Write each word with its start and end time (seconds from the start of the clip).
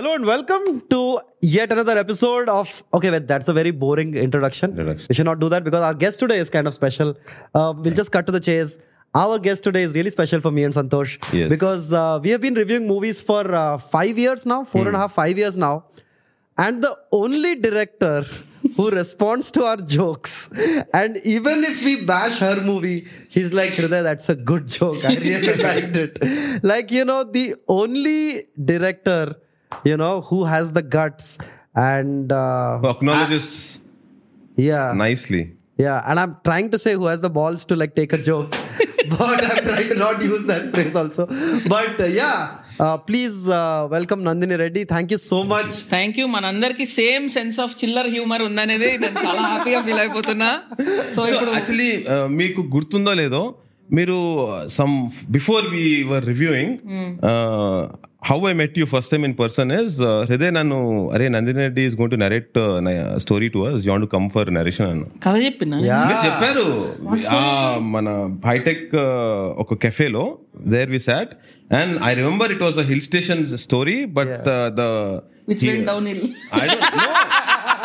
Hello 0.00 0.14
and 0.14 0.24
welcome 0.24 0.80
to 0.88 1.20
yet 1.42 1.70
another 1.70 1.98
episode 1.98 2.48
of. 2.48 2.82
Okay, 2.94 3.10
wait, 3.10 3.28
that's 3.28 3.48
a 3.48 3.52
very 3.52 3.70
boring 3.70 4.14
introduction. 4.14 4.70
Introduction. 4.70 5.06
We 5.10 5.14
should 5.14 5.26
not 5.26 5.40
do 5.40 5.50
that 5.50 5.62
because 5.62 5.82
our 5.82 5.92
guest 5.92 6.18
today 6.20 6.38
is 6.38 6.48
kind 6.48 6.66
of 6.66 6.72
special. 6.72 7.18
Uh, 7.54 7.74
we'll 7.76 7.92
just 7.92 8.10
cut 8.10 8.24
to 8.24 8.32
the 8.32 8.40
chase. 8.40 8.78
Our 9.14 9.38
guest 9.38 9.62
today 9.62 9.82
is 9.82 9.94
really 9.94 10.08
special 10.08 10.40
for 10.40 10.50
me 10.50 10.64
and 10.64 10.72
Santosh 10.72 11.18
Yes. 11.34 11.50
because 11.50 11.92
uh, 11.92 12.18
we 12.22 12.30
have 12.30 12.40
been 12.40 12.54
reviewing 12.54 12.86
movies 12.86 13.20
for 13.20 13.54
uh, 13.54 13.76
five 13.76 14.16
years 14.16 14.46
now, 14.46 14.64
four 14.64 14.86
and 14.86 14.96
a 14.96 15.00
half, 15.00 15.12
five 15.12 15.36
years 15.36 15.58
now, 15.58 15.84
and 16.56 16.82
the 16.82 16.96
only 17.12 17.56
director 17.56 18.24
who 18.76 18.88
responds 18.90 19.50
to 19.50 19.64
our 19.64 19.76
jokes, 19.76 20.50
and 20.94 21.18
even 21.24 21.62
if 21.64 21.84
we 21.84 22.06
bash 22.06 22.38
her 22.38 22.62
movie, 22.62 23.06
he's 23.28 23.52
like, 23.52 23.72
Hriday, 23.72 24.02
that's 24.02 24.30
a 24.30 24.34
good 24.36 24.66
joke. 24.66 25.04
I 25.04 25.16
really 25.16 25.54
liked 25.68 25.96
it. 25.98 26.18
Like, 26.64 26.90
you 26.90 27.04
know, 27.04 27.22
the 27.24 27.56
only 27.68 28.44
director, 28.64 29.34
you 29.84 29.96
know, 29.96 30.20
who 30.22 30.44
has 30.44 30.72
the 30.72 30.82
guts 30.96 31.26
and 31.74 32.32
uh, 32.32 32.80
acknowledges 32.84 33.46
yeah, 34.58 34.92
nicely. 34.96 35.42
yeah, 35.78 36.04
and 36.06 36.18
I'm 36.20 36.36
trying 36.44 36.70
to 36.70 36.78
say 36.78 36.94
who 36.94 37.06
has 37.06 37.20
the 37.20 37.30
balls 37.30 37.64
to 37.66 37.76
like 37.76 37.94
take 37.94 38.12
a 38.12 38.22
joke, 38.22 38.50
but 39.18 39.38
I'm 39.50 39.64
trying 39.64 39.88
to 39.88 39.94
not 39.96 40.22
use 40.22 40.46
that 40.46 40.74
phrase 40.74 40.96
also. 40.96 41.26
But 41.74 42.00
uh, 42.00 42.04
yeah, 42.04 42.58
uh, 42.78 42.98
please 42.98 43.48
uh, 43.48 43.88
welcome 43.90 44.22
Nandini 44.22 44.58
Reddy. 44.58 44.84
Thank 44.94 45.10
you 45.10 45.20
so 45.30 45.38
much. 45.44 45.70
Thank 45.94 46.18
you 46.20 46.26
మనందరికి 46.36 46.86
same 46.98 47.26
sense 47.36 47.58
of 47.64 47.74
చిల్లర్ 47.82 48.10
humour 48.16 48.44
ఉందనేది 48.48 48.90
నేను 49.04 49.18
చాలా 49.26 49.42
హ్యాపీగా 49.52 49.80
feel 49.88 50.02
అయిపోతున్నా 50.04 50.50
so 51.14 51.16
so 51.16 51.26
ఇప్పుడు 51.32 51.54
actually 51.56 51.90
మీకు 52.40 52.62
గుర్తుందో 52.76 53.14
లేదో 53.22 53.42
మీరు 53.98 54.18
some 54.78 54.94
before 55.36 55.64
we 55.76 55.84
were 56.12 56.24
reviewing 56.32 56.76
how 58.22 58.48
I 58.48 58.52
met 58.52 58.78
you 58.78 58.86
first 58.86 59.10
time 59.10 59.24
in 59.24 59.34
person 59.38 59.72
is 59.72 59.94
Hriday 60.28 60.54
నన్ను 60.54 60.78
అరే 61.08 61.28
Nandini 61.28 61.58
Reddy 61.58 61.82
is 61.82 61.94
going 61.96 62.10
to 62.10 62.16
narrate 62.16 62.58
story 63.16 63.48
to 63.48 63.58
us 63.58 63.86
you 63.86 63.96
to 63.96 64.06
come 64.06 64.30
for 64.30 64.54
narration 64.54 64.86
అన్న. 64.86 65.04
కథ 65.24 65.36
చెప్పిన? 65.44 65.74
మీరు 66.06 66.20
చెప్పారు. 66.26 66.66
మన 67.88 68.08
హైటెక్ 68.46 68.84
ఒక 69.58 69.74
కెఫేలో 69.74 70.24
there 70.66 70.90
we 70.90 71.00
sat 71.00 71.32
And 71.70 71.98
I 72.00 72.12
remember 72.14 72.46
it 72.50 72.60
was 72.60 72.76
a 72.78 72.82
hill 72.82 73.00
station 73.00 73.46
story, 73.56 74.04
but 74.04 74.26
yeah. 74.26 74.36
the, 74.38 74.56
the 74.80 74.88
which 75.46 75.60
he, 75.62 75.68
went 75.68 75.86
downhill. 75.86 76.22
I 76.52 76.66
don't 76.66 76.80
know. 76.80 77.12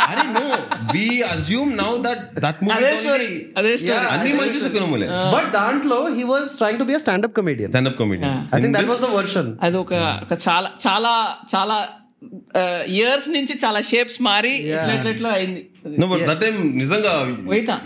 I 0.07 0.13
don't 0.17 0.33
know. 0.37 0.49
We 0.93 1.23
assume 1.23 1.75
now 1.75 1.97
that 2.05 2.35
that 2.45 2.61
movie. 2.61 2.73
Other 2.77 2.95
story. 2.97 3.51
Other 3.55 3.77
story. 3.77 3.91
Yeah, 3.91 4.13
Anni 4.15 5.07
Uh, 5.07 5.31
but 5.35 5.45
Dantlo 5.57 5.99
he 6.15 6.23
was 6.33 6.57
trying 6.57 6.77
to 6.77 6.85
be 6.85 6.93
a 6.93 6.99
stand-up 6.99 7.33
comedian. 7.33 7.71
Stand-up 7.71 7.95
comedian. 7.95 8.31
Yeah. 8.31 8.47
I 8.51 8.57
think 8.61 8.65
In 8.65 8.71
that 8.73 8.81
this, 8.81 8.91
was 8.93 9.01
the 9.05 9.13
version. 9.19 9.47
అది 9.67 9.77
ఒక 9.83 9.93
Chala, 10.45 10.71
Chala, 10.85 11.15
Chala. 11.53 11.79
Years 12.87 13.29
నుంచి 13.29 13.57
చాలా 13.65 13.81
shapes 13.81 14.21
మారి 14.21 14.69
ఇట్లా 15.09 15.29
నిజంగా 16.63 17.37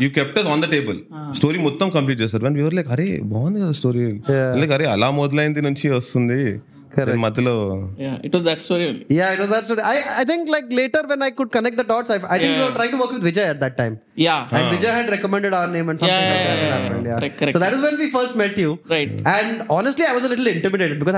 you 0.01 0.09
kept 0.09 0.39
on 0.39 0.61
the 0.61 0.65
table 0.65 0.99
story 1.35 1.57
మొత్తం 1.57 1.89
complete 1.89 2.21
చేస్తారు 2.21 2.47
like 2.47 2.89
అరే 2.89 3.19
బాగుంది 3.23 3.59
కదా 3.59 3.71
స్టోరీ 3.71 4.05
అరే 4.73 4.85
అలా 4.85 5.11
మొదలైంది 5.11 5.61
నుంచి 5.61 5.89
వస్తుంది. 5.89 6.59
మధ్యలో 7.15 7.87
it 8.23 8.35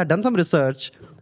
done 0.03 0.21
some 0.21 0.37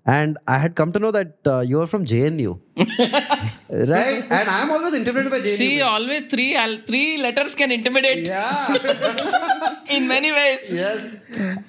And 0.06 0.38
I 0.48 0.58
had 0.58 0.76
come 0.76 0.92
to 0.94 1.00
know 1.00 1.12
that 1.12 1.38
uh, 1.46 1.60
you 1.60 1.82
are 1.82 1.88
from 1.88 2.06
JNU. 2.06 2.60
right? 2.78 4.24
And 4.30 4.50
I'm 4.50 4.72
always 4.72 4.94
intimidated 4.94 5.32
by 5.32 5.40
JNU. 5.40 5.58
See, 5.58 5.82
always 5.82 6.26
three 6.26 6.56
al- 6.56 6.82
three 6.88 7.22
letters 7.22 7.56
can 7.56 7.72
intimidate. 7.72 8.28
Yeah. 8.28 9.76
In 9.90 10.08
many 10.08 10.32
ways. 10.32 10.74
Yes. 10.74 11.18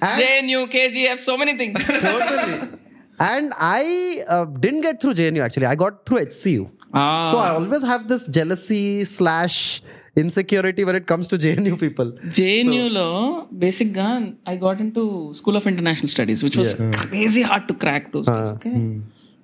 And 0.01 0.21
JNU, 0.21 0.71
KGF, 0.71 1.19
so 1.19 1.37
many 1.37 1.57
things. 1.57 1.85
Totally. 1.87 2.69
And 3.19 3.53
I 3.57 4.23
uh, 4.27 4.45
didn't 4.45 4.81
get 4.81 5.01
through 5.01 5.13
JNU 5.15 5.43
actually. 5.43 5.67
I 5.67 5.75
got 5.75 6.05
through 6.05 6.25
HCU. 6.25 6.71
Ah. 6.93 7.23
So 7.23 7.37
I 7.37 7.49
always 7.49 7.83
have 7.83 8.07
this 8.07 8.27
jealousy 8.27 9.03
slash 9.03 9.81
insecurity 10.15 10.83
when 10.83 10.95
it 10.95 11.05
comes 11.11 11.25
to 11.31 11.35
JNU 11.43 11.75
people. 11.83 12.09
జేఎన్యూలో 12.37 13.07
బేసిక్గా 13.63 14.07
I 14.53 14.55
got 14.65 14.79
into 14.97 15.03
school 15.39 15.57
of 15.59 15.67
international 15.71 16.11
studies 16.13 16.41
which 16.45 16.57
was 16.61 16.73
crazy 17.01 17.43
hard 17.49 17.67
to 17.71 17.75
crack 17.83 18.07
those 18.15 18.29
okay 18.53 18.71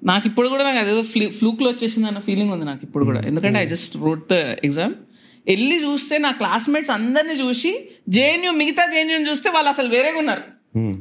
నాకు 0.01 0.25
ఇప్పుడు 0.29 0.47
కూడా 0.53 0.63
నాకు 0.67 0.79
అదేదో 0.83 1.03
ఫ్లూక్లో 1.37 1.67
వచ్చేసింది 1.73 2.07
అన్న 2.09 2.19
feeling 2.27 2.51
ఉంది 2.55 2.65
నాకు 2.71 2.83
ఇప్పుడు 2.87 3.03
కూడా. 3.09 3.21
ఎందుకంటే 3.29 3.59
I 3.63 3.67
just 3.73 3.93
wrote 4.05 4.25
the 4.33 4.35
exam 4.67 4.95
వెళ్ళి 5.51 5.77
చూస్తే 5.85 6.15
నా 6.25 6.31
క్లాస్మేట్స్ 6.41 6.91
అందరిని 6.97 7.35
చూసి 7.43 7.71
జేఎన్యూ 8.17 8.51
మిగతా 8.61 8.83
జేఎన్యూ 8.93 9.17
చూస్తే 9.29 9.49
వాళ్ళు 9.55 9.69
అసలు 9.73 9.89
వేరేగా 9.95 10.19
ఉన్నారు. 10.23 10.43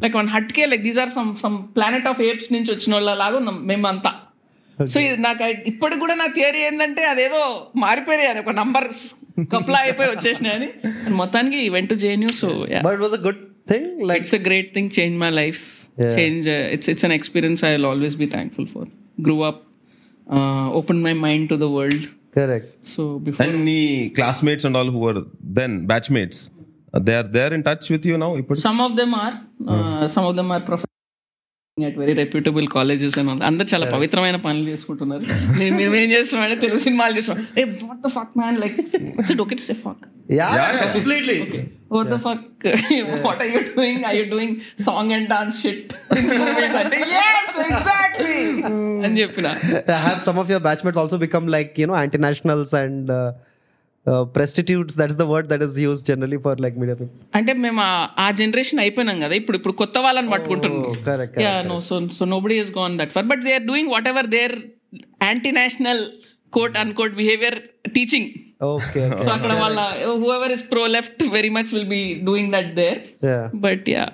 like 0.03 0.15
one 0.21 0.31
hatke 0.35 0.65
like 0.73 0.85
these 0.89 1.01
are 1.05 1.13
some 1.17 1.31
some 1.43 1.57
planet 1.77 2.09
of 2.13 2.21
apes 2.29 2.49
నుంచి 2.57 2.71
వచ్చిన 2.75 2.95
వాళ్ళ 2.99 3.15
లాగా 3.23 3.37
ఉన్నాం 3.43 3.59
మేమంతా. 3.71 4.13
సో 4.79 4.99
ఇది 5.07 5.17
నాకు 5.27 5.45
ఇప్పటికి 5.73 6.01
కూడా 6.05 6.15
నా 6.23 6.27
థియరీ 6.39 6.61
ఏంటంటే 6.69 7.03
అదేదో 7.13 7.43
మారిపోయాయి 7.85 8.29
అని 8.33 8.41
ఒక 8.45 8.53
నంబర్ 8.61 8.89
కప్లా 9.55 9.79
అయిపోయి 9.85 10.11
వచ్చేసినాయి 10.15 10.55
అని. 10.59 10.69
మొత్తానికి 11.21 11.61
వెంట 11.77 11.93
JNU 12.03 12.33
so 12.43 12.51
But 12.87 12.93
it 12.97 13.03
was 13.07 13.15
a 13.19 13.23
good 13.27 13.41
thing. 13.73 13.87
Like 14.11 14.21
it's 14.23 14.37
a 14.39 14.43
great 14.49 14.71
thing 14.77 14.91
change 14.99 15.17
my 15.25 15.31
life 15.41 15.63
change 16.17 16.47
it's 16.75 16.91
it's 16.93 17.07
an 17.09 17.15
experience 17.19 17.63
I 17.69 17.73
will 17.75 17.89
always 17.93 18.17
be 18.23 18.29
thankful 18.37 18.69
for 18.75 18.89
grew 19.27 19.37
up 19.51 19.63
open 20.81 21.01
my 21.09 21.15
mind 21.27 21.47
to 21.53 21.59
the 21.65 21.69
world 21.79 22.07
correct. 22.39 22.67
So 22.95 23.03
before 23.27 23.43
and 23.45 23.59
నీ 23.69 23.79
classmates 24.19 24.67
and 24.69 24.79
all 24.81 24.91
who 24.97 25.03
are 25.11 25.21
then 25.61 25.77
batchmates 25.93 26.41
they 27.09 27.15
are 27.21 27.31
there 27.39 27.55
in 27.59 27.65
touch 27.69 27.87
with 27.95 28.07
you 28.11 28.17
now 28.25 28.31
ఇప్పుడు 28.43 28.61
some 28.67 28.81
of 28.87 28.95
them 29.01 29.15
are 29.23 29.37
some 30.15 30.27
of 30.31 30.37
them 30.41 30.51
are 30.57 30.65
professor 30.71 30.93
at 31.78 31.98
very 31.98 32.14
reputable 32.14 32.66
colleges 32.68 33.16
అని 33.20 33.44
అందరు 33.50 33.68
చాలా 33.74 33.86
పవిత్రమైన 33.96 34.38
పనులు 34.46 34.66
చేసుకుంటున్నారు 34.70 35.26
నేను 35.60 35.74
మేము 35.78 35.96
ఏం 35.96 36.10
చేస్తున్నాం 36.12 36.60
తెలుగు 36.66 36.82
సినిమాలు 36.88 37.16
చేస్తున్నాం 37.18 37.46
ఏ 37.62 37.66
what 37.90 38.02
the 38.08 38.12
fuck 38.18 38.34
man 38.42 38.58
like 38.64 38.80
it's 39.20 39.32
it 39.36 39.44
okay 39.46 39.58
say 39.70 39.76
fuck 39.86 40.04
Yeah, 40.34 40.94
completely. 40.94 41.70
What 41.90 42.10
the 42.10 42.18
fuck? 42.18 42.44
what 43.24 43.42
are 43.42 43.46
you 43.46 43.74
doing? 43.76 44.06
Are 44.06 44.14
you 44.14 44.30
doing 44.30 44.62
song 44.80 45.12
and 45.12 45.28
dance 45.28 45.62
shit 45.62 45.94
in 46.18 46.26
movies? 46.42 46.76
అంటే 46.82 47.00
yes, 47.16 47.50
exactly. 47.66 48.38
అని 49.06 49.14
చెప్పిన 49.22 49.48
Have 50.06 50.22
some 50.28 50.38
of 50.44 50.50
your 50.54 50.62
batchmates 50.68 51.00
also 51.04 51.18
become 51.18 51.48
like, 51.58 51.72
you 51.82 51.88
know, 51.88 51.98
anti 52.04 52.22
nationals 52.28 52.72
and 52.74 53.12
uh, 53.12 53.30
That's 54.07 55.17
the 55.17 55.27
word 55.27 55.49
that 55.49 55.63
is 55.63 55.77
used 55.81 56.07
generally 56.07 56.39
for 56.39 56.55
like 56.57 56.77
media 56.77 56.97
people. 56.97 57.15
అంటే 57.35 57.53
మేము 57.53 57.81
ఆ- 58.19 58.31
generation 58.31 58.81
అయిపోయినాం 58.81 59.21
కదా 59.21 59.35
ఇప్పుడు 59.35 59.57
ఇప్పుడు 59.57 59.75
కొత్త 59.75 59.99
వాళ్ళని 59.99 60.31
పట్టుకుంటున్నాం 60.31 60.85
no 61.63 61.81
so 61.81 62.09
so 62.09 62.25
nobody 62.41 62.55
is 62.55 62.79
gone 62.79 62.99
that 62.99 63.13
for 63.13 63.25
but 63.25 63.41
they 63.41 63.55
are 63.55 63.63
doing 63.63 63.91
whatever 64.09 64.27
their 64.27 64.55
anti 65.23 65.51
national 65.51 66.03
quote 66.53 66.79
unquote 66.93 67.15
behaviour 67.15 67.59
teaching. 67.95 68.29
So 69.25 69.31
అక్కడ 69.31 69.53
వాళ్ళ 69.55 69.81
whoever 70.23 70.53
is 70.53 70.71
pro 70.73 70.87
left 70.87 71.23
very 71.29 71.49
much 71.49 71.75
will 71.75 71.89
be 71.89 72.21
doing 72.25 72.53
that 72.53 72.75
there 72.75 73.01
Yeah. 73.27 73.45
But 73.57 73.89
yeah 73.89 74.05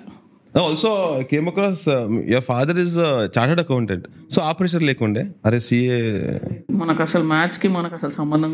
also 0.53 0.89
came 1.29 1.47
across 1.49 1.83
your 2.31 2.43
father 2.47 2.79
is 2.79 2.95
chartered 3.35 3.61
accountant 3.61 4.03
so 4.33 4.39
ఆ 4.41 4.51
pressure 4.51 4.83
లేకుండే? 4.83 5.23
అరే 5.45 5.59
CA 5.65 5.97
మనకు 6.81 7.01
అసలు 7.05 7.25
మ్యాచ్కి 7.31 7.67
మనకు 7.75 7.95
అసలు 7.99 8.13
సంబంధం 8.17 8.51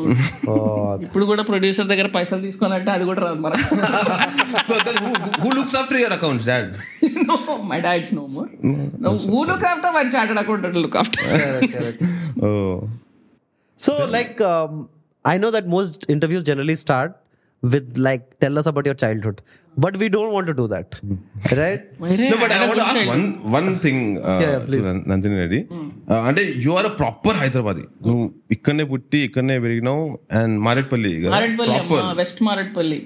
ఇప్పుడు 1.05 1.25
కూడా 1.25 1.43
ప్రొడ్యూసర్ 1.49 1.89
దగ్గర 1.91 2.07
పైసలు 2.15 2.41
తీసుకోవాలంటే 2.47 2.91
అది 2.91 3.05
కూడా 3.05 3.21
రాదు 3.25 3.39
మనకు 3.39 3.63
who 5.41 5.51
looks 5.57 5.77
after 5.81 5.99
your 6.01 6.15
accounts 6.17 6.47
dad 6.47 6.69
my 7.71 7.79
dad 7.81 8.01
is 8.03 8.13
no 8.13 8.25
more 8.29 8.49
who 9.27 9.41
look 9.49 9.65
after 9.71 9.93
my 9.97 10.05
chartered 10.15 10.41
accountant 10.43 10.79
look 10.79 10.97
after 10.97 11.25
so 13.79 13.93
like 14.11 14.37
I 15.25 15.37
know 15.39 15.51
that 15.51 15.69
most 15.69 15.97
interviews 16.11 16.45
generally 16.45 16.77
start 16.79 17.13
with 17.63 17.97
like, 17.99 18.39
tell 18.39 18.57
us 18.57 18.65
about 18.65 18.85
your 18.85 18.95
childhood, 18.95 19.37
but 19.77 19.97
we 19.97 20.07
don't 20.07 20.31
want 20.31 20.47
to 20.47 20.53
do 20.53 20.65
that, 20.67 20.89
right? 21.53 21.81
No, 22.31 22.37
but 22.37 22.51
I 22.51 22.67
want 22.67 22.79
to 22.81 22.85
ask 22.85 23.07
one 23.07 23.25
one 23.51 23.69
thing, 23.79 23.99
uh, 24.19 24.35
Yeah, 24.35 24.51
yeah, 24.51 24.65
please. 24.65 24.83
to 24.83 24.89
Nan- 24.89 25.03
Nandini 25.11 25.37
Reddy 25.41 25.59
Uh, 26.07 26.19
అంటే 26.29 26.43
you 26.65 26.71
are 26.79 26.87
a 26.89 26.93
proper 27.01 27.37
Hyderabadi 27.41 27.83
నువ్వు 28.07 28.23
ఇక్కడనే 28.55 28.85
పుట్టి 28.91 29.19
ఇక్కడనే 29.27 29.55
పెరిగినావు 29.65 30.03
and 30.39 30.55
Marredpally 30.67 31.11
proper 31.61 32.05
west 32.21 32.41
Marredpally 32.47 32.99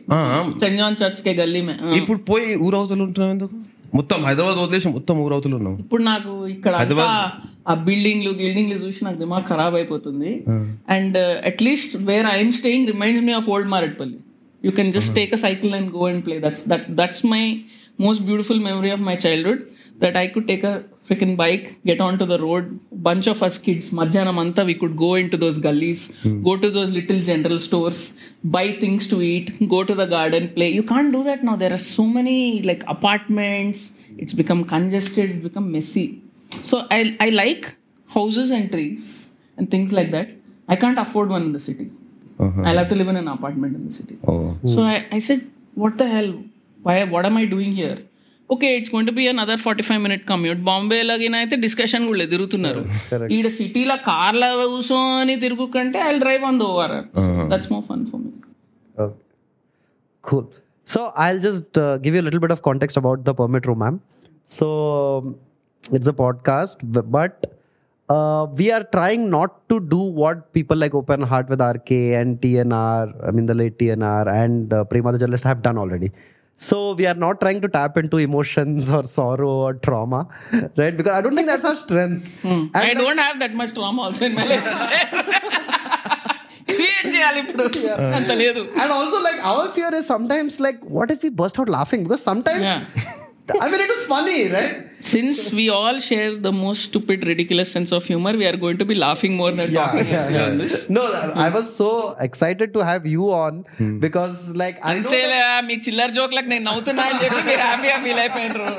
saint 0.61 0.77
John 0.81 0.97
church 1.01 1.21
కే 1.27 1.33
గల్లీ 1.41 1.63
మే. 1.69 1.75
ఇప్పుడు 2.01 2.19
పోయి 2.31 2.49
ఊరవతలు 2.67 3.03
ఉంటున్నావు 3.07 3.33
ఎందుకు? 3.37 3.55
మొత్తం 3.99 4.19
హైదరాబాద్ 4.27 4.59
వదిలేసి 4.63 4.87
మొత్తం 4.95 5.15
ఊరవతలు 5.25 5.55
ఉన్నావు. 5.59 5.77
ఇప్పుడు 5.83 6.03
నాకు 6.11 6.31
ఇక్కడ 6.55 6.73
ఆ 7.71 7.73
బిల్డింగ్లు 7.87 8.31
గిల్డింగ్లు 8.39 8.77
చూసి 8.83 8.99
నాకు 9.07 9.19
దిమాగ్ 9.23 9.45
ఖరాబ్ 9.51 9.75
అయిపోతుంది. 9.79 10.31
And 10.95 11.17
at least 11.51 11.95
where 12.09 12.27
I'm 12.35 12.53
staying 12.59 12.87
reminds 12.93 13.25
me 13.29 13.33
of 13.39 13.49
old 13.53 13.69
you 14.63 14.71
can 14.71 14.91
just 14.91 15.09
uh-huh. 15.09 15.15
take 15.19 15.33
a 15.33 15.37
cycle 15.37 15.73
and 15.73 15.91
go 15.91 16.07
and 16.07 16.23
play. 16.25 16.39
That's 16.39 16.63
that 16.73 16.95
that's 16.95 17.23
my 17.35 17.43
most 17.97 18.25
beautiful 18.25 18.59
memory 18.59 18.91
of 18.97 18.99
my 19.11 19.15
childhood 19.15 19.69
that 20.03 20.17
i 20.17 20.27
could 20.27 20.47
take 20.47 20.63
a 20.63 20.83
freaking 21.07 21.35
bike 21.37 21.65
get 21.85 22.01
onto 22.01 22.25
the 22.25 22.39
road. 22.39 22.79
Bunch 22.91 23.27
of 23.27 23.43
us 23.47 23.57
kids 23.57 23.89
madhyanam 23.99 24.35
mantha. 24.39 24.65
we 24.65 24.75
could 24.81 24.95
go 24.95 25.15
into 25.15 25.37
those 25.37 25.59
gullies 25.59 26.11
mm. 26.23 26.43
go 26.43 26.55
to 26.57 26.69
those 26.77 26.91
little 26.97 27.19
general 27.29 27.59
stores 27.59 28.13
buy 28.43 28.65
things 28.83 29.07
to 29.13 29.21
eat 29.21 29.51
go 29.75 29.83
to 29.83 29.95
the 30.01 30.05
garden 30.05 30.47
play. 30.57 30.69
You 30.69 30.83
can't 30.83 31.11
do 31.11 31.23
that 31.23 31.43
now. 31.43 31.55
There 31.55 31.73
are 31.73 31.83
so 31.97 32.05
many 32.07 32.61
like 32.63 32.83
apartments. 32.87 33.93
It's 34.17 34.33
become 34.33 34.63
congested 34.63 35.29
it's 35.31 35.43
become 35.49 35.71
messy. 35.71 36.07
So 36.69 36.87
i 36.89 37.01
i 37.19 37.29
like 37.29 37.75
houses 38.17 38.51
and 38.59 38.71
trees 38.71 39.33
and 39.57 39.69
things 39.69 39.91
like 39.91 40.11
that. 40.11 40.31
I 40.67 40.77
can't 40.77 40.97
afford 40.97 41.29
one 41.29 41.43
in 41.43 41.51
the 41.51 41.59
city. 41.59 41.91
I'll 42.67 42.79
have 42.81 42.89
to 42.89 42.97
live 43.01 43.09
in 43.13 43.17
an 43.17 43.29
apartment 43.35 43.73
in 43.79 43.83
the 43.87 43.93
city. 43.99 44.15
Oh. 44.31 44.57
So 44.73 44.79
I, 44.93 44.97
I 45.17 45.21
said, 45.27 45.41
what 45.83 45.93
the 46.01 46.07
hell? 46.15 46.31
Why 46.79 46.97
what 47.13 47.25
am 47.29 47.37
I 47.43 47.47
doing 47.55 47.73
here? 47.81 47.99
Okay 48.49 48.69
it's 48.77 48.91
going 48.93 49.09
to 49.09 49.13
be 49.17 49.23
another 49.31 49.61
forty 49.65 49.83
five 49.87 50.01
minute 50.05 50.23
commute 50.31 50.59
Bombay 50.69 50.97
లాగిన 51.09 51.35
అయితే 51.41 51.55
discussion 51.63 52.03
కూడా 52.07 52.17
లేదు, 52.21 52.31
తిరుగుతున్నారు 52.33 52.81
ఈడ 53.35 53.47
సిటీలో 53.57 53.95
కార్ల 54.09 54.43
కూర్చొని 54.71 55.35
తిరుగు 55.43 55.65
కంటే 55.75 55.99
I 56.09 56.11
drive 56.23 56.43
on 56.49 56.57
the 56.61 56.65
over 56.73 56.95
that's 57.53 57.69
more 57.73 57.85
fun 57.91 58.03
for 58.11 58.21
me 58.25 58.31
Okay. 58.97 59.19
Cool. 60.23 60.43
So 60.87 60.99
I'll 61.23 61.39
just 61.39 61.77
uh, 61.77 61.97
give 62.03 62.13
you 62.15 62.21
a 62.21 62.27
little 62.27 62.41
bit 62.45 62.51
of 62.55 62.61
context 62.61 62.97
about 63.01 63.23
the 63.27 63.33
permit 63.33 63.65
room, 63.69 63.79
ma'am. 63.83 63.95
So 64.45 64.67
um, 65.17 65.35
uh, 68.12 68.46
we 68.60 68.66
are 68.76 68.84
trying 68.96 69.28
not 69.30 69.68
to 69.68 69.76
do 69.80 69.98
what 69.98 70.52
people 70.52 70.76
like 70.76 70.94
Open 70.94 71.22
Heart 71.22 71.48
with 71.50 71.60
RK 71.60 71.90
and 72.20 72.40
TNR, 72.40 73.28
I 73.28 73.30
mean 73.30 73.46
the 73.46 73.54
late 73.54 73.78
TNR 73.78 74.26
and 74.42 74.72
uh, 74.72 74.84
Prema 74.84 75.12
the 75.12 75.18
journalist 75.18 75.44
have 75.44 75.62
done 75.62 75.78
already. 75.78 76.10
So 76.60 76.94
we 76.94 77.06
are 77.06 77.14
not 77.14 77.40
trying 77.42 77.60
to 77.64 77.68
tap 77.68 77.96
into 77.98 78.16
emotions 78.16 78.90
or 78.90 79.04
sorrow 79.04 79.50
or 79.66 79.74
trauma, 79.74 80.26
right? 80.76 80.96
Because 80.96 81.12
I 81.12 81.20
don't 81.20 81.36
think 81.36 81.48
that's 81.52 81.66
our 81.70 81.76
strength. 81.84 82.24
I 82.80 82.88
don't 83.00 83.22
have 83.24 83.36
that 83.42 83.54
much 83.60 83.74
trauma 83.78 84.02
also 84.06 84.24
in 84.30 84.36
my 84.40 84.46
life 84.52 84.66
create 86.72 87.08
చేయాలి 87.14 87.38
ఇప్పుడు 87.44 87.64
అంత 88.18 88.32
లేదు 88.42 88.62
And 88.82 88.90
also, 88.98 89.18
like, 89.28 89.40
our 89.52 89.66
fear 89.76 89.92
is 90.00 90.06
sometimes 90.14 90.54
like, 90.66 90.80
what 90.96 91.10
if 91.16 91.22
we 91.26 91.30
burst 91.40 91.58
out 91.62 91.70
laughing? 91.78 92.02
Because 92.06 92.24
sometimes, 92.30 92.66
I 93.49 93.69
mean, 93.69 93.81
it 93.81 93.89
was 93.89 94.05
funny, 94.05 94.49
right? 94.49 94.89
Since 95.01 95.51
we 95.51 95.69
all 95.69 95.99
share 95.99 96.33
the 96.33 96.51
most 96.53 96.83
stupid, 96.83 97.27
ridiculous 97.27 97.69
sense 97.69 97.91
of 97.91 98.05
humor, 98.05 98.31
we 98.31 98.45
are 98.45 98.55
going 98.55 98.77
to 98.77 98.85
be 98.85 98.95
laughing 98.95 99.35
more 99.35 99.51
than 99.51 99.69
yeah, 99.69 99.85
talking 99.85 100.07
yeah, 100.07 100.29
yeah. 100.29 100.49
this. 100.51 100.89
No, 100.89 101.01
I 101.35 101.49
was 101.49 101.75
so 101.75 102.15
excited 102.21 102.73
to 102.73 102.85
have 102.85 103.05
you 103.05 103.33
on 103.33 103.65
hmm. 103.77 103.99
because, 103.99 104.55
like, 104.55 104.79
I 104.81 104.99
know 104.99 105.09
that... 105.09 105.59
Uh, 105.59 105.67
me 105.67 105.81
chiller 105.81 106.07
joke 106.07 106.31
like 106.31 106.47
now 106.47 106.79
to 106.79 106.93
happy 106.93 107.87
happy 107.87 108.13
life 108.13 108.31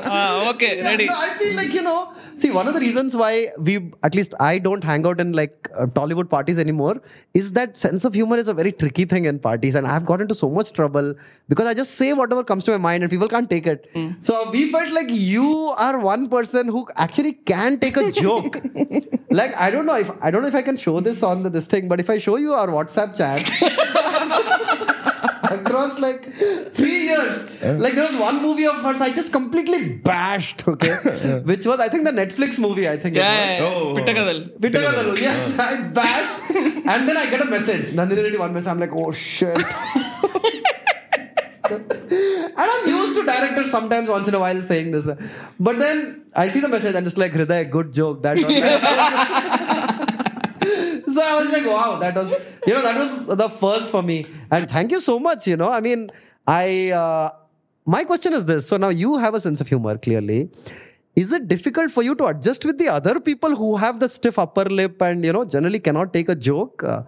ah, 0.05 0.49
Okay, 0.49 0.81
ready. 0.81 1.07
I 1.11 1.29
feel 1.37 1.55
like 1.55 1.71
you 1.73 1.83
know. 1.83 2.11
See, 2.37 2.49
one 2.49 2.67
of 2.67 2.73
the 2.73 2.79
reasons 2.79 3.15
why 3.15 3.49
we, 3.59 3.91
at 4.01 4.15
least 4.15 4.33
I, 4.39 4.57
don't 4.57 4.83
hang 4.83 5.05
out 5.05 5.21
in 5.21 5.33
like 5.33 5.69
uh, 5.77 5.85
Tollywood 5.85 6.31
parties 6.31 6.57
anymore 6.57 7.03
is 7.35 7.51
that 7.51 7.77
sense 7.77 8.03
of 8.03 8.15
humor 8.15 8.37
is 8.37 8.47
a 8.47 8.53
very 8.55 8.71
tricky 8.71 9.05
thing 9.05 9.25
in 9.25 9.37
parties, 9.37 9.75
and 9.75 9.85
I've 9.85 10.07
got 10.07 10.21
into 10.21 10.33
so 10.33 10.49
much 10.49 10.73
trouble 10.73 11.13
because 11.49 11.67
I 11.67 11.75
just 11.75 11.91
say 11.91 12.13
whatever 12.13 12.43
comes 12.43 12.65
to 12.65 12.71
my 12.71 12.77
mind, 12.77 13.03
and 13.03 13.11
people 13.11 13.27
can't 13.27 13.47
take 13.47 13.67
it. 13.67 13.87
Hmm. 13.93 14.13
So 14.21 14.51
we 14.55 14.71
felt 14.71 14.91
like 14.97 15.07
you 15.09 15.49
are 15.85 15.99
one 15.99 16.27
person 16.29 16.67
who 16.67 16.87
actually 16.95 17.33
can 17.51 17.79
take 17.79 17.97
a 17.97 18.11
joke. 18.11 18.61
like 19.39 19.55
I 19.55 19.69
don't 19.69 19.85
know 19.85 19.95
if 19.95 20.11
I 20.21 20.31
don't 20.31 20.41
know 20.43 20.47
if 20.53 20.59
I 20.63 20.65
can 20.69 20.77
show 20.77 20.99
this 20.99 21.23
on 21.23 21.43
the, 21.43 21.49
this 21.49 21.65
thing, 21.65 21.87
but 21.87 21.99
if 21.99 22.09
I 22.09 22.17
show 22.17 22.37
you 22.37 22.53
our 22.53 22.67
WhatsApp 22.67 23.15
chat. 23.21 24.91
across 25.45 25.99
like 25.99 26.23
three 26.73 26.99
years. 27.09 27.63
Like 27.63 27.93
there 27.93 28.05
was 28.05 28.17
one 28.17 28.41
movie 28.41 28.65
of 28.65 28.75
hers 28.81 28.99
I 28.99 29.09
just 29.09 29.31
completely 29.31 29.93
bashed, 30.09 30.67
okay? 30.67 30.97
Yeah. 31.05 31.37
Which 31.51 31.65
was 31.65 31.79
I 31.79 31.87
think 31.87 32.03
the 32.03 32.11
Netflix 32.11 32.59
movie, 32.59 32.89
I 32.89 32.97
think 32.97 33.15
yeah, 33.15 33.59
it 33.59 33.61
was. 33.61 33.73
Yeah, 33.73 33.79
oh. 33.79 33.95
Pitta 33.95 34.13
Kathalu. 34.13 34.59
Pittakadal, 34.59 35.21
yes. 35.21 35.57
I 35.59 35.87
bashed. 35.99 36.35
and 36.93 37.09
then 37.09 37.17
I 37.17 37.29
get 37.29 37.41
a 37.45 37.49
message. 37.49 37.93
Nandini 37.99 38.39
one 38.39 38.53
message. 38.53 38.69
I'm 38.69 38.79
like, 38.79 38.93
oh 38.93 39.11
shit 39.11 39.57
and 41.71 42.53
I'm 42.57 42.87
used 42.87 43.15
to 43.17 43.25
directors 43.25 43.71
sometimes 43.71 44.09
once 44.09 44.27
in 44.27 44.35
a 44.35 44.39
while 44.39 44.61
saying 44.61 44.91
this. 44.91 45.05
But 45.59 45.79
then 45.79 46.25
I 46.33 46.47
see 46.47 46.59
the 46.59 46.69
message 46.69 46.95
and 46.95 47.07
it's 47.07 47.17
like, 47.17 47.31
Hriday, 47.31 47.69
good 47.69 47.93
joke. 47.93 48.23
That 48.23 48.37
was 48.37 48.45
so 51.15 51.21
I 51.23 51.41
was 51.41 51.51
like, 51.51 51.65
wow, 51.65 51.97
that 51.99 52.15
was, 52.15 52.31
you 52.67 52.73
know, 52.73 52.81
that 52.81 52.97
was 52.97 53.27
the 53.27 53.49
first 53.49 53.89
for 53.89 54.01
me. 54.01 54.25
And 54.51 54.69
thank 54.69 54.91
you 54.91 54.99
so 54.99 55.19
much. 55.19 55.47
You 55.47 55.57
know, 55.57 55.69
I 55.69 55.79
mean, 55.79 56.09
I, 56.47 56.91
uh, 56.91 57.29
my 57.85 58.03
question 58.03 58.33
is 58.33 58.45
this. 58.45 58.67
So 58.67 58.77
now 58.77 58.89
you 58.89 59.17
have 59.17 59.33
a 59.33 59.39
sense 59.39 59.61
of 59.61 59.67
humor, 59.67 59.97
clearly. 59.97 60.49
Is 61.15 61.31
it 61.31 61.47
difficult 61.47 61.91
for 61.91 62.03
you 62.03 62.13
to 62.15 62.25
adjust 62.25 62.65
with 62.65 62.77
the 62.77 62.89
other 62.89 63.19
people 63.19 63.55
who 63.55 63.77
have 63.77 63.99
the 63.99 64.09
stiff 64.09 64.37
upper 64.37 64.65
lip 64.65 65.01
and, 65.01 65.23
you 65.23 65.31
know, 65.31 65.45
generally 65.45 65.79
cannot 65.79 66.13
take 66.13 66.27
a 66.27 66.35
joke? 66.35 66.83
Uh, 66.83 67.03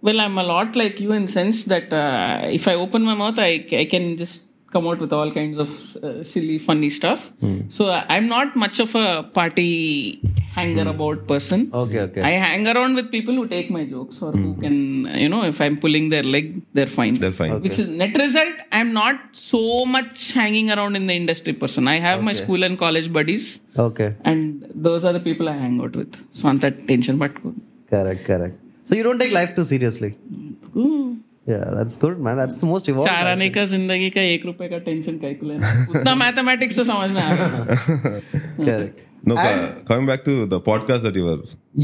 Well, 0.00 0.20
I'm 0.20 0.38
a 0.38 0.42
lot 0.42 0.76
like 0.76 1.00
you 1.00 1.12
in 1.12 1.26
sense 1.26 1.64
that 1.64 1.92
uh, 1.92 2.42
if 2.44 2.68
I 2.68 2.74
open 2.74 3.02
my 3.02 3.14
mouth, 3.14 3.38
I, 3.38 3.66
I 3.72 3.84
can 3.84 4.16
just 4.16 4.42
come 4.70 4.86
out 4.86 4.98
with 4.98 5.12
all 5.12 5.30
kinds 5.32 5.58
of 5.58 5.96
uh, 5.96 6.22
silly, 6.22 6.58
funny 6.58 6.90
stuff. 6.90 7.30
So 7.70 7.86
uh, 7.86 8.04
I'm 8.08 8.26
not 8.26 8.54
much 8.54 8.80
of 8.80 8.94
a 8.94 9.22
party 9.22 10.20
hanger 10.52 10.88
about 10.90 11.26
person. 11.26 11.70
okay, 11.72 12.00
okay. 12.00 12.22
I 12.22 12.30
hang 12.30 12.66
around 12.66 12.94
with 12.94 13.10
people 13.10 13.34
who 13.34 13.46
take 13.48 13.70
my 13.70 13.84
jokes 13.84 14.20
or 14.20 14.32
who 14.32 14.54
can, 14.54 15.06
you 15.16 15.28
know, 15.28 15.42
if 15.44 15.60
I'm 15.60 15.78
pulling 15.78 16.08
their 16.10 16.22
leg, 16.22 16.62
they're 16.74 16.86
fine. 16.86 17.14
They're 17.14 17.32
fine. 17.32 17.60
Which 17.62 17.78
is 17.78 17.88
net 17.88 18.16
result, 18.16 18.54
I'm 18.72 18.92
not 18.92 19.20
so 19.32 19.84
much 19.84 20.32
hanging 20.32 20.70
around 20.70 20.96
in 20.96 21.06
the 21.06 21.14
industry 21.14 21.52
person. 21.52 21.88
I 21.88 21.98
have 21.98 22.22
my 22.22 22.32
school 22.32 22.62
and 22.62 22.78
college 22.78 23.12
buddies, 23.12 23.60
okay. 23.76 24.14
and 24.24 24.70
those 24.74 25.04
are 25.04 25.12
the 25.12 25.20
people 25.20 25.48
I 25.48 25.56
hang 25.56 25.80
out 25.80 25.96
with. 25.96 26.26
So 26.32 26.48
on 26.48 26.58
that 26.58 26.86
tension, 26.86 27.18
but. 27.18 27.32
Correct, 27.88 28.24
correct. 28.24 28.56
So 28.87 28.95
you 28.95 29.03
don't 29.03 29.19
take 29.19 29.33
life 29.33 29.55
too 29.55 29.63
seriously. 29.63 30.15
Ooh. 30.75 31.17
Yeah, 31.45 31.63
that's 31.75 31.97
good, 32.01 32.19
man. 32.25 32.37
That's 32.37 32.57
the 32.59 32.67
most 32.67 32.87
evolved. 32.91 33.07
चार 33.07 33.27
आने 33.27 33.49
का 33.55 33.63
जिंदगी 33.71 34.09
का 34.17 34.21
एक 34.35 34.45
रुपए 34.45 34.67
का 34.73 34.77
tension 34.85 35.17
calculate 35.23 35.95
उतना 35.95 36.13
mathematics 36.23 36.75
तो 36.77 36.83
समझ 36.89 37.09
में 37.15 37.21
आया 37.21 38.19
Correct. 38.59 38.99
No, 39.31 39.35
co- 39.35 39.83
coming 39.89 40.05
back 40.11 40.23
to 40.29 40.35
the 40.53 40.59
podcast 40.69 41.03
that 41.07 41.15
you 41.15 41.25
were. 41.25 41.37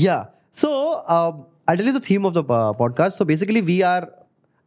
Yeah. 0.06 0.24
So 0.62 0.71
um, 1.18 1.45
I'll 1.68 1.77
tell 1.81 1.86
you 1.92 1.94
the 1.98 2.06
theme 2.07 2.25
of 2.30 2.33
the 2.38 2.44
uh, 2.44 2.74
podcast. 2.83 3.13
So 3.21 3.25
basically, 3.33 3.62
we 3.62 3.77
are. 3.92 4.01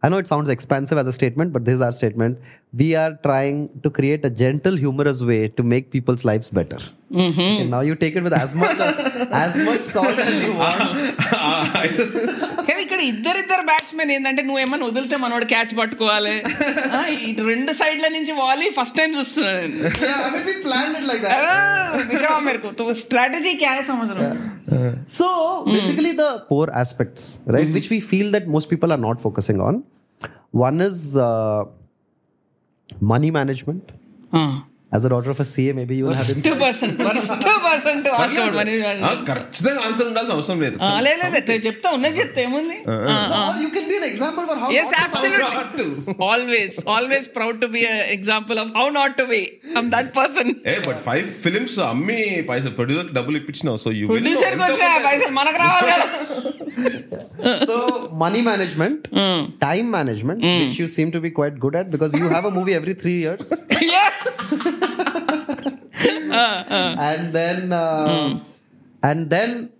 I 0.03 0.09
know 0.09 0.17
it 0.17 0.27
sounds 0.27 0.47
expansive 0.47 0.97
as 0.97 1.07
a 1.07 1.13
statement, 1.13 1.51
but 1.53 1.65
this 1.65 1.75
is 1.75 1.81
our 1.81 1.91
statement. 1.91 2.39
We 2.71 2.93
are 2.95 3.17
trying 3.23 3.81
to 3.81 3.89
create 3.89 4.23
a 4.23 4.29
gentle, 4.29 4.75
humorous 4.75 5.23
way 5.23 5.47
to 5.47 5.63
make 5.63 5.89
people's 5.89 6.23
lives 6.23 6.51
better. 6.51 6.77
Mm-hmm. 7.11 7.39
Okay, 7.39 7.67
now 7.67 7.79
you 7.79 7.95
take 7.95 8.15
it 8.15 8.21
with 8.21 8.33
as 8.33 8.53
much 8.53 8.79
as 8.79 9.57
much 9.65 9.81
salt 9.81 10.19
as 10.19 10.45
you 10.45 10.53
want. 10.55 12.53
కానీ 12.67 12.81
ఇక్కడ 12.81 12.99
ఇద్దరిద్దరు 12.99 13.61
batsmen 13.61 14.11
ఏంటంటే 14.11 14.41
నువ్వు 14.41 14.59
ఏమన్నా 14.59 14.87
వదిలితే 14.87 15.17
మనోడు 15.17 15.45
catch 15.45 15.77
పట్టుకోవాలి. 15.77 16.35
ఇటు 17.29 17.41
రెండు 17.41 17.71
సైడ్ల 17.71 18.07
నుంచి 18.07 18.31
వాలీ 18.31 18.69
ఫస్ట్ 18.69 18.97
టైం 18.97 19.17
చూస్తున్నాను 19.17 19.67
మేరకు 22.45 22.93
స్ట్రాటజీ 22.93 23.53
క్యా 23.53 23.81
సంవత్సరం. 23.81 24.53
So 25.13 25.27
basically 25.73 26.11
the 26.11 26.25
four 26.51 26.69
aspects 26.69 27.37
right 27.47 27.69
which 27.69 27.89
we 27.91 27.99
feel 27.99 28.33
that 28.33 28.47
most 28.47 28.71
people 28.71 28.91
are 28.91 29.01
not 29.01 29.21
focusing 29.21 29.61
on 29.61 29.81
one 30.55 30.81
is 30.81 31.17
money 33.03 33.29
management 33.29 33.91
As 34.91 35.03
a 35.03 35.09
daughter 35.09 35.31
of 35.31 35.39
a 35.41 35.43
CA, 35.43 35.73
maybe 35.73 35.97
you 35.97 36.05
will 36.05 36.13
have 36.13 36.27
been. 36.27 36.41
Two 36.41 36.55
person, 36.55 36.91
first 36.97 37.27
person 37.61 38.03
to 38.05 38.11
ask 38.17 38.33
about 38.33 38.53
money. 38.59 38.75
ఖచ్చితంగా 39.29 39.81
answer 39.87 40.07
ఉండాల్సిన 40.09 40.33
అవసరం 40.35 40.59
లేదు 40.63 40.75
లేదు 41.07 41.23
లేదు 41.33 41.57
చెప్తా 41.65 41.89
ఉన్నది 41.97 42.15
చెప్తా 42.21 42.39
ఏముంది 42.45 42.77
you 43.63 43.67
can 43.75 43.87
be 43.91 43.97
an 43.99 44.05
example 44.11 44.45
for 44.49 44.55
how 44.61 44.69
yes, 44.77 44.91
absolutely. 45.03 45.87
always, 46.29 46.71
always 46.95 47.25
proud 47.37 47.57
to 47.63 47.69
be 47.75 47.83
an 47.93 47.99
example 48.17 48.59
of 48.63 48.69
how 48.77 48.85
not 48.99 49.11
to 49.19 49.25
be. 49.33 49.41
I'm 49.75 49.89
that 49.95 50.09
person. 50.19 50.47
Hey, 50.69 50.77
but 50.87 50.97
five 51.09 51.27
films 51.45 51.75
అమ్మి 51.89 52.19
పైసలు 52.51 52.73
ప్రొడ్యూసర్ 52.79 53.11
డబ్బులు 53.19 53.37
ఇప్పించినావు 53.41 53.81
సో 53.85 53.91
యూ 53.99 54.07
ప్రొడ్యూసర్ 54.13 54.57
కోసం 54.63 55.03
పైసలు 55.09 55.33
మనకు 55.41 55.59
రావాలి 55.65 55.91
కదా 55.93 56.07
management 57.75 58.17
money 58.23 58.39
management 58.49 59.03
time 59.67 59.85
management 59.97 60.43
which 60.63 60.79
you 60.81 60.87
seem 60.97 61.11
to 61.17 61.21
be 61.27 61.31
quite 61.39 61.59
good 61.65 61.79
at 61.81 61.91
because 61.97 62.15
you 62.21 62.25
have 62.35 62.47
a 62.51 62.55
movie 62.59 62.73
every 62.81 62.95
three 63.03 63.15
years 63.23 63.51
yes 63.93 64.37
and 67.07 67.33
then 67.33 67.73
uh, 67.73 68.39
and 69.03 69.29
then 69.29 69.71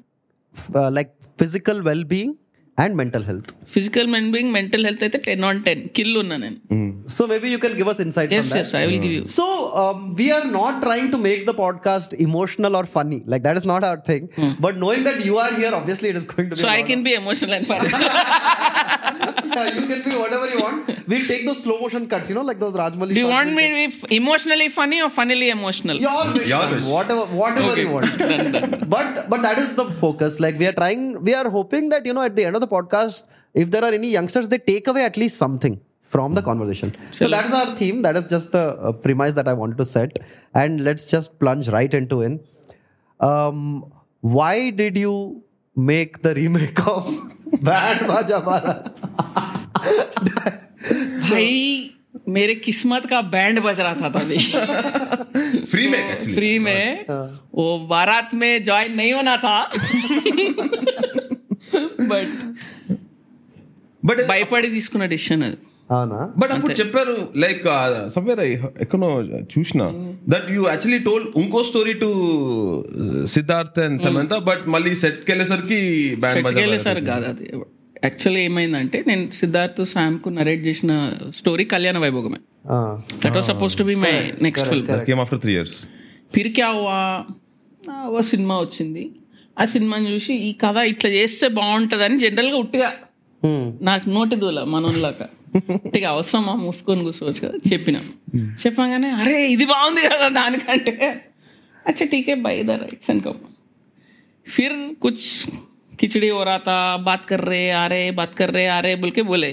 uh, 0.74 0.90
like 0.92 1.14
physical 1.38 1.82
well-being 1.82 2.38
and 2.78 2.96
mental 2.96 3.24
health 3.24 3.57
physical 3.76 4.06
well-being 4.16 4.50
mental 4.58 4.82
health 4.88 5.02
అయితే 5.06 5.20
10 5.30 5.48
on 5.50 5.58
10 5.70 5.82
kill 5.98 6.12
ఉన్నా 6.22 6.38
నేను. 6.44 6.60
Hmm. 6.74 6.90
So 7.16 7.22
maybe 7.32 7.48
you 7.54 7.60
can 7.66 7.74
give 7.80 7.90
us 7.94 8.00
insights 8.06 8.36
yes, 8.38 8.48
yes 8.60 8.70
i 8.80 8.86
will 8.88 9.02
give 9.06 9.14
you. 9.18 9.24
So 9.38 9.46
um, 9.82 9.98
we 10.20 10.28
are 10.38 10.46
not 10.60 10.76
trying 10.86 11.08
to 11.14 11.20
make 11.28 11.42
the 11.50 11.56
podcast 11.64 12.12
emotional 12.28 12.76
or 12.80 12.86
funny. 12.98 13.22
Like 13.34 13.44
that 13.48 13.58
is 13.62 13.68
not 13.74 13.84
our 13.90 14.00
thing. 14.10 14.24
Hmm. 14.40 14.54
But 14.66 14.76
knowing 14.84 15.04
that 15.10 15.20
you 15.28 15.38
are 15.46 15.54
here 15.62 15.74
obviously 15.82 16.10
it 16.14 16.20
is 16.22 16.28
going 16.34 16.48
to 16.50 16.56
be 16.58 16.64
so 16.66 16.72
i 16.80 16.84
can 16.92 17.02
be 17.10 17.14
emotional 17.24 17.54
and 17.60 17.68
funny. 17.74 17.92
You 19.58 19.86
can 19.92 20.02
be 20.08 20.16
whatever 20.22 20.48
you 20.54 20.60
want. 20.60 20.88
We'll 21.12 21.26
take 21.26 21.44
those 21.48 21.64
slow 21.64 21.80
motion 21.84 22.04
cuts 22.12 22.30
you 22.30 22.36
know 22.36 22.44
like 22.50 22.60
those 22.64 22.76
Rajamouli 22.76 23.14
do 23.16 23.22
you 23.22 23.28
want 23.28 23.54
me 23.54 23.66
emotionally 24.18 24.68
funny 24.70 25.02
or 25.02 25.10
funnily 25.10 25.50
emotional? 25.50 25.96
Your 25.96 26.34
wish, 26.34 26.52
whatever 26.96 27.26
whatever 27.42 27.74
you 27.82 27.90
want. 27.96 28.12
But 28.96 29.08
but 29.32 29.42
that 29.48 29.58
is 29.64 29.76
the 29.80 29.86
focus. 30.04 30.40
Like 30.40 30.58
we 30.62 30.68
are 30.72 30.76
trying 30.82 31.02
we 31.28 31.34
are 31.40 31.50
hoping 31.58 31.90
that 31.94 32.06
you 32.06 32.14
know 32.18 32.26
at 32.30 32.36
the 32.36 32.46
end 32.50 32.56
of 32.60 32.62
the 32.66 32.72
podcast 32.76 33.24
if 33.64 33.72
there 33.72 33.84
are 33.84 33.94
any 34.00 34.10
youngsters, 34.10 34.50
they 34.50 34.60
take 34.60 34.88
away 34.88 35.04
at 35.04 35.18
least 35.18 35.38
something 35.38 35.80
from 36.04 36.36
the 36.36 36.42
hmm. 36.42 36.50
conversation. 36.50 36.96
So 37.12 37.28
that 37.28 37.46
is 37.46 37.54
our 37.54 37.76
theme. 37.76 38.02
That 38.02 38.16
is 38.16 38.28
just 38.28 38.52
the 38.52 38.94
premise 39.04 39.36
that 39.36 39.48
I 39.48 39.54
wanted 39.54 39.78
to 39.78 39.86
set. 39.86 40.20
And 40.54 40.84
let's 40.84 41.08
just 41.08 41.40
plunge 41.40 41.70
right 41.70 41.94
into 41.94 42.22
it. 42.22 42.46
Um, 43.20 43.92
why 44.22 44.70
did 44.70 44.98
you 44.98 45.44
make 45.76 46.22
the 46.22 46.34
remake 46.36 46.86
of 46.88 47.06
Band 47.70 48.02
Baaja 48.12 48.42
Baaraat? 48.50 48.94
भाई 50.88 51.94
मेरे 52.36 52.54
किस्मत 52.56 53.06
का 53.10 53.22
band 53.34 53.60
बज 53.64 53.80
रहा 53.80 53.94
था 54.02 54.10
तभी 54.10 54.38
free 55.72 55.88
में 55.88 56.00
actually. 56.00 56.36
Free 56.36 56.60
में 56.60 57.06
वो 57.56 57.78
बारात 57.90 58.34
में 58.34 58.64
ज्वाइन 58.64 58.96
नहीं 58.96 59.14
होना 59.14 59.36
था 59.38 59.58
बट 62.12 62.56
బట్ 64.08 64.22
భయపడి 64.30 64.70
తీసుకున్న 64.74 65.06
డిసిషన్ 65.12 65.44
అది. 65.44 65.58
అవునా? 65.90 66.18
బట్ 66.38 66.52
అప్పుడు 66.54 66.74
చెప్పారు 66.80 67.14
లైక్ 67.44 67.62
సమ్వేర్ 68.16 68.42
ఎక్కడో 68.82 69.10
చూసిన 69.54 69.82
దట్ 70.30 70.48
యూ 70.56 70.62
యాక్చువల్లీ 70.68 71.00
టోల్ 71.06 71.26
ఇంకో 71.38 71.60
story 71.64 71.94
to 72.02 72.10
Siddharth 73.36 73.80
and 73.80 74.02
Samantha 74.06 74.36
but 74.50 74.64
మళ్ళీ 74.74 74.94
సెట్ 75.02 75.22
వెళ్ళేసరికి 75.30 75.80
బ్యాండ్ 76.24 76.50
వెళ్ళేసారు 76.60 77.04
కాదు 77.08 77.26
అది. 77.26 77.46
యాక్చువల్లీ 78.04 78.42
ఏమైందంటే 78.44 78.98
నేను 79.08 79.24
సిద్ధార్థ్ 79.34 79.82
శామ్కు 79.94 80.30
నరేట్ 80.36 80.62
చేసిన 80.68 80.92
story 81.36 81.64
Kalyana 81.72 81.98
Vaibhogame. 81.98 82.40
That 83.24 83.36
was 83.38 83.48
suppose 83.52 83.76
to 83.78 83.86
be 83.86 83.96
my 83.98 84.14
next 84.42 84.68
film 84.68 84.88
came 85.08 85.22
after 85.22 85.42
three 85.42 85.54
years 85.54 85.78
Phir 86.34 86.52
క్యా 86.56 86.70
హువా 86.74 87.00
ఆ, 87.84 87.96
ఓ 88.10 88.22
సినిమా 88.30 88.56
వచ్చింది. 88.60 89.04
ఆ 89.58 89.66
సినిమాని 89.72 90.08
చూసి 90.12 90.34
ఈ 90.44 90.54
కథ 90.62 90.78
ఇట్లా 90.90 91.10
చేస్తే 91.12 91.48
బాగుంటుందని 91.56 92.18
జనరల్గా 92.20 92.58
ఉట్టిగా. 92.58 92.90
నాకు 93.89 94.07
నోటి 94.17 94.37
దూల 94.43 94.59
మనోళ్ళక 94.73 95.23
ఉట్టిగా 95.87 96.09
అవసరమా 96.15 96.53
మూసుకొని 96.65 97.03
కూర్చోవచ్చు 97.07 97.41
కదా 97.47 97.57
చెప్పినాం 97.71 98.05
చెప్పగానే 98.63 99.11
అరే 99.23 99.39
ఇది 99.55 99.65
బాగుంది 99.73 100.03
కదా 100.07 100.29
దానికంటే 100.39 100.95
అచ్చా 101.87 102.05
టీకే 102.13 102.37
బై 102.47 102.57
ద 102.71 102.79
రైట్స్ 102.85 103.11
అనుకో 103.15 103.33
फिर 104.47 104.73
कुछ 105.05 105.19
खिचड़ी 105.99 106.29
हो 106.29 106.43
रहा 106.45 106.59
था 106.69 106.77
बात 107.09 107.25
कर 107.25 107.41
रहे 107.51 107.71
आ 107.73 107.87
रहे 107.87 108.07
बात 108.13 108.33
कर 108.35 108.51
रहे 108.51 108.67
आ 108.67 108.79
रहे 108.85 108.95
बोल 109.03 109.11
के 109.19 109.23
बोले 109.23 109.51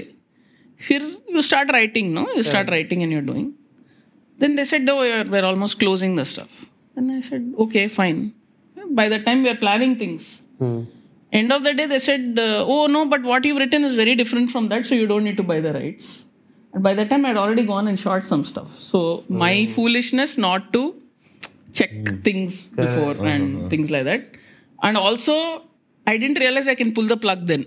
फिर 0.82 1.02
you 1.34 1.42
start 1.48 1.72
writing 1.72 2.08
no 2.14 2.24
you 2.38 2.44
start 2.44 2.70
writing 2.70 3.02
and 3.04 3.14
you're 3.14 3.24
doing 3.24 3.50
then 4.40 4.52
they 4.56 4.64
said 4.64 4.90
oh 4.90 4.98
we're, 5.00 5.24
we're 5.26 5.46
almost 5.46 5.76
closing 5.80 6.12
the 6.16 6.26
stuff 6.26 6.52
and 6.98 7.08
i 7.12 7.20
said 7.22 7.44
okay 7.60 7.84
fine 7.98 8.20
by 9.00 9.06
the 9.10 9.20
time 9.20 9.42
we 9.46 9.50
are 9.50 9.60
planning 9.66 9.94
things 9.96 10.26
Hmm. 10.62 10.80
end 11.39 11.53
of 11.57 11.63
the 11.67 11.73
day 11.79 11.87
they 11.93 11.99
said 11.99 12.39
uh, 12.39 12.65
oh 12.75 12.87
no 12.87 13.07
but 13.15 13.23
what 13.31 13.45
you've 13.45 13.61
written 13.63 13.85
is 13.89 13.95
very 14.03 14.15
different 14.21 14.51
from 14.51 14.69
that 14.73 14.87
so 14.87 14.95
you 15.01 15.07
don't 15.13 15.25
need 15.29 15.39
to 15.43 15.47
buy 15.53 15.61
the 15.61 15.73
rights. 15.73 16.25
And 16.73 16.83
by 16.83 16.95
that 16.95 17.11
time 17.11 17.25
i'd 17.27 17.37
already 17.45 17.65
gone 17.65 17.89
and 17.89 17.99
shot 17.99 18.27
some 18.27 18.45
stuff. 18.45 18.79
So 18.79 19.25
my 19.29 19.67
foolishness 19.67 20.37
not 20.39 20.73
to 20.73 20.83
check 21.73 21.93
things 22.29 22.63
before 22.83 23.17
and 23.27 23.69
things 23.69 23.91
like 23.91 24.05
that. 24.05 24.23
And 24.83 24.97
also 24.97 25.35
i 26.07 26.17
didn't 26.17 26.39
realize 26.45 26.69
i 26.69 26.75
can 26.75 26.93
pull 26.97 27.07
the 27.13 27.17
plug 27.17 27.47
then 27.51 27.63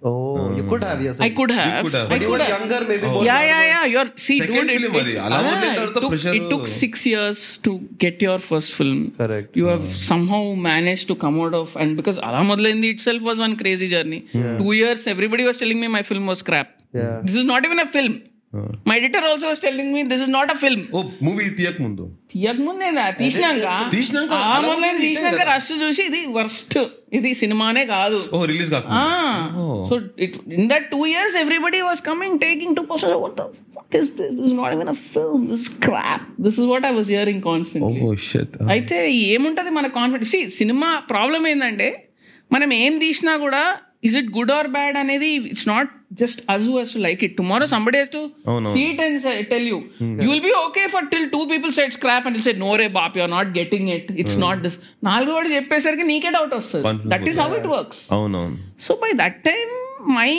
Oh, 0.00 0.54
you 0.54 0.62
could 0.62 0.84
have 0.84 1.02
yourself. 1.02 1.24
I 1.28 1.34
could 1.34 1.50
have. 1.50 1.84
You 1.84 1.90
could 1.90 1.98
have. 1.98 2.08
But 2.08 2.20
you 2.22 2.30
were 2.30 2.38
younger, 2.38 2.86
maybe. 2.86 3.02
Oh. 3.04 3.22
Yeah, 3.22 3.42
yeah, 3.42 3.62
yeah. 3.64 3.84
You're 3.84 4.12
Second 4.16 4.66
dude. 4.68 4.70
Film 4.70 4.94
it, 4.94 5.06
it, 5.06 5.14
yeah, 5.14 5.84
it, 5.84 5.94
took, 5.94 6.12
it 6.12 6.50
took 6.50 6.66
six 6.68 7.04
years 7.04 7.58
to 7.58 7.80
get 7.98 8.22
your 8.22 8.38
first 8.38 8.74
film. 8.74 9.12
Correct. 9.16 9.56
You 9.56 9.66
have 9.66 9.80
hmm. 9.80 9.86
somehow 9.86 10.54
managed 10.54 11.08
to 11.08 11.16
come 11.16 11.40
out 11.40 11.52
of 11.52 11.76
and 11.76 11.96
because 11.96 12.18
Ala 12.18 12.42
Modalaindi 12.50 12.92
itself 12.92 13.22
was 13.22 13.40
one 13.40 13.56
crazy 13.56 13.88
journey. 13.88 14.20
Two 14.32 14.72
years, 14.72 15.06
everybody 15.08 15.44
was 15.44 15.56
telling 15.56 15.80
me 15.80 15.88
my 15.88 16.02
film 16.02 16.26
was 16.26 16.42
crap. 16.42 16.78
Yeah. 16.92 17.20
This 17.24 17.34
is 17.34 17.44
not 17.44 17.64
even 17.64 17.80
a 17.80 17.86
film. 17.86 18.22
My 18.88 18.94
editor 18.98 19.24
also 19.28 19.46
was 19.48 19.60
telling 19.64 19.90
me 19.94 20.02
this 20.10 20.22
is 20.24 20.30
not 20.36 20.50
a 20.52 20.56
film 20.62 20.84
oh 20.96 21.00
movie 21.26 21.46
తీయక 21.58 21.76
ముందు. 21.84 22.04
తీయక 22.32 22.60
ముందే 22.68 22.88
నా 22.98 23.04
తీసినాక? 23.18 23.66
తీసినాక? 23.94 24.38
ఆ 24.52 24.54
moment 24.66 25.00
తీసినాక? 25.06 25.40
Rush 25.50 25.68
చూసి 25.82 26.02
ఇది 26.10 26.20
వర్స్ట్ 26.36 26.76
ఇది 27.18 27.30
సినిమానే 27.42 27.82
కాదు. 27.92 28.20
ఓ 28.36 28.40
రిలీజ్ 28.52 28.70
కాక 28.74 28.86
so 29.90 29.96
it 30.26 30.38
in 30.58 30.68
that 30.72 30.86
2 30.92 31.02
years 31.12 31.36
everybody 31.42 31.80
was 31.88 32.02
coming 32.08 32.38
taking 32.46 32.74
to 32.78 32.84
person 32.90 33.14
what 33.24 33.36
the 33.40 33.46
fuck 33.76 33.96
is 34.00 34.10
this 34.20 34.34
this 34.40 34.54
not 34.60 34.74
even 34.76 34.92
a 34.94 34.98
film 35.12 35.44
this 35.52 35.68
crap 35.86 36.26
this 36.46 36.58
is 36.62 36.68
what 36.72 36.86
I 36.90 36.94
was 36.98 37.10
hearing 37.16 37.44
constantly 37.50 38.00
oh 38.08 38.14
shit 38.30 38.56
oh, 38.56 38.64
ah. 38.64 38.70
అయితే 38.76 38.98
ఏముంటది 39.34 39.72
మన 39.78 39.88
confidence 39.98 40.32
see 40.36 40.42
cinema 40.60 40.90
problem 41.12 41.44
ఏందంటే 41.52 41.90
మనం 42.50 42.70
ఏం 42.82 42.94
తీసినా 43.06 43.34
కూడా 43.46 43.62
is 44.06 44.18
it 44.20 44.32
good 44.38 44.54
or 44.58 44.70
bad 44.74 44.98
అనేది 45.04 45.30
it's 45.52 45.68
not 45.72 45.92
just 46.10 46.42
as 46.48 46.66
who 46.66 46.78
has 46.78 46.92
to 46.92 46.98
like 46.98 47.22
it. 47.22 47.36
Tomorrow 47.36 47.66
somebody 47.66 47.98
has 47.98 48.08
to 48.08 48.20
oh, 48.46 48.58
no. 48.58 48.72
see 48.74 48.92
it 48.92 49.00
and 49.00 49.20
say, 49.20 49.44
tell 49.44 49.60
you. 49.60 49.90
Mm. 50.00 50.22
You 50.22 50.28
will 50.28 50.40
be 50.40 50.52
okay 50.66 50.86
for 50.88 51.02
till 51.06 51.28
two 51.30 51.46
people 51.46 51.72
said 51.72 51.92
scrap 51.92 52.26
and 52.26 52.34
you'll 52.34 52.42
say, 52.42 52.54
no 52.54 52.76
re 52.76 52.88
bap, 52.88 53.16
you're 53.16 53.28
not 53.28 53.52
getting 53.52 53.88
it. 53.88 54.06
It's 54.10 54.36
mm. 54.36 54.44
not 54.46 54.62
this. 54.62 54.76
నాలుగు 55.08 55.32
వాడు 55.36 55.50
చెప్పేసరికి 55.56 56.04
నీకే 56.12 56.30
doubt 56.36 56.54
వస్తుంది 56.60 57.08
that 57.12 57.26
is 57.32 57.40
how 57.42 57.50
it 57.58 57.68
works 57.74 58.00
అవునవును 58.16 58.56
so 58.86 58.94
by 59.04 59.10
that 59.22 59.38
time 59.50 59.74
my 60.18 60.30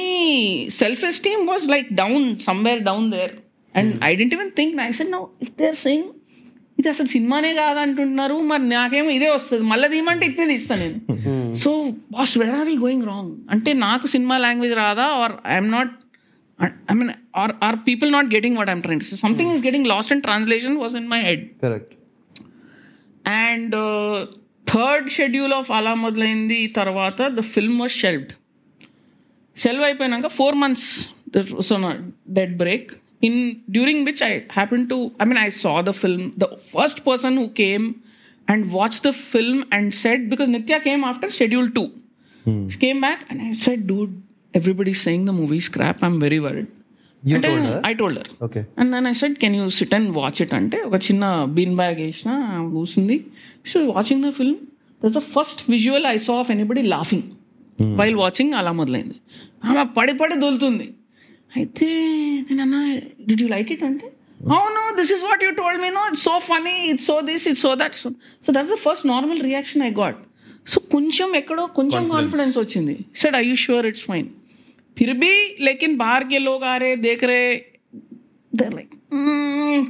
self 0.81 1.03
esteem 1.11 1.43
was 1.51 1.67
like 1.75 1.89
down 2.03 2.25
somewhere 2.49 2.81
down 2.89 3.07
there 3.15 3.33
and 3.75 3.93
I 4.09 4.11
didn't 4.21 4.35
even 4.37 4.51
think 4.59 4.81
I 4.87 4.91
said 5.01 5.13
now 5.17 5.23
if 5.45 5.53
they 5.61 5.67
are 5.73 5.79
saying 5.87 6.07
ఇది 6.79 6.89
అసలు 6.89 7.07
సినిమానే 7.07 7.53
కాదంటున్నారు. 7.53 8.35
మరి 8.41 8.63
నాకేమో 8.69 9.09
ఇదే 9.09 9.29
వస్తుంది. 9.29 9.63
మళ్ళీ 9.63 9.87
తీయమంటే 9.89 10.25
ఇట్నే 10.25 10.45
తీస్తాను 10.47 10.81
నేను. 10.81 10.97
So 11.63 11.71
boss 12.11 12.37
where 12.37 12.55
are 12.55 12.67
we 12.67 12.77
going 12.77 13.05
wrong 13.05 13.31
అంటే 13.51 13.73
నాకు 13.85 14.07
సినిమా 14.07 14.37
లాంగ్వేజ్ 14.37 14.73
రాదా? 14.73 15.07
Or 15.21 15.33
I'm 15.47 15.69
not 15.71 15.91
I 16.89 16.95
mean 16.95 17.11
are 17.35 17.53
are 17.63 17.77
people 17.87 18.11
not 18.11 18.29
getting 18.35 18.57
what 18.57 18.69
I'm 18.69 18.81
trying 18.81 19.01
something 19.23 19.51
is 19.53 19.63
getting 19.65 19.87
lost 19.87 20.13
and 20.13 20.23
translation 20.23 20.77
was 20.77 20.95
in 20.95 21.07
my 21.07 21.21
head 21.21 21.43
Correct. 21.61 21.89
And 23.41 23.75
third 24.67 25.09
schedule 25.09 25.53
of 25.53 25.71
అలా 25.71 25.93
మొదలైంది 26.05 26.67
తర్వాత 26.67 27.21
the 27.31 27.43
film 27.53 27.79
was 27.79 27.91
shelved 27.91 28.33
shelve 29.57 29.83
అయిపోయినాక 29.83 30.27
four 30.27 30.55
months 30.55 30.89
dead 32.29 32.57
break 32.57 32.89
in 33.21 33.61
during 33.69 34.05
which 34.05 34.21
I 34.21 34.45
happened 34.49 34.89
to 34.89 35.11
I 35.19 35.25
mean 35.25 35.37
I 35.37 35.49
saw 35.49 35.81
the 35.81 35.93
film. 35.93 36.33
The 36.37 36.49
first 36.73 37.03
person 37.05 37.37
who 37.37 37.49
came 37.49 38.01
and 38.47 38.71
watched 38.71 39.03
the 39.03 39.13
film 39.13 39.65
and 39.71 39.93
said 39.93 40.29
because 40.29 40.49
Nitya 40.49 40.83
came 40.83 41.03
after 41.03 41.29
schedule 41.29 41.69
two. 41.69 41.91
Hmm. 42.45 42.67
She 42.69 42.77
came 42.77 43.01
back 43.01 43.25
and 43.29 43.41
I 43.41 43.51
said, 43.51 43.87
dude, 43.87 44.21
everybody's 44.53 45.01
saying 45.01 45.25
the 45.25 45.33
movie 45.33 45.41
movie's 45.41 45.69
crap. 45.69 46.03
I'm 46.03 46.19
very 46.19 46.39
worried. 46.39 46.67
You 47.23 47.35
and 47.35 47.43
told 47.43 47.59
I, 47.59 47.65
her? 47.65 47.81
I 47.83 47.93
told 47.93 48.17
her. 48.17 48.23
Okay. 48.41 48.65
And 48.77 48.93
then 48.93 49.05
I 49.05 49.11
said, 49.11 49.39
can 49.39 49.53
you 49.53 49.69
sit 49.69 49.93
and 49.93 50.15
watch 50.15 50.39
it? 50.45 50.51
అంటే 50.59 50.77
ఒక 50.87 50.97
చిన్న 51.07 51.45
been 51.57 51.75
bag 51.79 51.99
వేసిన 52.05 52.31
కూర్చుంది 52.75 53.17
she 53.71 53.79
watching 53.95 54.23
the 54.27 54.31
film 54.39 54.61
that's 55.03 55.17
the 55.19 55.23
first 55.33 55.61
visual 55.73 56.05
I 56.13 56.15
saw 56.27 56.35
of 56.43 56.51
anybody 56.55 56.83
laughing 56.95 57.27
while 57.99 58.17
watching 58.23 58.53
అలా 58.59 58.71
మొదలైంది 58.79 59.17
ఆమె 59.69 59.83
పడి 59.97 60.13
పడి 60.21 60.35
దొలుతుంది 60.45 60.87
అయితే 61.51 61.87
నేను 62.47 62.61
అన్న 62.61 62.77
డిడ్ 63.27 63.41
యూ 63.41 63.47
లైక్ 63.47 63.69
ఇట్ 63.71 63.83
అంటే 63.83 64.07
అవును 64.53 64.81
this 64.97 65.11
is 65.11 65.23
what 65.23 65.43
you 65.43 65.51
told 65.57 65.81
me 65.81 65.89
no 65.91 66.03
it's 66.09 66.23
so 66.23 66.33
funny 66.47 66.75
it's 66.91 67.07
so 67.07 67.15
this 67.29 67.45
it's 67.47 67.63
so 67.67 67.71
that 67.75 67.95
so 67.95 68.09
so 68.43 68.51
that's 68.51 68.71
the 68.71 68.79
first 68.85 69.05
normal 69.07 69.41
reaction 69.41 69.83
I 69.83 69.91
got 69.99 70.19
so 70.67 70.79
కొంచెం 70.91 71.29
ఎక్కడో 71.35 71.63
కొంచెం 71.75 72.03
కాన్ఫిడెన్స్ 72.09 72.57
వచ్చింది. 72.57 72.95
Said 73.15 73.35
I 73.35 73.43
you 73.43 73.55
sure 73.55 73.85
it's 73.87 74.05
fine 74.05 74.27
Phir 74.97 75.13
బి 75.17 75.31
లేకిన్ 75.61 75.95
బార్ 75.97 76.25
కే 76.29 76.39
లోగ్ 76.39 76.63
ఆ 76.63 76.77
రే 76.77 76.91
దేఖ 77.05 77.23
రే 77.25 77.39
there 78.53 78.73
like 78.75 78.93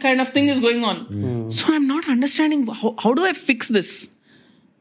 kind 0.02 0.22
of 0.22 0.32
thing 0.34 0.50
is 0.50 0.62
going 0.66 0.86
on 0.86 1.02
so 1.60 1.66
I'm 1.74 1.88
not 1.88 2.08
understanding 2.10 2.66
how 3.06 3.12
do 3.14 3.26
I 3.26 3.36
fix 3.42 3.72
this 3.72 3.94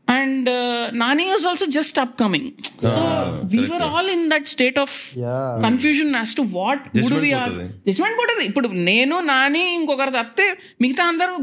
and 0.09 0.49
Nani 0.95 1.25
was 1.25 1.47
also 1.47 1.67
just 1.71 1.99
upcoming 2.21 2.51
so 2.85 3.01
we're 3.45 3.83
all 3.83 4.11
in 4.11 4.31
that 4.31 4.49
state 4.49 4.79
of 4.79 4.97
confusion 5.63 6.13
as 6.17 6.35
to 6.37 6.43
what 6.53 6.85
good 6.99 7.17
we 7.21 8.45
ఇప్పుడు 8.45 8.69
నేను 8.91 9.21
నాని 9.27 9.75
ఇంకొకరు 9.75 10.11
తప్పితే 10.11 10.47
మిగతా 10.81 11.05
అందరూ 11.05 11.37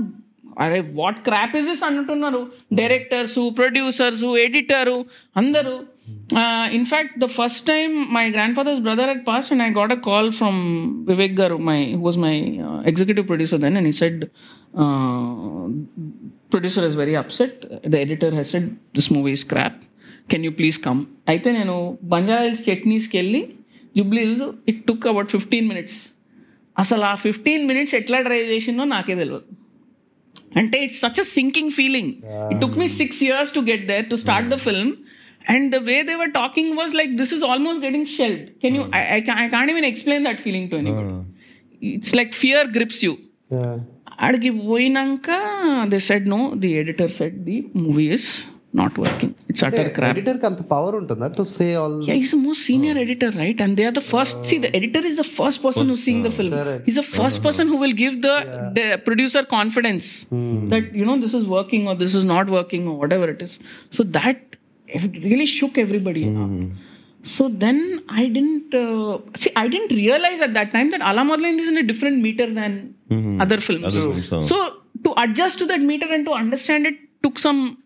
అరే 0.57 0.79
what 0.93 1.19
crap 1.19 1.55
is 1.55 1.69
is 1.69 1.84
అంటున్నారు 1.84 2.39
directors 2.74 3.39
producers 3.57 4.24
editor 4.39 4.98
అందరూ. 5.36 5.74
In fact 6.72 7.19
the 7.19 7.25
first 7.25 7.67
time 7.67 7.89
my 8.13 8.24
grandfather's 8.55 8.79
brother 8.79 9.10
at 9.10 9.27
pass 9.27 9.53
and 9.53 9.63
I 9.63 9.69
got 9.69 9.91
a 9.91 10.00
call 10.05 10.31
from 10.31 10.60
Vivek 11.07 11.34
garu 11.41 11.57
my 11.63 11.93
was 11.95 12.17
my 12.17 12.34
executive 12.86 13.27
producer 13.27 13.62
then 13.62 13.77
and 13.77 13.88
he 13.88 13.91
said 13.91 14.24
and 16.44 16.64
he 16.64 16.70
said, 16.70 16.80
uh, 16.80 16.80
"Producer 16.80 16.82
is 16.82 16.94
very 16.94 17.16
upset. 17.16 17.64
The 17.85 18.00
editor 18.00 18.30
has 18.35 18.50
said 18.50 18.76
this 18.92 19.11
movie 19.11 19.32
is 19.32 19.44
crap. 19.44 19.82
Can 20.28 20.42
you 20.42 20.52
please 20.52 20.78
come?" 20.78 21.06
అయితే 21.26 21.52
నేను 21.52 21.99
బంజారా 22.02 22.42
హిల్స్ 22.42 22.68
చట్నీస్కి 22.68 23.16
వెళ్ళి 23.18 23.49
Jubilee 23.97 24.20
hills 24.20 24.42
it 24.66 24.87
took 24.87 25.06
about 25.06 25.30
fifteen 25.30 25.68
minutes 25.68 26.09
అసలు 26.78 27.02
ఆ 27.02 27.14
fifteen 27.14 27.66
minutes 27.66 27.94
ఎట్లా 27.94 28.20
drive 28.20 28.47
చేసిందో 28.52 28.85
నాకే 28.85 29.14
తెలియదు 29.14 29.56
అంటే 30.56 30.85
it's 30.85 31.00
such 31.00 31.20
a 31.20 31.23
sinking 31.23 31.70
feeling 31.70 32.12
it 32.52 32.61
took 32.61 32.78
me 32.78 32.88
six 32.88 33.23
years 33.23 33.52
to 33.54 33.61
get 33.61 33.87
there 33.87 34.06
to 34.11 34.16
start 34.16 34.49
the 34.54 34.54
film 34.54 34.92
and 35.44 35.76
the 35.76 35.80
way 35.90 36.02
they 36.02 36.14
were 36.14 36.32
talking 36.32 36.73
was 36.80 36.94
like 37.00 37.12
this 37.23 37.35
is 37.38 37.44
almost 37.44 37.82
getting 37.87 38.06
shelved 38.06 38.44
can 38.64 38.76
you 38.76 38.85
I 39.16 39.20
can't 39.52 39.73
even 39.73 39.85
explain 39.85 40.25
that 40.25 40.40
feeling 40.40 40.70
to 40.70 40.76
anybody 40.76 41.12
it's 41.82 42.14
like 42.20 42.35
fear 42.35 42.68
grips 42.78 43.04
you 43.09 43.18
Yeah. 43.50 43.76
ఆడికి 44.26 44.50
పోయినాక 44.68 45.28
they 45.92 46.00
said 46.11 46.26
no 46.37 46.40
the 46.62 46.70
editor 46.80 47.12
said 47.18 47.37
the 47.49 47.59
movie 47.85 48.06
is 48.16 48.30
not 48.80 48.97
working 49.04 49.32
it's 49.50 49.64
utter 49.68 49.88
crop 49.97 50.16
Editor 50.16 50.35
కి 50.42 50.47
అంత 50.49 50.62
power 50.73 50.97
ఉంటుందా 51.00 51.28
to 51.38 51.44
say 51.56 51.66
all 51.82 51.97
Yeah, 52.09 52.16
he's 52.20 52.32
the 52.37 52.40
most 52.49 52.62
senior 52.70 52.94
editor, 53.04 53.30
right? 53.42 53.59
And 53.64 53.73
they 53.78 53.87
are 53.90 53.94
the 54.00 54.04
first. 54.12 54.37
See, 54.50 54.59
the 54.66 54.70
editor 54.80 55.02
is 55.11 55.16
the 55.23 55.28
first 55.38 55.59
person 55.64 55.85
who's 55.90 56.04
seeing 56.09 56.20
the 56.28 56.35
film. 56.38 56.52
He's 56.88 56.99
the 57.02 57.09
1st 57.18 57.38
person 57.47 57.66
who 57.73 57.78
will 57.82 57.97
give 58.02 58.14
the, 58.26 58.37
the 58.78 58.87
producer 59.09 59.42
confidence 59.56 60.09
that 60.73 60.87
you 61.00 61.06
know 61.09 61.16
this 61.25 61.35
is 61.40 61.47
working 61.56 61.82
or 61.90 61.97
this 62.04 62.14
is 62.20 62.26
not 62.35 62.47
working 62.59 62.85
or 62.92 62.97
whatever 63.02 63.28
it 63.35 63.42
is. 63.49 63.54
So 63.97 64.02
that 64.18 64.38
it 64.88 65.02
really 65.28 65.49
shook 65.56 65.76
everybody. 65.87 66.25
So 67.25 67.49
then 67.49 68.02
I 68.09 68.28
didn't 68.28 68.75
uh, 68.75 69.18
see. 69.37 69.50
I 69.54 69.68
didn't 69.68 69.94
realize 69.97 70.40
at 70.40 70.54
that 70.54 70.73
time 70.73 70.90
that 70.90 71.02
Ala 71.02 71.23
Modlain 71.30 71.59
is 71.59 71.68
in 71.68 71.76
a 71.76 71.82
different 71.82 72.23
meter 72.23 72.47
than 72.61 72.94
other 73.40 73.59
films. 73.59 73.85
Other 73.87 74.00
films, 74.06 74.30
huh. 74.30 74.40
So 74.40 74.56
to 75.04 75.12
adjust 75.25 75.59
to 75.59 75.66
that 75.66 75.80
meter 75.80 76.06
and 76.11 76.25
to 76.25 76.32
understand 76.32 76.87
it 76.87 76.97
took 77.23 77.38
some 77.38 77.82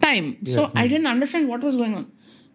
time. 0.00 0.38
So 0.46 0.70
I 0.74 0.88
didn't 0.88 1.06
understand 1.06 1.48
what 1.48 1.62
was 1.62 1.76
going 1.76 1.94
on. 1.94 2.06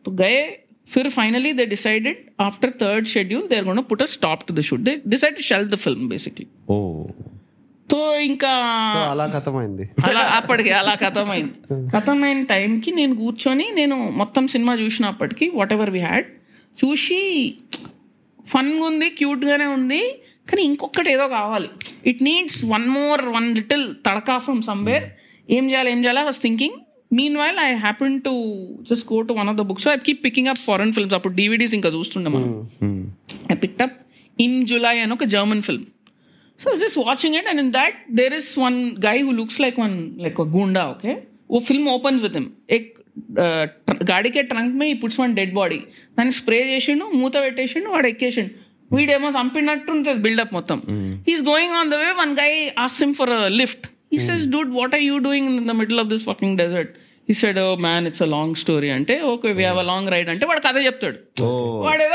So 0.05 0.11
Gaye, 0.11 0.65
फिर 0.93 1.11
finally 1.11 1.53
they 1.53 1.65
decided 1.67 2.31
after 2.39 2.69
third 2.71 3.07
schedule 3.07 3.47
they're 3.47 3.63
going 3.63 3.75
to 3.75 3.83
put 3.83 4.01
a 4.01 4.07
stop 4.07 4.47
to 4.47 4.53
the 4.53 4.63
shoot. 4.63 4.83
They 4.83 4.97
decided 4.97 5.35
to 5.37 5.43
shelve 5.43 5.69
the 5.69 5.77
film 5.77 6.07
basically. 6.09 6.47
Oh 6.67 6.77
So 7.90 7.98
ఇంకా 8.20 8.50
అలా 9.12 9.26
కథమైంది. 9.26 9.84
అలా 10.04 10.20
అప్పటికి 10.20 10.70
అలా 10.70 10.94
కథమైంది. 10.94 11.52
కథమైన 11.94 12.44
టైంకి 12.44 12.90
నేను 12.92 13.14
కూర్చొని 13.16 13.66
నేను 13.74 13.96
మొత్తం 14.10 14.46
సినిమా 14.54 14.74
చూసినప్పటికి 14.74 15.48
వాట్ 15.54 15.72
ఎవర్ 15.72 15.90
వి 15.90 16.00
హ్యాడ్ 16.00 16.26
చూసి 16.78 17.20
ఫన్గా 18.46 18.84
ఉంది 18.86 19.08
క్యూట్గానే 19.10 19.66
ఉంది 19.76 20.02
కానీ 20.50 20.62
ఇంకొకటి 20.62 21.12
ఏదో 21.12 21.28
కావాలి. 21.28 21.68
It 22.06 22.22
needs 22.22 22.64
one 22.64 22.86
more 22.88 23.22
one 23.36 23.54
little 23.54 23.84
tadka 24.06 24.38
from 24.38 24.62
somewhere 24.62 25.04
ఏం 25.50 25.64
చేయాలి 25.70 25.90
ఏం 25.90 26.00
చేయాలి? 26.04 26.24
Was 26.24 26.42
thinking 26.42 26.78
mean 27.12 27.36
while 27.36 27.58
I 27.58 27.70
happen 27.86 28.20
to 28.20 28.32
just 28.90 29.12
go 29.12 29.20
to 29.22 29.32
one 29.32 29.48
of 29.48 29.56
the 29.56 29.60
books 29.60 29.88
I 29.88 29.96
keep 29.96 30.24
picking 30.24 30.48
up 30.48 30.58
foreign 30.58 30.92
films 30.92 31.14
అప్పుడు 31.14 31.34
డివిడీస్ 31.34 31.74
ఇంకా 31.74 31.88
చూస్తుండే 31.88 32.30
మనం. 32.30 32.50
I 33.52 33.56
picked 33.62 33.82
up 33.84 33.94
in 34.38 34.52
July 34.70 34.94
and 35.04 35.12
a 35.12 35.26
German 35.36 35.60
film. 35.62 35.82
So 36.59 36.65
I 36.65 36.73
was 36.73 36.81
just 36.81 36.97
watching 36.99 37.33
it, 37.33 37.45
and 37.45 37.59
in 37.59 37.69
that 37.71 37.93
there 38.11 38.33
is 38.33 38.47
one 38.59 38.77
guy 38.99 39.17
who 39.19 39.33
looks 39.33 39.57
like 39.59 39.77
one 39.79 39.93
like 40.19 40.39
a 40.39 40.49
gunda. 40.55 40.83
Okay, 40.93 41.13
वो 41.49 41.59
film 41.67 41.85
opens 41.89 42.21
with 42.25 42.35
him. 42.35 42.47
एक 42.77 42.85
uh, 43.43 43.63
tr- 43.87 44.01
గాడి 44.09 44.29
కే 44.35 44.41
trunk 44.49 44.73
మే 44.81 44.87
he 44.91 44.97
puts 45.01 45.19
one 45.21 45.33
dead 45.39 45.53
body 45.57 45.79
దాన్ని 46.17 46.33
spray 46.39 46.59
చేసిండు 46.71 47.05
మూత 47.21 47.35
పెట్టేసిండు 47.45 47.89
వాడు 47.95 48.07
ఎక్కేసిండు 48.13 48.51
వీడేమో 48.91 49.29
చంపినట్టు 49.37 49.89
ఉంటుంది 49.95 50.21
బిల్డప్ 50.25 50.53
మొత్తం 50.57 50.77
he's 51.27 51.43
going 51.49 51.75
on 51.79 51.89
the 51.93 51.97
way 52.03 52.09
one 52.21 52.31
guy 52.41 52.51
as 52.85 52.97
him 53.03 53.13
for 53.19 53.31
lift 53.61 53.85
he 54.13 54.19
says 54.27 54.45
dude 54.55 54.71
what 54.79 54.93
are 54.97 55.05
you 55.09 55.17
doing 55.27 55.49
in 55.53 55.67
the 55.71 55.75
middle 55.81 55.99
of 56.03 56.09
this 56.13 56.25
fucking 56.31 56.55
desert 56.63 56.93
he 57.28 57.34
said 57.36 57.58
man 57.84 58.06
it's 58.06 58.22
a 58.22 58.30
long 58.30 58.54
story 58.60 58.88
అంటే 58.94 59.14
okay 59.28 59.48
we 59.52 59.62
have 59.62 59.78
a 59.78 59.86
long 59.86 60.08
ride 60.10 60.28
అంటే 60.32 60.44
వాడు 60.46 60.62
కథ 60.64 60.76
చెప్తాడు. 60.86 61.18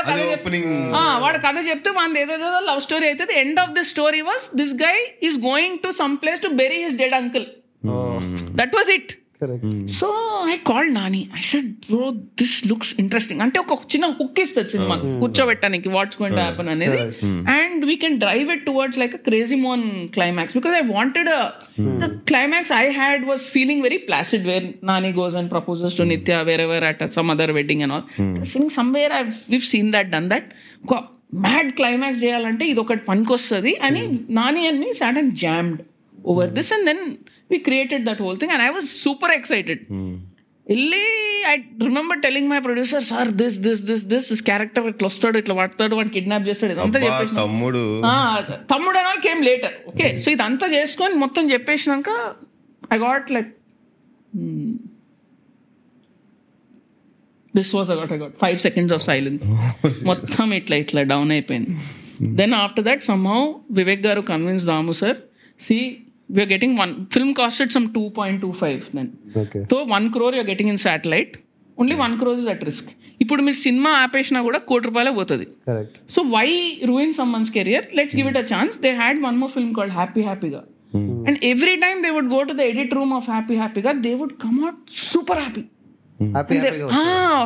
కథ 0.04 0.18
చెప్- 0.24 0.34
opening 0.36 0.68
ఆ, 0.96 1.04
వాడు 1.20 1.40
కథ 1.40 1.58
చెప్తే 1.68 1.92
మన 1.96 2.18
ఏదేదో 2.18 2.50
లవ్ 2.66 2.82
స్టోరీ 2.82 3.08
అయితే 3.08 3.36
end 3.42 3.60
of 3.60 3.72
this 3.72 3.90
story 3.90 4.22
was 4.24 4.46
this 4.56 4.76
guy 4.84 4.96
is 5.24 5.38
going 5.46 5.78
to 5.80 5.92
some 6.00 6.16
place 6.18 6.42
to 6.42 6.52
bury 6.60 6.80
his 6.84 6.98
dead 6.98 7.16
uncle 7.20 7.48
that 8.56 8.76
was 8.76 8.92
it 8.92 9.14
so 10.00 10.08
I 10.54 10.56
call 10.70 10.94
Nani 10.94 11.30
I 11.38 11.42
said 11.50 11.68
bro 11.90 12.08
this 12.42 12.68
looks 12.68 12.96
interesting 13.00 13.42
అంటే 13.42 13.60
ఒక 13.60 13.78
చిన్న 13.94 14.06
hook 14.20 14.40
ఇస్తుంది 14.40 14.70
సినిమా. 14.70 14.96
కూర్చోబెట్టడానికి 15.22 15.90
what's 15.90 16.22
going 16.22 16.38
to 16.38 16.42
happen 16.42 16.70
అనేది. 16.70 17.00
And 17.58 17.86
we 17.86 17.96
can 17.96 18.20
drive 18.20 18.52
it 18.52 18.66
towards 18.66 19.00
like 19.00 19.16
a 19.16 19.18
crazy 19.18 19.56
man 19.56 19.84
climax 20.18 20.58
because 20.58 20.76
I 20.82 20.84
wanted 20.94 21.30
the 22.04 22.10
climax 22.32 22.74
I 22.74 22.90
had 22.92 23.24
was 23.26 23.52
feeling 23.52 23.84
very 23.84 23.98
placid 23.98 24.46
where 24.48 24.68
Nani 24.84 25.12
goes 25.12 25.36
and 25.36 25.52
proposes 25.52 25.98
to 25.98 26.04
Nithya 26.04 26.42
wherever 26.62 26.84
at 26.84 27.04
some 27.14 27.32
other 27.32 27.52
wedding 27.52 27.82
and 27.82 27.94
all 27.94 28.06
feeling 28.52 28.70
somewhere 28.70 29.14
I 29.14 29.24
we've 29.50 29.62
seen 29.62 29.92
that 29.92 30.10
done 30.10 30.30
that 30.30 30.50
mad 31.42 31.72
climax 31.72 32.24
చేయాలంటే 32.24 32.66
ఇది 32.66 32.80
ఒకటి 32.80 33.04
పనికొస్తుంది 33.06 33.74
అని 33.88 34.02
Nani 34.30 34.62
me 34.72 34.92
sat 34.94 35.18
and 35.18 35.36
jammed 35.36 35.82
over 36.26 36.50
this 36.50 36.74
and 36.74 36.86
then 36.86 37.04
we 37.50 37.58
created 37.60 38.02
that 38.06 38.20
whole 38.20 38.38
thing 38.42 38.52
and 38.56 38.62
I 38.62 38.72
was 38.78 38.88
super 39.06 39.30
excited. 39.40 39.80
వెళ్ళి 40.68 41.04
I 41.52 41.54
remember 41.86 42.20
telling 42.26 42.50
my 42.52 42.58
producer 42.66 43.06
sir 43.10 43.30
this 43.40 43.56
this 43.66 43.80
this 43.90 44.04
this 44.12 44.26
this 44.32 44.42
character 44.50 44.88
ఇట్లా 44.92 45.08
వస్తాడు 45.12 45.38
ఇట్లా 45.42 45.56
పడతాడు 45.60 45.94
వాడు 46.00 46.12
kidnap 46.16 46.46
చేస్తాడు 46.50 46.74
ఇదంతా 46.76 47.00
చెప్పేసి 47.06 47.34
తమ్ముడు. 47.40 47.82
తమ్ముడు 48.74 48.98
అనే 49.02 49.14
కేమ్ 49.28 49.42
లేటర్ 49.48 49.76
ఓకే 49.92 50.08
సో 50.24 50.28
ఇదంతా 50.36 50.68
చేసుకొని 50.76 51.16
మొత్తం 51.24 51.46
చెప్పేసినాక 51.54 52.10
I 52.94 53.00
got 53.06 53.32
like 53.36 53.50
this 57.54 57.72
was 57.78 57.92
a good 57.96 58.14
a good 58.18 58.36
five 58.44 58.60
seconds 58.68 58.94
of 58.98 59.04
silence 59.10 59.48
మొత్తం 60.12 60.54
ఇట్లా 60.60 60.78
ఇట్లా 60.84 61.04
డౌన్ 61.14 61.32
అయిపోయింది. 61.38 61.72
Then 62.42 62.54
after 62.62 62.86
that 62.90 63.04
somehow 63.12 63.42
Vivek 63.80 64.04
garu 64.08 64.24
convince 64.32 64.68
Damu 64.72 64.96
sir 65.02 65.18
see 65.60 65.78
we're 66.30 66.50
getting 66.50 66.76
one 66.80 66.94
film 67.14 67.34
costed 67.34 67.72
some 67.72 67.94
two 67.94 68.10
point 68.18 68.42
two 68.42 68.52
five 68.52 68.82
then 68.96 69.10
okay 69.42 69.60
so 69.72 69.78
one 69.90 70.10
crore 70.10 70.36
you're 70.36 70.48
getting 70.48 70.70
in 70.70 70.82
satellite 70.86 71.36
only 71.78 71.96
one 71.96 72.16
crore 72.18 72.40
is 72.40 72.48
at 72.48 72.64
risk 72.64 72.90
ఇప్పుడు 73.22 73.42
మీరు 73.42 73.58
సినిమా 73.58 73.90
ఆపేసినా 74.04 74.42
కూడా 74.42 74.60
కోటి 74.60 74.86
రూపాయలే 74.88 75.12
పోతుంది. 75.12 75.46
So 76.10 76.22
why 76.36 76.46
ruin 76.84 77.14
someone's 77.32 77.52
career 77.52 77.86
let's 77.94 78.16
give 78.16 78.28
it 78.28 78.38
a 78.38 78.46
chance 78.54 78.76
they 78.82 78.92
had 78.96 79.20
one 79.24 79.38
more 79.38 79.52
film 79.52 79.74
called 79.74 79.94
Happy 79.94 80.22
హ్యాపీగా 80.22 80.62
and 81.28 81.40
every 81.46 81.76
time 81.76 82.00
they 82.04 82.10
would 82.10 82.32
go 82.34 82.40
to 82.44 82.54
the 82.54 82.64
edit 82.70 82.94
room 82.94 83.14
of 83.14 83.30
Happy 83.30 83.56
హ్యాపీగా 83.56 83.92
they 84.06 84.14
would 84.14 84.36
come 84.42 84.58
out 84.64 84.80
super 85.04 85.40
happy 85.40 85.64
Happy 86.20 86.56
హ్యాపీగా 86.58 86.88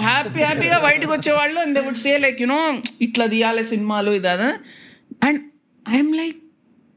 happy 0.08 0.40
హ్యాపీగా 0.40 0.80
బయటకు 0.80 1.12
వచ్చేవాళ్ళు 1.14 1.60
and 1.60 1.76
they 1.78 1.84
would 1.88 1.98
say 1.98 2.14
like 2.18 2.42
you know 2.42 2.60
ఇట్లా 3.02 3.26
తీయాలి 3.26 3.64
సినిమాలు 3.64 4.12
ఇదా 4.12 4.36
and 5.28 5.42
I'm 5.86 6.14
like 6.16 6.40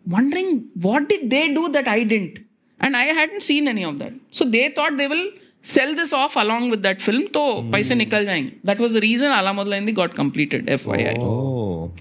wondering 0.06 0.68
what 0.82 1.08
did 1.08 1.30
they 1.30 1.52
do 1.54 1.68
that 1.70 1.88
I 1.88 2.02
didn't? 2.04 2.38
And 2.80 2.96
I 2.96 3.04
hadn't 3.04 3.42
seen 3.42 3.68
any 3.68 3.84
of 3.84 3.98
that. 3.98 4.12
So 4.30 4.44
they 4.44 4.68
thought 4.70 4.96
they 4.96 5.08
will 5.08 5.30
sell 5.62 5.94
this 5.94 6.12
off 6.12 6.36
along 6.36 6.70
with 6.70 6.82
that 6.82 7.00
film. 7.02 7.26
So 7.32 7.62
hmm. 7.62 7.70
paise 7.70 7.90
nikal 7.90 8.26
jayenge. 8.30 8.52
That 8.64 8.78
was 8.78 8.92
the 8.94 9.00
reason 9.00 9.32
Ala 9.32 9.52
Modalaindi 9.60 9.94
got 9.94 10.14
completed, 10.14 10.66
FYI. 10.66 11.16
Oh 11.18 11.30
oh. 11.30 11.92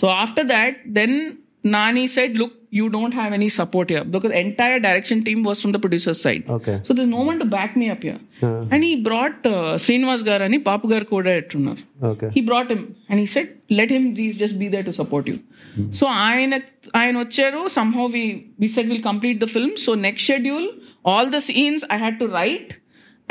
So 0.00 0.08
after 0.08 0.44
that, 0.44 0.76
then 0.98 1.38
Nani 1.74 2.06
said, 2.06 2.36
look, 2.40 2.52
you 2.77 2.85
don't 2.95 3.13
have 3.19 3.31
any 3.37 3.49
support 3.57 3.89
here 3.93 4.03
because 4.13 4.31
entire 4.31 4.79
direction 4.85 5.23
team 5.27 5.39
was 5.49 5.61
from 5.61 5.71
the 5.75 5.81
producer's 5.83 6.19
side. 6.25 6.43
Okay. 6.55 6.75
So 6.87 6.93
there's 6.93 7.11
no 7.17 7.23
one 7.29 7.37
to 7.43 7.45
back 7.45 7.75
me 7.81 7.89
up 7.93 8.01
here. 8.07 8.19
And 8.41 8.83
he 8.87 8.91
brought 9.07 9.45
uh, 9.45 9.75
Srinivas 9.85 10.23
Garani, 10.29 10.59
Papu 10.67 10.89
Gar 10.93 11.03
Koda 11.11 11.33
Ettunar. 11.41 11.77
Okay 12.09 12.27
He 12.35 12.41
brought 12.49 12.69
him 12.73 12.81
and 13.09 13.17
he 13.23 13.27
said, 13.35 13.47
let 13.79 13.89
him 13.95 14.03
please 14.17 14.37
just 14.43 14.57
be 14.63 14.67
there 14.73 14.85
to 14.89 14.93
support 14.99 15.27
you. 15.31 15.37
So 15.99 16.05
ఆయన 16.27 16.53
ఆయన 17.01 17.15
వచ్చారు 17.23 17.61
somehow 17.77 18.05
we 18.17 18.23
we 18.63 18.67
said 18.75 18.87
we'll 18.91 19.05
complete 19.11 19.39
the 19.45 19.51
film. 19.55 19.71
So 19.85 19.93
next 20.07 20.23
schedule, 20.29 20.67
all 21.11 21.27
the 21.35 21.41
scenes 21.47 21.83
I 21.95 21.99
had 22.05 22.17
to 22.23 22.27
write 22.35 22.71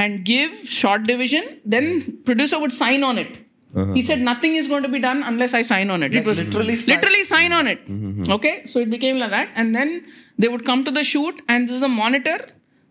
and 0.02 0.12
give 0.34 0.52
short 0.80 1.02
division. 1.12 1.44
Then 1.74 1.86
producer 2.28 2.58
would 2.62 2.76
sign 2.84 3.02
on 3.10 3.18
it. 3.24 3.32
Uh-huh. 3.75 3.93
He 3.93 4.01
said 4.01 4.19
nothing 4.19 4.55
is 4.55 4.67
going 4.67 4.83
to 4.83 4.89
be 4.89 4.99
done 4.99 5.23
unless 5.23 5.53
I 5.53 5.61
sign 5.61 5.89
on 5.89 6.03
it. 6.03 6.13
Like 6.13 6.21
it 6.21 6.27
was 6.27 6.39
literally, 6.39 6.73
mm-hmm. 6.73 6.91
literally 6.91 7.23
sign 7.23 7.53
on 7.53 7.67
it. 7.67 7.85
Mm-hmm, 7.85 8.21
mm-hmm. 8.21 8.31
Okay, 8.33 8.65
so 8.65 8.79
it 8.79 8.89
became 8.89 9.17
like 9.17 9.31
that. 9.31 9.49
And 9.55 9.73
then 9.73 10.05
they 10.37 10.47
would 10.47 10.65
come 10.65 10.83
to 10.83 10.91
the 10.91 11.03
shoot, 11.03 11.41
and 11.47 11.67
there's 11.67 11.81
a 11.81 11.87
monitor. 11.87 12.37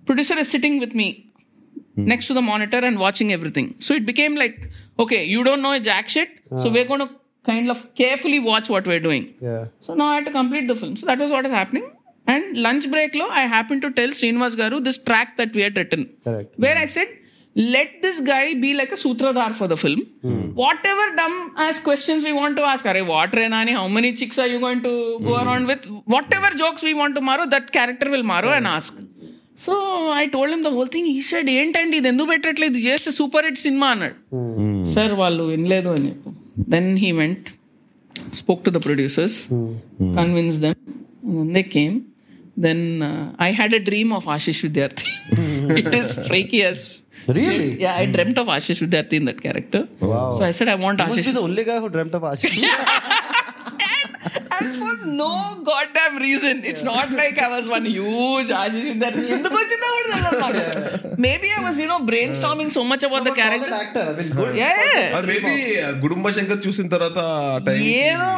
Producer 0.07 0.38
is 0.38 0.51
sitting 0.51 0.79
with 0.81 0.95
me 0.95 1.31
mm-hmm. 1.79 2.07
next 2.07 2.29
to 2.29 2.35
the 2.35 2.43
monitor 2.43 2.79
and 2.79 2.99
watching 2.99 3.33
everything. 3.33 3.75
So 3.79 3.95
it 3.95 4.07
became 4.07 4.37
like, 4.37 4.71
okay, 4.99 5.25
you 5.25 5.45
don't 5.45 5.62
know 5.62 5.79
jack 5.79 6.09
shit, 6.09 6.29
uh-huh. 6.51 6.62
so 6.62 6.71
we're 6.71 6.87
going 6.87 7.01
to 7.01 7.11
kind 7.45 7.71
of 7.71 7.95
carefully 7.95 8.38
watch 8.38 8.69
what 8.69 8.87
we're 8.87 9.01
doing. 9.01 9.35
Yeah. 9.40 9.66
So 9.81 9.95
now 9.95 10.07
I 10.07 10.14
had 10.16 10.25
to 10.27 10.31
complete 10.31 10.69
the 10.69 10.75
film. 10.75 10.97
So 10.97 11.07
that 11.07 11.19
was 11.19 11.31
what 11.31 11.47
is 11.47 11.53
happening. 11.53 11.90
And 12.27 12.57
lunch 12.59 12.90
break 12.90 13.14
lo, 13.14 13.29
I 13.29 13.40
happened 13.40 13.83
to 13.83 13.90
tell 13.90 14.09
Srinivas 14.09 14.57
Garu 14.57 14.83
this 14.85 15.03
track 15.03 15.37
that 15.37 15.55
we 15.55 15.62
had 15.62 15.77
written. 15.77 16.11
Correct. 16.23 16.59
Where 16.59 16.77
I 16.77 16.85
said 16.85 17.09
let 17.56 17.89
this 18.02 18.17
guy 18.19 18.54
be 18.63 18.71
like 18.74 18.91
a 18.91 19.00
sutradhar 19.04 19.52
for 19.60 19.67
the 19.74 19.78
film. 19.78 20.02
Whatever 20.63 21.06
dumb 21.19 21.38
ass 21.65 21.78
questions 21.82 22.24
we 22.24 22.34
want 22.34 22.56
to 22.58 22.63
ask, 22.63 22.86
Are 22.86 23.04
what 23.06 23.32
Renani, 23.32 23.74
how 23.80 23.88
many 23.88 24.13
chicks 24.13 24.38
are 24.38 24.48
you 24.48 24.60
going 24.60 24.82
to 24.82 24.93
go 25.19 25.36
around 25.43 25.65
with? 25.67 25.86
Whatever 26.15 26.50
jokes 26.63 26.84
we 26.84 26.93
want 26.93 27.15
to 27.15 27.21
maro, 27.21 27.45
that 27.56 27.71
character 27.71 28.10
will 28.15 28.28
maro 28.34 28.52
and 28.60 28.67
ask. 28.78 28.95
So 29.63 29.74
I 30.21 30.24
told 30.34 30.54
him 30.54 30.63
the 30.67 30.69
whole 30.78 30.89
thing 30.93 31.10
ఈ 31.17 31.19
side 31.28 31.50
ఏంటండి 31.60 31.95
ఇది 32.00 32.10
ఎందుకు 32.12 32.30
పెట్టట్లేదు 32.32 32.76
ఇది 32.76 32.82
చేస్తే 32.88 33.12
super 33.19 33.45
hit 33.48 33.60
cinema 33.67 33.88
అన్నాడు 33.93 34.17
sir 34.95 35.13
వాళ్ళు 35.21 35.43
వినలేదు 35.52 35.89
అని 35.95 36.04
చెప్పు 36.10 36.32
then 36.74 36.89
he 37.04 37.12
went 37.21 37.48
spoke 38.32 38.63
to 38.63 38.71
the 38.71 38.80
producers, 38.80 39.34
convinced 40.19 40.62
them, 40.62 40.76
and 41.24 41.38
then 41.39 41.54
they 41.54 41.63
came. 41.63 41.95
Then 42.65 43.02
uh, 43.02 43.34
I 43.38 43.52
had 43.52 43.74
a 43.74 43.82
dream 43.89 44.12
of 44.17 44.26
Ashish 44.26 44.62
Vidyarthi. 44.65 45.10
Really? 47.37 47.81
Yeah, 47.81 47.97
I 47.97 48.07
dreamt 48.07 48.38
of 48.38 48.47
Ashish 48.47 48.81
Vidyarthi 48.87 49.14
in 49.14 49.25
that 49.27 49.40
character. 49.40 49.88
Wow. 50.01 50.33
So 50.33 50.45
I 50.45 50.51
said, 50.51 50.69
I 50.69 50.75
want 50.75 50.99
You 50.99 51.07
must 51.07 51.25
be 51.25 51.33
the 51.33 51.40
only 51.40 51.64
guy 51.64 51.79
who 51.79 51.88
dreamt 51.88 52.14
of 52.14 52.23
Ashish. 52.23 52.59
For 54.74 54.90
no 55.14 55.28
goddamn 55.64 56.14
reason. 56.18 56.56
It's 56.64 56.83
not 56.85 57.09
like 57.12 57.38
I 57.38 57.48
was 57.48 57.66
one 57.68 57.87
huge 57.88 58.50
Ashish 58.59 58.87
Vidyarthi. 58.88 59.24
ఎందుకు 59.37 59.56
వచ్చిందో 59.61 59.88
కూడా 59.94 60.09
తెలియదు. 60.09 61.16
Maybe 61.24 61.48
I 61.50 61.61
was, 61.64 61.76
you 61.83 61.88
know, 61.90 61.98
brainstorming 62.11 62.70
so 62.70 62.83
much 62.85 63.02
about 63.09 63.22
the 63.22 63.33
Solid 63.33 63.40
character. 63.40 63.72
actor. 63.80 64.04
I 64.04 64.16
mean, 64.18 64.30
good. 64.38 64.52
Yeah, 64.61 64.76
yeah. 64.85 65.24
Maybe 65.30 65.54
Gudumba 66.04 66.30
Shankar 66.37 66.61
చూసిన 66.66 66.87
తర్వాత 66.94 67.18
time 67.66 67.80
ఏదో 68.04 68.28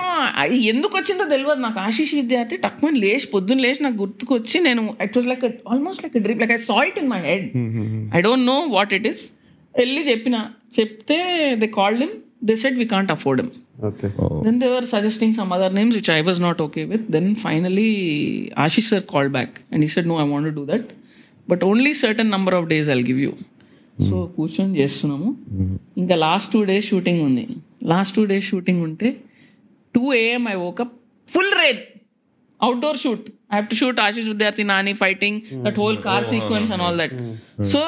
అది 0.43 0.57
ఎందుకు 0.73 0.95
వచ్చిందో 1.01 1.27
తెలియదు 1.35 1.61
నాకు 1.67 1.81
ఆశీష్ 1.87 2.15
విద్యార్థి 2.21 2.57
టక్మని 2.67 3.01
లేచి 3.05 3.29
పొద్దున్న 3.35 3.65
లేచి 3.67 3.83
నాకు 3.87 3.99
గుర్తుకొచ్చి 4.05 4.59
నేను 4.69 4.83
it 5.07 5.17
was 5.19 5.29
like 5.33 5.45
almost 5.75 6.03
like 6.07 6.17
dream 6.27 6.43
like 6.45 6.55
I 6.59 6.61
saw 6.71 6.79
it 6.91 6.99
in 7.03 7.11
my 7.15 7.21
head 7.31 7.47
I 8.19 8.23
don't 8.29 8.47
know 8.53 8.59
what 8.77 8.95
it 8.99 9.09
is 9.13 9.25
వెళ్ళి 9.75 10.03
చెప్పిన 10.11 10.37
చెప్తే 10.79 11.19
they 11.63 11.69
called 11.81 12.03
him 12.05 12.15
they 12.51 12.57
said 12.65 12.79
we 12.83 12.89
can't 12.95 13.13
afford 13.17 13.43
him 13.43 13.53
Okay. 13.79 14.11
then 14.45 14.59
they 14.59 14.69
were 14.69 14.83
suggesting 14.83 15.33
some 15.33 15.53
other 15.53 15.71
names 15.71 15.95
which 15.95 16.11
I 16.11 16.21
was 16.21 16.39
not 16.39 16.61
okay 16.61 16.85
with. 16.85 17.11
Then 17.11 17.35
finally, 17.35 18.53
Ashish 18.57 18.89
sir 18.93 19.01
called 19.01 19.33
back 19.33 19.63
and 19.71 19.83
he 19.83 19.89
said, 19.89 20.07
No, 20.07 20.19
I 20.19 20.25
want 20.25 20.45
to 20.45 20.53
do 20.53 20.65
that. 20.67 20.91
But 21.49 21.63
only 21.63 21.93
certain 21.93 22.29
number 22.29 22.55
of 22.55 22.69
days 22.69 22.89
I'll 22.89 23.09
give 23.13 23.23
you. 23.27 23.33
So 23.99 24.19
కూర్చొని 24.37 24.75
చేస్తున్నాము 24.81 25.27
ఇంకా 26.01 26.15
last 26.23 26.51
two 26.53 26.61
days 26.71 26.87
shooting 26.93 27.21
ఉంది 27.27 27.43
last 27.91 28.15
two 28.17 28.23
days 28.31 28.47
shooting 28.53 28.81
ఉంటే 28.87 29.09
two 29.95 30.05
AM 30.21 30.45
I 30.53 30.55
woke up 30.63 30.95
full 31.29 31.53
rate 31.61 31.83
outdoor 32.61 32.99
shoot 33.03 33.27
I 33.51 33.55
have 33.57 33.69
to 33.73 33.77
shoot 33.81 34.01
Ashish 34.07 34.29
Vidyarthi 34.33 34.65
Nani 34.73 34.95
fighting 35.03 35.39
that 35.67 35.79
whole 35.83 35.99
car 36.07 36.27
sequence 36.33 36.73
and 36.77 36.85
all 36.87 36.99
that 37.03 37.15
so 37.75 37.83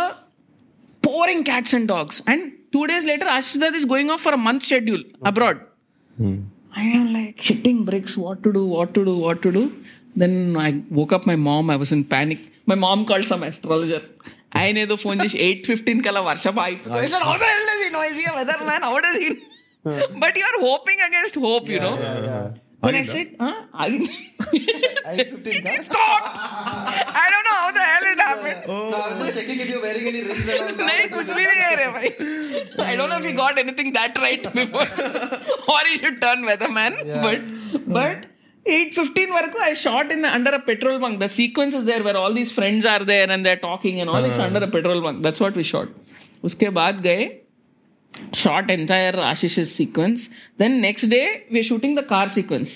pouring 1.03 1.45
cats 1.45 1.73
and 1.77 1.87
dogs. 1.89 2.23
And 2.27 2.53
two 2.75 2.87
days 2.87 3.05
later, 3.05 3.27
Ashish 3.27 3.77
is 3.81 3.85
going 3.85 4.11
off 4.11 4.23
for 4.27 4.33
a 4.33 4.43
month 4.47 4.63
schedule 4.63 5.03
abroad. 6.20 6.46
I 6.76 6.86
am 6.98 7.14
like 7.14 7.40
hitting 7.40 7.80
bricks. 7.86 8.16
What 8.18 8.44
to 8.44 8.52
do? 8.58 8.66
What 8.76 8.94
to 8.94 9.04
do? 9.10 9.16
What 9.18 9.42
to 9.46 9.52
do? 9.52 9.64
Then 10.16 10.34
I 10.58 10.84
woke 11.00 11.14
up 11.14 11.26
my 11.26 11.38
mom. 11.48 11.70
I 11.70 11.78
was 11.84 11.92
in 11.92 12.04
panic. 12.04 12.42
My 12.66 12.76
mom 12.76 13.06
called 13.06 13.28
some 13.34 13.44
astrologer. 13.44 14.04
ఆయన 14.60 14.78
ఏదో 14.84 14.96
phone 15.04 15.20
చేసి 15.24 15.38
eight 15.48 15.68
fifteen 15.72 16.00
కల్లా 16.06 16.22
వర్షం 16.30 16.56
అయిపోతుంది 16.64 17.02
weather 18.38 18.64
man 18.70 18.86
how 18.88 18.96
does 19.06 19.20
but 20.24 20.38
you 20.40 20.46
are 20.50 20.58
hoping 20.68 21.04
against 21.08 21.38
hope 21.46 21.68
you 21.74 21.80
know 21.86 21.92
When 22.84 22.96
I 22.96 23.02
said, 23.08 23.36
huh? 23.40 23.56
I 23.74 23.88
15 25.18 25.64
guys. 25.64 25.86
stopped. 25.88 26.38
I 27.22 27.26
don't 27.34 27.46
know 27.48 27.58
how 27.62 27.72
the 27.78 27.86
hell 27.88 28.06
it 28.12 28.20
happened. 28.28 28.68
No, 28.68 28.78
I 29.00 29.08
was 29.10 29.18
just 29.26 29.38
checking 29.40 29.60
if 29.60 29.70
you're 29.72 29.82
wearing 29.82 30.06
any 30.12 30.22
rings 30.28 30.48
and 30.48 30.60
all 30.60 30.68
that. 30.68 30.86
नहीं 30.90 31.08
कुछ 31.16 31.28
भी 31.38 31.46
नहीं 31.50 31.62
है 31.66 31.76
रे 31.82 31.88
भाई 31.98 32.10
I 32.92 32.96
don't 32.96 33.10
know 33.14 33.20
if 33.24 33.26
he 33.30 33.34
got 33.40 33.60
anything 33.64 33.92
that 33.98 34.18
right 34.26 34.48
before 34.60 34.88
or 35.76 35.80
he 35.90 35.98
should 36.04 36.22
turn 36.22 36.46
weatherman 36.52 36.96
but 37.26 37.40
but 37.98 38.26
8.15 38.78 39.36
వరకు 39.40 39.60
I 39.68 39.74
shot 39.84 40.12
in 40.16 40.24
under 40.38 40.52
a 40.60 40.62
petrol 40.70 40.98
bunk 41.04 41.20
the 41.26 41.30
sequence 41.40 41.76
is 41.82 41.86
there 41.92 42.02
where 42.08 42.18
all 42.24 42.34
these 42.40 42.52
friends 42.60 42.86
are 42.94 43.04
there 43.12 43.28
and 43.36 43.46
they're 43.50 43.64
talking 43.70 44.00
and 44.04 44.10
all 44.16 44.30
it's 44.32 44.42
under 44.48 44.64
a 44.70 44.72
petrol 44.78 45.02
bunk 45.08 45.22
that's 45.28 45.42
what 45.46 45.62
we 45.62 45.68
shot 45.74 45.90
उसके 46.50 46.70
बाद 46.80 47.02
गए 47.10 47.22
shot 48.33 48.71
entire 48.71 49.15
Ashish's 49.31 49.71
sequence 49.73 50.21
then 50.59 50.81
next 50.81 51.07
day 51.09 51.27
we're 51.51 51.63
shooting 51.63 51.95
the 51.95 52.03
car 52.05 52.27
sequence 52.29 52.73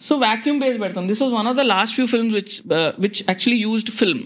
so 0.00 0.12
vacuum 0.18 0.56
based 0.62 0.78
పెడతాం 0.82 1.04
this 1.10 1.20
was 1.24 1.32
one 1.32 1.46
of 1.46 1.56
the 1.60 1.66
last 1.74 1.92
few 1.98 2.06
films 2.06 2.32
which 2.38 2.54
uh, 2.78 2.90
which 3.04 3.18
actually 3.32 3.58
used 3.70 3.88
film 4.00 4.18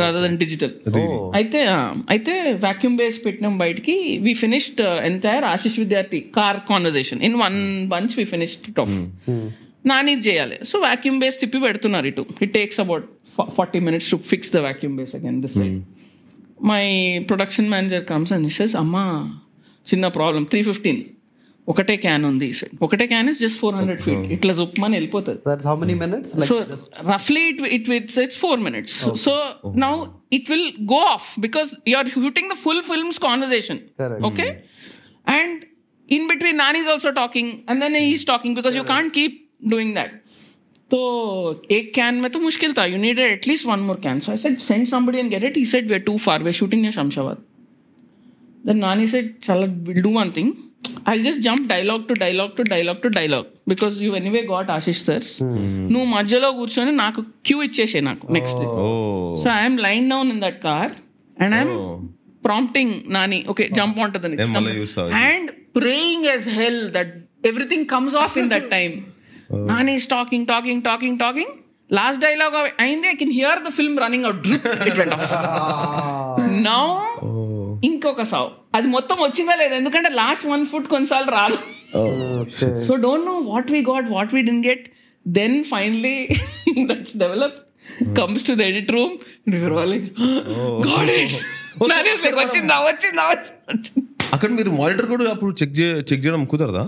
rather 0.00 0.20
than 0.24 0.34
digital 0.42 0.70
అయితే 1.38 1.60
అయితే 2.14 2.34
vacuum 2.66 2.96
base 3.00 3.18
పెట్టినాం 3.26 3.54
బయటికి 3.64 3.94
వి 4.26 4.32
finished 4.42 4.82
entire 5.10 5.46
Ashish 5.54 5.78
Vidyarthi 5.82 6.20
car 6.38 6.58
conversation 6.72 7.22
in 7.28 7.36
one 7.44 7.58
bunch 7.94 8.16
we 8.20 8.26
finished 8.34 8.66
it 8.72 8.80
off 8.84 8.94
Nani 9.90 10.12
చేయాలి 10.26 10.56
so 10.70 10.76
vacuum 10.88 11.16
base 11.22 11.38
తిప్పి 11.42 11.58
పెడుతున్నారు 11.66 12.06
ఇటు 12.10 12.22
it 12.44 12.52
takes 12.58 12.78
about 12.84 13.06
forty 13.58 13.80
minutes 13.88 14.08
to 14.12 14.18
fix 14.32 14.52
the 14.56 14.60
vacuum 14.68 14.94
base 15.00 15.14
again 15.18 15.38
this 15.44 15.56
side 15.60 15.78
my 16.72 16.84
production 17.30 17.68
manager 17.74 18.04
comes 18.12 18.32
and 18.36 18.48
says 18.58 18.76
అమ్మా 18.82 19.04
చిన్న 19.91 20.05
problem 20.17 20.43
three 20.51 20.61
fifteen 20.69 21.01
ఒకటే 21.67 21.95
can 22.03 22.23
ఉంది 22.29 22.45
ఈ 22.51 22.55
side 22.59 22.71
ఒకటే 22.85 23.05
can 23.11 23.27
is 23.31 23.39
just 23.45 23.59
four 23.63 23.75
hundred 23.79 23.99
feet 24.05 24.23
ఇట్లా 24.35 24.53
జుప్పమని 24.59 24.95
వెళ్ళిపోతుంది 24.97 25.39
That's 25.49 25.65
how 25.69 25.75
many 25.83 25.95
minutes? 26.03 26.29
Like 26.39 26.49
so 26.51 26.55
just 26.71 26.87
roughly 27.11 27.43
it, 27.51 27.59
it 27.77 27.83
it's, 27.97 28.15
it's 28.25 28.37
four 28.45 28.57
minutes 28.67 28.93
so 29.25 29.33
now 29.85 29.93
it 30.37 30.45
will 30.53 30.67
go 30.93 30.99
off 31.13 31.27
because 31.45 31.69
you're 31.91 32.07
shooting 32.15 32.47
the 32.53 32.59
full 32.65 32.81
film's 32.89 33.19
conversation 33.27 33.77
Correct. 34.01 34.23
okay 34.29 34.49
and 35.37 35.55
in 36.09 36.23
between 36.31 36.57
nani 36.63 36.79
is 36.85 36.89
also 36.93 37.11
talking 37.21 37.47
and 37.69 37.77
then 37.83 37.93
he's 38.05 38.25
talking 38.31 38.53
because 38.59 38.75
you 38.79 38.85
can't 38.93 39.13
keep 39.19 39.35
doing 39.75 39.91
that 39.99 40.11
तो 40.91 40.99
एक 41.71 41.93
can 41.95 42.15
में 42.21 42.29
तो 42.31 42.39
मुश्किल 42.39 42.71
था 42.77 42.83
you 42.91 42.97
needed 42.97 43.31
at least 43.31 43.65
one 43.65 43.79
more 43.89 43.97
can 44.05 44.19
so 44.25 44.31
I 44.31 44.37
said 44.43 44.57
send 44.67 44.87
somebody 44.93 45.19
and 45.23 45.31
get 45.33 45.43
it 45.49 45.57
he 45.59 45.65
said 45.71 45.91
we're 45.91 46.05
too 46.07 46.17
far 46.25 46.37
we're 46.45 46.57
shooting 46.59 46.81
near 46.85 46.93
Shamshabad 46.95 47.43
then 48.64 48.78
Nani 48.84 49.06
said 49.06 49.26
chala 49.46 49.66
we'll 49.86 50.02
do 50.02 50.14
one 50.22 50.30
thing. 50.30 50.50
I'll 51.08 51.22
just 51.26 51.40
jump 51.46 51.62
dialogue 51.68 52.02
to 52.08 52.14
dialogue 52.14 52.52
to 52.58 52.64
dialogue 52.64 53.00
to 53.04 53.10
dialogue 53.10 53.46
because 53.66 53.94
you 54.04 54.10
anyway 54.14 54.42
got 54.46 54.66
Ashish 54.76 55.00
sirs. 55.06 55.30
నువ్వు 55.92 56.08
మధ్యలో 56.16 56.48
కూర్చొని 56.58 56.92
నాకు 57.02 57.20
cue 57.46 57.58
ఇచ్చేసే 57.66 58.00
నాకు 58.08 58.26
next 58.36 58.62
so 59.42 59.48
I'm 59.60 59.78
lying 59.86 60.06
down 60.12 60.30
in 60.34 60.40
that 60.44 60.58
car 60.66 60.92
and 61.36 61.54
I'm 61.58 61.74
prompting 62.44 62.94
Nani 63.16 63.40
okay 63.52 63.66
jump 63.78 63.98
on 64.04 64.14
to 64.14 64.20
the 64.24 64.30
ఏం 64.46 64.52
మళ్ళీ 64.56 64.72
చూస్తావు? 64.80 65.10
And 65.26 65.50
praying 65.78 66.26
as 66.34 66.48
hell 66.60 66.80
that 66.96 67.12
everything 67.50 67.86
comes 67.94 68.16
off 68.24 68.36
in 68.42 68.50
that 68.54 68.68
time 68.76 68.94
Nani 69.72 69.96
talking 70.14 70.46
talking 70.52 70.82
talking 70.90 71.18
talking 71.24 71.54
last 71.90 72.20
dialogue 72.26 72.54
అయింది 72.84 73.08
I 73.12 73.16
can 73.22 73.34
hear 73.40 73.60
the 73.68 73.72
film 73.78 73.98
running 74.04 74.26
out 74.30 74.46
it 74.88 74.98
went 75.02 75.16
off 75.18 75.28
now 76.70 76.82
ఇంకొక 77.88 78.22
సావ్. 78.32 78.50
అది 78.76 78.88
మొత్తం 78.88 79.16
వచ్చిందా 79.22 79.54
లేదా? 79.60 79.74
ఎందుకంటే 79.76 80.10
లాస్ట్ 80.20 80.46
వన్ 80.46 80.64
ఫుట్ 80.72 80.88
కొన్నిసార్లు 80.94 81.32
రాదు. 81.38 81.58
So 82.86 82.92
don't 83.04 83.26
know 83.30 83.36
what 83.52 83.70
we 83.72 83.80
got 83.92 84.08
what 84.16 84.34
we 84.34 84.42
did 84.48 84.54
get 84.68 84.84
then 85.26 85.56
finally 85.72 86.16
that's 86.90 87.16
develop 87.24 87.58
comes 88.18 88.44
to 88.48 88.52
the 88.60 88.62
edit 88.70 88.92
room 88.96 89.14
వచ్చిందా 92.42 92.76
వచ్చిందా 92.90 93.26
అక్కడ 94.34 94.50
మీరు 94.58 94.70
మానిటర్ 94.78 95.08
కూడా 95.12 95.24
అప్పుడు 95.34 95.52
చెక్ 95.62 95.74
చెక్ 96.08 96.22
చేయడం 96.24 96.44
కుదరదా? 96.52 96.84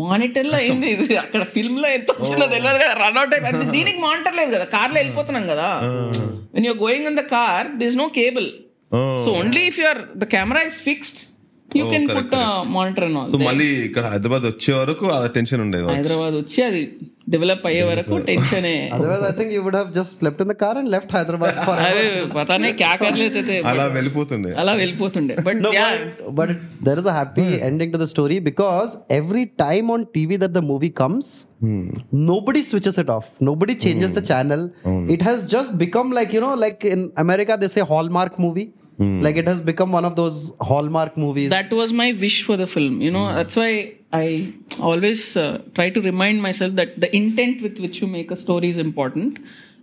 మానిటర్లో 0.00 0.56
అయింది 0.62 0.88
ఇది? 0.94 1.06
అక్కడ 1.22 1.42
ఫిల్మ్లో 1.54 1.88
ఎంత 1.88 2.10
వచ్చిందో 2.18 2.46
తెలియదు 2.46 2.78
కదా. 2.82 2.92
రన్ 3.02 3.18
అవుట్ 3.20 3.34
అయిపోయింది 3.34 3.66
దీనికి 3.76 4.00
మానిటర్ 4.00 4.36
లేదు 4.40 4.50
కదా. 4.56 4.66
కార్లో 4.74 4.96
వెళ్ళిపోతున్నాం 5.00 5.44
కదా. 5.52 5.68
When 6.54 6.66
you're 6.68 6.78
going 6.78 7.06
in 7.10 7.18
the 7.20 7.24
car 7.34 7.66
this 7.82 7.96
no 7.96 8.06
cable 8.18 8.48
so 9.24 9.30
only 9.42 9.64
if 9.72 9.78
you're 9.82 10.02
the 10.22 10.26
camera 10.36 10.62
is 10.70 10.80
fixed 10.88 11.20
you 11.70 11.84
can 11.92 12.06
put 12.16 12.34
monitor 12.76 13.06
and 13.08 13.18
so 13.32 13.40
మళ్ళీ 13.48 13.68
ఇక్కడ 13.88 14.04
హైదరాబాద్ 14.14 14.46
వచ్చే 14.52 14.72
వరకు 14.82 15.06
ఆ 15.16 15.18
టెన్షన్ 15.38 15.62
ఉండేది 15.66 15.88
హైదరాబాద్ 15.96 16.36
వచ్చి 16.42 16.60
అది 16.68 16.82
డెవలప్ 17.32 17.64
అయ్యే 17.70 17.82
వరకు 17.90 18.14
tension 18.30 18.66
I 18.68 19.32
think 19.38 19.52
you 19.56 19.60
would 19.66 19.76
have 19.78 19.90
just 19.98 20.18
left 20.26 20.40
in 20.44 20.50
the 20.52 20.56
car 20.62 20.78
and 20.80 20.90
left 20.94 21.12
Hyderabad 21.16 21.58
for 21.66 21.80
పతానే 22.38 22.70
క్యా 22.80 22.92
కర్ 23.02 23.16
లేతే 23.20 23.56
అలా 23.72 23.86
వెళ్ళిపోతుండే. 23.96 24.50
అలా 24.62 24.72
వెళ్ళిపోతుండే. 24.82 25.36
But 25.48 25.62
but 26.40 26.52
there 26.88 27.00
is 27.02 27.08
a 27.12 27.16
happy 27.20 27.46
ending 27.68 27.94
to 27.96 28.00
the 28.04 28.08
story 28.14 28.38
because 28.50 28.92
every 29.20 29.44
time 29.64 29.88
on 29.96 30.04
TV 30.18 30.38
that 30.44 30.56
the 30.60 30.62
movie 30.72 30.92
comes 31.02 31.32
nobody 32.30 32.60
switches 32.68 32.96
it 32.98 33.10
off. 33.14 33.26
Nobody 33.48 33.74
changes 33.76 34.10
mm. 34.10 34.16
the 34.18 34.22
channel. 34.30 34.62
Mm. 34.84 35.04
it 35.14 35.22
has 35.22 35.38
just 35.46 35.72
become 35.82 36.08
like 36.10 36.32
you 36.36 36.40
know 36.40 36.54
like 36.64 36.80
in 36.94 37.02
america 37.16 37.56
they 37.62 37.70
say 37.76 37.82
hallmark 37.92 38.34
movie. 38.46 38.66
Like 38.98 39.36
it 39.36 39.48
has 39.48 39.60
become 39.62 39.90
one 39.90 40.04
of 40.04 40.14
those 40.16 40.52
Hallmark 40.60 41.16
movies. 41.16 41.50
that 41.50 41.72
was 41.72 41.92
my 41.92 42.12
wish 42.12 42.44
for 42.44 42.56
the 42.56 42.66
film 42.66 43.00
you 43.00 43.10
know? 43.10 43.26
That's 43.34 43.56
why 43.56 43.94
i 44.12 44.26
always 44.80 45.36
uh, 45.36 45.62
try 45.76 45.88
to 45.90 46.00
remind 46.02 46.42
myself 46.42 46.74
that 46.80 47.00
the 47.00 47.08
intent 47.16 47.62
with 47.62 47.78
which 47.80 48.00
you 48.02 48.06
make 48.06 48.30
a 48.30 48.36
story 48.36 48.68
is 48.68 48.78
important. 48.78 49.38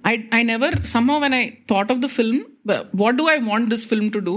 I 0.05 0.13
i 0.31 0.43
never 0.43 0.69
somehow 0.95 1.19
when 1.19 1.33
i 1.33 1.57
thought 1.67 1.89
of 1.91 2.01
the 2.05 2.09
film 2.17 2.37
uh, 2.75 2.83
what 3.01 3.17
do 3.17 3.27
i 3.27 3.37
want 3.39 3.69
this 3.69 3.85
film 3.85 4.11
to 4.17 4.21
do? 4.21 4.35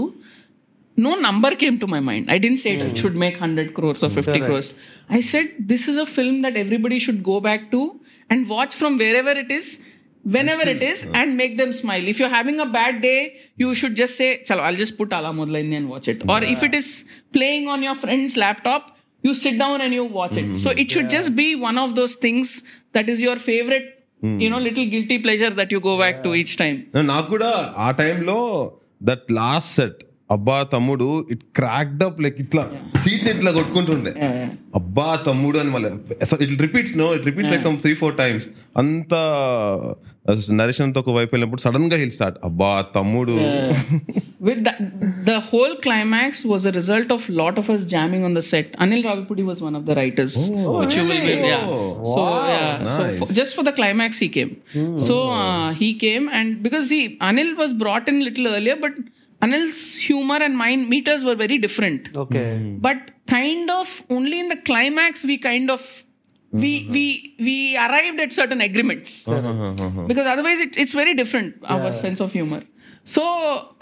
No 0.95 1.15
number 1.15 1.51
came 1.55 1.77
to 1.79 1.87
my 1.87 1.99
mind. 1.99 2.29
I 2.29 2.37
didn't 2.37 2.57
say 2.57 2.71
it 2.87 2.97
should 2.97 3.15
make 3.15 3.35
100 3.39 3.73
crores 3.77 4.03
or 4.03 4.09
50 4.09 4.41
crores. 4.41 4.73
I 5.09 5.21
said 5.21 5.53
this 5.73 5.87
is 5.87 5.97
a 5.97 6.05
film 6.05 6.41
that 6.41 6.55
everybody 6.55 6.99
should 6.99 7.23
go 7.23 7.39
back 7.39 7.71
to 7.71 7.99
and 8.29 8.47
watch 8.49 8.75
from 8.75 8.97
wherever 8.97 9.31
it 9.31 9.49
is, 9.51 9.83
whenever 10.23 10.67
it 10.67 10.81
is, 10.81 10.99
and 11.13 11.37
make 11.37 11.57
them 11.57 11.71
smile. 11.71 12.07
If 12.07 12.19
you're 12.19 12.29
having 12.29 12.59
a 12.59 12.65
bad 12.65 13.01
day, 13.01 13.37
you 13.57 13.75
should 13.75 13.95
just 13.95 14.15
say, 14.17 14.41
Chalo, 14.47 14.61
I'll 14.61 14.75
just 14.75 14.97
put 14.97 15.11
Ala 15.13 15.33
Modlaindi 15.33 15.75
and 15.75 15.89
watch 15.89 16.07
it. 16.07 16.27
Or 16.27 16.41
if 16.43 16.63
it 16.63 16.73
is 16.73 17.05
playing 17.33 17.67
on 17.67 17.83
your 17.83 17.95
friend's 17.95 18.37
laptop, 18.37 18.95
you 19.23 19.33
sit 19.33 19.57
down 19.57 19.81
and 19.81 19.93
you 19.93 20.05
watch 20.05 20.37
it. 20.37 20.57
So 20.57 20.69
it 20.71 20.91
should 20.91 21.09
just 21.09 21.35
be 21.35 21.55
one 21.55 21.77
of 21.77 21.95
those 21.95 22.15
things 22.15 22.63
that 22.93 23.09
is 23.09 23.21
your 23.21 23.35
favorite, 23.35 23.85
you 24.21 24.49
know, 24.49 24.59
little 24.59 24.85
guilty 24.85 25.19
pleasure 25.19 25.49
that 25.49 25.71
you 25.71 25.79
go 25.79 25.97
back 25.97 26.23
to 26.23 26.31
each 26.39 26.55
time. 26.63 26.79
నాకు 27.11 27.27
కూడా 27.35 27.51
ఆ 27.85 27.91
టైంలో 28.01 28.39
that 29.09 29.27
last 29.39 29.71
set 29.79 30.01
అబ్బా 30.35 30.57
తమ్ముడు 30.73 31.07
it 31.33 31.41
cracked 31.57 32.03
up 32.05 32.19
like 32.25 32.37
ఇట్లా 32.43 32.63
seat 33.03 33.25
ఇట్లా 33.31 33.51
కొట్టుకుంటుండే 33.57 34.11
అబ్బా 34.79 35.07
తమ్ముడు 35.27 35.57
అని 35.63 35.71
మళ్ళీ 35.75 35.89
it 36.45 36.61
repeats 36.67 36.95
no 37.01 37.07
it 37.17 37.25
repeats 37.29 37.51
like 37.53 37.65
some 37.67 37.77
three 37.85 37.93
four 38.01 38.15
times 38.21 38.47
అంత 38.83 39.13
నరేషన్ 40.60 40.92
తో 40.94 41.00
ఒక 41.04 41.12
వైపు 41.18 41.32
వెళ్ళినప్పుడు 41.34 41.62
సడన్ 41.64 41.88
గా 41.92 41.96
హిల్ 42.02 42.14
స్టార్ట్ 42.18 42.38
అబ్బా 42.48 42.70
తమ్ముడు 42.96 43.36
with 44.48 44.60
that, 44.66 44.78
the 45.28 45.36
whole 45.48 45.74
climax 45.84 46.44
was 46.50 46.64
a 46.70 46.72
result 46.76 47.08
of 47.14 47.22
lot 47.40 47.56
of 47.60 47.68
us 47.74 47.82
jamming 47.92 48.22
on 48.28 48.34
the 48.38 48.42
set. 48.50 48.68
Anil 48.84 49.02
Ravipudi 49.06 49.44
was 49.44 49.60
one 49.68 49.76
of 49.78 49.84
the 49.88 49.94
writers, 49.98 50.34
which 50.80 50.96
you 50.98 51.04
will 51.10 51.24
be, 51.28 51.34
yeah. 51.52 51.64
So 52.12 52.22
yeah, 52.52 52.86
so 52.94 53.00
for, 53.18 53.26
just 53.38 53.54
for 53.56 53.64
the 53.68 53.74
climax 53.78 54.18
he 54.24 54.28
came. 54.36 54.52
So 55.08 55.16
uh, 55.42 55.72
he 55.80 55.90
came 56.04 56.26
and 56.38 56.62
because 56.66 56.88
he 56.96 57.00
Anil 57.30 57.50
was 57.62 57.72
brought 57.82 58.08
in 58.12 58.18
little 58.28 58.48
earlier, 58.56 58.76
but 58.76 58.94
Anil's 59.46 59.80
humor 60.08 60.38
and 60.46 60.56
mine 60.64 60.88
meters 60.92 61.24
were 61.24 61.38
very 61.44 61.58
different. 61.66 62.14
Okay. 62.24 62.48
But 62.86 63.00
kind 63.36 63.68
of 63.80 63.88
only 64.18 64.38
in 64.44 64.48
the 64.54 64.60
climax 64.70 65.24
we 65.24 65.38
kind 65.50 65.68
of 65.76 65.82
we 66.61 66.87
we 66.95 67.05
we 67.47 67.55
arrived 67.85 68.19
at 68.25 68.31
certain 68.31 68.61
agreements 68.61 69.23
because 70.09 70.27
otherwise 70.33 70.59
it, 70.59 70.77
it's 70.77 70.93
very 70.93 71.13
different 71.13 71.55
our 71.65 71.91
sense 71.91 72.19
of 72.19 72.31
humor 72.31 72.61
so 73.15 73.23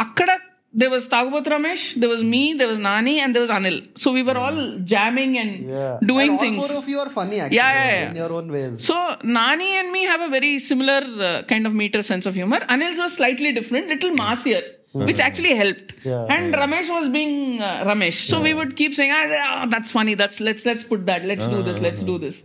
akkada 0.05 0.37
there 0.73 0.89
was 0.89 1.09
Thagubothu 1.09 1.49
Ramesh, 1.53 1.95
there 1.99 2.07
was 2.07 2.23
me, 2.23 2.53
there 2.53 2.67
was 2.67 2.79
Nani, 2.79 3.19
and 3.19 3.35
there 3.35 3.41
was 3.41 3.49
Anil. 3.49 3.85
So 3.97 4.13
we 4.13 4.23
were 4.23 4.37
all 4.37 4.59
jamming 4.91 5.37
and 5.37 5.69
Yeah. 5.69 5.97
doing 6.11 6.29
and 6.29 6.31
all 6.31 6.37
things. 6.43 6.67
four 6.67 6.77
of 6.81 6.87
you 6.87 6.99
are 6.99 7.09
funny 7.09 7.41
actually. 7.41 7.57
Yeah, 7.57 7.73
yeah, 7.73 7.99
yeah. 8.03 8.09
In 8.11 8.15
your 8.15 8.31
own 8.31 8.49
ways. 8.49 8.85
So 8.85 8.95
Nani 9.21 9.69
and 9.79 9.91
me 9.91 10.03
have 10.05 10.21
a 10.21 10.29
very 10.29 10.59
similar 10.59 11.01
uh, 11.29 11.43
kind 11.43 11.65
of 11.67 11.73
meter 11.73 12.01
sense 12.01 12.25
of 12.25 12.35
humor. 12.35 12.59
Anil's 12.75 12.99
was 13.05 13.17
slightly 13.17 13.51
different, 13.51 13.89
little 13.89 14.11
massier, 14.11 14.61
which 15.08 15.20
actually 15.20 15.54
helped. 15.54 15.88
Yeah. 16.04 16.34
And 16.34 16.54
Ramesh 16.54 16.88
was 16.96 17.08
being 17.16 17.34
uh, 17.60 17.84
Ramesh, 17.88 18.20
so 18.30 18.40
we 18.46 18.52
would 18.58 18.72
keep 18.80 18.94
saying, 18.98 19.12
ah, 19.14 19.66
"That's 19.74 19.90
funny. 19.96 20.14
That's 20.14 20.40
let's 20.40 20.64
let's 20.70 20.84
put 20.92 21.02
that. 21.10 21.24
Let's 21.32 21.46
do 21.46 21.62
this. 21.68 21.80
Let's 21.86 22.02
do 22.10 22.16
this." 22.18 22.38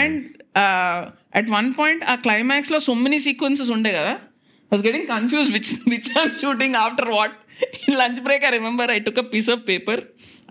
And 0.00 0.14
uh, 0.64 1.10
at 1.40 1.48
one 1.58 1.74
point, 1.80 2.02
our 2.12 2.20
climax 2.26 2.70
lo 2.70 2.80
so 2.88 2.94
many 3.06 3.20
sequences 3.28 3.70
unde 3.76 3.92
kada. 3.98 4.14
I 4.70 4.74
was 4.76 4.82
getting 4.86 5.04
confused 5.12 5.52
which 5.56 5.70
which 5.92 6.08
I'm 6.22 6.32
shooting 6.44 6.74
after 6.86 7.06
what. 7.16 7.34
In 7.86 7.94
lunch 8.00 8.18
break, 8.26 8.42
I 8.48 8.50
remember 8.58 8.84
I 8.96 9.00
took 9.06 9.18
a 9.22 9.26
piece 9.34 9.48
of 9.54 9.60
paper, 9.70 9.96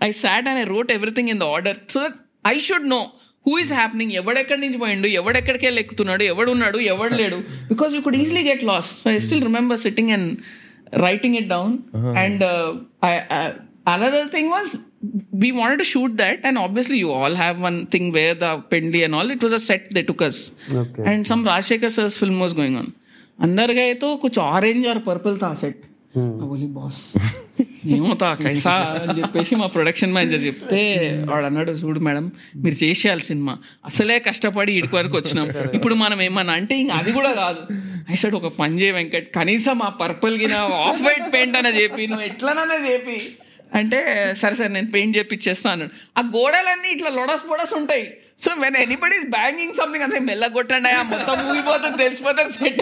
I 0.06 0.10
sat 0.22 0.46
and 0.50 0.58
I 0.62 0.64
wrote 0.70 0.90
everything 0.96 1.28
in 1.34 1.38
the 1.42 1.48
order 1.56 1.74
so 1.92 2.00
that 2.04 2.14
I 2.44 2.58
should 2.66 2.84
know 2.92 3.04
who 3.46 3.54
is 3.62 3.70
happening, 3.80 4.10
ఎవడెక్కడి 4.20 4.60
నుంచి 4.64 4.78
పోయిండు 4.82 5.08
ఎవడెక్కడికి 5.20 5.64
వెళ్ళి 5.68 5.80
ఎక్కుతున్నాడు 5.84 6.24
ఎవడు 6.32 6.50
ఉన్నాడు 6.54 6.78
ఎవడు 6.92 7.14
లేడు 7.20 7.38
because 7.70 7.92
you 7.96 8.00
could 8.06 8.18
easily 8.22 8.42
get 8.50 8.64
loss 8.70 8.90
so 9.02 9.06
I 9.14 9.16
still 9.26 9.44
remember 9.48 9.80
sitting 9.84 10.12
and 10.16 10.28
writing 10.99 11.35
it 11.35 11.47
down. 11.47 11.83
Uh-huh. 11.93 12.13
And 12.13 12.43
uh, 12.43 12.77
I, 13.01 13.13
I, 13.29 13.55
another 13.85 14.27
thing 14.27 14.49
was 14.49 14.77
we 15.31 15.51
wanted 15.51 15.77
to 15.77 15.83
shoot 15.83 16.17
that, 16.17 16.39
and 16.43 16.57
obviously 16.57 16.97
you 16.97 17.11
all 17.11 17.35
have 17.35 17.59
one 17.59 17.87
thing 17.87 18.11
where 18.11 18.33
the 18.33 18.63
Pendley 18.69 19.03
and 19.03 19.13
all. 19.13 19.29
It 19.29 19.41
was 19.43 19.51
a 19.51 19.59
set 19.59 19.93
they 19.93 20.03
took 20.03 20.21
us, 20.21 20.55
okay. 20.73 21.03
and 21.05 21.27
some 21.27 21.45
Rajshekhar 21.45 21.91
sir's 21.91 22.17
film 22.17 22.39
was 22.39 22.53
going 22.53 22.77
on. 22.77 22.93
अंदर 23.41 23.71
गए 23.73 23.93
तो 24.01 24.15
कुछ 24.17 24.37
orange 24.37 24.85
और 24.87 24.97
purple 25.05 25.37
था 25.37 25.53
set 25.61 25.81
बोली 26.17 26.67
boss. 26.73 26.99
ఏమవుతా 27.87 28.33
కైసా 28.33 28.71
అని 28.71 29.19
చెప్పేసి 29.19 29.55
మా 29.55 29.65
ప్రొడక్షన్ 29.65 30.13
మేనేజర్ 30.13 30.45
చెప్తే 30.45 30.81
వాడు 31.29 31.45
అన్నాడు 31.45 31.71
చూడు 31.71 31.99
మేడం 31.99 32.31
మీరు 32.55 32.83
చేసేయాలి 32.83 33.23
సినిమా. 33.23 33.57
అసలే 33.85 34.19
కష్టపడి 34.19 34.73
ఇడికి 34.73 34.95
వరకు 34.95 35.17
వచ్చినాం. 35.17 35.53
ఇప్పుడు 35.73 35.95
మనం 35.95 36.21
ఏమన్నా 36.21 36.53
అంటే 36.53 36.77
ఇంక 36.77 36.91
అది 36.91 37.11
కూడా 37.11 37.31
కాదు. 37.31 37.59
ఐ 38.11 38.29
ఒక 38.33 38.57
పని 38.57 38.81
చేయ 38.81 38.91
వెంకట్ 38.91 39.35
కనీసం 39.35 39.83
ఆ 39.83 39.89
పర్పుల్ 39.89 40.41
గిన 40.41 40.53
ఆఫ్ 40.55 41.01
వైట్ 41.01 41.33
పెయింట్ 41.33 41.57
అని 41.57 41.81
చెప్పి 41.81 42.07
నువ్వు 42.07 42.25
ఎట్లనన్నా 42.25 42.75
చెప్పి 42.75 43.37
అంటే 43.75 44.33
సరే 44.33 44.55
సరే 44.55 44.67
నేను 44.67 44.91
పెయింట్ 44.91 45.17
చేపిచ్చేస్తాను 45.17 45.89
ఆ 46.17 46.21
గోడలన్నీ 46.21 46.89
ఇట్లా 46.89 47.09
లొడస్ 47.09 47.47
బొడస్ 47.49 47.73
ఉంటాయి. 47.73 48.13
So 48.39 48.51
when 48.59 48.75
anybody 48.75 49.15
is 49.15 49.29
banging 49.29 49.73
something 49.73 50.03
అంటే 50.03 50.19
మెల్ల 50.19 50.47
కొట్టండి 50.47 50.89
ఆ 50.89 51.01
మొత్తం 51.01 51.47
ఊగిపోతుంది 51.47 51.97
తెలిసిపోతుంది 51.97 52.51
set 52.51 52.81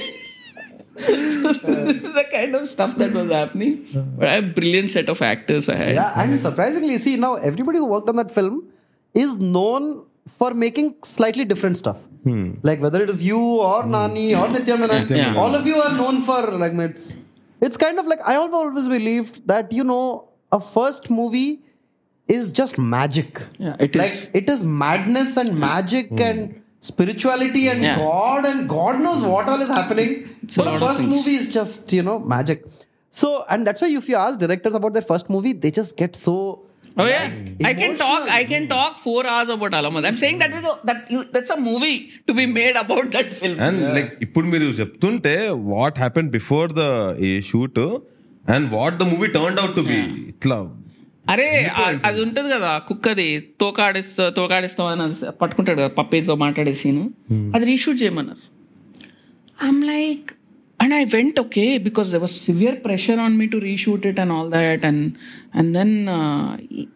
the 0.95 2.25
kind 2.32 2.56
of 2.56 2.67
stuff 2.67 2.97
that 2.97 3.13
was 3.13 3.32
happening. 3.32 3.86
But 4.17 4.27
I 4.27 4.34
have 4.36 4.43
a 4.43 4.47
brilliant 4.47 4.89
set 4.89 5.10
of 5.10 5.21
actors 5.21 5.69
I 5.69 5.75
had. 5.75 5.95
Yeah, 5.95 6.13
and 6.21 6.39
surprisingly, 6.39 6.97
see 6.97 7.15
now 7.15 7.36
everybody 7.36 7.77
who 7.77 7.86
worked 7.86 8.10
on 8.10 8.15
that 8.17 8.32
film 8.32 8.67
is 9.13 9.38
known 9.38 10.06
for 10.27 10.54
making 10.54 10.95
slightly 11.04 11.45
different 11.45 11.77
stuff. 11.77 11.97
Hmm. 12.23 12.56
Like 12.62 12.82
whether 12.82 13.01
it 13.01 13.10
is 13.10 13.23
you 13.23 13.39
or 13.39 13.84
hmm. 13.84 13.91
Nani 13.91 14.36
or 14.36 14.47
Nitya 14.47 14.80
Menon, 14.80 15.08
Yeah. 15.08 15.36
all 15.36 15.56
of 15.56 15.65
you 15.65 15.75
are 15.75 15.95
known 15.95 16.21
for 16.21 16.41
like 16.51 16.73
it's 16.73 17.17
it's 17.62 17.77
kind 17.77 17.99
of 17.99 18.08
like 18.08 18.19
I 18.25 18.34
have 18.34 18.54
always 18.54 18.88
believed 18.88 19.47
that 19.47 19.71
you 19.71 19.84
know 19.84 20.30
a 20.51 20.60
first 20.60 21.10
movie 21.10 21.62
is 22.27 22.51
just 22.51 22.77
magic. 22.77 23.41
Yeah, 23.58 23.75
it 23.80 23.95
like 23.95 24.08
is. 24.08 24.30
it 24.34 24.49
is 24.49 24.63
madness 24.63 25.38
and 25.38 25.58
magic 25.58 26.10
hmm. 26.10 26.21
and 26.21 26.61
spirituality 26.81 27.63
and 27.71 27.81
Yeah. 27.81 27.97
God 27.97 28.45
and 28.45 28.61
God 28.69 28.95
knows 29.05 29.21
what 29.31 29.47
all 29.47 29.61
is 29.61 29.71
happening. 29.79 30.11
but 30.55 30.65
lot 30.65 30.75
of 30.75 30.81
first 30.85 31.01
things. 31.01 31.13
movie 31.15 31.35
is 31.35 31.53
just 31.53 31.93
you 31.93 32.03
know 32.09 32.17
magic. 32.35 32.59
So 33.13 33.27
and 33.49 33.67
that's 33.67 33.81
why 33.83 33.89
if 34.01 34.09
you 34.09 34.17
ask 34.25 34.39
directors 34.39 34.75
about 34.79 34.93
their 34.97 35.07
first 35.13 35.29
movie, 35.29 35.53
they 35.63 35.71
just 35.81 35.95
get 36.03 36.15
so 36.25 36.35
Oh 37.01 37.05
yeah, 37.05 37.25
I 37.69 37.73
can 37.73 37.91
talk. 37.97 38.23
I 38.37 38.43
can 38.43 38.63
talk 38.67 38.97
four 38.97 39.21
hours 39.25 39.49
about 39.49 39.71
Alamad. 39.79 40.05
I'm 40.09 40.17
saying 40.17 40.39
that 40.39 40.51
was 40.51 40.65
a, 40.65 40.73
that 40.87 41.11
you, 41.13 41.19
that's 41.35 41.51
a 41.55 41.59
movie 41.67 41.97
to 42.27 42.33
be 42.33 42.45
made 42.57 42.75
about 42.83 43.05
that 43.15 43.29
film. 43.41 43.57
And 43.67 43.81
like 43.97 44.09
ఇప్పుడు 44.25 44.47
మీరు 44.53 44.67
చెప్తుంటే 44.79 45.35
what 45.73 45.99
happen 46.03 46.29
before 46.37 46.71
the 46.81 46.85
ఈ 47.27 47.31
shoot 47.49 47.79
and 48.55 48.67
what 48.77 48.97
the 49.01 49.07
movie 49.13 49.29
turn 49.37 49.59
out 49.63 49.75
to 49.79 49.83
be 49.91 49.99
ఇట్లా 50.33 50.57
అరే 51.31 51.49
అది 52.05 52.21
ఉంటది 52.21 52.49
కదా 52.49 52.77
కుక్కది 52.87 53.27
తోకాడిస్తా 53.59 54.29
తోకాడిస్తాం 54.29 54.87
అని 54.87 55.31
పట్టుకుంటాడు 55.41 55.77
కదా 55.77 55.87
పప్పీతో 55.87 56.35
మాట్లాడే 56.35 56.73
సీన్. 56.73 57.01
అది 57.55 57.65
రీషూట్ 57.65 58.03
చేయమన్నారు. 58.03 58.43
I'm 59.59 59.85
like 59.85 60.29
and 60.79 60.93
I 60.93 61.03
went 61.05 61.39
okay 61.39 61.77
because 61.77 62.11
there 62.11 62.21
was 62.21 62.45
severe 62.45 62.75
pressure 62.85 63.19
on 63.19 63.37
me 63.37 63.47
to 63.47 63.57
reshoot 63.57 64.07
it 64.07 64.19
and 64.19 64.33
all 64.33 64.51
that 64.51 64.85
and 64.85 65.03
and 65.55 65.73
then 65.73 65.93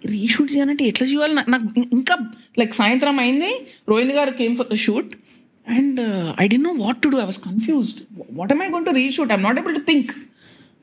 reshoot 0.06 0.54
చేయాలంటే 0.54 0.84
ఎట్లా 0.86 1.08
చేయాలి? 1.08 1.34
నాకు- 1.52 1.86
ఇంకా 1.94 2.16
లైక్ 2.60 2.74
సాయంత్రం 2.74 3.20
అయింది 3.20 3.52
Rohini 3.90 4.14
garu 4.14 4.32
came 4.32 4.56
for 4.56 4.68
the 4.68 4.76
shoot 4.76 5.12
and 5.68 6.02
I 6.42 6.48
D 6.48 6.58
know 6.58 6.72
what 6.78 7.02
to 7.02 7.10
do 7.10 7.18
I 7.18 7.26
was 7.26 7.40
confused 7.40 8.02
what 8.32 8.52
am 8.52 8.62
I 8.62 8.68
going 8.68 8.86
to 8.86 8.90
reshoot 8.90 9.32
I'm 9.32 9.44
not 9.44 9.60
able 9.60 9.76
to 9.76 9.82
think 9.82 10.12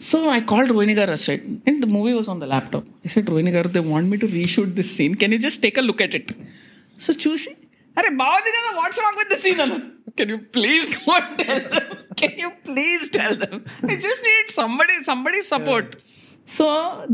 So 0.02 0.28
I 0.28 0.40
called 0.42 0.70
Rohini 0.70 0.94
Garu 0.94 1.12
aside, 1.12 1.42
and 1.64 1.80
the 1.80 1.88
movie 1.88 2.12
was 2.12 2.26
on 2.26 2.38
the 2.38 2.46
laptop. 2.46 2.84
I 3.02 3.08
said, 3.08 3.26
Rohini 3.26 3.52
Garu, 3.52 3.70
they 3.70 3.84
want 3.86 4.06
me 4.06 4.18
to 4.18 4.28
reshoot 4.28 4.74
this 4.74 4.90
scene. 4.92 5.14
Can 5.14 5.30
you 5.30 5.40
just 5.40 5.62
take 5.62 5.76
a 5.76 5.82
look 5.82 6.00
at 6.00 6.14
it? 6.14 6.28
So 6.98 7.12
చూసి 7.22 7.50
అరే 7.96 8.10
బాగుంది 8.20 8.50
కదా 8.54 8.68
what's 8.76 9.00
wrong 9.02 9.18
with 9.20 9.30
the 9.32 9.38
scene 9.42 9.60
అన్న? 9.64 9.74
Can 10.18 10.30
you 10.32 10.38
please 10.54 10.86
go 10.96 11.12
and 11.16 11.32
tell 11.40 11.62
them 11.72 11.88
can 12.20 12.38
you 12.42 12.48
please 12.68 13.02
tell 13.16 13.36
them 13.42 13.58
I 13.86 13.96
just 14.04 14.24
need 14.28 14.50
somebody 14.58 14.96
somebody 15.08 15.40
support 15.50 15.92
so 16.48 16.66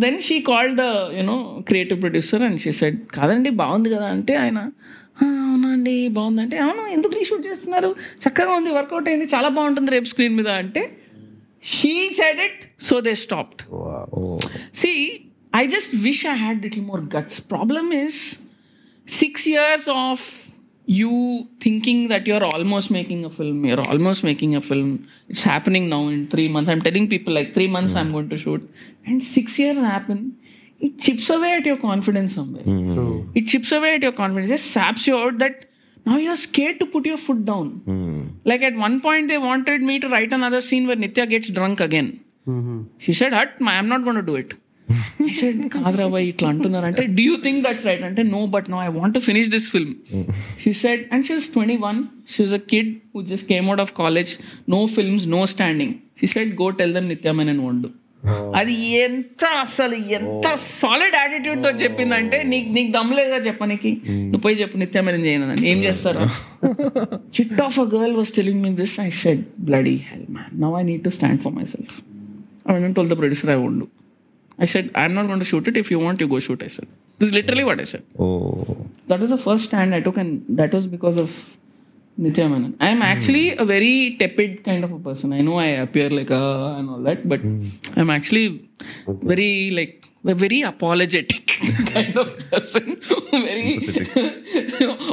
then 0.04 0.18
she 0.28 0.36
called 0.48 0.76
the 0.80 0.86
you know 1.18 1.36
creative 1.68 1.98
producer 2.04 2.44
and 2.48 2.60
she 2.64 2.72
said 2.78 2.98
కాదండి 3.16 3.50
బాగుంది 3.62 3.90
కదా 3.94 4.06
అంటే 4.16 4.34
ఆయన 4.44 4.58
"ఆ, 5.18 5.26
అవునండి 5.46 5.96
బాగుందంటే 6.18 6.56
అవును 6.66 6.84
ఎందుకు 6.96 7.14
రీషూట్ 7.20 7.44
చేస్తున్నారు? 7.48 7.90
చక్కగా 8.24 8.54
ఉంది 8.60 8.72
వర్కౌట్ 8.78 9.08
అయింది 9.12 9.28
చాలా 9.34 9.50
బాగుంటుంది 9.58 9.92
రేపు 9.96 10.10
స్క్రీన్ 10.14 10.36
మీద 10.40 10.50
అంటే 10.62 10.84
she 11.70 11.92
said 12.14 12.38
it 12.44 12.58
so 12.78 13.00
they 13.00 13.14
stopped. 13.14 13.66
Oh. 13.70 14.38
See 14.72 15.24
i 15.58 15.66
just 15.66 15.94
wish 16.04 16.24
i 16.26 16.34
had 16.34 16.58
a 16.58 16.60
little 16.62 16.82
more 16.82 17.00
guts. 17.00 17.40
Problem 17.40 17.92
is 17.92 18.40
six 19.06 19.46
years 19.46 19.88
of 19.88 20.50
you 20.86 21.48
thinking 21.60 22.08
that 22.08 22.26
you're 22.26 22.44
almost 22.44 22.90
making 22.90 23.24
a 23.24 23.30
film 23.30 23.64
you're 23.64 23.86
almost 23.92 24.24
making 24.24 24.54
a 24.56 24.60
film 24.60 25.06
it's 25.28 25.42
happening 25.42 25.88
now 25.88 26.08
in 26.08 26.26
three 26.28 26.48
months. 26.48 26.70
I'm 26.70 26.80
telling 26.80 27.08
people 27.08 27.34
like 27.34 27.54
three 27.54 27.66
months 27.66 27.94
i'm 27.94 28.10
going 28.10 28.28
to 28.30 28.36
shoot. 28.36 28.68
And 29.06 29.22
six 29.22 29.58
years 29.58 29.78
happen 29.78 30.36
it 30.80 30.98
chips 30.98 31.28
away 31.30 31.54
at 31.54 31.66
your 31.66 31.76
confidence 31.76 32.34
somewhere. 32.34 32.62
Hmm. 32.62 33.30
It 33.34 33.48
chips 33.48 33.72
away 33.72 33.96
at 33.96 34.02
your 34.02 34.12
confidence. 34.12 34.50
It 34.50 34.60
saps 34.60 35.06
you 35.08 35.18
out 35.18 35.38
that 35.38 35.64
now 36.06 36.16
you're 36.16 36.36
scared 36.36 36.78
to 36.80 36.86
put 36.86 37.04
your 37.04 37.16
foot 37.16 37.44
down. 37.44 37.82
Hmm. 37.84 38.28
Like 38.44 38.62
at 38.62 38.76
one 38.76 39.00
point, 39.00 39.28
they 39.28 39.38
wanted 39.38 39.82
me 39.82 39.98
to 39.98 40.08
write 40.08 40.32
another 40.32 40.60
scene 40.60 40.86
where 40.86 40.96
Nitya 40.96 41.28
gets 41.28 41.50
drunk 41.50 41.80
again. 41.80 42.20
She 42.98 43.12
said, 43.14 43.32
"Hut, 43.32 43.52
ma- 43.60 43.76
I'm 43.78 43.88
not 43.88 44.02
going 44.02 44.16
to 44.16 44.26
do 44.30 44.36
it." 44.36 44.50
I 45.22 45.32
said, 45.38 45.56
కాదురా 45.74 46.06
boy 46.12 46.26
ఇట్లా 46.28 46.46
అంటున్నారు 46.52 46.86
అంటే 46.90 47.02
do 47.16 47.24
you 47.26 47.34
think 47.42 47.58
that's 47.64 47.84
right 47.88 48.04
అంటే 48.06 48.22
no 48.28 48.40
but 48.54 48.68
no 48.74 48.78
I 48.82 48.90
want 48.94 49.14
to 49.16 49.22
finish 49.26 49.48
this 49.54 49.66
film 49.74 49.92
she 50.62 50.70
said 50.82 51.02
and 51.12 51.24
she 51.26 51.34
was 51.34 51.48
twenty 51.56 51.76
one 51.82 51.98
she 52.32 52.40
was 52.42 52.54
a 52.54 52.64
kid 52.72 52.90
who 53.14 53.22
just 53.30 53.46
came 53.52 53.66
out 53.70 53.82
of 53.84 53.92
college 53.98 54.32
no 54.68 54.80
films 54.94 55.26
no 55.34 55.40
standing 55.54 55.94
she 56.20 56.28
said 56.34 56.52
go 56.62 56.68
tell 56.80 56.94
them 56.98 57.08
నిత్యమైన 57.12 57.58
వండు 57.66 57.90
అది 58.58 58.74
ఎంత 59.02 59.42
అసలు 59.60 59.96
ఎంత 60.16 60.46
solid 60.72 61.14
యాటిట్యూడ్తో 61.14 61.70
చెప్పిందంటే 61.82 62.38
నీకు 62.44 62.68
నీకు 62.68 62.90
దమ్లేదా 62.92 63.38
చెప్పనికి. 63.46 63.90
నువ్వు 64.24 64.42
పోయి 64.46 64.56
చెప్పు 64.60 64.76
నిత్యమైన 64.78 65.18
చేయను 65.26 65.46
ఏం 65.72 65.78
చేస్తారా? 65.84 66.24
Chit 67.36 67.60
of 67.66 67.78
a 67.80 67.88
girl 67.94 68.14
was 68.16 68.32
telling 68.38 68.60
me 68.64 68.70
this 68.82 68.96
I 69.00 69.10
said 69.22 69.44
bloody 69.68 69.96
hell 70.10 70.26
man 70.36 70.52
now 70.64 70.74
I 70.80 70.84
need 70.90 71.04
to 71.04 71.12
stand 71.18 71.40
for 71.44 71.54
myself 71.74 71.96
I 72.68 72.74
and 72.74 72.94
told 72.94 73.08
the 73.08 73.16
producer 73.16 73.50
I 73.50 73.56
won't 73.56 73.80
do. 73.80 73.90
I 74.58 74.66
said, 74.66 74.90
I'm 74.94 75.14
not 75.14 75.26
going 75.26 75.38
to 75.38 75.44
shoot 75.44 75.66
it. 75.68 75.76
If 75.76 75.90
you 75.90 75.98
want, 75.98 76.20
you 76.20 76.28
go 76.28 76.38
shoot. 76.38 76.62
I 76.62 76.70
said, 76.76 76.88
This 77.18 77.28
is 77.28 77.34
literally 77.34 77.64
what 77.68 77.80
I 77.84 77.86
said. 77.92 78.04
Oh 78.24 78.26
That 79.10 79.20
was 79.24 79.30
the 79.34 79.40
first 79.46 79.64
stand 79.68 79.94
I 79.98 80.02
took, 80.06 80.18
and 80.22 80.30
that 80.60 80.72
was 80.78 80.86
because 80.96 81.16
of 81.24 81.30
Nitya 82.24 82.46
Menon. 82.52 82.72
I'm 82.88 83.02
actually 83.10 83.44
hmm. 83.50 83.62
a 83.62 83.66
very 83.74 83.94
tepid 84.20 84.64
kind 84.68 84.82
of 84.86 84.92
a 84.98 85.00
person. 85.08 85.32
I 85.38 85.42
know 85.48 85.56
I 85.66 85.70
appear 85.86 86.08
like 86.18 86.32
a 86.42 86.44
and 86.78 86.90
all 86.92 87.02
that, 87.08 87.20
but 87.32 87.40
hmm. 87.40 87.60
I'm 88.00 88.10
actually 88.18 88.46
very 89.32 89.52
like 89.78 89.94
very 90.42 90.60
apologetic 90.72 91.46
kind 91.94 92.16
of 92.22 92.28
person. 92.50 92.86
very 93.48 93.70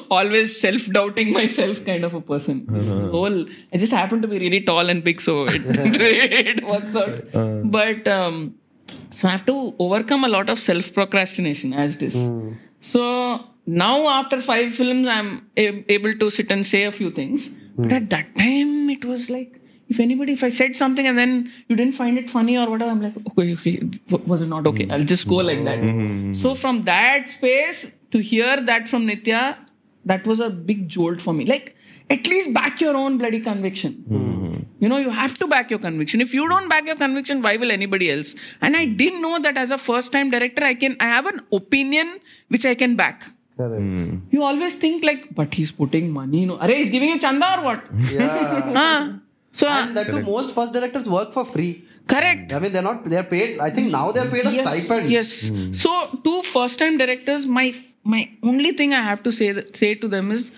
always 0.10 0.60
self-doubting 0.60 1.34
myself 1.34 1.84
kind 1.86 2.04
of 2.04 2.14
a 2.14 2.22
person. 2.22 2.66
This 2.68 2.92
uh-huh. 2.92 3.10
whole 3.10 3.46
I 3.74 3.78
just 3.78 3.92
happen 3.92 4.22
to 4.22 4.28
be 4.28 4.40
really 4.40 4.62
tall 4.62 4.90
and 4.90 5.04
big, 5.04 5.22
so 5.22 5.46
it, 5.48 5.62
it 5.66 6.66
works 6.66 6.96
out. 6.96 7.36
Uh. 7.36 7.62
But 7.64 8.08
um, 8.08 8.56
so 9.10 9.28
I 9.28 9.32
have 9.32 9.46
to 9.46 9.76
overcome 9.80 10.24
a 10.24 10.28
lot 10.28 10.50
of 10.50 10.60
self 10.60 10.94
procrastination 10.94 11.74
as 11.74 11.96
it 11.96 12.04
is. 12.04 12.16
Hmm. 12.16 12.54
So 12.82 13.46
now 13.66 14.08
after 14.08 14.40
five 14.42 14.74
films, 14.74 15.08
I'm 15.08 15.50
a- 15.58 15.92
able 15.92 16.14
to 16.14 16.30
sit 16.30 16.52
and 16.52 16.66
say 16.66 16.84
a 16.84 16.92
few 16.92 17.12
things. 17.12 17.50
Hmm. 17.50 17.84
But 17.84 17.94
at 17.94 18.10
that 18.10 18.36
time, 18.38 18.90
it 18.90 19.06
was 19.06 19.30
like 19.30 19.62
if 19.88 20.00
anybody, 20.00 20.34
if 20.34 20.44
I 20.44 20.50
said 20.50 20.76
something 20.76 21.08
and 21.08 21.18
then 21.18 21.52
you 21.68 21.76
didn't 21.76 21.96
find 21.96 22.18
it 22.18 22.30
funny 22.30 22.58
or 22.58 22.70
whatever, 22.70 22.92
I'm 22.92 23.02
like, 23.02 23.16
okay, 23.32 23.54
okay, 23.54 24.00
was 24.26 24.42
it 24.42 24.48
not 24.48 24.68
okay? 24.68 24.86
Hmm. 24.86 24.92
I'll 24.92 25.04
just 25.04 25.28
go 25.28 25.36
like 25.36 25.64
that. 25.66 26.36
So 26.36 26.56
from 26.56 26.82
that 26.84 27.30
space 27.30 27.96
to 28.12 28.20
hear 28.20 28.62
that 28.62 28.88
from 28.88 29.08
Nitya, 29.08 29.58
that 30.06 30.26
was 30.26 30.40
a 30.40 30.50
big 30.50 30.88
jolt 30.88 31.22
for 31.22 31.34
me. 31.34 31.46
Like 31.46 31.76
at 32.10 32.28
least 32.28 32.54
back 32.54 32.82
your 32.82 32.96
own 32.96 33.18
bloody 33.18 33.40
conviction. 33.40 34.04
Mm-hmm. 34.10 34.56
You 34.80 34.90
know, 34.90 34.98
you 34.98 35.10
have 35.10 35.38
to 35.40 35.48
back 35.48 35.70
your 35.70 35.80
conviction. 35.80 36.22
If 36.22 36.34
you 36.34 36.48
don't 36.48 36.70
back 36.70 36.86
your 36.86 36.96
conviction, 36.96 37.42
why 37.42 37.58
will 37.58 37.72
anybody 37.72 38.12
else? 38.12 38.36
And 38.62 38.76
I 38.76 38.86
didn't 38.86 39.22
know 39.22 39.40
that 39.40 39.58
as 39.58 39.72
a 39.72 39.78
first 39.78 40.12
time 40.12 40.30
director, 40.30 40.64
I 40.64 40.76
can 40.76 40.96
I 41.00 41.06
have 41.06 41.26
an 41.26 41.42
opinion 41.52 42.20
which 42.50 42.66
I 42.66 42.76
can 42.76 42.96
back. 42.96 43.24
Correct. 43.58 43.82
Mm. 43.82 44.22
You 44.32 44.44
always 44.44 44.76
think 44.76 45.04
like, 45.04 45.34
but 45.34 45.54
he's 45.54 45.72
putting 45.72 46.12
money. 46.12 46.46
No, 46.46 46.58
Arey, 46.58 46.76
he's 46.76 46.92
giving 46.92 47.10
you 47.10 47.20
chanda 47.20 47.60
or 47.60 47.64
what? 47.64 47.84
Yeah. 48.12 48.74
Huh? 48.80 49.14
So 49.60 49.68
and 49.70 49.96
that 49.96 50.08
too, 50.08 50.22
most 50.22 50.54
first 50.54 50.74
directors 50.74 51.08
work 51.08 51.32
for 51.32 51.46
free. 51.46 51.74
correct. 52.14 52.54
I 52.54 52.60
mean, 52.60 52.74
they're 52.74 52.88
not. 52.88 53.06
They're 53.12 53.28
paid. 53.34 53.60
I 53.68 53.70
think 53.76 53.92
now 53.92 54.12
they're 54.12 54.30
paid 54.34 54.48
a 54.48 54.52
yes, 54.52 54.66
stipend. 54.70 55.10
Yes. 55.10 55.30
Hmm. 55.50 55.72
So 55.84 55.92
two 56.26 56.42
first-time 56.42 56.98
directors, 57.04 57.46
my 57.60 57.68
my 58.16 58.24
only 58.44 58.74
thing 58.74 58.94
I 58.94 59.04
have 59.12 59.24
to 59.28 59.32
say 59.38 59.54
that, 59.54 59.78
say 59.84 59.96
to 60.04 60.10
them 60.16 60.34
is 60.40 60.52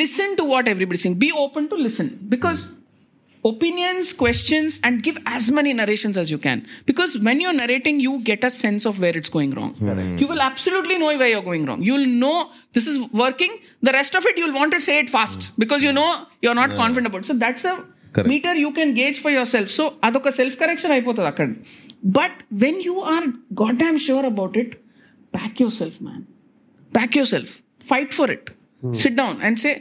listen 0.00 0.34
to 0.42 0.48
what 0.54 0.66
everybody's 0.74 1.06
saying. 1.06 1.20
Be 1.22 1.30
open 1.44 1.70
to 1.74 1.80
listen 1.86 2.12
because 2.34 2.66
hmm. 2.66 3.48
opinions, 3.54 4.12
questions, 4.26 4.82
and 4.82 5.04
give 5.04 5.22
as 5.38 5.48
many 5.62 5.78
narrations 5.84 6.18
as 6.26 6.36
you 6.36 6.42
can. 6.50 6.66
Because 6.84 7.16
when 7.30 7.40
you're 7.40 7.56
narrating, 7.62 8.04
you 8.10 8.20
get 8.34 8.50
a 8.52 8.54
sense 8.60 8.92
of 8.92 9.00
where 9.00 9.16
it's 9.16 9.34
going 9.40 9.58
wrong. 9.60 9.74
Hmm. 9.74 10.18
You 10.18 10.26
will 10.26 10.46
absolutely 10.52 10.98
know 10.98 11.16
where 11.24 11.28
you're 11.28 11.48
going 11.54 11.64
wrong. 11.64 11.90
You'll 11.90 12.12
know 12.24 12.50
this 12.72 12.88
is 12.88 13.08
working. 13.26 13.60
The 13.82 13.92
rest 13.92 14.16
of 14.16 14.26
it, 14.26 14.36
you'll 14.36 14.62
want 14.62 14.80
to 14.80 14.86
say 14.92 14.98
it 15.04 15.18
fast 15.18 15.52
because 15.66 15.84
you 15.90 16.00
know 16.00 16.26
you're 16.42 16.62
not 16.64 16.80
confident 16.84 17.14
about 17.14 17.28
it. 17.28 17.34
So 17.34 17.34
that's 17.34 17.64
a 17.64 17.84
Correct. 18.15 18.29
meter 18.33 18.53
you 18.63 18.71
can 18.77 18.89
gauge 18.99 19.19
for 19.25 19.31
yourself. 19.37 19.67
So 19.77 19.83
అదొక 20.07 20.29
self 20.39 20.55
correction 20.61 20.93
అయిపోతుంది 20.97 21.29
అక్కడ 21.31 21.49
but 22.19 22.39
when 22.63 22.79
you 22.87 22.95
are 23.15 23.27
god 23.61 23.77
damn 23.83 23.99
sure 24.07 24.27
about 24.31 24.57
it 24.63 24.73
pack 25.37 25.61
your 25.63 25.75
self 25.81 25.99
man 26.07 26.23
pack 26.99 27.15
your 27.19 27.31
self 27.35 27.53
fight 27.91 28.13
for 28.19 28.33
it 28.37 28.49
sit 29.03 29.17
down 29.21 29.37
and 29.49 29.59
say 29.65 29.71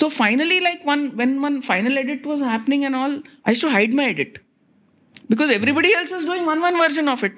so 0.00 0.06
finally 0.20 0.60
like 0.68 0.84
one 0.92 1.02
when 1.22 1.34
one 1.46 1.56
final 1.70 1.98
edit 2.04 2.24
was 2.32 2.44
happening 2.52 2.86
and 2.88 2.98
all 3.00 3.16
I 3.52 3.54
to 3.64 3.70
hide 3.78 3.96
my 4.00 4.08
edit 4.14 4.38
because 5.32 5.50
everybody 5.56 5.90
else 5.96 6.10
was 6.10 6.24
doing 6.28 6.44
one 6.44 6.60
one 6.60 6.76
version 6.76 7.08
of 7.12 7.20
it. 7.26 7.36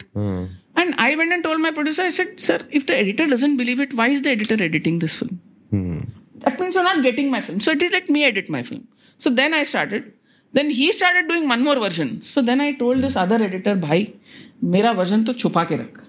And 0.81 0.95
I 1.07 1.15
went 1.19 1.33
and 1.35 1.43
told 1.47 1.61
my 1.61 1.73
producer, 1.79 2.03
I 2.03 2.13
said, 2.19 2.41
Sir, 2.41 2.57
if 2.71 2.87
the 2.91 2.97
editor 3.01 3.27
doesn't 3.27 3.57
believe 3.59 3.81
it, 3.85 3.93
why 3.99 4.07
is 4.09 4.23
the 4.27 4.31
editor 4.31 4.57
editing 4.69 4.99
this 5.03 5.15
film? 5.19 5.35
That 6.45 6.59
means 6.61 6.75
you're 6.75 6.85
not 6.85 7.03
getting 7.03 7.31
my 7.31 7.41
film. 7.43 7.61
So 7.61 7.73
it 7.73 7.83
is 7.83 7.93
let 7.93 8.09
me 8.09 8.25
edit 8.25 8.49
my 8.49 8.63
film. 8.63 8.83
So 9.21 9.31
then 9.41 9.53
I 9.53 9.65
started. 9.65 10.05
Then 10.53 10.71
he 10.71 10.93
started 10.93 11.29
doing 11.29 11.49
one 11.49 11.65
more 11.65 11.77
version. 11.77 12.23
So 12.23 12.43
then 12.43 12.61
I 12.61 12.73
told 12.73 12.99
this 12.99 13.17
other 13.17 13.43
editor, 13.43 13.75
Bhai, 13.75 14.15
मेरा 14.63 14.95
version 14.97 15.25
तो 15.25 15.33
छुपा 15.33 15.65
के 15.71 15.77
रख. 15.77 16.09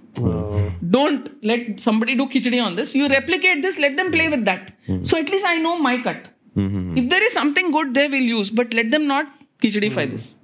Don't 0.91 1.29
let 1.43 1.79
somebody 1.79 2.15
do 2.15 2.27
khichdi 2.27 2.61
on 2.63 2.75
this. 2.75 2.93
You 2.93 3.07
replicate 3.07 3.61
this, 3.61 3.79
let 3.79 3.97
them 3.97 4.11
play 4.11 4.29
with 4.29 4.45
that. 4.45 4.71
So 5.01 5.17
at 5.17 5.29
least 5.29 5.45
I 5.47 5.57
know 5.57 5.77
my 5.79 5.97
cut. 5.97 6.29
If 6.55 7.09
there 7.09 7.23
is 7.23 7.33
something 7.33 7.71
good, 7.71 7.93
they 7.93 8.07
will 8.07 8.21
use, 8.21 8.49
but 8.49 8.73
let 8.73 8.91
them 8.91 9.07
not 9.07 9.25
khichdi-fy 9.61 10.05
this. 10.05 10.35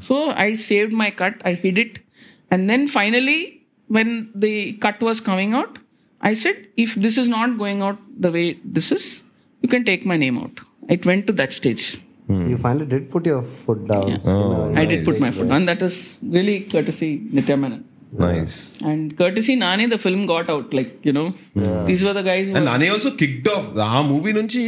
So 0.00 0.30
I 0.30 0.54
saved 0.54 0.92
my 0.92 1.10
cut, 1.10 1.40
I 1.44 1.52
hid 1.52 1.78
it. 1.78 2.00
And 2.50 2.68
then 2.68 2.88
finally, 2.88 3.62
when 3.86 4.30
the 4.34 4.72
cut 4.74 5.00
was 5.00 5.20
coming 5.20 5.52
out, 5.52 5.78
I 6.20 6.34
said, 6.34 6.66
if 6.76 6.94
this 6.94 7.16
is 7.18 7.28
not 7.28 7.58
going 7.58 7.82
out 7.82 7.98
the 8.18 8.32
way 8.32 8.58
this 8.64 8.90
is, 8.90 9.22
you 9.60 9.68
can 9.68 9.84
take 9.84 10.04
my 10.04 10.16
name 10.16 10.38
out. 10.38 10.60
It 10.88 11.06
went 11.06 11.26
to 11.28 11.32
that 11.34 11.52
stage. 11.52 12.00
You 12.51 12.57
finally 12.63 12.87
did 12.93 13.03
put 13.11 13.25
your 13.25 13.41
foot 13.65 13.81
down. 13.91 14.07
Yeah. 14.09 14.23
in 14.71 14.77
I 14.79 14.85
a- 14.85 14.89
did 14.91 15.01
put 15.09 15.19
my 15.25 15.29
foot 15.35 15.51
on. 15.57 15.65
That 15.69 15.81
was 15.81 15.97
really 16.35 16.57
courtesy 16.73 17.11
Nitya 17.37 17.57
Menon. 17.63 17.83
Nice 18.23 18.55
And 18.89 19.01
courtesy 19.19 19.53
Nani, 19.63 19.85
the 19.93 19.99
film 20.03 20.21
got 20.31 20.47
out. 20.53 20.67
Like, 20.77 20.91
you 21.07 21.13
know, 21.17 21.25
these 21.89 22.01
were 22.07 22.13
the 22.19 22.23
guys 22.29 22.45
who 22.49 22.53
and 22.57 22.67
Nani 22.71 22.87
also 22.93 23.09
kicked 23.21 23.49
off 23.55 23.65
ఆ 23.87 24.01
movie 24.11 24.31
నుంచి 24.39 24.61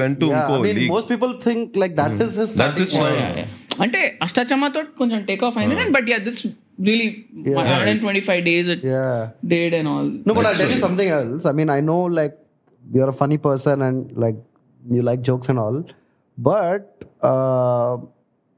vent 0.00 0.18
to 0.22 0.28
Yeah, 0.30 0.38
ఇంకో 0.40 0.54
I 0.58 0.62
mean, 0.66 0.78
league. 0.80 0.92
most 0.96 1.08
people 1.12 1.32
think 1.46 1.76
like 1.82 1.94
that 2.00 2.14
is 2.26 2.34
his 2.42 2.52
That's 2.62 2.80
his 2.84 2.92
point. 3.00 3.18
Yeah, 3.22 3.34
yeah. 3.40 3.50
అంటే 3.84 4.00
అష్టాచమ్మతో 4.26 4.82
కొంచెం 5.00 5.18
take 5.30 5.42
off 5.48 5.56
అయింది 5.60 5.74
కానీ 5.80 5.92
but 5.96 6.06
yeah 6.12 6.18
this 6.28 6.40
and 7.90 8.00
twenty 8.04 8.22
five 8.28 8.40
days 8.50 8.68
it 8.74 8.84
Yeah. 8.94 9.18
డేడ్ 9.54 9.74
and 9.78 9.90
all 9.94 10.08
No, 10.28 10.34
but 10.38 10.46
I'll 10.48 10.58
tell 10.62 10.72
you 10.76 10.82
something 10.86 11.10
else. 11.18 11.44
I 11.52 11.56
mean, 11.58 11.70
I 11.78 11.82
know 11.90 12.00
like 12.20 12.34
you're 12.82 13.10
a 13.14 13.18
funny 13.22 13.38
person 13.48 13.76
and 13.88 13.98
like 14.24 14.38
you 14.96 15.02
like 15.10 15.20
jokes 15.30 15.48
and 15.52 15.60
all, 15.64 15.78
but 16.38 17.04
uh, 17.22 17.98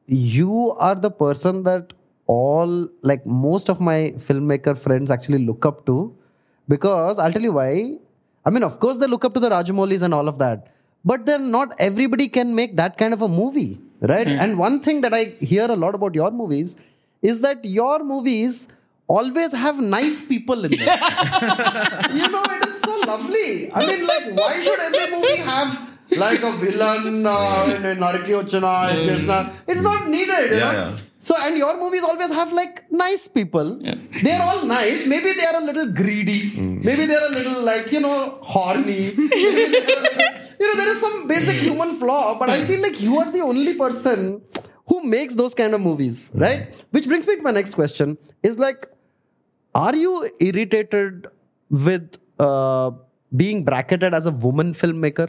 you 0.07 0.75
are 0.79 0.95
the 0.95 1.11
person 1.11 1.63
that 1.65 1.93
all 2.27 2.89
like 3.03 3.25
most 3.25 3.69
of 3.69 3.81
my 3.81 4.13
filmmaker 4.17 4.77
friends 4.77 5.11
actually 5.11 5.39
look 5.39 5.65
up 5.65 5.87
to 5.87 6.15
because 6.69 7.19
I'll 7.19 7.33
tell 7.33 7.43
you 7.43 7.53
why. 7.53 7.97
I 8.45 8.51
mean, 8.51 8.63
of 8.63 8.79
course, 8.81 8.99
they 8.99 9.07
look 9.07 9.25
up 9.25 9.35
to 9.35 9.41
the 9.41 9.51
Rajamoulis 9.51 10.03
and 10.03 10.15
all 10.15 10.29
of 10.29 10.39
that, 10.39 10.73
but 11.05 11.27
then 11.27 11.51
not 11.51 11.75
everybody 11.79 12.29
can 12.29 12.55
make 12.55 12.77
that 12.77 12.97
kind 12.97 13.13
of 13.13 13.23
a 13.23 13.29
movie, 13.29 13.81
right? 14.01 14.27
And 14.27 14.59
one 14.59 14.81
thing 14.81 15.01
that 15.03 15.13
I 15.13 15.25
hear 15.41 15.71
a 15.71 15.77
lot 15.77 15.95
about 15.95 16.15
your 16.15 16.31
movies 16.31 16.77
is 17.23 17.41
that 17.43 17.65
your 17.65 18.05
movies 18.05 18.69
always 19.07 19.53
have 19.53 19.81
nice 19.81 20.27
people 20.27 20.65
in 20.65 20.71
them 20.71 20.81
you 22.15 22.29
know, 22.29 22.45
it 22.45 22.69
is 22.69 22.81
so 22.81 23.01
lovely. 23.07 23.73
I 23.73 23.87
mean, 23.87 24.07
like, 24.07 24.33
why 24.35 24.61
should 24.61 24.79
every 24.79 25.11
movie 25.11 25.37
have 25.39 25.88
like 26.11 26.43
a 26.43 26.53
villain 26.53 27.27
uh, 27.37 27.75
in 27.77 27.85
in 27.85 27.99
Naraki 27.99 28.35
Ochana 28.41 28.91
and 28.91 29.09
Krishna? 29.09 29.53
It's 29.67 29.83
not 29.83 30.09
needed. 30.09 30.51
You 30.51 30.57
Yeah, 30.57 30.73
know? 30.73 30.89
yeah. 30.89 30.97
So, 31.21 31.35
and 31.45 31.59
your 31.59 31.77
movies 31.79 32.05
always 32.05 32.31
have 32.31 32.53
like 32.53 32.85
nice 32.91 33.27
people. 33.29 33.79
They're 34.23 34.41
all 34.43 34.65
nice. 34.67 35.07
Maybe 35.07 35.33
they 35.33 35.47
are 35.47 35.57
a 35.61 35.65
little 35.65 35.87
greedy. 36.01 36.53
Maybe 36.59 37.07
they're 37.07 37.27
a 37.27 37.33
little 37.33 37.61
like, 37.63 37.91
you 37.93 38.01
know, 38.01 38.39
horny. 38.41 39.13
Maybe 39.19 39.27
they're 39.29 39.99
a 39.99 40.03
little- 40.03 40.37
you 40.61 40.67
know, 40.69 40.77
there 40.77 40.91
is 40.93 41.01
some 41.01 41.27
basic 41.29 41.57
human 41.57 41.97
flaw, 41.99 42.39
but 42.39 42.49
I 42.51 42.61
feel 42.69 42.81
like 42.83 43.01
you 43.01 43.19
are 43.19 43.31
the 43.31 43.41
only 43.41 43.75
person 43.75 44.43
who 44.87 45.03
makes 45.05 45.35
those 45.37 45.55
kind 45.55 45.75
of 45.75 45.81
movies, 45.81 46.31
right? 46.35 46.85
Which 46.93 47.07
brings 47.09 47.27
me 47.27 47.37
to 47.37 47.43
my 47.43 47.51
next 47.53 47.75
question 47.75 48.17
is 48.43 48.59
like, 48.59 48.87
are 49.75 49.95
you 49.95 50.29
irritated 50.41 51.27
with 51.71 52.17
uh, 52.41 52.91
being 53.37 53.65
bracketed 53.65 54.15
as 54.15 54.27
a 54.27 54.33
woman 54.33 54.73
filmmaker? 54.73 55.29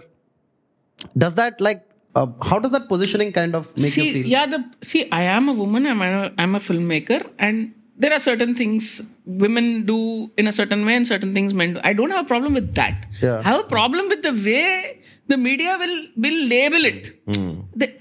Does 1.18 1.36
that 1.36 1.62
like 1.62 1.86
uh, 2.16 2.28
how 2.42 2.60
does 2.60 2.72
that 2.72 2.88
positioning 2.88 3.32
kind 3.32 3.56
of 3.56 3.76
make 3.78 3.92
see, 3.92 4.08
you 4.08 4.14
feel? 4.14 4.26
yeah, 4.28 4.46
the 4.46 4.64
see, 4.82 5.10
I 5.12 5.24
am 5.24 5.50
a 5.50 5.54
woman. 5.54 5.86
I'm 5.86 6.02
a, 6.02 6.32
I'm 6.38 6.56
a 6.56 6.60
filmmaker, 6.60 7.30
and 7.38 7.74
there 7.98 8.14
are 8.14 8.20
certain 8.20 8.56
things 8.56 9.02
women 9.26 9.86
do 9.86 10.32
in 10.38 10.48
a 10.48 10.52
certain 10.52 10.86
way, 10.86 10.96
and 10.96 11.08
certain 11.08 11.34
things 11.34 11.54
men 11.54 11.76
do. 11.76 11.80
I 11.84 11.94
don't 11.94 12.12
have 12.12 12.26
a 12.26 12.28
problem 12.28 12.54
with 12.54 12.74
that. 12.76 13.06
Yeah. 13.22 13.40
I 13.40 13.50
have 13.52 13.62
a 13.66 13.68
problem 13.68 14.08
with 14.08 14.24
the 14.24 14.34
way 14.34 15.00
the 15.32 15.38
media 15.48 15.72
will 15.82 15.98
will 16.24 16.40
label 16.54 16.84
it. 16.92 17.04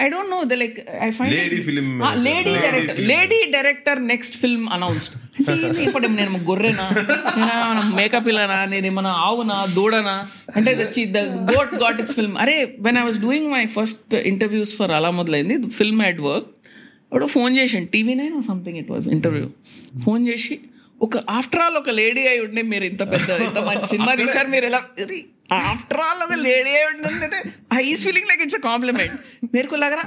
I 0.04 0.06
don't 0.12 0.30
know 0.34 0.38
they 0.50 0.56
like 0.62 0.78
I 1.06 1.08
find 1.16 1.32
Lady 1.38 1.58
film 1.66 1.88
lady 2.26 2.52
Lady 2.52 2.54
director 2.66 2.96
film. 2.98 3.08
Lady 3.12 3.38
director 3.56 4.00
next 4.12 4.36
film 4.42 4.66
announced 4.76 5.14
అంటే 5.50 5.82
ఇప్పుడు 5.86 6.06
నేను 6.18 6.38
గొర్రెనా? 6.48 6.86
నేను? 7.40 7.82
Makeup 7.98 8.28
ఇలానా 8.32 8.58
నేను 8.72 8.86
ఏమన్నా 8.90 9.12
ఆవునా? 9.26 9.58
దూడనా? 9.76 10.16
అంటే 10.56 10.70
the 11.16 11.20
goat 11.52 11.74
got 11.84 12.00
it's 12.04 12.16
film 12.18 12.36
అరే 12.44 12.56
when 12.86 12.98
I 13.02 13.04
was 13.08 13.20
doing 13.26 13.48
my 13.56 13.62
first 13.76 14.14
interviews 14.32 14.72
for 14.80 14.94
అలా 14.98 15.12
మొదలైంది. 15.20 15.56
ఫిల్మ్ 15.80 16.02
హెడ్ 16.06 16.22
వర్క్ 16.30 16.48
అప్పుడు 17.10 17.28
ఫోన్ 17.36 17.52
చేసాను 17.58 17.88
TV 17.96 18.14
nine 18.22 18.34
something 18.50 18.78
it 18.82 18.90
was 18.94 19.06
interview 19.16 19.46
phone 20.06 20.22
చేసి 20.30 20.56
ఒక 21.06 21.16
ఆఫ్టర్ 21.38 21.62
ఆల్ 21.64 21.76
ఒక 21.80 21.90
లేడీ 22.00 22.22
అయి 22.30 22.40
ఉండి 22.46 22.62
మీరు 22.72 22.84
ఇంత 22.92 23.02
పెద్ద 23.12 23.28
ఇంత 23.48 23.58
మంచి 23.68 23.86
సినిమా 23.92 24.12
తీశారు 24.20 24.48
మీరు 24.54 24.66
ఎలా 24.70 24.80
ఆఫ్టర్ 25.51 26.01
ఆల్ 26.01 26.21
ఒక 26.27 26.35
లేడీ 26.47 26.69
అయి 26.69 26.85
ఉండి 26.91 27.41
I 27.79 27.81
is 27.91 28.03
feeling 28.03 28.29
like 28.31 28.41
it's 28.41 28.55
a 28.55 28.63
complement 28.69 29.13
మీరు 29.55 29.75
లాగా 29.75 30.03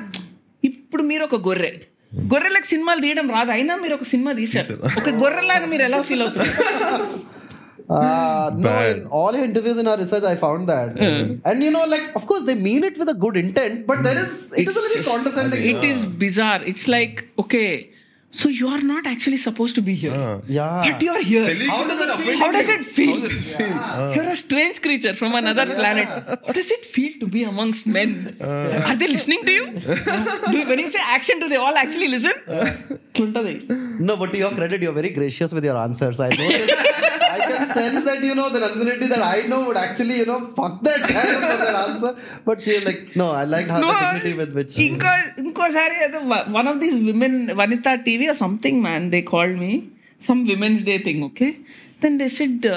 ఇప్పుడు 0.62 1.02
మీరు 1.02 1.24
ఒక 1.24 1.38
గొర్రె 1.48 1.72
గొర్రెలకు 2.32 2.66
సినిమాలు 2.66 3.00
తీయడం 3.00 3.30
రాదు 3.30 3.50
అయినా 3.50 3.76
మీరు 3.76 3.94
ఒక 3.94 4.02
సినిమా 4.02 4.32
తీశారు 4.32 4.76
ఒక 5.00 5.08
గొర్రెలాగా 5.22 5.66
మీరు 5.66 5.82
ఎలా 5.82 6.00
ఫీల్ 6.02 6.22
అవుతున్నారు 6.22 7.26
Uh, 7.88 8.50
no, 8.56 8.70
in 8.90 9.06
all 9.06 9.34
interviews 9.36 9.78
in 9.78 9.86
our 9.86 9.96
research, 9.96 10.24
I 10.24 10.34
found 10.34 10.68
that. 10.68 10.98
And 11.44 11.62
you 11.62 11.70
know, 11.70 11.84
like, 11.84 12.16
of 12.16 12.26
course, 12.26 12.42
they 12.42 12.56
mean 12.56 12.82
it 12.82 12.98
with 12.98 13.08
a 13.08 13.14
good 13.14 13.36
intent, 13.36 13.86
but 13.86 14.02
there 14.02 14.18
is, 14.18 14.52
it 14.52 14.66
is 14.66 14.76
a 14.76 14.84
little 14.86 15.04
condescending. 15.12 15.62
It 15.72 15.84
is 15.84 16.02
bizarre 16.04 16.62
it's 16.62 16.88
like 16.88 17.20
so 18.31 18.47
you 18.47 18.67
are 18.69 18.81
not 18.81 19.05
actually 19.07 19.37
supposed 19.37 19.75
to 19.75 19.81
be 19.81 19.93
here. 19.93 20.13
Uh, 20.13 20.41
yeah. 20.47 20.91
But 20.91 21.01
you 21.01 21.11
are 21.11 21.21
here. 21.21 21.45
How 21.69 21.85
does, 21.87 21.99
feel? 22.23 22.37
How 22.39 22.51
does 22.51 22.69
it 22.69 22.85
feel? 22.85 23.13
How 23.15 23.21
does 23.27 23.33
it 23.33 23.57
feel? 23.57 23.67
Yeah. 23.67 23.79
Ah. 23.81 24.13
You're 24.13 24.29
a 24.29 24.35
strange 24.35 24.81
creature 24.81 25.13
from 25.13 25.35
another 25.35 25.65
yeah. 25.67 25.75
planet. 25.81 26.07
How 26.07 26.53
does 26.53 26.71
it 26.71 26.85
feel 26.85 27.19
to 27.19 27.27
be 27.27 27.43
amongst 27.43 27.85
men? 27.85 28.37
Uh. 28.39 28.83
Are 28.87 28.95
they 28.95 29.07
listening 29.07 29.43
to 29.43 29.51
you? 29.51 29.65
do, 29.71 30.69
when 30.69 30.79
you 30.79 30.87
say 30.87 30.99
action, 31.03 31.39
do 31.39 31.49
they 31.49 31.57
all 31.57 31.75
actually 31.75 32.07
listen? 32.07 32.31
no, 33.99 34.15
but 34.15 34.31
to 34.31 34.37
your 34.37 34.51
credit, 34.51 34.81
you're 34.81 34.93
very 34.93 35.09
gracious 35.09 35.53
with 35.53 35.65
your 35.65 35.75
answers. 35.75 36.19
I 36.21 36.29
know. 36.29 37.17
I 37.31 37.37
can 37.41 37.63
sense 37.69 38.03
that, 38.03 38.19
you 38.21 38.35
know, 38.35 38.47
the 38.49 38.59
Nandinity 38.59 39.07
that 39.09 39.23
I 39.27 39.47
know 39.47 39.59
would 39.67 39.77
actually, 39.77 40.17
you 40.17 40.25
know, 40.25 40.39
fuck 40.57 40.75
that 40.81 41.01
guy 41.03 41.25
for 41.43 41.55
that 41.63 41.77
answer. 41.83 42.11
But 42.45 42.61
she's 42.61 42.83
like, 42.85 43.01
no, 43.15 43.27
I 43.31 43.43
liked 43.45 43.69
how 43.69 43.79
No, 43.79 43.91
the 43.91 44.01
dignity 44.03 44.33
with 44.41 44.51
which. 44.57 44.73
ఇంకో 44.87 45.11
ఇంకోసారి 45.43 45.95
ఏదో 46.05 46.19
one 46.57 46.69
of 46.71 46.79
these 46.83 46.97
women 47.09 47.37
Vanitha 47.61 47.93
TV 48.07 48.27
something 48.43 48.81
man 48.87 49.05
they 49.15 49.21
called 49.33 49.57
me 49.63 49.73
some 50.21 50.41
women's 50.51 50.83
day 50.89 50.95
thing 51.07 51.23
okay 51.29 51.49
then 52.03 52.17
they 52.23 52.27
said 52.39 52.67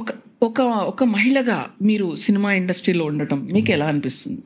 ఒక 0.00 0.08
ఒక 0.48 0.60
ఒక 0.92 1.04
మహిళగా 1.16 1.58
మీరు 1.88 2.08
cinema 2.24 2.50
ఇండస్ట్రీలో 2.62 3.04
ఉండటం 3.12 3.38
మీకు 3.56 3.70
ఎలా 3.76 3.86
అనిపిస్తుంది 3.92 4.42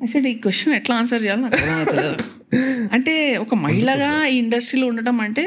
అసలు 0.00 0.26
ఈ 0.32 0.36
క్వశ్చన్ 0.44 0.74
ఎట్లా 0.80 0.94
ఆన్సర్ 1.00 1.22
చేయాలి 1.24 1.42
నాకు 1.46 1.58
అర్థమవుతలేదు 1.60 2.18
అంటే 2.94 3.12
ఒక 3.42 3.54
మహిళగా 3.64 4.08
ఈ 4.32 4.36
ఇండస్ట్రీలో 4.44 4.86
ఉండటం 4.92 5.16
అంటే 5.24 5.42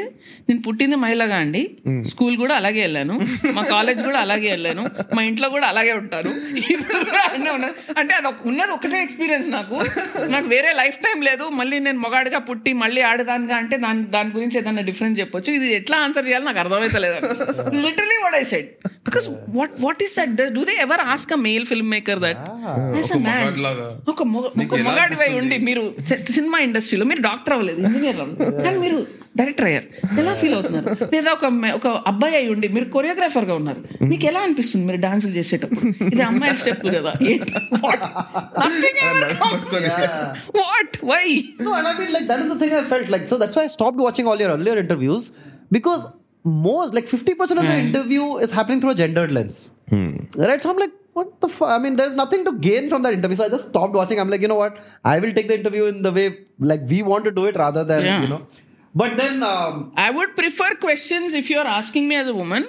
నేను 0.48 0.62
పుట్టింది 0.62 0.96
మహిళగా 0.96 1.36
అండి. 1.36 1.70
స్కూల్ 2.06 2.36
కూడా 2.36 2.54
అలాగే 2.54 2.80
వెళ్ళాను. 2.80 3.26
మా 3.52 3.62
కాలేజ్ 3.62 4.02
కూడా 4.02 4.18
అలాగే 4.18 4.50
వెళ్ళాను. 4.50 4.90
మా 5.14 5.22
ఇంట్లో 5.22 5.48
కూడా 5.48 5.66
అలాగే 5.66 5.92
ఉంటాను. 5.92 6.30
అంటే 7.98 8.14
అది 8.14 8.48
ఉన్నది 8.48 8.72
ఒకటే 8.72 9.02
ఎక్స్పీరియన్స్ 9.02 9.48
నాకు. 9.48 9.80
నాకు 10.28 10.48
వేరే 10.48 10.72
లైఫ్ 10.76 10.96
టైం 10.96 11.22
లేదు. 11.22 11.48
మళ్ళీ 11.48 11.78
నేను 11.78 11.98
మొగాడిగా 11.98 12.38
పుట్టి 12.38 12.72
మళ్ళీ 12.72 13.00
ఆడదానిగా 13.00 13.56
అంటే 13.56 13.76
దాని 13.76 14.04
దాని 14.04 14.30
గురించి 14.34 14.58
ఏదైనా 14.58 14.82
డిఫరెన్స్ 14.82 15.20
చెప్పొచ్చు. 15.20 15.52
ఇది 15.52 15.74
ఎట్లా 15.74 15.96
ఆన్సర్ 15.96 16.28
చేయాలి 16.28 16.44
నాకు 16.44 16.58
అర్థమవుతలేదు 16.58 17.14
literally 17.74 18.16
what 18.22 18.34
I 18.34 18.44
said 18.44 18.66
because 18.88 19.28
what 19.48 19.70
what 19.80 20.02
is 20.02 20.16
that 20.16 20.52
do 20.52 20.64
they 20.64 20.76
ever 20.80 21.00
ask 21.00 21.32
a 21.32 21.36
male 21.36 21.66
film 21.66 21.90
maker 21.90 22.18
that 22.18 22.36
ఒక 22.40 23.16
మగాడిలాగా. 23.16 24.00
ఒక 24.08 24.22
మొగ- 24.22 24.58
నీకు 24.58 24.74
ఒక 24.74 24.80
ఎలా 24.80 24.90
మగాడివై 24.90 25.26
అనిపిస్తుంది? 25.26 25.40
ఉండి 25.40 25.58
మీరు 25.58 25.94
సినిమా 26.32 26.58
ఇండస్ట్రీలో 26.58 27.04
మీరు 27.04 27.20
డాక్టర్ 27.20 27.54
అవ్వలేదు. 27.54 27.80
ఇంజనీర్ 27.80 28.78
మీరు 28.78 29.23
డైరెక్టర్ 29.39 29.67
అయ్యారు 29.69 29.87
ఎలా 30.21 30.33
ఫీల్ 30.39 30.53
అవుతున్నారు 30.57 30.85
లేదా 31.13 31.29
ఒక 31.37 31.43
అమ్మాయి- 31.51 31.75
ఒక 31.79 31.87
అబ్బాయి 32.11 32.35
అయి 32.39 32.47
ఉండి 32.53 32.67
మీరు 32.75 32.87
కొరియోగ్రాఫర్ 32.95 33.45
గా 33.49 33.55
ఉన్నారు 33.61 33.81
మీకు 34.11 34.25
ఎలా 34.31 34.39
అనిపిస్తుంది 34.47 34.85
మీరు 34.89 35.01
డాన్సులు 35.07 35.33
చేసేటప్పుడు 35.39 35.81
ఇది 36.13 36.23
అమ్మాయి 36.29 36.55
స్టెప్ 36.61 36.83
కదా 36.97 37.13
what 40.61 40.97
why 41.11 41.25
No, 41.65 41.71
and 41.77 41.87
I 41.91 41.99
mean, 41.99 42.11
like, 42.15 42.27
that 42.31 42.39
is 42.43 42.49
the 42.53 42.59
thing 42.61 42.73
I 42.73 42.85
felt 42.93 43.09
like. 43.13 43.25
So 43.31 43.37
that's 43.41 43.55
why 43.57 43.63
I 43.63 43.73
stopped 43.77 43.99
watching 44.05 44.27
all 44.29 44.39
your 44.43 44.51
earlier 44.55 44.77
interviews 44.83 45.23
because 45.71 46.03
most, 46.67 46.91
like, 46.97 47.07
50% 47.07 47.59
of 47.61 47.67
the 47.71 47.77
interview 47.87 48.25
is 48.37 48.51
happening 48.57 48.79
through 48.81 48.95
a 48.95 48.99
gendered 49.01 49.31
lens. 49.31 49.57
Right? 50.43 50.61
So 50.63 50.69
I'm 50.71 50.79
like, 50.83 50.95
what 51.17 51.29
the 51.43 51.49
fuck? 51.49 51.69
I 51.69 51.79
mean, 51.83 51.95
there's 51.99 52.15
nothing 52.15 52.43
to 52.47 52.53
gain 52.67 52.83
from 52.91 53.03
that 53.05 53.13
interview. 53.17 53.37
So 53.39 53.45
I 53.45 53.53
just 53.55 53.67
stopped 53.69 53.93
watching. 53.93 54.19
I'm 54.19 54.31
like, 54.33 54.43
you 54.45 54.51
know 54.53 54.61
what? 54.63 54.75
I 55.05 55.19
will 55.19 55.33
take 55.33 55.49
the 55.51 55.57
interview 55.61 55.85
in 55.85 55.99
the 56.01 56.11
way, 56.11 56.27
like, 56.71 56.83
we 56.93 56.99
want 57.11 57.25
to 57.25 57.33
do 57.39 57.45
it 57.45 57.57
rather 57.57 57.83
than, 57.91 58.03
Yeah. 58.03 58.21
you 58.25 58.31
know. 58.33 58.41
But 58.94 59.16
then, 59.16 59.42
um, 59.42 59.92
I 59.96 60.10
would 60.10 60.36
prefer 60.36 60.74
questions 60.76 61.34
if 61.34 61.50
you're 61.50 61.66
asking 61.66 62.08
me 62.08 62.14
as 62.16 62.28
a 62.28 62.34
woman. 62.34 62.68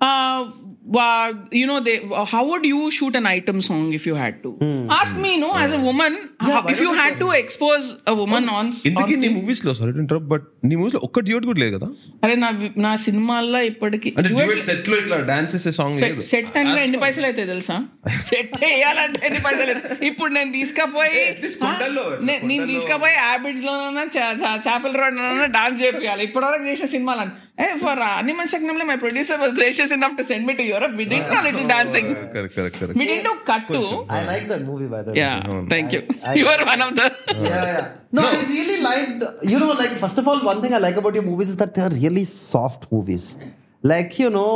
Uh, 0.00 0.50
wa- 0.86 1.30
you 1.52 1.66
know, 1.66 1.80
they, 1.80 1.94
how 2.26 2.42
would 2.48 2.64
you 2.64 2.90
shoot 2.90 3.14
an 3.16 3.26
item 3.26 3.60
song 3.60 3.92
if 3.92 4.06
you 4.06 4.14
had 4.14 4.42
to? 4.42 4.50
Ask 4.90 5.18
me, 5.18 5.36
no, 5.36 5.48
as 5.54 5.72
a 5.72 5.80
woman, 5.80 6.12
how, 6.40 6.62
why 6.62 6.72
if 6.72 6.80
you 6.80 6.86
you 6.86 6.94
had 6.94 7.18
to 7.18 7.28
expose 7.32 7.86
a 8.06 8.14
woman 8.14 8.44
on. 8.48 8.66
ఇంతకీ 8.86 9.14
on 9.14 9.20
నీ 9.20 9.28
మూవీస్లో 9.28 9.74
sorry 9.74 9.90
interrupt 9.90 10.28
but 10.28 10.44
నీ 10.64 10.74
మూవీస్లో 10.76 11.00
ఒక్క 11.04 11.20
duet 11.20 11.46
కూడా 11.46 11.60
లేదు 11.60 11.76
కదా? 11.76 11.88
అరే 12.24 12.34
నా 12.34 12.50
నా 12.76 12.96
సినిమాల్లో 12.96 13.60
ఇప్పటికి 13.60 14.14
అంటే 14.18 14.28
డ్యూట్ 14.28 14.62
సెట్లో 14.64 14.96
ఇట్లా 14.96 15.16
డాన్స్ 15.22 15.54
చేసే 15.54 15.70
సాంగ్ 15.70 16.00
లేదు. 16.00 16.20
సెట్ 16.20 16.58
అంటే 16.58 16.84
ఎన్ని 16.84 16.98
పైసలు 16.98 17.24
అయితే 17.24 17.46
తెలుసా? 17.46 17.76
సెట్ 18.24 18.64
వేయాలంటే 18.64 19.26
ఎన్ని 19.26 19.40
పైసలు 19.40 19.74
ఇప్పుడు 20.04 20.32
నేను 20.32 20.52
తీసుకపోయి 20.52 21.20
నేను. 22.22 22.66
తీసుకపోయి 22.66 23.14
హ్యాబిట్స్ 23.14 23.64
లోనైనా 23.64 24.04
చేపల 24.66 24.92
రోడ్ 25.00 25.18
డాన్స్ 25.52 25.82
చేపియాలి. 25.82 26.24
ఇప్పటివరకు 26.24 26.64
చేసిన 26.64 26.86
సినిమాలు 26.86 27.26
A 27.62 27.76
for 27.76 27.98
animal 27.98 28.46
శక్నంలో 28.46 28.84
my 28.84 28.96
producer 28.96 29.40
was 29.40 29.52
gracious 29.52 29.92
enough 29.92 30.16
to 30.16 30.22
send 30.22 30.46
me 30.46 30.52
to 30.52 30.62
Europe, 30.76 30.94
we 31.00 31.04
did 31.12 31.22
a 31.38 31.42
little 31.46 31.66
dancing. 31.74 32.06
Correct, 32.14 32.54
correct, 32.54 32.78
correct. 32.78 32.98
We 33.02 33.06
did 33.10 33.24
do 33.28 33.34
kattu. 33.50 33.82
I 34.08 34.24
like 34.30 34.46
that 34.52 34.62
movie, 34.70 34.88
by 34.94 35.02
the 35.02 35.12
way. 35.12 35.18
Yeah, 35.18 35.64
thank 35.74 35.92
you. 35.94 36.02
You 36.40 36.46
are 36.54 36.64
one 36.72 36.82
of 36.86 36.94
the. 36.98 37.06
yeah, 37.34 37.64
yeah. 37.70 37.92
No, 38.12 38.22
no, 38.22 38.28
I 38.38 38.42
really 38.56 38.80
liked. 38.88 39.44
You 39.52 39.58
know, 39.62 39.72
like 39.82 39.94
first 40.04 40.18
of 40.22 40.28
all, 40.32 40.42
one 40.50 40.60
thing 40.62 40.74
I 40.78 40.82
like 40.86 40.96
about 41.02 41.14
your 41.14 41.26
movies 41.30 41.50
is 41.54 41.56
that 41.62 41.74
they 41.74 41.82
are 41.86 41.94
really 42.02 42.24
soft 42.24 42.90
movies. 42.90 43.38
Like 43.82 44.18
you 44.18 44.30
know, 44.36 44.50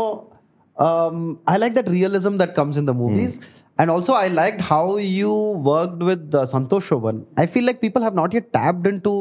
um, 0.89 1.41
I 1.47 1.57
like 1.57 1.75
that 1.75 1.89
realism 1.89 2.37
that 2.39 2.55
comes 2.55 2.77
in 2.77 2.87
the 2.87 2.95
movies. 2.95 3.39
Mm. 3.39 3.45
And 3.81 3.91
also, 3.91 4.13
I 4.13 4.29
liked 4.29 4.61
how 4.61 4.99
you 4.99 5.33
worked 5.71 6.03
with 6.11 6.35
uh, 6.35 6.43
Santosh 6.53 6.89
Sobhan. 6.93 7.25
I 7.39 7.47
feel 7.47 7.65
like 7.65 7.81
people 7.81 8.03
have 8.03 8.15
not 8.15 8.35
yet 8.35 8.53
tapped 8.53 8.87
into, 8.87 9.15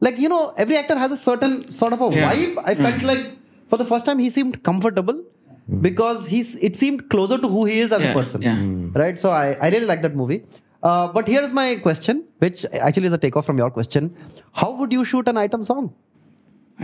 like, 0.00 0.18
you 0.18 0.30
know, 0.30 0.54
every 0.56 0.78
actor 0.78 0.96
has 0.96 1.12
a 1.12 1.16
certain 1.16 1.70
sort 1.70 1.92
of 1.92 2.00
a 2.00 2.14
yeah. 2.14 2.32
vibe. 2.32 2.62
I 2.64 2.74
felt 2.74 2.94
mm. 2.94 3.10
like 3.10 3.36
for 3.68 3.76
the 3.76 3.84
first 3.84 4.06
time, 4.06 4.18
he 4.18 4.30
seemed 4.30 4.62
comfortable. 4.62 5.22
Mm-hmm. 5.62 5.80
because 5.80 6.26
he's 6.26 6.56
it 6.56 6.74
seemed 6.74 7.08
closer 7.08 7.38
to 7.38 7.48
who 7.48 7.64
he 7.66 7.78
is 7.78 7.92
as 7.92 8.04
a 8.04 8.12
person 8.12 8.42
yeah. 8.42 8.56
Mm. 8.56 8.92
right 8.96 9.20
so 9.24 9.30
i, 9.30 9.56
I 9.62 9.70
really 9.70 9.86
like 9.86 10.02
that 10.02 10.16
movie 10.16 10.42
uh, 10.82 11.06
but 11.16 11.28
here's 11.28 11.52
my 11.52 11.76
question 11.76 12.24
which 12.38 12.64
actually 12.72 13.06
is 13.06 13.12
a 13.12 13.18
takeoff 13.18 13.46
from 13.46 13.58
your 13.58 13.70
question 13.70 14.16
how 14.54 14.72
would 14.72 14.92
you 14.92 15.04
shoot 15.04 15.28
an 15.28 15.36
item 15.36 15.62
song 15.62 15.94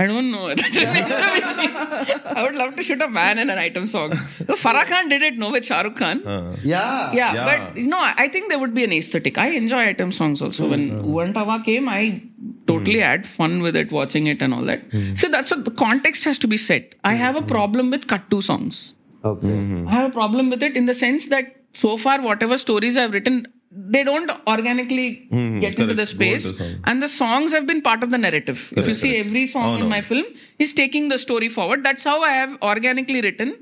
I 0.01 0.07
don't 0.07 0.31
know. 0.31 0.47
I 0.55 2.43
would 2.45 2.55
love 2.55 2.77
to 2.77 2.83
shoot 2.85 3.01
a 3.03 3.09
man 3.09 3.39
in 3.39 3.51
an 3.51 3.59
item 3.59 3.85
song. 3.87 4.11
Farah 4.11 4.87
Khan 4.87 5.09
did 5.09 5.23
it, 5.23 5.39
no, 5.39 5.51
with 5.51 5.65
Shah 5.65 5.81
Rukh 5.81 5.97
Khan. 5.97 6.21
yeah 6.63 7.13
yeah, 7.13 7.35
Yeah. 7.35 7.45
but 7.49 7.77
you 7.77 7.89
know, 7.89 7.99
I 8.01 8.29
think 8.29 8.49
there 8.49 8.61
would 8.61 8.75
be 8.75 8.85
an 8.85 8.93
aesthetic. 8.93 9.39
I 9.39 9.49
enjoy 9.63 9.89
item 9.89 10.13
songs 10.13 10.41
also. 10.41 10.69
When 10.69 10.91
hmm. 10.91 11.05
Oo 11.05 11.19
Antava 11.25 11.65
came, 11.65 11.89
I 11.89 12.23
totally 12.71 13.01
mm. 13.01 13.09
had 13.11 13.27
fun 13.27 13.61
with 13.67 13.77
it 13.83 13.93
watching 13.99 14.27
it 14.33 14.43
and 14.47 14.55
all 14.55 14.65
that 14.71 14.89
mm. 14.91 15.19
so 15.23 15.29
that's 15.35 15.51
what 15.55 15.65
the 15.65 15.77
context 15.85 16.25
has 16.31 16.39
to 16.47 16.49
be 16.55 16.61
set 16.69 16.95
i 17.13 17.15
have 17.25 17.37
a 17.37 17.45
hmm. 17.45 17.53
problem 17.57 17.91
with 17.95 18.07
cut 18.13 18.25
two 18.33 18.41
songs 18.49 18.81
okay 19.25 19.55
mm-hmm. 19.59 19.89
i 19.89 19.93
have 19.99 20.11
a 20.11 20.15
problem 20.19 20.51
with 20.55 20.63
it 20.63 20.77
in 20.77 20.91
the 20.91 20.99
sense 21.05 21.29
that 21.35 21.55
so 21.85 21.97
far 21.97 22.21
whatever 22.31 22.57
stories 22.57 22.97
i've 22.97 23.15
written 23.19 23.47
they 23.71 24.03
don't 24.03 24.31
organically 24.47 25.29
mm-hmm. 25.31 25.61
get 25.61 25.77
correct. 25.77 25.81
into 25.81 25.95
the 25.95 26.07
space 26.07 26.53
the 26.53 26.81
and 26.85 27.03
the 27.03 27.09
songs 27.09 27.53
have 27.53 27.67
been 27.67 27.83
part 27.83 28.03
of 28.03 28.11
the 28.11 28.19
narrative 28.19 28.61
correct, 28.69 28.79
if 28.79 28.89
you 28.89 28.95
see 28.95 29.17
every 29.17 29.45
song 29.47 29.73
oh, 29.73 29.75
in 29.75 29.81
no. 29.81 29.89
my 29.89 30.01
film 30.01 30.25
is 30.59 30.73
taking 30.73 31.09
the 31.09 31.19
story 31.19 31.49
forward 31.49 31.85
that's 31.85 32.05
how 32.05 32.23
i 32.23 32.31
have 32.31 32.57
organically 32.63 33.21
written 33.21 33.53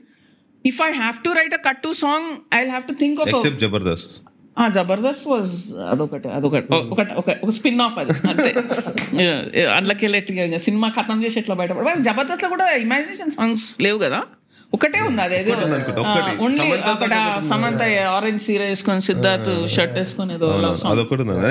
if 0.64 0.80
i 0.80 0.90
have 0.90 1.22
to 1.22 1.32
write 1.38 1.52
a 1.52 1.58
cut 1.58 1.82
two 1.82 1.94
song 1.94 2.44
i'll 2.52 2.72
have 2.76 2.86
to 2.86 2.94
think 2.94 3.18
of 3.18 3.28
except 3.28 3.62
a, 3.62 3.66
jabardast 3.66 4.20
Jabardasth 4.58 4.78
ఆ 4.78 4.82
Jabardasth 4.82 5.28
was 5.28 5.52
అదొకటి 5.90 6.28
అదొకటి. 6.28 6.74
ఒకటి 6.74 7.14
ఒక 7.14 7.24
ఒక 7.42 7.50
spin 7.50 7.80
off 7.80 7.98
అది. 7.98 8.12
అంతే. 8.12 8.54
అందులోకి 9.76 10.58
cinema 10.58 10.88
కథం 10.88 11.24
చేసి 11.24 11.38
ఎట్లా 11.38 11.54
బయటపడ 11.54 11.94
జబర్దస్త్లో 12.00 12.48
కూడా 12.48 12.72
ఇమాజినేషన్ 12.72 13.30
సాంగ్స్ 13.30 13.76
లేవు 13.80 13.98
కదా? 13.98 14.22
ఒకటే 14.74 15.00
ఉంది 15.00 15.22
అది 15.22 15.38
ఏదో 15.38 15.52
ఉందనుకుంటా, 15.52 16.00
ఒక్కటి. 16.00 16.42
ఓన్లీ 16.42 16.70
అక్కడ. 16.70 17.40
సమంత 17.40 17.82
ఆరెంజ్ 18.08 18.42
సీర 18.42 18.62
వేసుకొని 18.62 19.00
సిద్ధార్థ్ 19.00 19.68
షర్ట్ 19.68 19.98
వేసుకొని 19.98 20.34
ఏదో 20.34 20.74
song. 20.82 20.96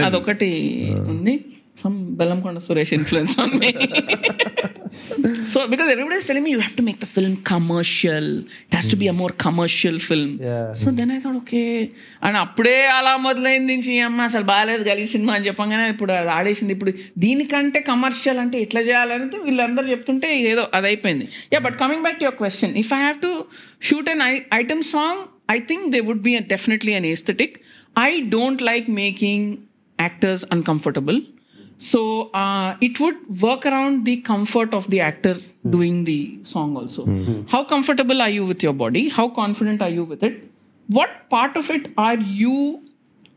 అదొకటి 0.06 0.82
ఉంది. 1.10 1.46
ఉంది 1.76 1.82
సమ్ 1.84 1.98
బెల్లంకొండ 2.20 2.60
సురేష్ 2.70 2.96
ఇన్ఫ్లుయెన్స్ 3.00 3.36
ఉంది 3.46 3.72
so 5.52 5.60
because 5.72 5.90
everybody 5.94 6.18
is 6.22 6.28
telling 6.30 6.44
me 6.46 6.52
you 6.54 6.62
have 6.66 6.76
to 6.80 6.84
make 6.88 7.00
the 7.04 7.10
film 7.16 7.34
commercial. 7.50 8.26
It 8.68 8.74
has 8.78 8.88
to 8.94 8.98
be 9.02 9.08
a 9.12 9.16
more 9.20 9.32
commercial 9.44 9.96
film. 10.08 10.30
Yeah. 10.48 11.28
Okay 11.40 11.62
and 12.26 12.38
అప్పుడే 12.44 12.76
అలా 12.98 13.14
మొదలైంది 13.26 13.70
నుంచి 13.74 13.94
అమ్మ 14.08 14.22
అసలు 14.30 14.46
బాగాలేదు 14.52 14.84
గలి 14.90 15.06
సినిమా 15.14 15.34
అని 15.38 15.46
చెప్పగానే 15.48 15.86
ఇప్పుడు 15.94 16.14
అది 16.20 16.32
ఆడేసింది. 16.38 16.74
ఇప్పుడు 16.78 16.94
దీనికంటే 17.26 17.82
కమర్షియల్ 17.92 18.40
అంటే 18.44 18.58
ఎట్లా 18.66 18.82
చేయాలంటే 18.90 19.38
వీళ్ళందరూ 19.48 19.88
చెప్తుంటే 19.94 20.30
ఏదో 20.52 20.66
అది 20.80 20.90
అయిపోయింది. 20.92 21.28
Yeah 21.54 21.62
but 21.68 21.78
coming 21.84 22.04
back 22.08 22.20
to 22.22 22.28
your 22.28 22.40
question 22.44 22.74
if 22.84 22.92
I 22.98 23.02
have 23.06 23.20
to 23.28 23.34
shoot 23.90 24.10
an 24.16 24.24
item 24.62 24.84
song 24.96 25.22
I 25.58 25.60
think 25.72 25.86
they 25.96 26.02
would 26.10 26.26
be 26.30 26.36
definitely 26.56 26.96
an 27.02 27.10
aesthetic 27.14 27.56
I 28.10 28.12
don't 28.38 28.64
like 28.72 28.90
making 29.04 29.48
actors 30.00 30.46
uncomfortable 30.58 31.20
so 31.78 32.30
uh, 32.32 32.78
it 32.82 33.00
would 33.00 33.42
work 33.42 33.66
around 33.66 34.06
the 34.06 34.18
comfort 34.18 34.74
of 34.74 34.90
the 34.90 35.02
actor 35.02 35.38
doing 35.70 36.06
the 36.06 36.40
song 36.44 36.78
also. 36.78 37.04
Hmm. 37.06 37.42
How 37.48 37.64
comfortable 37.64 38.22
are 38.22 38.30
you 38.30 38.46
with 38.46 38.64
your 38.64 38.74
body? 38.74 39.10
How 39.10 39.28
confident 39.30 39.82
are 39.82 39.90
you 39.90 40.04
with 40.04 40.24
it? 40.24 40.50
What 40.88 41.30
part 41.30 41.58
of 41.58 41.70
it 41.70 41.92
are 41.98 42.18
you 42.18 42.84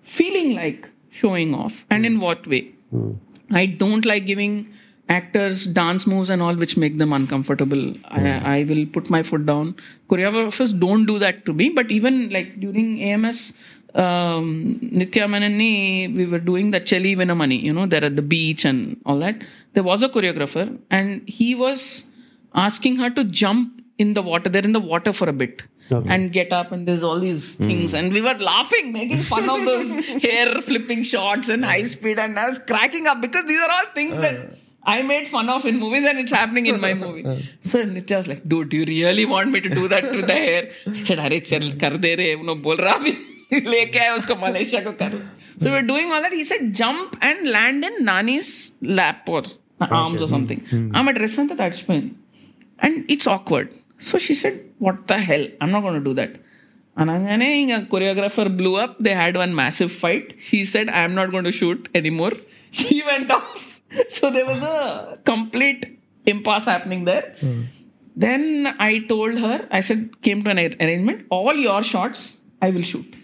feeling 0.03 0.55
like 0.55 0.89
showing 1.11 1.55
off 1.55 1.85
and 1.91 2.07
in 2.07 2.21
what 2.21 2.47
way? 2.47 2.73
Hmm. 2.91 3.13
I 3.51 3.67
don't 3.67 4.05
like 4.07 4.27
giving 4.27 4.73
actors 5.09 5.67
dance 5.67 6.07
moves 6.07 6.29
and 6.29 6.43
all 6.43 6.55
which 6.55 6.77
make 6.77 6.99
them 6.99 7.13
uncomfortable. 7.15 7.95
I, 8.05 8.21
hmm. 8.21 8.47
I 8.47 8.65
will 8.65 8.87
put 8.87 9.11
my 9.11 9.23
foot 9.23 9.47
down. 9.47 9.75
Choreographers 10.09 10.79
don't 10.79 11.07
do 11.07 11.19
that 11.19 11.45
to 11.47 11.53
me 11.53 11.71
but 11.71 11.91
even 11.91 12.31
like 12.31 12.61
during 12.61 13.03
ams 13.03 13.55
um, 13.95 14.79
Nitya 14.83 15.27
Manani, 15.27 16.15
we 16.15 16.27
were 16.27 16.39
doing 16.39 16.71
the 16.71 16.81
Cheli 16.81 17.17
Vinamani, 17.17 17.63
you 17.63 17.73
know, 17.73 17.87
there 17.87 18.05
at 18.05 18.17
the 18.17 18.23
beach 18.23 18.65
and 18.65 19.01
all 19.07 19.19
that. 19.19 19.43
There 19.75 19.83
was 19.83 20.03
a 20.03 20.09
choreographer, 20.09 20.79
and 20.91 21.27
he 21.29 21.55
was 21.55 22.11
asking 22.55 22.97
her 22.97 23.11
to 23.11 23.25
jump 23.25 23.83
in 23.99 24.15
the 24.15 24.23
water. 24.23 24.51
They're 24.51 24.65
in 24.65 24.73
the 24.73 24.81
water 24.81 25.13
for 25.13 25.29
a 25.29 25.33
bit. 25.33 25.63
Okay. 25.91 26.15
And 26.15 26.31
get 26.31 26.53
up, 26.53 26.71
and 26.71 26.87
there's 26.87 27.03
all 27.03 27.19
these 27.19 27.57
hmm. 27.57 27.67
things, 27.67 27.95
mm. 27.95 27.99
and 27.99 28.13
we 28.13 28.21
were 28.21 28.35
laughing, 28.35 28.93
making 28.93 29.21
fun 29.21 29.49
of 29.49 29.65
those 29.65 29.91
hair 30.23 30.61
flipping 30.61 31.03
shots 31.03 31.49
and 31.49 31.65
high 31.65 31.85
speed, 31.85 32.19
and 32.19 32.39
I 32.39 32.47
was 32.47 32.59
cracking 32.59 33.07
up 33.07 33.23
because 33.23 33.47
these 33.47 33.59
are 33.63 33.71
all 33.71 33.87
things 33.95 34.19
that 34.19 34.37
uh. 34.37 34.55
I 34.85 35.01
made 35.01 35.29
fun 35.29 35.49
of 35.49 35.65
in 35.65 35.79
movies, 35.79 36.05
and 36.05 36.19
it's 36.19 36.31
happening 36.31 36.67
in 36.67 36.79
my 36.79 36.93
movie. 36.93 37.25
Uh. 37.25 37.39
so 37.63 37.83
Nitya 37.83 38.19
was 38.19 38.29
like, 38.29 38.47
"Dude, 38.47 38.69
do 38.69 38.77
you 38.77 39.07
really 39.07 39.25
want 39.25 39.51
me 39.51 39.61
to 39.61 39.71
do 39.71 39.89
that 39.89 40.13
to 40.13 40.21
the 40.21 40.35
hair?" 40.35 40.69
I 40.87 41.01
said, 41.01 41.21
"Arey, 41.21 41.41
chal 41.43 41.73
kar 41.81 41.97
de 41.97 42.15
re, 42.17 42.35
uno 42.35 42.55
bol 42.55 42.77
लेके 43.53 43.99
आए 43.99 44.15
उसको 44.15 44.35
Malaysia 44.47 44.83
को 44.85 44.93
कर 45.03 45.19
so 45.63 45.75
we 45.75 45.81
doing 45.93 46.13
all 46.13 46.23
that 46.23 46.35
he 46.35 46.45
said 46.45 46.73
jump 46.83 47.19
and 47.25 47.47
land 47.47 47.85
in 47.85 48.03
Nani's 48.05 48.51
lap 49.01 49.31
और 49.31 49.47
arms 49.83 50.23
और 50.23 50.29
something 50.29 50.61
I 50.95 51.01
am 51.01 51.09
addressing 51.09 51.49
that 51.49 51.59
that's 51.59 51.85
and 52.79 53.11
it's 53.11 53.27
awkward. 53.27 53.75
So 53.99 54.19
she 54.19 54.35
said, 54.35 54.65
What 54.79 55.07
the 55.07 55.19
hell? 55.19 55.47
I'm 55.61 55.71
not 55.71 55.83
going 55.83 55.95
to 55.95 56.01
do 56.01 56.15
that. 56.15 56.37
And 56.97 57.11
a 57.11 57.87
choreographer 57.87 58.57
blew 58.57 58.77
up. 58.77 58.99
They 58.99 59.15
had 59.15 59.37
one 59.37 59.55
massive 59.55 59.93
fight. 59.93 60.35
He 60.39 60.65
said, 60.65 60.89
I'm 60.89 61.15
not 61.15 61.31
going 61.31 61.45
to 61.45 61.53
shoot 61.53 61.89
anymore. 61.95 62.33
He 62.71 63.03
went 63.03 63.31
off. 63.31 63.81
So 64.09 64.31
there 64.31 64.45
was 64.45 64.63
a 64.63 65.19
complete 65.25 66.01
impasse 66.27 66.67
happening 66.67 67.05
there. 67.05 67.35
Hmm. 67.41 67.63
Then 68.17 68.75
I 68.79 68.99
told 68.99 69.39
her, 69.39 69.67
I 69.71 69.81
said, 69.81 70.21
came 70.23 70.43
to 70.43 70.51
an 70.51 70.59
arrangement, 70.59 71.27
all 71.31 71.55
your 71.55 71.83
shots 71.85 72.39
I 72.61 72.71
will 72.71 72.83
shoot. 72.83 73.15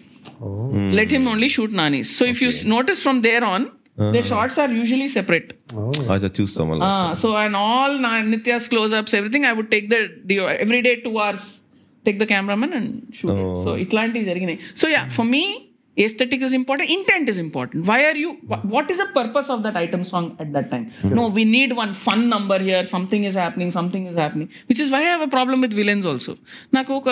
Oh. 0.40 0.70
Let 0.72 1.10
him 1.10 1.26
only 1.28 1.48
shoot 1.48 1.72
Nani. 1.72 2.02
So 2.02 2.24
okay. 2.24 2.30
if 2.30 2.42
you 2.42 2.50
notice 2.68 3.02
from 3.02 3.22
there 3.22 3.44
on, 3.44 3.72
uh-huh. 3.96 4.22
Shots 4.22 4.58
are 4.58 4.68
usually 4.68 5.06
separate. 5.06 5.52
Oh, 5.72 5.92
choose 5.92 6.56
ah, 6.56 6.64
them. 6.64 6.82
Uh, 6.82 7.14
so 7.14 7.36
and 7.36 7.54
all 7.54 7.90
Nitya's 7.90 8.66
close-ups, 8.66 9.14
everything, 9.14 9.44
I 9.44 9.52
would 9.52 9.70
take 9.70 9.88
the 9.88 10.40
every 10.60 10.82
day 10.82 10.96
two 10.96 11.16
hours. 11.16 11.60
Take 12.04 12.18
the 12.18 12.26
cameraman 12.26 12.72
and 12.72 13.14
shoot 13.14 13.30
oh. 13.30 13.52
it. 13.52 13.64
So 13.64 13.76
itlanti 13.76 14.24
jariginayi. 14.26 14.60
So 14.76 14.88
yeah, 14.88 15.08
for 15.08 15.24
me, 15.24 15.63
aesthetic 15.97 16.42
is 16.42 16.53
important, 16.53 16.90
intent 16.90 17.28
is 17.28 17.38
important. 17.38 17.86
Why 17.86 18.05
are 18.05 18.16
you? 18.16 18.38
wha- 18.42 18.61
What 18.74 18.90
is 18.90 18.99
the 18.99 19.09
purpose 19.18 19.49
of 19.49 19.62
that 19.62 19.76
item 19.76 20.05
song 20.05 20.36
at 20.38 20.53
that 20.53 20.70
time? 20.70 20.90
No, 21.18 21.28
we 21.28 21.45
need 21.45 21.72
one 21.72 21.92
fun 21.95 22.28
number 22.28 22.59
here. 22.59 22.82
Something 22.84 23.24
is 23.24 23.34
happening. 23.34 23.70
Something 23.70 24.07
is 24.07 24.16
happening. 24.16 24.49
Which 24.66 24.80
is 24.80 24.90
why 24.90 24.99
I 24.99 25.11
have 25.14 25.22
a 25.22 25.32
problem 25.36 25.61
with 25.61 25.72
villains 25.72 26.07
also. 26.12 26.34
నాకు 26.72 26.95
ఒక 26.95 27.09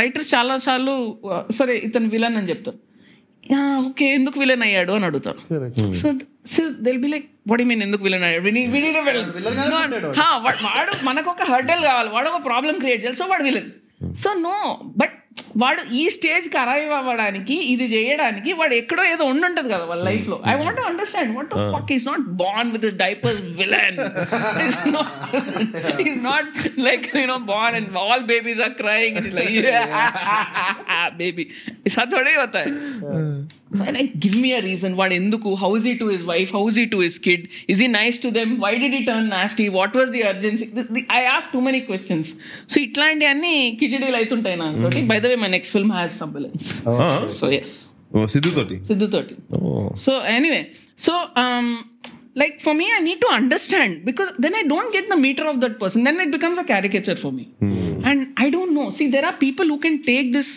writers 0.00 0.34
చాలా 0.34 0.56
సార్లు 0.56 0.94
సరే 1.50 1.76
ఇతను 1.78 2.08
villain 2.08 2.36
అని 2.36 2.48
చెప్తారు 2.48 2.80
okay 3.86 4.06
ఎందుకు 4.10 4.40
villain 4.40 4.62
అయ్యాడు 4.62 4.92
అని 4.92 5.04
అడుగుతారు 5.04 5.40
so 6.02 6.08
so 6.46 6.62
they'll 6.86 6.98
be 6.98 7.08
like 7.08 7.26
what 7.50 7.62
mean 7.64 7.82
ఎందుకు 7.82 8.04
విలన్ 8.04 8.24
అయ్యాడు 8.24 8.50
వాడు 10.46 10.92
మనకు 11.02 11.30
ఒక 11.30 11.42
హర్డల్ 11.42 11.82
కావాలి 11.82 12.08
వాడు 12.08 12.28
ఒక 12.30 12.44
ప్రాబ్లం 12.44 12.78
క్రియేట్ 12.78 13.02
చేయాలి 13.02 13.16
సో 13.16 13.24
వాడు 13.24 13.42
విలన్ 13.42 13.70
సో 14.22 14.30
నో 14.48 14.56
బట్ 14.96 15.14
వాడు 15.62 15.82
ఈ 15.92 16.04
స్టేజ్కి 16.10 16.56
అరైవ్ 16.58 16.92
అవ్వడానికి 16.92 17.56
ఇది 17.72 17.86
చేయడానికి 17.86 18.50
వాడు 18.52 18.74
ఎక్కడో 18.74 19.02
ఏదో 19.04 19.24
ఉండుంటది 19.24 19.68
కదా 19.68 19.84
వాళ్ళ 19.84 20.02
లైఫ్ 20.02 20.26
లో 20.28 20.36
I 20.46 20.54
want 20.54 20.80
understand 20.80 21.32
what 21.36 21.54
fuck 21.74 21.92
is 21.92 22.06
not 22.06 22.24
born 22.42 22.70
with 22.72 22.86
diapers 22.96 23.42
villain 23.60 24.00
is 26.06 26.18
not 26.24 26.50
like 26.78 27.06
you 27.16 27.26
know 27.26 27.38
born 27.52 27.76
and 27.76 27.98
all 28.04 28.24
babies 28.24 28.60
are 28.60 28.74
crying 28.82 29.20
baby 31.16 31.46
such 31.88 32.14
వడే 32.14 32.34
హోతా 32.34 32.64
so 33.77 33.81
I 33.87 33.91
like 33.95 34.11
give 34.25 34.35
me 34.43 34.49
a 34.57 34.61
reason 34.67 34.91
what 34.99 35.11
enduku 35.17 35.49
how 35.63 35.69
is 35.79 35.83
he 35.89 35.93
to 36.01 36.07
his 36.13 36.23
wife 36.29 36.51
how 36.57 36.61
is 36.69 36.77
he 36.81 36.85
to 36.93 36.99
his 37.05 37.17
kid 37.25 37.41
is 37.73 37.79
he 37.83 37.87
nice 37.97 38.17
to 38.23 38.29
them 38.37 38.49
why 38.63 38.71
did 38.83 38.93
he 38.97 39.01
turn 39.09 39.25
nasty 39.35 39.67
what 39.77 39.91
was 39.99 40.09
the 40.15 40.23
urgency 40.31 40.67
The- 40.77 40.87
the- 40.95 41.05
I 41.19 41.23
asked 41.35 41.51
too 41.55 41.63
many 41.67 41.81
questions 41.91 42.25
so 42.71 42.75
ఇట్లాంటి 42.85 43.27
అన్ని 43.33 43.53
కిచడీలు 43.81 44.17
అవుతుంటాయి 44.21 44.57
నాతోటి 44.63 45.03
by 45.11 45.19
the 45.25 45.31
way 45.33 45.37
my 45.43 45.51
next 45.57 45.73
film 45.77 45.93
has 45.99 46.15
some 46.23 46.33
villains 46.39 46.71
so 47.39 47.47
yes 47.61 47.75
Siddhu 48.35 48.51
తోటి 48.57 48.77
సిద్ధు 48.89 49.09
తోటి 49.15 49.35
so 50.05 50.11
anyway 50.37 50.63
so 51.07 51.13
um 51.43 51.67
like 52.41 52.55
for 52.65 52.73
me 52.79 52.85
i 52.97 53.01
need 53.07 53.19
to 53.25 53.29
understand 53.39 53.93
because 54.09 54.29
then 54.43 54.53
i 54.59 54.63
don't 54.73 54.91
get 54.97 55.05
the 55.13 55.17
meter 55.27 55.45
of 55.51 55.57
that 55.63 55.75
person 55.83 55.99
then 56.07 56.17
it 56.25 56.31
becomes 56.37 56.57
a 56.63 56.67
caricature 56.73 57.17
for 57.23 57.31
me 57.37 57.45
and 58.09 58.19
i 58.45 58.49
don't 58.55 58.71
know 58.77 58.85
see 58.97 59.07
there 59.15 59.25
are 59.29 59.37
people 59.47 59.67
who 59.73 59.79
can 59.85 59.95
take 60.11 60.27
this 60.37 60.49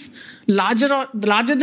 larger 0.61 0.91
or 0.99 1.03
larger 1.33 1.57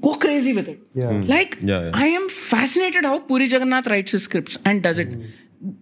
go 0.00 0.14
crazy 0.14 0.52
with 0.52 0.68
it. 0.68 0.80
Yeah. 0.94 1.10
Mm. 1.10 1.28
Like, 1.28 1.58
yeah, 1.60 1.84
yeah. 1.84 1.90
I 1.94 2.06
am 2.06 2.28
fascinated 2.28 3.04
how 3.04 3.20
Puri 3.20 3.46
Jagannath 3.46 3.86
writes 3.86 4.12
his 4.12 4.24
scripts 4.24 4.58
and 4.64 4.82
does 4.82 4.98
it. 4.98 5.10
Mm. 5.10 5.26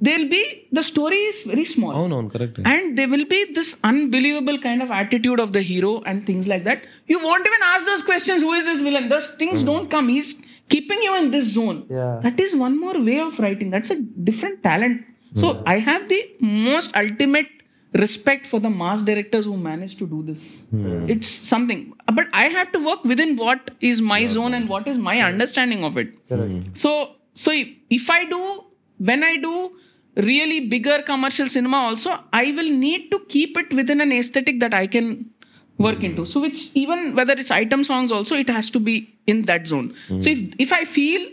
They'll 0.01 0.29
be, 0.29 0.67
the 0.73 0.83
story 0.83 1.17
is 1.17 1.45
very 1.45 1.65
small. 1.65 1.93
Oh, 1.93 2.07
no, 2.09 2.29
correct. 2.29 2.59
And 2.65 2.99
there 2.99 3.09
will 3.09 3.25
be 3.25 3.53
this 3.53 3.79
unbelievable 3.85 4.59
kind 4.59 4.83
of 4.83 4.91
attitude 4.91 5.39
of 5.39 5.53
the 5.53 5.63
hero 5.63 6.03
and 6.03 6.27
things 6.27 6.49
like 6.49 6.65
that. 6.65 6.85
You 7.07 7.23
won't 7.23 7.47
even 7.47 7.61
ask 7.63 7.85
those 7.85 8.03
questions 8.03 8.43
who 8.43 8.53
is 8.55 8.65
this 8.65 8.83
villain? 8.83 9.09
Those 9.09 9.35
things 9.35 9.63
mm. 9.63 9.67
don't 9.67 9.89
come. 9.89 10.09
He's 10.09 10.43
keeping 10.69 11.01
you 11.03 11.17
in 11.17 11.31
this 11.31 11.53
zone. 11.53 11.87
Yeah. 11.89 12.19
That 12.23 12.41
is 12.41 12.57
one 12.57 12.79
more 12.79 13.01
way 13.01 13.21
of 13.21 13.39
writing. 13.39 13.71
That's 13.71 13.91
a 13.91 14.01
different 14.01 14.63
talent. 14.63 15.05
So 15.35 15.55
hmm. 15.55 15.63
I 15.67 15.79
have 15.79 16.09
the 16.09 16.31
most 16.41 16.97
ultimate 16.97 17.49
respect 17.95 18.47
for 18.47 18.61
the 18.61 18.71
mass 18.71 19.01
directors 19.01 19.47
who 19.47 19.57
manage 19.57 19.97
to 19.97 20.07
do 20.07 20.23
this. 20.23 20.63
Hmm. 20.71 21.09
It's 21.09 21.29
something. 21.29 21.95
But 22.13 22.29
I 22.33 22.45
have 22.45 22.71
to 22.73 22.85
work 22.85 23.05
within 23.05 23.37
what 23.37 23.71
is 23.81 24.03
my 24.03 24.27
zone 24.27 24.55
and 24.55 24.69
what 24.69 24.87
is 24.87 24.99
my 24.99 25.21
understanding 25.21 25.85
of 25.85 25.97
it. 25.97 26.15
Hmm. 26.29 26.63
So 26.75 27.17
so 27.35 27.51
if, 27.51 27.69
if 27.89 28.11
I 28.11 28.25
do 28.25 28.65
when 28.99 29.23
I 29.23 29.37
do 29.37 29.77
really 30.17 30.61
bigger 30.69 31.01
commercial 31.03 31.47
cinema 31.47 31.77
also, 31.77 32.19
I 32.33 32.53
will 32.53 32.71
need 32.71 33.11
to 33.11 33.21
keep 33.29 33.57
it 33.57 33.73
within 33.73 34.01
an 34.01 34.13
aesthetic 34.13 34.61
that 34.61 34.75
I 34.75 34.87
can 34.87 35.31
work 35.79 35.99
hmm. 35.99 36.07
into. 36.07 36.25
So 36.27 36.41
which 36.41 36.71
even 36.75 37.15
whether 37.15 37.33
it's 37.33 37.51
item 37.51 37.85
songs 37.85 38.13
also, 38.13 38.37
it 38.37 38.51
has 38.51 38.71
to 38.71 38.81
be 38.81 39.15
in 39.27 39.43
that 39.43 39.67
zone. 39.67 39.95
So 40.09 40.31
if 40.31 40.55
if 40.59 40.73
I 40.73 40.85
feel 40.85 41.31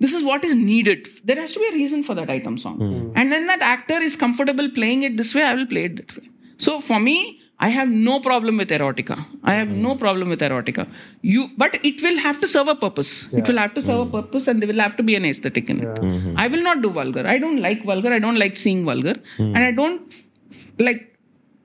this 0.00 0.12
is 0.12 0.22
what 0.22 0.44
is 0.44 0.54
needed, 0.54 1.08
there 1.24 1.36
has 1.36 1.52
to 1.52 1.60
be 1.60 1.66
a 1.66 1.72
reason 1.72 2.02
for 2.02 2.14
that 2.14 2.30
item 2.30 2.56
song. 2.56 2.76
Hmm. 2.76 3.12
And 3.16 3.32
then 3.32 3.46
that 3.46 3.60
actor 3.60 4.00
is 4.08 4.16
comfortable 4.16 4.70
playing 4.70 5.02
it 5.02 5.16
this 5.16 5.34
way, 5.34 5.42
I 5.42 5.54
will 5.54 5.66
play 5.66 5.84
it 5.84 5.96
that 5.96 6.16
way. 6.16 6.28
So 6.56 6.80
for 6.80 7.00
me, 7.00 7.40
I 7.60 7.70
have 7.70 7.88
no 7.88 8.20
problem 8.20 8.56
with 8.56 8.70
erotica. 8.70 9.16
I 9.42 9.54
have 9.54 9.68
no 9.68 9.92
hmm. 9.92 9.98
problem 9.98 10.28
with 10.28 10.40
erotica. 10.40 10.88
You, 11.22 11.50
but 11.56 11.84
it 11.84 12.00
will 12.02 12.18
have 12.18 12.40
to 12.40 12.46
serve 12.46 12.68
a 12.68 12.76
purpose. 12.76 13.32
It 13.32 13.48
will 13.48 13.56
have 13.56 13.74
to 13.74 13.82
serve 13.82 14.00
a 14.00 14.04
hmm. 14.04 14.12
purpose, 14.12 14.46
and 14.46 14.62
there 14.62 14.68
will 14.68 14.80
have 14.80 14.96
to 14.96 15.02
be 15.02 15.16
an 15.16 15.24
aesthetic 15.24 15.68
in 15.68 15.80
it. 15.80 15.96
Mm-hmm. 15.96 16.34
I 16.36 16.46
will 16.46 16.62
not 16.62 16.82
do 16.82 16.90
vulgar. 16.90 17.26
I 17.26 17.38
don't 17.38 17.60
like 17.60 17.82
vulgar. 17.82 18.12
I 18.12 18.20
don't 18.20 18.38
like 18.38 18.56
seeing 18.56 18.84
vulgar, 18.84 19.16
and 19.38 19.58
I 19.58 19.72
don't 19.72 20.14
like. 20.78 21.04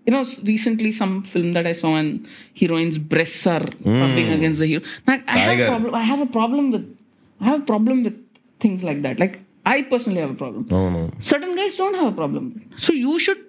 You 0.07 0.11
know, 0.11 0.25
recently 0.43 0.91
some 0.91 1.21
film 1.23 1.53
that 1.53 1.65
I 1.65 1.71
saw 1.71 1.95
and 1.95 2.27
heroine's 2.53 2.97
breasts 2.97 3.47
are 3.47 3.65
rubbing 3.85 4.31
against 4.33 4.59
the 4.59 4.67
hero. 4.67 4.81
Like, 5.07 5.23
I 5.29 5.37
have 5.37 5.57
Tiger. 5.57 5.67
problem. 5.67 5.95
I 5.95 6.01
have 6.01 6.19
a 6.19 6.25
problem 6.25 6.71
with. 6.71 6.97
I 7.39 7.45
have 7.45 7.61
a 7.61 7.63
problem 7.63 8.03
with 8.03 8.17
things 8.65 8.83
like 8.89 9.01
that. 9.05 9.23
Like 9.25 9.39
I 9.65 9.77
personally 9.93 10.21
have 10.25 10.35
a 10.35 10.39
problem. 10.43 10.67
No, 10.75 10.89
no. 10.97 11.01
Certain 11.31 11.55
guys 11.61 11.77
don't 11.83 12.01
have 12.01 12.11
a 12.11 12.17
problem. 12.19 12.51
So 12.87 12.93
you 12.93 13.19
should 13.27 13.41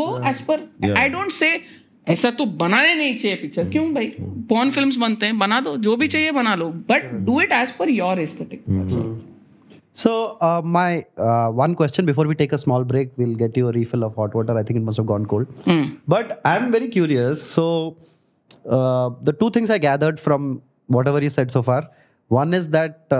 go 0.00 0.06
as 0.32 0.42
per. 0.50 0.60
I 1.04 1.08
don't 1.18 1.40
say 1.42 1.54
ऐसा 2.08 2.30
तो 2.38 2.44
बनाने 2.60 2.94
नहीं 2.94 3.16
चाहिए 3.16 3.36
picture 3.40 3.68
क्यों 3.70 3.92
भाई 3.94 4.06
pawn 4.48 4.70
films 4.76 4.96
बनते 4.98 5.26
हैं 5.26 5.38
बना 5.38 5.60
दो 5.66 5.76
जो 5.86 5.96
भी 5.96 6.08
चाहिए 6.14 6.30
बना 6.38 6.54
लो 6.62 6.68
but 6.88 7.04
do 7.26 7.40
it 7.40 7.52
as 7.52 7.72
per 7.76 7.90
your 7.90 8.20
aesthetic 8.20 8.64
So 10.00 10.12
uh, 10.46 10.62
my 10.74 11.04
uh, 11.24 11.48
one 11.56 11.74
question 11.78 12.06
before 12.10 12.24
we 12.28 12.34
take 12.34 12.52
a 12.56 12.58
small 12.60 12.84
break, 12.92 13.10
we'll 13.22 13.34
get 13.40 13.56
you 13.60 13.66
a 13.70 13.72
refill 13.72 14.06
of 14.06 14.14
hot 14.20 14.36
water. 14.38 14.54
I 14.60 14.62
think 14.68 14.78
it 14.80 14.84
must 14.86 15.00
have 15.00 15.06
gone 15.10 15.26
cold. 15.32 15.50
Hmm. 15.66 15.82
But 16.12 16.32
I'm 16.50 16.70
very 16.76 16.88
curious. 16.94 17.42
So 17.56 17.64
uh, 18.76 19.10
the 19.28 19.34
two 19.42 19.50
things 19.56 19.74
I 19.76 19.78
gathered 19.86 20.22
from 20.22 20.46
whatever 20.98 21.22
you 21.26 21.32
said 21.34 21.52
so 21.56 21.62
far, 21.66 21.76
one 22.38 22.54
is 22.60 22.70
that 22.76 23.18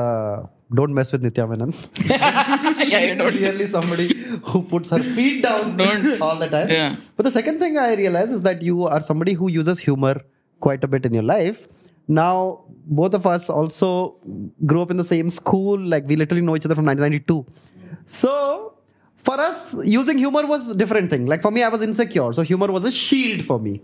don't 0.75 0.95
mess 0.95 1.13
with 1.13 1.23
Nitya 1.23 1.49
Menon. 1.49 1.73
yeah, 2.89 3.01
you 3.01 3.15
don't. 3.17 3.31
Clearly, 3.33 3.67
somebody 3.67 4.15
who 4.45 4.63
puts 4.63 4.91
her 4.91 5.03
feet 5.03 5.43
down 5.43 5.77
Don't. 5.77 6.21
all 6.21 6.37
the 6.37 6.49
time. 6.49 6.71
Yeah. 6.71 6.97
But 7.17 7.25
the 7.25 7.31
second 7.31 7.59
thing 7.59 7.79
I 7.79 7.95
realize 7.95 8.33
is 8.33 8.43
that 8.43 8.63
you 8.63 8.85
are 8.85 9.01
somebody 9.01 9.33
who 9.35 9.49
uses 9.49 9.79
humor 9.79 10.21
quite 10.61 10.83
a 10.85 10.89
bit 10.89 11.07
in 11.07 11.15
your 11.15 11.23
life. 11.23 11.69
Now, 12.09 12.65
both 12.87 13.15
of 13.15 13.27
us 13.27 13.49
also 13.49 14.17
grew 14.67 14.83
up 14.83 14.91
in 14.91 14.97
the 14.97 15.05
same 15.05 15.31
school. 15.31 15.79
Like 15.79 16.07
we 16.07 16.17
literally 16.17 16.43
know 16.43 16.57
each 16.57 16.65
other 16.65 16.75
from 16.75 16.87
1992. 16.87 17.47
So 18.07 18.75
for 19.17 19.39
us, 19.41 19.75
using 19.85 20.19
humor 20.19 20.47
was 20.47 20.71
a 20.71 20.77
different 20.77 21.11
thing. 21.11 21.27
Like 21.27 21.43
for 21.43 21.51
me, 21.51 21.63
I 21.63 21.69
was 21.69 21.83
insecure, 21.83 22.33
so 22.33 22.43
humor 22.43 22.71
was 22.73 22.85
a 22.85 22.93
shield 22.93 23.45
for 23.45 23.59
me, 23.59 23.81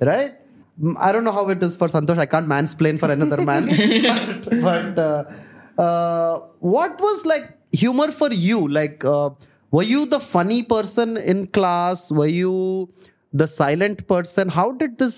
right? 0.00 0.34
Mm, 0.80 0.96
I 0.98 1.12
don't 1.12 1.24
know 1.24 1.32
how 1.32 1.48
it 1.48 1.62
is 1.62 1.76
for 1.76 1.88
Santosh. 1.88 2.18
I 2.18 2.26
can't 2.26 2.48
mansplain 2.48 2.98
for 2.98 3.10
another 3.10 3.42
man. 3.42 3.66
but 3.68 4.60
but 4.62 4.98
uh, 4.98 5.24
uh, 5.77 6.33
what 6.75 6.99
was 7.07 7.25
like 7.25 7.45
humor 7.71 8.09
for 8.11 8.31
you? 8.31 8.67
Like, 8.67 9.03
uh, 9.05 9.29
were 9.71 9.83
you 9.95 10.05
the 10.05 10.19
funny 10.19 10.61
person 10.63 11.17
in 11.17 11.47
class? 11.47 12.09
Were 12.11 12.33
you 12.43 12.55
the 13.33 13.47
silent 13.47 14.07
person? 14.07 14.49
How 14.49 14.71
did 14.71 14.97
this 14.97 15.17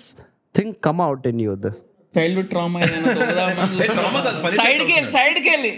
thing 0.54 0.74
come 0.88 1.00
out 1.00 1.24
in 1.32 1.38
you? 1.46 1.54
The, 1.66 1.72
childhood 2.16 2.48
trauma 2.52 2.78
trauma 2.86 4.20
కాదు, 4.24 4.38
funny 4.44 4.56
side 4.60 4.80
side 4.80 4.82
కి 4.88 4.94
వెళ్ళి 4.96 5.10
side 5.16 5.36
కి 5.44 5.50
వెళ్ళి 5.52 5.70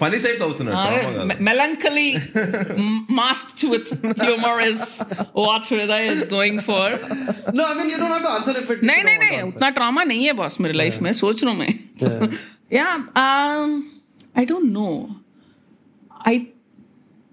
funny 0.00 0.18
side 0.24 0.40
అవుతున్నాడు 0.46 0.80
drama 0.96 1.12
కాదు. 1.18 1.36
melancholy 1.48 2.08
masked 3.20 3.62
with 3.72 3.86
humor 4.26 4.56
is 4.70 4.80
what 5.44 5.62
Hriday 5.70 6.02
is 6.16 6.22
going 6.34 6.58
for. 6.68 6.84
no, 7.58 7.62
I 7.70 7.74
mean 7.78 7.88
you 7.92 7.98
don't 8.02 8.12
have 8.16 8.26
to 8.28 8.32
answer 8.36 8.54
if 8.62 8.68
it. 8.74 8.78
if 8.80 8.84
नहीं 8.90 9.00
you 9.02 9.06
नहीं 9.08 9.18
don't 9.18 9.24
नहीं 9.24 9.38
want 9.38 9.48
to 9.48 9.56
उतना 9.56 9.70
ट्रॉमा 9.78 10.04
नहीं 10.12 10.26
है 10.30 10.34
बॉस 10.42 10.60
मेरी 10.66 10.76
लाइफ 10.82 10.98
में 11.06 11.12
सोच 11.22 11.44
रहा 11.44 11.52
हूँ 11.52 11.58
मैं 11.62 11.72
या 12.78 12.88
I 14.35 14.45
don't 14.45 14.73
know. 14.73 15.17
I, 16.11 16.47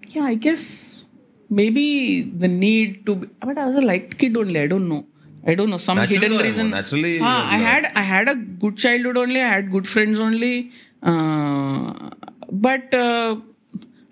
yeah, 0.09 0.24
I 0.24 0.34
guess 0.34 1.07
maybe 1.48 2.22
the 2.22 2.48
need 2.48 3.07
to, 3.07 3.16
be, 3.16 3.28
but 3.40 3.59
I 3.59 3.66
was 3.66 3.76
a 3.76 3.80
light 3.80 4.18
kid 4.18 4.36
only. 4.36 4.61
I 4.61 4.66
don't 4.66 4.88
know. 4.88 5.07
I 5.46 5.55
don't 5.55 5.70
know 5.70 5.78
some 5.78 5.98
hidden 5.98 6.36
reason. 6.36 6.70
Naturally, 6.70 7.18
ah, 7.22 7.48
I 7.51 7.57
had 7.57 7.90
I 7.94 8.03
had 8.03 8.28
a 8.28 8.34
good 8.34 8.76
childhood 8.76 9.16
only. 9.16 9.40
I 9.40 9.48
had 9.48 9.70
good 9.70 9.88
friends 9.88 10.20
only. 10.20 10.70
Uh, 11.03 12.11
but 12.53 12.92
uh, 12.92 13.36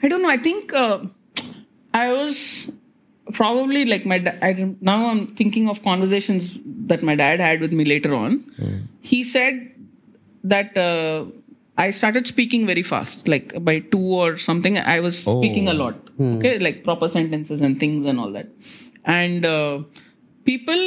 I 0.03 0.09
don't 0.09 0.23
know. 0.23 0.31
I 0.31 0.39
think 0.39 0.73
uh, 0.73 1.01
I 1.93 2.09
was 2.13 2.71
probably 3.33 3.85
like 3.85 4.07
my 4.07 4.19
da- 4.19 4.39
I, 4.41 4.75
now 4.81 5.09
I'm 5.11 5.27
thinking 5.35 5.69
of 5.69 5.83
conversations 5.83 6.59
that 6.65 7.03
my 7.03 7.15
dad 7.15 7.41
had 7.41 7.61
with 7.61 7.73
me 7.73 7.85
later 7.85 8.15
on. 8.15 8.41
Mm. 8.59 8.83
He 9.03 9.23
said 9.23 9.71
that 10.45 10.79
uh, 10.79 11.27
I 11.85 11.91
started 11.91 12.27
speaking 12.27 12.67
very 12.67 12.83
fast, 12.83 13.29
like 13.29 13.53
by 13.65 13.79
two 13.79 14.07
or 14.21 14.37
something. 14.37 14.79
I 14.79 14.99
was 15.01 15.19
speaking 15.21 15.69
a 15.69 15.75
lot, 15.75 15.97
okay, 16.21 16.59
like 16.59 16.83
proper 16.83 17.09
sentences 17.09 17.61
and 17.61 17.79
things 17.79 18.05
and 18.05 18.19
all 18.19 18.33
that. 18.33 18.49
And 19.05 19.47
uh, 19.47 19.83
people 20.45 20.81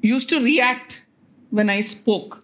used 0.00 0.28
to 0.30 0.40
react 0.42 1.04
when 1.50 1.70
I 1.70 1.80
spoke. 1.82 2.38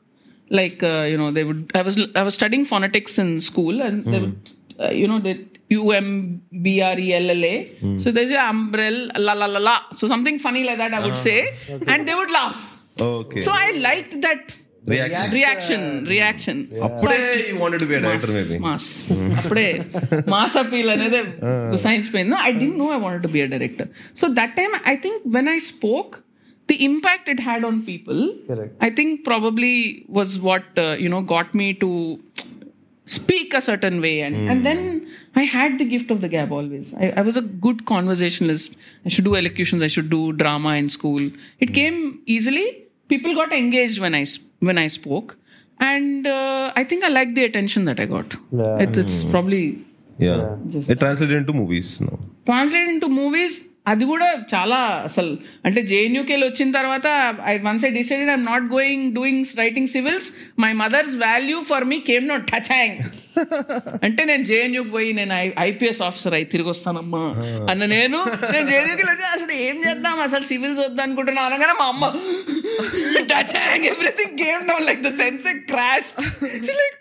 Like 0.50 0.82
uh, 0.82 1.06
you 1.10 1.18
know, 1.18 1.30
they 1.30 1.44
would. 1.44 1.72
I 1.74 1.82
was 1.82 1.98
I 2.14 2.22
was 2.28 2.34
studying 2.34 2.64
phonetics 2.64 3.18
in 3.18 3.40
school, 3.40 3.82
and 3.82 4.04
they 4.06 4.20
would, 4.20 4.50
uh, 4.80 4.90
you 4.90 5.08
know, 5.08 5.18
they 5.18 5.34
U 5.70 5.90
M 5.90 6.40
B 6.62 6.80
R 6.80 6.98
E 6.98 7.12
L 7.12 7.28
L 7.30 7.44
A. 7.44 7.98
So 7.98 8.12
there's 8.12 8.30
a 8.30 8.40
umbrella 8.48 9.10
la 9.18 9.34
la 9.34 9.46
la 9.46 9.58
la. 9.58 9.76
So 9.92 10.06
something 10.06 10.38
funny 10.38 10.64
like 10.64 10.78
that 10.78 10.94
I 10.94 11.04
would 11.06 11.18
say, 11.18 11.38
and 11.86 12.08
they 12.08 12.14
would 12.14 12.30
laugh. 12.30 12.62
Okay. 13.00 13.42
So 13.42 13.52
I 13.52 13.72
liked 13.72 14.20
that 14.22 14.56
Reaction. 14.93 15.29
reaction 15.37 15.81
reaction 16.13 16.57
అప్పుడే 16.85 17.19
you 17.49 17.53
wanted 17.61 17.81
to 17.83 17.87
be 17.91 17.95
director 18.05 18.33
maybe 18.37 18.57
mass 18.65 18.87
అప్పుడే 19.41 19.67
mass 20.33 20.55
appeal 20.61 20.89
అనేది 20.95 21.19
గుసాయించిపోయింది 21.73 22.37
I 22.47 22.51
didn't 22.61 22.77
know 22.83 22.87
I 22.95 22.99
want 23.05 23.23
to 23.25 23.31
be 23.35 23.41
a 23.45 23.49
director 23.53 23.89
so 24.21 24.27
that 24.39 24.53
time 24.59 24.75
I 24.93 24.95
think 25.05 25.21
when 25.35 25.49
I 25.55 25.57
spoke 25.71 26.13
the 26.69 26.77
impact 26.89 27.29
it 27.33 27.43
had 27.47 27.65
on 27.69 27.79
people 27.91 28.19
Correct. 28.49 28.73
I 28.87 28.91
think 28.99 29.15
probably 29.29 29.73
was 30.19 30.33
what 30.49 30.73
you 31.05 31.11
know 31.17 31.21
got 31.33 31.53
me 31.61 31.69
to 31.85 31.91
speak 33.07 33.53
a 33.53 33.61
certain 33.61 33.95
way 34.03 34.13
and, 34.25 34.35
and 34.51 34.59
then 34.67 34.79
i 35.35 35.45
had 35.55 35.71
the 35.79 35.87
gift 35.93 36.09
of 36.13 36.19
the 36.21 36.29
gab 36.33 36.51
always 36.57 36.87
I, 36.95 37.11
I 37.19 37.23
was 37.29 37.37
a 37.37 37.45
good 37.65 37.79
conversationalist 37.91 38.69
i 39.07 39.11
should 39.13 39.27
do 39.29 39.33
elocutions 39.41 39.81
i 39.83 39.91
should 39.95 40.09
do 40.09 40.21
drama 40.41 40.71
in 40.81 40.87
school 40.95 41.23
it 41.59 41.71
came 41.79 41.97
easily 42.35 42.65
people 43.08 43.34
got 43.34 43.52
engaged 43.52 44.00
when 44.00 44.14
I 44.14 44.24
when 44.60 44.78
I 44.78 44.86
spoke, 44.86 45.36
and 45.78 46.26
uh, 46.26 46.72
I 46.76 46.84
think 46.84 47.04
I 47.04 47.08
liked 47.08 47.34
the 47.34 47.44
attention 47.44 47.84
that 47.86 48.00
I 48.00 48.06
got. 48.06 48.36
Yeah. 48.52 48.78
It, 48.78 48.96
it's 48.96 49.22
hmm. 49.22 49.30
probably 49.30 49.84
yeah. 50.18 50.56
yeah. 50.68 50.82
It 50.88 51.00
translated 51.00 51.36
into 51.36 51.52
movies. 51.52 52.00
No. 52.00 52.18
Translated 52.44 52.88
into 52.88 53.08
movies. 53.08 53.68
అది 53.88 54.04
కూడా 54.04 54.28
చాలా 54.54 54.78
అసలు 55.04 55.32
అంటే 55.64 55.82
జేఎన్యూకేలు 55.82 56.46
వచ్చిన 56.46 56.70
తర్వాత 56.70 57.06
I 57.44 57.58
once 57.58 57.84
I 57.84 57.90
decided 57.90 58.30
I'm 58.30 58.44
not 58.44 58.62
going 58.72 59.12
doing 59.12 59.44
writing 59.58 59.86
civils 59.86 60.28
my 60.58 60.72
mother's 60.72 61.16
value 61.16 61.60
for 61.60 61.84
me 61.84 62.00
came 62.00 62.28
not 62.28 62.50
touch 62.50 62.70
hang 62.72 62.98
అంటే 64.02 64.24
నేను 64.24 64.44
జేఎన్యూకి 64.44 64.90
పోయి 64.90 65.12
నేను 65.12 65.34
ఐపీఎస్ 65.60 66.02
ఆఫీసర్ 66.02 66.34
అయి 66.34 66.44
తిరిగి 66.44 66.68
వస్తానమ్మా. 66.68 67.22
అన్న 67.70 67.86
నేను 67.86 68.20
నేను 68.52 68.66
జేఎన్యూకి 68.68 69.04
అసలు 69.32 69.52
ఏం 69.52 69.76
చేద్దాం? 69.86 70.20
అసలు 70.20 70.44
సివిల్స్ 70.44 70.80
వద్దు 70.80 71.02
అనుకుంటున్నా 71.02 71.42
అనగానే 71.42 71.72
మా 71.72 71.86
అమ్మ 71.86 72.06
touch 73.32 73.56
hang 73.56 73.84
everything 73.84 74.34
game 74.40 74.66
down 74.68 74.86
like 74.86 75.02
the 75.02 75.16
sense 75.16 75.48
crash 75.72 76.10
like 76.80 76.98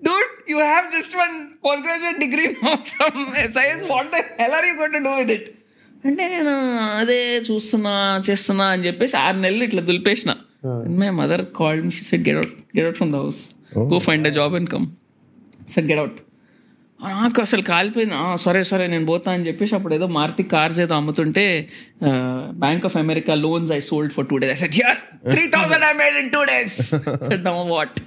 Dude, 0.00 0.32
you 0.46 0.58
have 0.58 0.92
just 0.92 1.16
one 1.16 1.58
postgraduate 1.62 2.20
degree 2.20 2.56
now 2.62 2.76
from 2.92 3.14
SIS. 3.44 3.88
What 3.88 4.10
the 4.10 4.22
hell 4.38 4.52
are 4.52 4.64
you 4.64 4.76
going 4.76 4.92
to 4.92 5.00
do 5.00 5.16
with 5.16 5.30
it? 5.30 5.55
అంటే 6.04 6.24
నేను 6.28 6.52
అదే 6.96 7.18
చూస్తున్నా 7.48 7.92
చేస్తున్నా 8.28 8.64
అని 8.66 8.86
చెప్పేసి 8.86 9.16
ఆరు 9.16 9.38
నెలలు 9.38 9.64
ఇట్లా 9.64 9.82
దులిపేసిన. 9.82 10.30
My 10.98 11.10
mother 11.16 11.44
called 11.56 11.84
me 11.84 11.92
set 12.02 12.22
get 12.22 12.36
out 12.36 12.54
get 12.76 12.86
out 12.86 12.96
from 12.96 13.12
the 13.12 13.16
house 13.16 13.40
go 13.86 13.98
find 14.00 14.28
a 14.28 14.32
job 14.32 14.54
and 14.54 14.70
come 14.70 14.86
set 15.68 15.86
get 15.86 15.98
out 15.98 16.18
నాకు 17.00 17.40
అసలు 17.42 17.62
కాలిపోయింది. 17.64 18.14
"ఆ, 18.16 18.34
సరే 18.36 18.62
సరే 18.62 18.86
నేను 18.86 19.06
పోతా 19.06 19.32
అని 19.32 19.46
చెప్పేసి 19.46 19.74
అప్పుడు 19.74 19.94
ఏదో 19.94 20.06
మారుతి 20.12 20.42
కార్స్ 20.44 20.80
ఏదో 20.80 20.94
అమ్ముతుంటే 20.94 21.44
Bank 22.56 22.84
of 22.84 22.96
America 22.96 23.34
loans 23.36 23.72
I 23.72 23.80
sold 23.80 24.12
for 24.12 24.26
two 24.26 24.36
days 24.36 24.52
I 24.52 24.60
set 24.62 24.74
here 24.74 24.98
three 25.30 25.46
thousand 25.46 25.84
I 25.84 25.92
made 25.94 26.16
in 26.16 26.30
two 26.30 26.44
days 26.44 26.78
set 27.26 27.46
what 27.70 27.98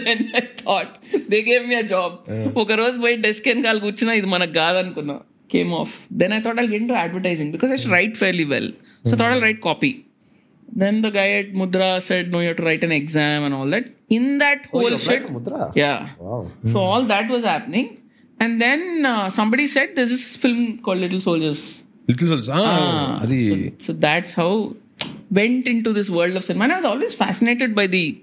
then 0.00 0.24
I 0.36 0.44
thought 0.62 0.94
they 1.30 1.40
gave 1.42 1.66
me 1.68 1.74
a 1.74 1.86
job 1.86 2.16
ఒక 2.58 2.72
రోజు 2.72 2.98
పోయి 3.00 3.16
డెస్క్ 3.18 3.48
వెనకాల 3.48 3.78
కూర్చున్నా 3.78 4.14
ఇది 4.14 4.26
మనకు 4.26 4.52
కాదనుకున్నా. 4.52 5.16
came 5.48 5.72
off. 5.72 6.06
Then 6.10 6.32
I 6.32 6.40
thought 6.40 6.58
I'll 6.58 6.68
get 6.68 6.82
into 6.82 6.94
advertising 6.94 7.52
because 7.52 7.70
I 7.70 7.76
should 7.76 7.88
hmm. 7.88 7.94
write 7.94 8.16
fairly 8.16 8.44
well. 8.44 8.68
So 9.04 9.12
I 9.12 9.16
thought 9.16 9.32
I'll 9.32 9.38
hmm. 9.38 9.44
write 9.44 9.60
copy. 9.60 10.06
Then 10.72 11.02
the 11.02 11.10
guy 11.10 11.28
at 11.32 11.52
Mudra 11.52 12.02
said, 12.02 12.32
No, 12.32 12.40
you 12.40 12.48
have 12.48 12.56
to 12.56 12.64
write 12.64 12.82
an 12.82 12.92
exam 12.92 13.44
and 13.44 13.54
all 13.54 13.66
that. 13.66 13.84
In 14.08 14.38
that 14.38 14.66
oh, 14.72 14.80
whole 14.80 14.96
shit. 14.96 15.26
Mudra? 15.26 15.72
Yeah. 15.74 16.10
Wow. 16.18 16.50
So 16.66 16.70
hmm. 16.70 16.76
all 16.76 17.02
that 17.04 17.28
was 17.28 17.44
happening. 17.44 17.98
And 18.40 18.60
then 18.60 19.06
uh, 19.06 19.30
somebody 19.30 19.66
said, 19.66 19.94
There's 19.94 20.10
this 20.10 20.36
film 20.36 20.78
called 20.78 20.98
Little 20.98 21.20
Soldiers. 21.20 21.82
Little 22.08 22.28
Soldiers. 22.28 22.48
Ah. 22.50 23.20
ah 23.22 23.26
so, 23.26 23.70
so, 23.78 23.92
that's 23.92 24.32
how 24.32 24.74
went 25.30 25.68
into 25.68 25.92
this 25.92 26.10
world 26.10 26.36
of 26.36 26.44
cinema. 26.44 26.64
And 26.64 26.72
I 26.72 26.76
was 26.76 26.84
always 26.84 27.14
fascinated 27.14 27.74
by 27.74 27.86
the 27.86 28.22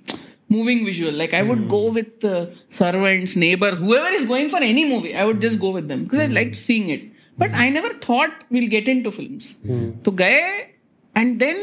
moving 0.50 0.84
visual. 0.86 1.14
Like 1.14 1.34
I 1.34 1.42
would 1.42 1.60
mm. 1.60 1.70
go 1.70 1.92
with 1.92 2.26
uh, 2.26 2.48
servants, 2.70 3.36
neighbor, 3.36 3.72
whoever 3.72 4.10
is 4.10 4.28
going 4.28 4.50
for 4.50 4.58
any 4.58 4.86
movie, 4.86 5.16
I 5.16 5.24
would 5.26 5.42
just 5.42 5.60
go 5.60 5.72
with 5.72 5.88
them 5.88 6.04
because 6.04 6.20
mm. 6.20 6.24
I 6.24 6.28
liked 6.28 6.56
seeing 6.56 6.90
it. 6.90 7.11
But 7.42 7.52
I 7.64 7.70
never 7.70 7.90
thought 8.06 8.32
we'll 8.50 8.70
get 8.78 8.88
into 8.94 9.12
films. 9.20 9.56
So 10.06 10.12
gaye, 10.12 10.72
and 11.16 11.40
then 11.40 11.60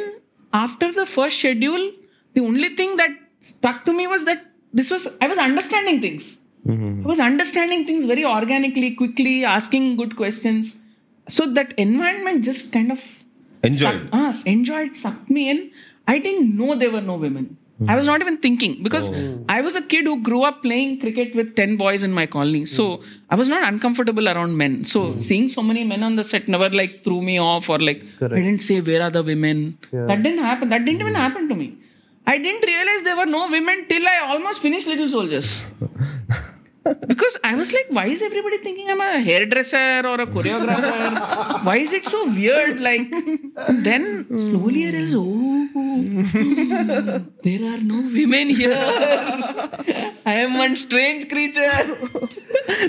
after 0.53 0.91
the 0.93 1.07
first 1.15 1.39
schedule, 1.39 1.85
the 2.35 2.41
only 2.51 2.71
thing 2.81 2.97
that 3.01 3.11
stuck 3.41 3.85
to 3.87 3.93
me 3.93 4.07
was 4.07 4.25
that 4.31 4.45
this 4.81 4.91
was 4.95 5.07
I 5.21 5.29
was 5.29 5.39
understanding 5.51 6.01
things. 6.07 6.27
I 6.69 7.07
was 7.11 7.21
understanding 7.21 7.87
things 7.91 8.05
very 8.07 8.25
organically, 8.25 8.95
quickly, 8.95 9.37
asking 9.45 9.97
good 10.01 10.17
questions. 10.17 10.73
So 11.37 11.47
that 11.59 11.73
environment 11.85 12.45
just 12.45 12.73
kind 12.73 12.91
of 12.97 13.01
Enjoyed. 13.63 13.81
sucked- 13.95 14.09
ah, 14.13 14.33
enjoyed, 14.47 14.97
sucked 15.05 15.31
me 15.31 15.49
in. 15.53 15.71
I 16.07 16.19
didn't 16.27 16.57
know 16.59 16.75
there 16.75 16.91
were 16.91 17.03
no 17.13 17.17
women. 17.17 17.58
I 17.87 17.95
was 17.95 18.07
not 18.07 18.21
even 18.21 18.39
thinking 18.39 18.83
because 18.83 19.11
oh. 19.11 19.45
I 19.49 19.61
was 19.61 19.77
a 19.77 19.83
kid 19.83 20.05
who 20.05 20.21
grew 20.21 20.43
up 20.43 20.63
playing 20.63 20.99
cricket 20.99 21.37
with 21.37 21.55
10 21.55 21.77
boys 21.77 22.03
in 22.03 22.13
my 22.13 22.27
colony. 22.27 22.65
So 22.65 23.03
I 23.31 23.37
was 23.37 23.49
not 23.49 23.63
uncomfortable 23.63 24.29
around 24.29 24.57
men. 24.57 24.85
So 24.85 25.13
hmm. 25.13 25.17
seeing 25.17 25.49
so 25.49 25.63
many 25.63 25.85
men 25.85 26.03
on 26.03 26.17
the 26.17 26.25
set 26.25 26.49
never 26.49 26.69
like 26.71 27.05
threw 27.05 27.23
me 27.23 27.39
off 27.39 27.71
or 27.71 27.79
like 27.79 28.05
I 28.21 28.29
didn't 28.29 28.63
say, 28.63 28.81
Where 28.81 29.03
are 29.03 29.11
the 29.11 29.23
women? 29.23 29.79
That 29.93 30.23
didn't 30.25 30.43
happen. 30.43 30.71
That 30.71 30.85
didn't 30.85 31.03
even 31.03 31.15
hmm. 31.15 31.21
happen 31.21 31.49
to 31.49 31.55
me. 31.55 31.77
I 32.27 32.37
didn't 32.39 32.67
realize 32.67 33.03
there 33.05 33.17
were 33.17 33.27
no 33.27 33.49
women 33.49 33.87
till 33.89 34.07
I 34.07 34.19
almost 34.33 34.61
finished 34.61 34.87
Little 34.87 35.09
Soldiers. 35.09 35.63
because 36.85 37.39
I 37.45 37.55
was 37.55 37.73
like, 37.73 37.87
why 37.91 38.07
is 38.07 38.23
everybody 38.23 38.59
thinking 38.59 38.91
I'm 38.91 39.01
a 39.01 39.21
hairdresser 39.21 40.03
or 40.07 40.21
a 40.21 40.27
choreographer? 40.27 41.65
why 41.65 41.77
is 41.77 41.93
it 41.93 42.07
so 42.07 42.27
weird? 42.27 42.79
Like, 42.79 43.11
then 43.69 44.27
slowly 44.39 44.87
I 44.87 44.91
realized, 44.91 45.15
oh, 45.17 45.69
there 47.43 47.75
are 47.75 47.83
no 47.83 48.01
women 48.19 48.49
here. 48.51 48.77
I 50.27 50.35
am 50.45 50.59
one 50.59 50.77
strange 50.77 51.29
creature. 51.29 51.71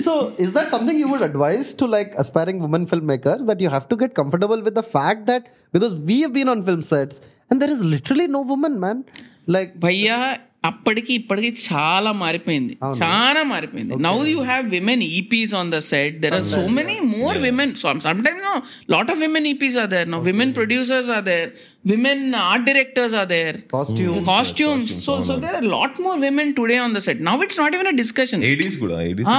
so, 0.00 0.34
is 0.38 0.52
that 0.54 0.68
something 0.68 0.98
you 0.98 1.08
would 1.08 1.22
advise 1.22 1.74
to 1.74 1.86
like 1.86 2.14
aspiring 2.16 2.58
women 2.58 2.86
filmmakers 2.86 3.46
that 3.46 3.60
you 3.60 3.70
have 3.70 3.88
to 3.88 3.96
get 3.96 4.14
comfortable 4.14 4.60
with 4.60 4.74
the 4.74 4.82
fact 4.82 5.26
that 5.26 5.48
because 5.72 5.94
we 5.94 6.20
have 6.22 6.32
been 6.32 6.48
on 6.48 6.64
film 6.64 6.82
sets 6.82 7.20
and 7.50 7.60
there 7.60 7.70
is 7.70 7.84
literally 7.84 8.26
no 8.26 8.42
woman, 8.42 8.78
man. 8.78 9.04
Like, 9.46 9.80
Bhaiya, 9.80 10.40
అప్పటికి 10.64 11.14
ఇప్పటికి 11.14 11.54
చాలా 11.72 12.12
మారిపోయింది. 12.12 12.78
చాలా 13.02 13.42
మారిపోయింది. 13.42 13.94
Now 13.96 14.26
you 14.26 14.40
have 14.42 14.70
women 14.70 15.02
EPs 15.02 15.54
on 15.54 15.72
the 15.72 15.78
set 15.78 16.18
there 16.18 16.34
are 16.34 16.42
so 16.42 16.66
many 16.66 17.00
more 17.00 17.38
women 17.38 17.74
some 17.74 18.00
time 18.00 18.38
no 18.38 18.62
lot 18.90 19.10
of 19.10 19.18
women 19.18 19.46
EPs 19.46 19.78
are 19.78 19.88
there 19.88 20.10
no 20.10 20.20
women 20.20 20.54
producers 20.54 21.10
are 21.10 21.24
there 21.24 21.50
women 21.85 22.21
art 22.43 22.63
directors 22.67 23.15
are 23.19 23.27
there 23.31 23.57
Costumes. 23.73 24.21
Costumes 24.29 24.93
so 25.05 25.13
so 25.27 25.35
there 25.43 25.55
are 25.55 25.67
lot 25.73 25.97
more 26.05 26.17
women 26.21 26.51
today 26.59 26.77
on 26.83 26.93
the 26.95 27.01
set 27.05 27.21
now 27.27 27.35
it's 27.45 27.59
not 27.61 27.75
even 27.77 27.89
a 27.91 27.95
discussion 28.01 28.43
eighties 28.49 28.77
కూడా 28.83 28.97
eighties 29.05 29.29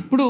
ఇప్పుడు 0.00 0.26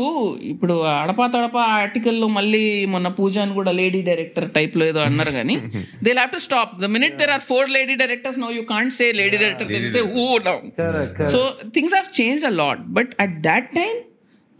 ఇప్పుడు 0.53 0.75
అడపా 0.97 1.27
తడపా 1.35 1.65
ఆర్టికల్లో 1.79 2.29
మళ్ళీ 2.37 2.63
మొన్న 2.95 3.09
పూజ 3.19 3.39
అని 3.39 3.55
కూడా 3.55 3.75
lady 3.81 4.03
director 4.09 4.49
type 4.57 4.77
లో 4.77 4.87
ఏదో 4.87 5.03
అన్నారు 5.07 5.33
కానీ 5.33 5.57
they 6.03 6.13
have 6.13 6.33
to 6.33 6.43
stop 6.47 6.75
the 6.81 6.91
minute 6.97 7.17
there 7.23 7.35
are 7.37 7.45
four 7.49 7.71
lady 7.77 7.97
directors 7.97 8.39
no 8.39 8.51
you 8.57 8.65
can't 8.71 8.95
say 8.95 9.09
lady 9.21 9.37
director 9.37 9.71
who 10.15 10.27
now 10.47 10.57
correct, 10.81 11.21
so 11.35 11.41
things 11.77 11.97
have 11.99 12.11
change 12.21 12.45
a 12.47 12.55
lot 12.61 12.83
but 12.97 13.13
at 13.25 13.37
that 13.43 13.69
time 13.77 13.99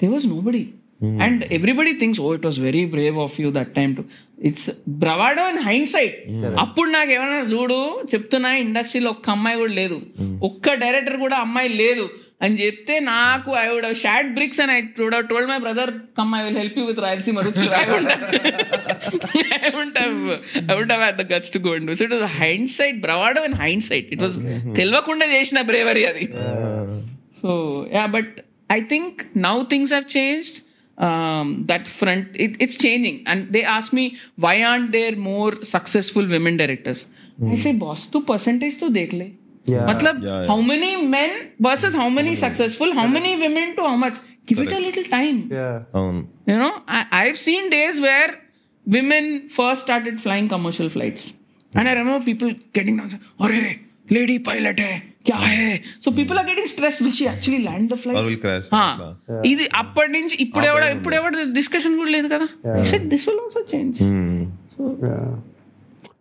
they 0.01 0.09
was 0.09 0.27
no 0.29 0.41
body 0.47 0.65
and 1.22 1.54
everybody 1.54 1.94
things 1.94 2.22
oh 2.22 2.34
it 2.34 2.46
was 2.46 2.60
very 2.60 2.86
brave 2.86 3.20
of 3.20 3.42
you 3.42 3.52
that 3.52 3.76
time 3.76 3.96
to 3.96 4.04
it's 4.42 4.68
bravado 4.98 5.44
and 5.44 5.62
hindsight 5.90 6.18
అప్పుడు 6.60 6.90
నాకు 6.90 7.12
ఏమైనా 7.12 7.40
చూడు 7.54 7.78
చెప్తున్నా 8.14 8.56
ఇండస్ట్రీలో 8.58 9.10
ఒక్క 9.10 9.30
అమ్మాయి 9.30 9.58
కూడా 9.58 9.74
లేదు. 9.74 9.98
ఒక్క 10.44 10.74
డైరెక్టర్ 10.76 11.18
కూడా 11.20 11.38
అమ్మాయి 11.38 11.70
లేదు. 11.76 12.06
అని 12.42 12.56
చెప్తే 12.56 13.00
నాకు 13.08 13.52
I 13.56 13.68
would 13.68 13.98
short 13.98 14.30
bricks 14.34 14.62
and 14.62 14.72
I 14.72 14.80
would 15.00 15.28
told 15.30 15.50
my 15.50 15.58
brother 15.58 15.92
come 16.18 16.36
I 16.36 16.44
will 16.44 16.58
help 16.58 16.78
you 16.80 16.86
with 16.86 17.00
Rayalaseema 17.00 17.40
Ruchulu 17.40 17.74
I 17.74 17.84
would 19.76 19.98
I 19.98 20.76
would 20.76 20.92
have 20.94 21.18
the 21.18 21.34
guts 21.34 21.54
to 21.54 21.60
go 21.60 21.74
and 21.74 21.96
so 21.96 22.06
it 22.06 22.14
was 22.14 22.32
hindsight 22.70 23.02
bravado 23.02 23.42
and 23.44 23.56
hindsight 23.84 24.10
it 24.14 24.22
was 24.22 24.38
తెలియకుండా 24.76 25.26
చేసిన 25.36 25.62
bravery 25.64 26.06
అది. 26.06 26.26
So 27.42 27.52
yeah 27.94 28.06
but 28.08 28.34
I 28.72 28.82
think 28.90 29.22
now 29.42 29.56
things 29.70 29.94
have 29.94 30.18
changed 30.18 30.60
Um, 31.08 31.66
that 31.66 31.88
front 31.88 32.28
it's 32.36 32.76
changing. 32.78 33.24
And 33.26 33.52
they 33.54 33.64
ask 33.64 33.92
me 33.92 34.18
why 34.36 34.64
aren't 34.64 34.92
there 34.92 35.16
more 35.16 35.64
successful 35.64 36.28
women 36.28 36.58
directors? 36.58 37.08
I 37.42 37.46
hmm. 37.46 37.56
say 37.56 37.74
boss 37.74 38.06
to 38.08 38.22
percentage 38.22 38.78
to 38.82 38.90
dekh 38.98 39.14
le. 39.22 39.32
Yeah. 39.66 39.88
Matlab, 39.88 40.48
how 40.48 40.60
many 40.62 40.92
men 41.06 41.52
versus 41.60 41.94
how 41.94 42.10
many 42.10 42.30
hmm. 42.30 42.44
successful 42.46 42.94
how 42.94 43.08
many 43.08 43.36
women 43.40 43.76
to 43.78 43.84
how 43.84 43.96
much? 43.96 44.20
Give 44.46 44.60
it 44.60 44.72
a 44.72 44.80
little 44.80 45.04
time. 45.04 45.50
Yeah. 45.52 45.84
Um. 45.94 46.30
You 46.46 46.58
know 46.60 46.72
I've 46.88 47.38
seen 47.38 47.70
days 47.70 48.00
where 48.00 48.40
women 48.86 49.50
first 49.50 49.82
started 49.82 50.20
flying 50.22 50.50
commercial 50.50 50.90
flights. 50.90 51.34
And 51.74 51.88
i 51.88 51.94
hmm. 51.94 52.00
remember 52.00 52.26
people 52.26 52.54
getting 52.74 52.98
down 52.98 53.10
and 53.12 53.50
saying, 53.50 53.88
lady 54.10 54.40
pilot 54.40 54.80
hai. 54.80 55.11
क्या 55.26 55.40
है 55.48 55.68
so 56.04 56.10
people 56.20 56.38
are 56.40 56.48
getting 56.50 56.70
stress 56.74 57.00
which 57.06 57.22
actually 57.28 57.62
land 57.68 57.90
the 57.94 57.98
flight 58.04 58.20
ఇది 59.52 59.66
అప్పటి 59.82 60.12
నుంచి 60.18 60.36
ఇప్పుడు 60.46 60.66
ఎవడ 60.72 60.84
ఇప్పుడు 60.98 61.16
ఎవడ 61.20 61.44
discussion 61.60 61.96
కూడా 62.02 62.12
లేదు 62.18 62.30
కదా 62.36 62.48
set 62.92 63.08
this 63.14 63.26
will 63.30 63.42
also 63.46 63.64
change 63.74 64.00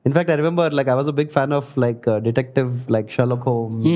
In 0.09 0.12
fact, 0.12 0.28
I 0.32 0.36
remember 0.40 0.64
like 0.70 0.88
I 0.88 0.94
was 0.94 1.09
a 1.09 1.14
big 1.18 1.30
fan 1.34 1.51
of 1.53 1.64
like 1.76 2.05
uh, 2.07 2.18
detective 2.20 2.70
like 2.94 3.07
Sherlock 3.14 3.42
Holmes 3.48 3.88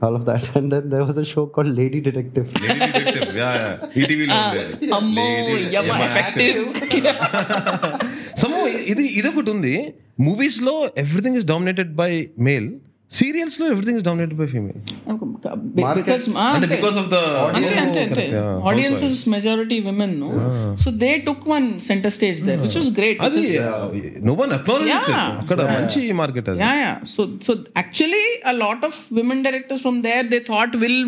all 0.00 0.14
of 0.14 0.24
that. 0.24 0.54
And 0.56 0.70
then 0.72 0.88
there 0.88 1.04
was 1.04 1.16
a 1.16 1.24
show 1.24 1.46
called 1.46 1.68
Lady 1.68 2.00
Detective. 2.00 2.46
Lady 2.56 2.78
Detective, 2.78 3.34
yeah, 3.34 3.54
yeah. 3.54 4.00
ETV 4.00 4.28
uh, 4.30 4.96
Ammo, 4.96 5.14
Lady, 5.20 5.62
Yama, 5.66 5.86
Yama 5.88 6.04
effective. 6.04 6.58
Somehow, 8.36 8.64
ఇది 8.92 9.04
ఇదొకటి 9.18 9.50
ఉంది 9.50 9.74
మూవీస్లో 10.20 10.74
everything 11.02 11.38
is 11.40 11.46
dominated 11.52 11.90
by 11.94 12.10
male 12.40 12.68
సీరియల్స్లో 13.12 13.64
everything 13.72 13.98
is 13.98 14.04
dominated 14.08 14.38
by 14.40 14.46
female 14.54 14.80
because 15.98 16.24
అంటే 16.54 16.68
because 16.74 16.96
of 17.02 17.08
the 17.14 17.18
అంతే 17.58 18.24
audiences 18.70 19.20
majority 19.34 19.78
women 19.88 20.14
no 20.24 20.30
so 20.84 20.90
they 21.04 21.10
took 21.28 21.46
one 21.54 21.68
centre 21.88 22.14
stage 22.16 22.40
they 22.48 22.56
which 22.64 22.76
was 22.80 22.90
great 22.98 23.22
అది 23.28 23.44
no 24.30 24.34
one 24.42 24.52
Yeah. 24.88 25.06
అక్కడ 25.42 25.60
మంచి 25.76 26.00
market 26.20 26.48
అది 26.52 26.60
Yeah, 26.64 26.76
yeah. 26.84 26.96
So, 27.14 27.22
so 27.46 27.52
actually, 27.82 28.26
a 28.52 28.56
lot 28.64 28.80
of 28.88 28.94
women 29.18 29.38
directors 29.46 29.80
from 29.86 29.96
there 30.06 30.22
they 30.32 30.40
thought 30.50 30.72
will 30.84 31.00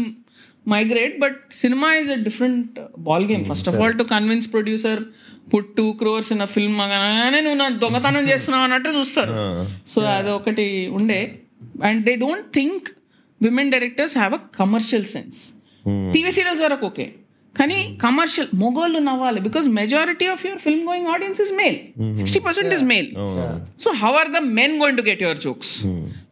migrate, 0.66 1.14
but 1.24 1.34
cinema 1.60 1.90
is 2.02 2.08
a 2.08 2.18
different 2.26 2.78
uh, 2.78 2.86
ball 3.06 3.22
game. 3.30 3.44
First 3.44 3.68
of 3.70 3.76
all, 3.82 3.92
to 4.00 4.04
convince 4.14 4.46
producer 4.56 4.96
put 5.50 5.66
two 5.78 5.90
crores 6.00 6.30
in 6.34 6.40
a 6.46 6.50
film 6.54 6.74
అనగానే 6.84 7.38
నువ్వు 7.44 7.58
నా 7.62 7.68
దొంగతనం 7.84 8.26
చేస్తున్నావు 8.32 8.64
అన్నట్టు 8.66 8.90
చూస్తారు 8.98 9.34
so 9.92 10.00
అది 10.16 10.30
ఒకటి 10.38 10.66
ఉండే 10.90 11.20
and 11.89 12.01
they 12.07 12.13
don't 12.25 12.47
think 12.59 12.87
women 13.41 13.71
directors 13.75 14.15
have 14.21 14.35
a 14.39 14.43
commercial 14.61 15.07
sense 15.15 15.39
TV 16.15 16.31
serials 16.37 16.63
వరకు 16.67 16.85
ఓకే 16.91 17.05
కానీ 17.55 17.77
కమర్షియల్ 18.03 18.49
మొగోళ్ళు 18.61 18.99
నవ్వాలి 19.07 19.39
because 19.47 19.65
majority 19.79 20.27
of 20.33 20.41
your 20.47 20.61
film 20.65 20.85
going 20.89 21.09
audience 21.15 21.41
is 21.45 21.53
male 21.61 21.77
sixty 22.21 22.39
percent 22.47 22.73
is 22.77 22.85
male 22.93 23.09
So, 23.83 23.89
how 24.01 24.11
are 24.19 24.29
the 24.35 24.41
men 24.59 24.71
going 24.81 24.97
to 24.99 25.05
get 25.09 25.19
your 25.25 25.35
jokes? 25.45 25.69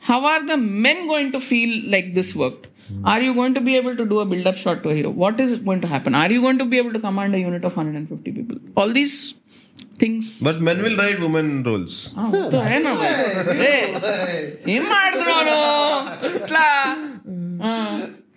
How 0.10 0.20
are 0.32 0.42
the 0.52 0.58
men 0.86 1.00
going 1.12 1.30
to 1.36 1.40
feel 1.50 1.72
like 1.94 2.08
this 2.18 2.30
worked? 2.36 2.66
Are 3.12 3.22
you 3.26 3.34
going 3.34 3.54
to 3.58 3.62
be 3.62 3.74
able 3.80 3.96
to 3.96 4.06
do 4.06 4.18
a 4.20 4.28
build 4.32 4.48
up 4.48 4.58
shot 4.64 4.78
to 4.84 4.90
a 4.90 4.96
hero? 4.98 5.12
What 5.24 5.38
is 5.40 5.52
going 5.68 5.82
to 5.82 5.90
happen? 5.94 6.16
Are 6.22 6.32
you 6.36 6.42
going 6.42 6.58
to 6.58 6.66
be 6.66 6.78
able 6.82 6.94
to 6.94 7.02
command 7.06 7.36
a 7.36 7.42
unit 7.42 7.64
of 7.64 7.76
150 7.76 8.32
people? 8.38 8.58
All 8.76 8.92
these 9.00 9.16
things. 10.03 10.27
But 10.43 10.59
men 10.61 10.83
will 10.83 10.99
write 11.01 11.21
women 11.21 11.65
roles. 11.65 11.99
ఏ, 13.67 13.75
మాడుతున్నాను 14.79 15.57
ఇట్లా. 16.37 16.67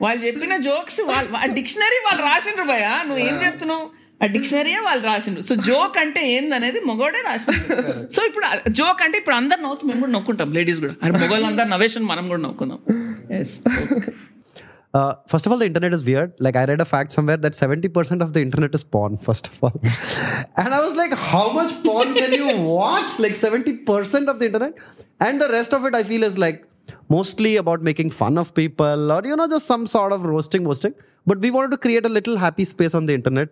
వాళ్ళు 0.01 0.25
చెప్పిన 0.25 0.57
jokes 0.57 0.99
ఆ 1.35 1.45
dictionary 1.53 1.99
వాళ్ళు 2.05 2.21
రాసిండ్రు 2.23 2.63
భయ 2.63 2.85
నువ్వు 3.07 3.23
ఏం 3.25 3.45
చెప్తున్నావు? 3.45 3.85
ఆ 4.23 4.25
డిక్షనరీయే 4.25 4.79
వాళ్ళు 4.79 5.05
రాసిండ్రు. 5.05 5.43
సో 5.43 5.55
జోక్ 5.55 5.97
అంటే 5.97 6.31
ఏందనేది 6.31 6.79
మగోడే 6.79 7.21
రాసిండ్రు 7.25 7.75
సో 8.11 8.25
ఇప్పుడు 8.25 8.69
జోక్ 8.69 9.01
అంటే 9.01 9.17
ఇప్పుడు 9.17 9.35
అందరు 9.35 9.61
నవ్వుతూ 9.61 9.87
మేము 9.87 9.99
కూడా 9.99 10.11
నవ్వుకుంటాం 10.11 10.53
లేడీస్ 10.53 10.79
కూడా. 10.79 10.93
అరే 11.03 11.11
మొగోళ్ళు 11.11 11.47
అందరు 11.47 11.67
నవ్వేసిన 11.67 12.03
మనం 12.03 12.27
కూడా 12.27 12.41
నవ్వుకుందాం. 12.41 12.79
Yes 13.39 13.55
Uh, 14.93 15.13
first 15.27 15.45
of 15.45 15.51
all, 15.51 15.57
the 15.59 15.65
internet 15.65 15.93
is 15.93 16.03
weird. 16.03 16.33
Like 16.39 16.55
I 16.55 16.65
read 16.65 16.81
a 16.81 16.85
fact 16.85 17.11
somewhere 17.11 17.37
that 17.37 17.53
70% 17.53 18.21
of 18.21 18.33
the 18.33 18.41
internet 18.41 18.73
is 18.73 18.83
porn, 18.83 19.17
first 19.17 19.47
of 19.47 19.63
all. 19.63 19.79
and 19.83 20.73
I 20.73 20.81
was 20.81 20.95
like, 20.95 21.13
how 21.13 21.51
much 21.53 21.71
porn 21.83 22.15
can 22.15 22.33
you 22.33 22.57
watch? 22.63 23.19
Like 23.19 23.33
70% 23.33 24.27
of 24.27 24.39
the 24.39 24.45
internet. 24.45 24.73
And 25.19 25.39
the 25.39 25.47
rest 25.49 25.73
of 25.73 25.85
it 25.85 25.93
I 25.93 26.03
feel 26.03 26.23
is 26.23 26.37
like 26.39 26.65
mostly 27.07 27.57
about 27.57 27.81
making 27.83 28.09
fun 28.09 28.37
of 28.37 28.53
people 28.55 29.11
or 29.11 29.23
you 29.25 29.35
know, 29.35 29.47
just 29.47 29.67
some 29.67 29.85
sort 29.85 30.11
of 30.11 30.25
roasting, 30.25 30.65
roasting. 30.65 30.95
But 31.25 31.39
we 31.39 31.51
wanted 31.51 31.71
to 31.71 31.77
create 31.77 32.05
a 32.05 32.09
little 32.09 32.37
happy 32.37 32.65
space 32.65 32.95
on 32.95 33.05
the 33.05 33.13
internet 33.13 33.49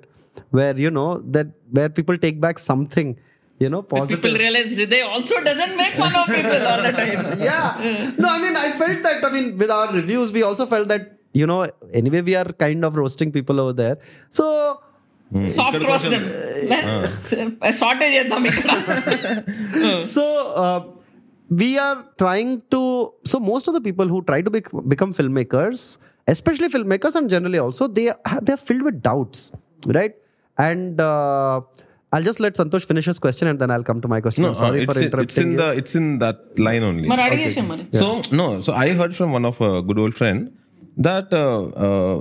where, 0.52 0.76
you 0.76 0.90
know, 0.90 1.20
that 1.20 1.48
where 1.72 1.90
people 1.90 2.18
take 2.18 2.42
back 2.42 2.58
something, 2.58 3.20
you 3.60 3.70
know, 3.70 3.82
positive. 3.82 4.24
people 4.24 4.38
realize 4.40 4.74
Hriday 4.74 5.06
also 5.06 5.44
doesn't 5.44 5.78
make 5.78 5.94
fun 5.94 6.16
of 6.16 6.28
people 6.28 6.68
all 6.68 6.82
the 6.82 6.92
time 6.92 7.40
yeah. 7.40 8.14
No, 8.18 8.28
I 8.30 8.42
mean, 8.42 8.56
I 8.56 8.72
felt 8.72 9.04
that. 9.04 9.24
I 9.24 9.32
mean, 9.32 9.58
with 9.58 9.70
our 9.70 9.92
reviews, 9.94 10.32
we 10.32 10.44
also 10.44 10.66
felt 10.66 10.88
that, 10.90 11.17
you 11.37 11.47
know, 11.47 11.61
anyway, 11.93 12.23
we 12.23 12.35
are 12.37 12.51
kind 12.65 12.85
of 12.85 12.97
roasting 12.97 13.31
people 13.33 13.59
over 13.65 13.75
there. 13.83 13.99
So, 14.31 14.47
soft 15.59 15.85
rose 15.91 16.07
them 16.15 16.27
shortage 17.83 18.15
చేద్దాం 18.17 18.43
ఇక్కడ 18.51 18.73
so 20.15 20.25
uh, 20.65 20.81
we 21.63 21.71
are 21.87 21.99
trying 22.23 22.51
to. 22.75 22.81
So, 23.31 23.39
most 23.53 23.67
of 23.71 23.75
the 23.77 23.83
people 23.89 24.09
who 24.13 24.19
try 24.31 24.41
to 24.47 24.51
bec- 24.57 24.75
become 24.93 25.13
filmmakers, 25.21 25.79
especially 26.35 26.69
filmmakers 26.77 27.15
and 27.21 27.29
generally 27.35 27.61
also, 27.67 27.87
they 27.99 28.07
are, 28.11 28.41
they 28.47 28.55
are 28.57 28.63
filled 28.69 28.85
with 28.89 28.99
doubts, 29.09 29.41
right? 29.99 30.15
And 30.59 31.01
uh, 31.01 31.57
I'll 32.15 32.27
just 32.31 32.41
let 32.45 32.55
Santosh 32.55 32.85
finish 32.85 33.07
his 33.07 33.19
question 33.19 33.49
and 33.49 33.59
then 33.59 33.71
I'll 33.71 33.87
come 33.91 34.01
to 34.03 34.09
my 34.15 34.21
question. 34.21 34.45
I'm 34.45 34.55
sorry 34.55 34.85
for 34.89 34.93
uh, 34.93 34.95
it's 34.95 35.07
interrupting 35.07 35.45
in 35.47 35.53
you. 35.53 35.59
the 35.63 35.69
it's 35.81 35.95
in 36.01 36.07
that 36.25 36.41
line 36.67 36.85
only 36.91 37.07
మరి 37.13 37.23
అడిగేసాం 37.27 37.67
మరి 37.73 37.85
So 38.03 38.09
no, 38.41 38.47
so 38.67 38.73
I 38.85 38.91
heard 38.99 39.15
from 39.19 39.31
one 39.39 39.47
of 39.53 39.59
a 39.69 39.83
good 39.89 40.01
old 40.05 40.17
friend 40.21 40.41
that 40.98 41.34
uh, 41.34 41.64
uh, 41.88 42.20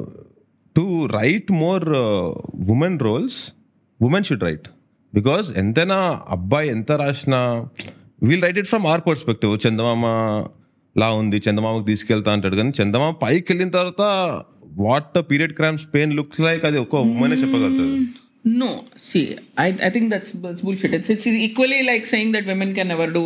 to 0.76 0.84
write 1.08 1.48
more 1.50 1.82
uh, 1.96 2.32
women 2.70 2.98
roles, 2.98 3.52
women 4.00 4.22
should 4.22 4.42
write 4.42 4.66
because 5.12 5.46
ఎంతైనా 5.62 5.98
అబ్బాయి 6.36 6.68
ఎంత 6.68 6.90
రాసినా 7.02 7.40
we'll 8.22 8.42
write 8.46 8.58
it 8.62 8.70
from 8.72 8.86
our 8.92 9.02
perspective 9.08 9.54
చందమామ 9.64 10.04
లా 10.96 11.08
ఉంది 11.20 11.38
చందమామకు 11.46 11.86
తీసుకెళ్తా 11.90 12.30
అంటాడు 12.36 12.56
కానీ 12.60 12.72
చందమామ 12.80 13.14
పైకి 13.24 13.48
వెళ్ళిన 13.52 13.70
తర్వాత 13.78 14.02
what 14.84 15.18
period 15.30 15.54
cramps 15.60 15.86
pain 15.94 16.14
looks 16.18 16.40
like 16.46 16.64
అది 16.70 16.80
ఒక 16.86 17.02
ఉమ్మనే 17.08 17.38
చెప్పగలుగుతుంది 17.44 17.98
No, 18.58 18.68
see, 18.96 19.22
I, 19.58 19.68
I 19.86 19.90
think 19.90 20.10
that's, 20.12 20.30
that's 20.42 20.60
bullshit. 20.60 20.92
It's, 20.94 21.08
it's 21.14 21.26
equally 21.46 21.82
like 21.82 22.04
saying 22.06 22.30
that 22.34 22.44
women 22.46 22.74
can 22.76 22.86
never 22.86 23.06
do 23.16 23.22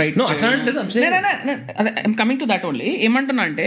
right. 0.00 0.14
No, 0.20 0.24
అట్లా 0.32 0.48
అనట్లేదు, 0.48 0.78
I'm 0.82 0.90
saying- 0.94 1.12
No, 1.14 1.20
no, 1.26 1.32
no, 1.48 1.54
no, 1.86 1.90
I'm 2.02 2.14
coming 2.20 2.38
to 2.42 2.46
that 2.52 2.64
only. 2.70 2.88
ఏమంటున్నా 3.06 3.42
అంటే 3.50 3.66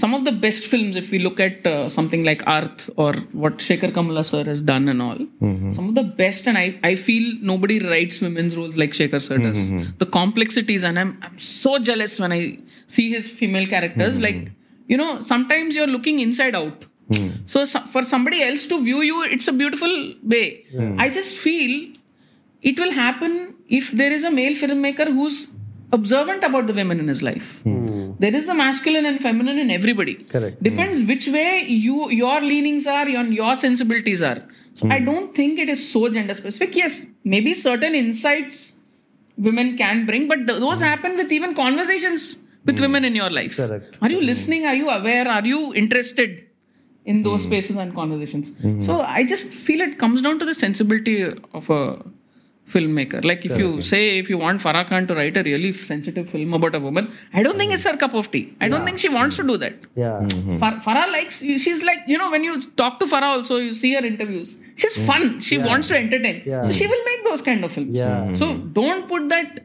some 0.00 0.12
of 0.12 0.24
the 0.24 0.32
best 0.32 0.64
films, 0.66 0.96
if 0.96 1.10
we 1.12 1.18
look 1.20 1.38
at 1.38 1.66
uh, 1.66 1.88
something 1.88 2.24
like 2.24 2.44
Arth 2.48 2.90
or 2.96 3.12
what 3.42 3.58
Shekhar 3.58 3.92
Kammula 3.92 4.24
sir 4.24 4.42
has 4.44 4.60
done 4.60 4.88
and 4.88 5.00
all, 5.00 5.16
mm-hmm. 5.16 5.70
some 5.70 5.88
of 5.88 5.94
the 5.94 6.02
best, 6.02 6.48
and 6.48 6.58
I, 6.58 6.78
I 6.82 6.96
feel 6.96 7.38
nobody 7.40 7.78
writes 7.78 8.20
women's 8.20 8.56
roles 8.56 8.76
like 8.76 8.90
Shekhar 8.90 9.22
sir 9.22 9.38
does. 9.38 9.70
Mm-hmm. 9.70 9.98
The 9.98 10.06
complexities, 10.06 10.82
and 10.82 10.98
I'm, 10.98 11.16
I'm 11.22 11.38
so 11.38 11.78
jealous 11.78 12.18
when 12.18 12.32
I 12.32 12.58
see 12.88 13.10
his 13.10 13.28
female 13.28 13.68
characters. 13.68 14.18
Mm-hmm. 14.18 14.24
Like, 14.24 14.52
you 14.88 14.96
know, 14.96 15.20
sometimes 15.20 15.76
you're 15.76 15.86
looking 15.86 16.20
inside 16.20 16.56
out. 16.56 16.86
Mm. 17.10 17.48
So, 17.48 17.64
so 17.64 17.80
for 17.80 18.02
somebody 18.02 18.42
else 18.42 18.66
to 18.66 18.82
view 18.82 19.02
you, 19.02 19.22
it's 19.24 19.46
a 19.46 19.52
beautiful 19.52 20.14
way. 20.22 20.64
I 20.98 21.08
just 21.08 21.36
feel 21.36 21.92
it 22.62 22.80
will 22.80 22.92
happen 22.92 23.54
if 23.68 23.92
there 23.92 24.10
is 24.10 24.24
a 24.24 24.30
male 24.30 24.54
filmmaker 24.54 25.06
who's 25.06 25.48
observant 25.96 26.44
about 26.48 26.66
the 26.68 26.74
women 26.80 27.00
in 27.04 27.08
his 27.12 27.22
life. 27.28 27.48
Hmm. 27.62 28.12
There 28.24 28.34
is 28.40 28.46
the 28.50 28.54
masculine 28.54 29.06
and 29.10 29.20
feminine 29.26 29.58
in 29.64 29.70
everybody. 29.78 30.14
Correct. 30.34 30.58
Hmm. 30.58 30.64
Depends 30.68 31.04
which 31.10 31.26
way 31.38 31.48
you 31.86 32.10
your 32.10 32.38
leanings 32.52 32.86
are, 32.98 33.08
your, 33.16 33.24
your 33.40 33.56
sensibilities 33.64 34.22
are. 34.30 34.40
So 34.74 34.88
I 34.96 34.98
don't 35.08 35.34
think 35.40 35.58
it 35.64 35.68
is 35.74 35.82
so 35.90 36.08
gender 36.14 36.34
specific. 36.34 36.74
Yes, 36.82 37.04
maybe 37.34 37.54
certain 37.54 37.94
insights 37.94 38.56
women 39.36 39.76
can 39.76 40.06
bring, 40.06 40.26
but 40.32 40.46
th- 40.48 40.60
those 40.64 40.80
happen 40.80 41.16
with 41.16 41.30
even 41.32 41.54
conversations 41.54 42.38
with 42.64 42.80
women 42.80 43.04
in 43.04 43.14
your 43.14 43.30
life. 43.30 43.56
Correct. 43.56 43.96
Are 44.00 44.10
you 44.10 44.20
listening? 44.20 44.66
Are 44.66 44.74
you 44.74 44.90
aware? 44.90 45.28
Are 45.28 45.44
you 45.44 45.74
interested 45.74 46.46
in 47.04 47.22
those 47.22 47.42
spaces 47.44 47.76
and 47.76 47.94
conversations? 47.94 48.52
So 48.84 49.00
I 49.00 49.24
just 49.24 49.52
feel 49.52 49.80
it 49.80 49.98
comes 49.98 50.22
down 50.22 50.38
to 50.38 50.46
the 50.50 50.54
sensibility 50.54 51.16
of 51.52 51.70
a 51.70 51.80
filmmaker. 52.68 53.24
Like 53.24 53.44
if 53.44 53.58
you 53.58 53.80
say 53.80 54.18
if 54.18 54.30
you 54.30 54.38
want 54.38 54.60
Farah 54.60 54.86
Khan 54.86 55.06
to 55.06 55.14
write 55.14 55.36
a 55.36 55.42
really 55.42 55.72
sensitive 55.72 56.28
film 56.30 56.54
about 56.54 56.74
a 56.74 56.80
woman, 56.80 57.12
I 57.32 57.42
don't 57.42 57.56
think 57.56 57.72
it's 57.72 57.84
her 57.84 57.96
cup 57.96 58.14
of 58.14 58.30
tea. 58.30 58.54
I 58.60 58.68
don't 58.68 58.84
think 58.84 58.98
she 58.98 59.08
wants 59.08 59.36
to 59.36 59.42
do 59.42 59.56
that. 59.58 59.74
Yeah. 59.94 60.20
Mm-hmm. 60.22 60.58
Far- 60.58 60.80
Farah 60.80 61.10
likes 61.12 61.38
she's 61.40 61.82
like 61.84 62.00
you 62.06 62.18
know 62.18 62.30
when 62.30 62.44
you 62.44 62.60
talk 62.82 62.98
to 63.00 63.06
Farah 63.06 63.34
also 63.36 63.56
you 63.56 63.72
see 63.72 63.94
her 63.94 64.04
interviews 64.04 64.56
she's 64.76 64.96
mm. 64.96 65.06
fun 65.06 65.40
she 65.40 65.58
wants 65.58 65.88
to 65.88 65.96
entertain 65.96 66.42
Yeah. 66.44 66.62
so 66.62 66.70
she 66.70 66.86
will 66.86 67.04
make 67.04 67.24
those 67.24 67.42
kind 67.42 67.64
of 67.64 67.72
films 67.72 67.92
Yeah. 67.92 68.34
so 68.36 68.54
don't 68.56 69.08
put 69.08 69.28
that 69.28 69.60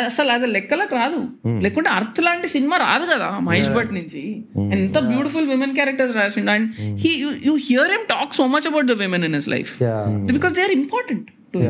అసలు 0.00 0.30
అది 0.36 0.46
లెక్కలకు 0.56 0.94
రాదు 0.94 1.20
లేకుంటే 1.66 1.90
అర్థ 1.90 2.20
లాంటి 2.20 2.48
cinema 2.48 2.76
రాదు 2.86 3.06
కదా 3.12 3.30
మహేష్ 3.48 3.70
భట్ 3.78 3.92
నుంచి 3.98 4.22
ఎంత 4.78 4.98
బ్యూటిఫుల్ 5.10 5.48
విమెన్ 5.48 5.74
క్యారెక్టర్స్ 5.74 6.16
రాసిండు 6.16 6.52
and 6.56 6.68
he 7.04 7.12
you 7.48 7.54
hear 7.68 7.92
him 7.96 8.06
talk 8.14 8.34
so 8.40 8.46
much 8.46 8.68
about 8.72 8.88
the 8.92 8.96
women 9.04 9.26
in 9.30 9.36
his 9.40 9.50
life 9.56 9.72
Yeah. 9.82 10.02
Because 10.32 10.54
they 10.58 10.64
are 10.68 10.76
important 10.80 11.28
to 11.54 11.60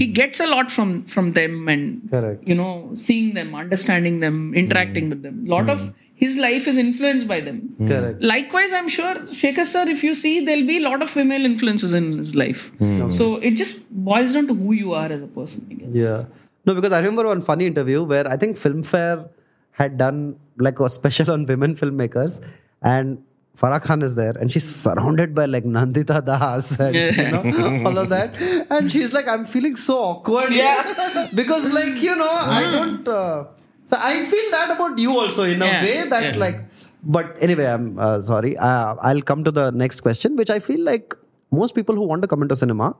he 0.00 0.06
gets 0.18 0.38
a 0.40 0.48
lot 0.52 0.68
from 0.76 0.90
from 1.14 1.26
them 1.38 1.54
and 1.68 1.82
Correct. 2.12 2.40
you 2.50 2.56
know 2.60 2.70
seeing 3.06 3.28
them 3.38 3.48
understanding 3.54 4.16
them 4.20 4.36
interacting 4.54 5.08
with 5.12 5.20
them 5.26 5.36
lot 5.54 5.68
of 5.74 5.80
his 6.24 6.36
life 6.44 6.66
is 6.72 6.76
influenced 6.82 7.28
by 7.32 7.40
them 7.46 7.58
hmm. 7.78 7.88
Correct. 7.92 8.22
likewise 8.32 8.72
i'm 8.78 8.90
sure 8.96 9.14
shekhar 9.40 9.66
sir 9.74 9.84
if 9.94 10.04
you 10.08 10.14
see 10.22 10.34
there'll 10.48 10.70
be 10.74 10.78
a 10.82 10.84
lot 10.88 11.02
of 11.06 11.10
female 11.16 11.50
influences 11.52 11.92
in 12.00 12.06
his 12.18 12.34
life 12.44 12.62
hmm. 12.82 13.08
so 13.18 13.28
it 13.50 13.60
just 13.62 13.90
boils 14.10 14.38
down 14.38 14.48
to 14.52 14.56
who 14.62 14.72
you 14.82 14.94
are 15.02 15.10
as 15.18 15.22
a 15.22 15.32
person 15.40 15.66
I 15.70 15.74
guess. 15.74 15.88
Yeah. 15.92 16.24
No, 16.64 16.74
because 16.74 16.92
I 16.92 16.98
remember 16.98 17.26
one 17.26 17.42
funny 17.42 17.66
interview 17.66 18.02
where 18.02 18.26
I 18.28 18.36
think 18.36 18.56
Filmfare 18.56 19.28
had 19.72 19.98
done 19.98 20.38
like 20.58 20.78
a 20.80 20.88
special 20.88 21.32
on 21.32 21.46
women 21.46 21.74
filmmakers, 21.74 22.40
and 22.82 23.22
Farah 23.56 23.82
Khan 23.82 24.02
is 24.02 24.14
there, 24.14 24.34
and 24.38 24.52
she's 24.52 24.64
surrounded 24.64 25.34
by 25.34 25.46
like 25.46 25.64
Nandita 25.64 26.24
Das 26.24 26.78
and 26.78 26.94
you 26.94 27.30
know 27.30 27.88
all 27.88 27.98
of 27.98 28.10
that, 28.10 28.40
and 28.70 28.92
she's 28.92 29.12
like, 29.12 29.26
I'm 29.26 29.44
feeling 29.44 29.76
so 29.76 29.98
awkward, 29.98 30.52
Yeah. 30.52 31.28
because 31.34 31.72
like 31.72 32.00
you 32.02 32.14
know 32.14 32.30
I 32.30 32.64
hmm. 32.64 32.72
don't. 32.72 33.08
Uh, 33.08 33.44
so 33.92 33.98
I 34.00 34.24
feel 34.24 34.50
that 34.52 34.70
about 34.74 34.98
you 34.98 35.18
also 35.18 35.42
in 35.42 35.60
a 35.60 35.66
way 35.66 36.08
that 36.08 36.22
yeah. 36.22 36.40
like. 36.40 36.60
But 37.04 37.36
anyway, 37.40 37.66
I'm 37.66 37.98
uh, 37.98 38.20
sorry. 38.20 38.56
Uh, 38.56 38.94
I'll 39.02 39.20
come 39.20 39.44
to 39.44 39.50
the 39.50 39.70
next 39.70 40.00
question, 40.00 40.36
which 40.36 40.50
I 40.50 40.60
feel 40.60 40.80
like 40.80 41.14
most 41.50 41.74
people 41.74 41.94
who 41.94 42.02
want 42.02 42.22
to 42.22 42.28
come 42.28 42.42
into 42.42 42.56
cinema 42.56 42.94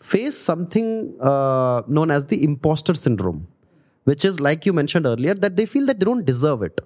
face 0.00 0.36
something 0.36 1.14
uh, 1.20 1.82
known 1.86 2.10
as 2.10 2.26
the 2.26 2.42
imposter 2.42 2.94
syndrome, 2.94 3.46
which 4.04 4.24
is 4.24 4.40
like 4.40 4.64
you 4.64 4.72
mentioned 4.72 5.06
earlier, 5.06 5.34
that 5.34 5.56
they 5.56 5.66
feel 5.66 5.84
that 5.86 6.00
they 6.00 6.04
don't 6.04 6.24
deserve 6.24 6.62
it. 6.62 6.80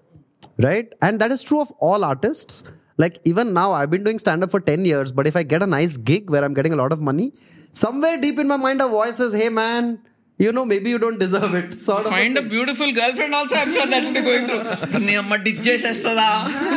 Right? 0.59 0.93
And 1.01 1.21
that 1.21 1.31
is 1.31 1.43
true 1.43 1.61
of 1.61 1.71
all 1.79 2.05
artists. 2.05 2.65
Like 2.97 3.21
even 3.25 3.55
now, 3.55 3.73
I've 3.73 3.91
been 3.91 4.03
doing 4.03 4.19
stand 4.19 4.43
up 4.43 4.51
for 4.51 4.61
10 4.61 4.85
years, 4.85 5.13
but 5.13 5.29
if 5.29 5.37
I 5.37 5.45
get 5.45 5.63
a 5.63 5.67
nice 5.67 5.97
gig 5.97 6.31
where 6.31 6.45
I'm 6.45 6.55
getting 6.55 6.73
a 6.73 6.77
lot 6.77 6.93
of 6.93 7.01
money, 7.01 7.33
somewhere 7.73 8.21
deep 8.21 8.39
in 8.39 8.49
my 8.49 8.57
mind, 8.57 8.81
a 8.81 8.89
voice 8.89 9.17
says, 9.17 9.33
Hey 9.33 9.49
man, 9.49 10.01
you 10.44 10.52
know, 10.56 10.64
maybe 10.70 10.90
you 10.94 11.00
don't 11.04 11.20
deserve 11.24 11.52
it. 11.60 11.68
Sort 11.82 12.00
of. 12.02 12.08
a 12.08 12.12
find 12.14 12.38
a 12.38 12.42
thing. 12.42 12.50
beautiful 12.54 12.90
girlfriend 13.00 13.34
also 13.40 13.56
i'm 13.60 13.72
sure 13.76 13.86
that 13.92 14.02
will 14.06 14.16
be 14.18 14.24
going 14.30 14.46
through 14.50 14.64
నీ 15.08 15.14
అమ్మ 15.22 15.36
ditch 15.46 15.62
చేసేస్తుందా 15.68 16.26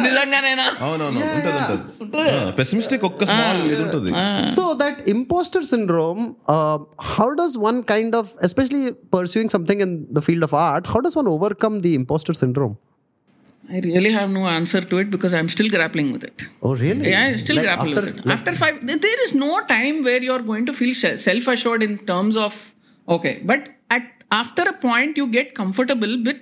నిజంగానేనా 0.06 0.66
అవునవును 0.86 1.20
ఉంటుంది 1.26 1.86
ఉంటుంది 2.04 2.52
pessimistic 2.60 3.04
ఒక్క 3.10 3.28
small 3.30 3.60
ఇది 3.74 3.82
ఉంటుంది 3.86 4.12
So 4.56 4.64
that 4.82 4.96
imposter 5.14 5.62
syndrome, 5.72 6.20
uh, 6.54 6.76
how 7.14 7.28
does 7.40 7.54
one 7.68 7.78
kind 7.92 8.12
of, 8.20 8.26
especially 8.48 8.82
pursuing 9.16 9.48
something 9.54 9.80
in 9.86 9.92
the 10.18 10.22
field 10.28 10.44
of 10.48 10.54
art, 10.68 10.84
how 10.94 11.00
does 11.06 11.16
one 11.22 11.30
overcome 11.36 11.76
the 11.86 11.94
imposter 12.00 12.36
syndrome? 12.42 12.76
I 13.76 13.80
really 13.88 14.12
have 14.18 14.30
no 14.38 14.44
answer 14.58 14.80
to 14.90 14.96
it 15.02 15.08
because 15.16 15.32
I'm 15.38 15.48
still 15.56 15.68
grappling 15.76 16.08
with 16.16 16.24
it. 16.30 16.38
Oh, 16.66 16.74
really? 16.84 17.06
Yeah, 17.12 17.24
I 17.30 17.36
still 17.44 17.58
Like 17.60 17.66
grapple 17.68 17.92
after- 17.92 18.04
with 18.12 18.20
it. 18.24 18.32
After 18.36 18.52
five, 18.62 18.76
th- 18.88 19.00
there 19.06 19.20
is 19.26 19.32
no 19.46 19.52
time 19.74 19.96
where 20.08 20.22
you're 20.28 20.44
going 20.52 20.66
to 20.70 20.74
feel 20.80 20.94
self 21.28 21.46
assured 21.54 21.82
in 21.90 21.94
terms 22.12 22.36
of 22.46 22.52
Okay, 23.17 23.41
but 23.43 23.69
at 23.89 24.03
after 24.31 24.63
a 24.63 24.73
point 24.73 25.17
you 25.17 25.27
get 25.27 25.53
comfortable 25.53 26.17
with 26.29 26.39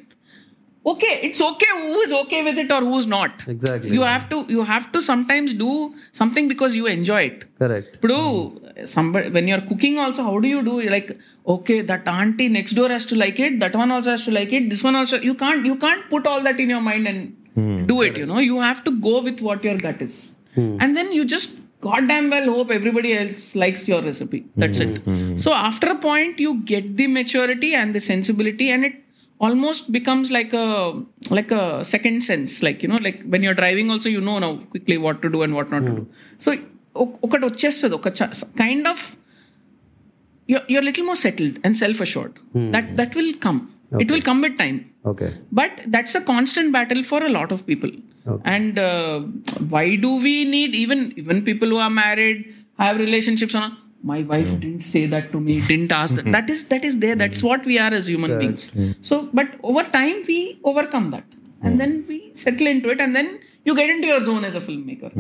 okay 0.86 1.20
it's 1.28 1.42
okay 1.42 1.72
who 1.74 2.00
is 2.02 2.14
okay 2.14 2.42
with 2.44 2.58
it 2.58 2.72
or 2.72 2.80
who's 2.90 3.06
not 3.06 3.48
exactly 3.54 3.92
you 3.92 4.02
have 4.02 4.28
to 4.30 4.46
you 4.48 4.64
have 4.64 4.92
to 4.94 5.02
sometimes 5.02 5.54
do 5.54 5.94
something 6.20 6.48
because 6.48 6.76
you 6.76 6.86
enjoy 6.88 7.22
it 7.24 7.44
correct 7.58 7.98
but 8.02 8.12
mm. 8.12 8.88
somebody 8.88 9.30
when 9.30 9.48
you're 9.48 9.66
cooking 9.72 10.00
also 10.00 10.24
how 10.24 10.40
do 10.40 10.48
you 10.48 10.64
do 10.64 10.80
you're 10.80 10.92
like 10.92 11.12
okay 11.56 11.82
that 11.82 12.08
auntie 12.08 12.48
next 12.48 12.74
door 12.80 12.88
has 12.90 13.06
to 13.06 13.16
like 13.16 13.40
it 13.40 13.60
that 13.60 13.76
one 13.76 13.92
also 13.92 14.12
has 14.12 14.26
to 14.26 14.32
like 14.32 14.54
it 14.54 14.70
this 14.70 14.84
one 14.84 14.96
also 14.96 15.20
you 15.20 15.36
can't 15.36 15.66
you 15.66 15.76
can't 15.76 16.10
put 16.10 16.26
all 16.26 16.42
that 16.42 16.60
in 16.60 16.70
your 16.70 16.82
mind 16.82 17.08
and 17.08 17.36
mm. 17.58 17.86
do 17.88 18.02
it 18.02 18.10
correct. 18.10 18.18
you 18.20 18.26
know 18.26 18.40
you 18.40 18.62
have 18.62 18.84
to 18.84 18.92
go 19.10 19.22
with 19.22 19.42
what 19.42 19.64
your 19.64 19.78
gut 19.78 20.02
is 20.02 20.36
mm. 20.56 20.78
and 20.80 20.96
then 20.96 21.12
you 21.12 21.26
just 21.26 21.60
goddamn 21.81 22.27
well 22.35 22.47
hope 22.57 22.71
everybody 22.79 23.11
else 23.21 23.55
likes 23.63 23.83
your 23.91 24.01
recipe 24.09 24.41
that's 24.57 24.81
it 24.85 24.95
so 25.45 25.51
after 25.69 25.89
a 25.95 25.99
point 26.09 26.39
you 26.45 26.53
get 26.73 26.97
the 27.01 27.07
maturity 27.19 27.71
and 27.81 27.91
the 27.97 28.03
sensibility 28.13 28.69
and 28.75 28.85
it 28.89 28.95
almost 29.47 29.93
becomes 29.97 30.27
like 30.37 30.53
a 30.53 30.67
like 31.39 31.51
a 31.61 31.65
second 31.85 32.19
sense 32.31 32.53
like 32.67 32.79
you 32.83 32.89
know 32.93 33.01
like 33.07 33.19
when 33.33 33.43
you're 33.45 33.59
driving 33.63 33.91
also 33.95 34.09
you 34.17 34.23
know 34.29 34.39
now 34.45 34.53
quickly 34.75 34.97
what 35.07 35.21
to 35.25 35.31
do 35.35 35.43
and 35.47 35.55
what 35.59 35.71
not 35.77 35.85
to 35.91 35.95
do 36.01 36.05
so 36.39 36.51
ఒక- 37.03 37.19
ఒకటి 37.27 37.45
వచ్చేస్తుంది 37.51 37.95
ఒక 38.01 38.09
kind 38.63 38.89
of 38.93 39.05
you're 40.73 40.85
little 40.89 41.07
more 41.11 41.21
settled 41.27 41.55
and 41.65 41.77
self-assured 41.85 42.35
that 42.75 42.87
that 42.99 43.13
will 43.19 43.33
come 43.47 43.61
it 44.03 44.11
will 44.13 44.25
come 44.29 44.41
with 44.45 44.55
time 44.65 44.79
Okay. 45.06 45.34
but 45.52 45.82
that's 45.88 46.14
a 46.14 46.22
constant 46.22 46.74
battle 46.74 47.04
for 47.04 47.24
a 47.24 47.30
lot 47.30 47.52
of 47.52 47.66
people. 47.66 47.92
Okay. 48.28 48.42
and 48.46 48.78
uh, 48.78 49.22
why 49.70 49.96
do 49.96 50.18
we 50.22 50.46
need 50.46 50.76
even 50.76 51.14
even 51.18 51.44
people 51.44 51.70
who 51.70 51.78
are 51.78 51.90
married 51.90 52.54
have 52.78 52.98
relationships 52.98 53.56
on 53.56 53.78
my 54.04 54.22
wife 54.24 54.50
hmm. 54.50 54.60
didn't 54.60 54.82
say 54.82 55.06
that 55.06 55.32
to 55.32 55.40
me 55.40 55.62
didn't 55.62 55.92
ask 55.92 56.16
that. 56.16 56.32
That 56.32 56.50
is 56.50 56.66
that 56.66 56.86
is 56.86 57.00
there. 57.00 57.14
Hmm. 57.14 57.20
That's 57.20 57.42
what 57.44 57.66
we 57.66 57.80
are 57.80 57.94
as 57.94 58.08
human 58.08 58.38
beings. 58.38 58.70
Hmm. 58.70 58.92
So 59.02 59.30
but 59.34 59.48
over 59.64 59.84
time 59.84 60.22
we 60.28 60.60
overcome 60.64 61.12
that. 61.12 61.24
And 61.62 61.78
then 61.80 62.06
we 62.08 62.32
settle 62.36 62.68
into 62.68 62.90
it 62.90 63.02
and 63.02 63.14
then 63.14 63.40
you 63.66 63.76
get 63.76 63.90
into 63.90 64.08
your 64.08 64.24
zone 64.24 64.46
as 64.46 64.56
a 64.56 64.62
filmmaker. 64.62 65.12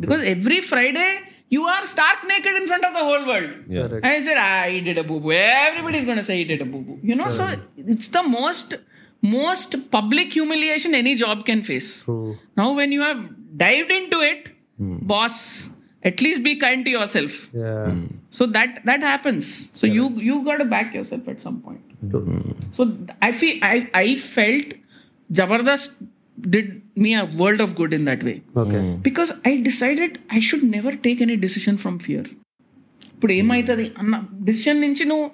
Because 0.00 0.22
every 0.22 0.60
friday 0.60 1.20
you 1.54 1.64
are 1.72 1.86
stark 1.86 2.26
naked 2.26 2.54
in 2.60 2.66
front 2.66 2.84
of 2.88 2.94
the 2.94 3.04
whole 3.08 3.26
world. 3.26 3.50
Yeah. 3.68 4.00
I 4.02 4.20
said, 4.20 4.38
ah, 4.38 4.64
he 4.68 4.80
did 4.80 4.96
a 4.96 5.04
boo 5.04 5.20
boo. 5.20 5.32
Everybody's 5.32 6.06
going 6.06 6.16
to 6.16 6.22
say 6.22 6.38
he 6.38 6.44
did 6.44 6.62
a 6.62 6.64
boo 6.64 6.80
boo. 6.80 6.98
You 7.02 7.14
know, 7.14 7.28
so 7.28 7.46
it's 7.76 8.08
the 8.08 8.22
most, 8.22 8.74
most 9.21 9.91
public 9.91 10.33
humiliation 10.33 10.93
any 10.95 11.15
job 11.15 11.45
can 11.45 11.61
face. 11.63 12.03
True. 12.03 12.37
Now, 12.55 12.67
when 12.73 12.91
you 12.91 13.01
have 13.01 13.21
dived 13.57 13.91
into 13.91 14.19
it, 14.21 14.49
boss, 14.79 15.69
at 16.03 16.21
least 16.21 16.43
be 16.43 16.55
kind 16.55 16.85
to 16.85 16.91
yourself. 16.91 17.49
Yeah. 17.53 17.95
So 18.29 18.45
that 18.57 18.85
that 18.85 19.01
happens. 19.01 19.47
So 19.73 19.87
you 19.87 20.05
you 20.29 20.35
got 20.43 20.57
to 20.57 20.65
back 20.65 20.93
yourself 20.93 21.27
at 21.27 21.41
some 21.41 21.57
point. 21.61 21.81
So 22.71 22.81
I 23.21 23.31
feel 23.31 23.55
I 23.63 23.89
I 23.93 24.15
felt 24.15 24.73
Jabardast 25.31 25.95
did 26.55 26.67
me 26.95 27.15
a 27.15 27.25
world 27.39 27.59
of 27.59 27.75
good 27.75 27.93
in 27.93 28.03
that 28.05 28.23
way 28.23 28.35
Okay. 28.55 28.81
because 29.01 29.31
I 29.43 29.57
decided 29.69 30.19
I 30.29 30.39
should 30.39 30.63
never 30.75 30.91
take 31.07 31.19
any 31.21 31.37
decision 31.45 31.77
from 31.85 31.95
fear. 32.07 32.25
ఇప్పుడు 33.13 33.33
ఏమవుతుంది 33.33 33.85
అన్న 34.01 34.15
decision 34.43 34.79
నుంచి 34.81 35.03
నువ్వు 35.05 35.27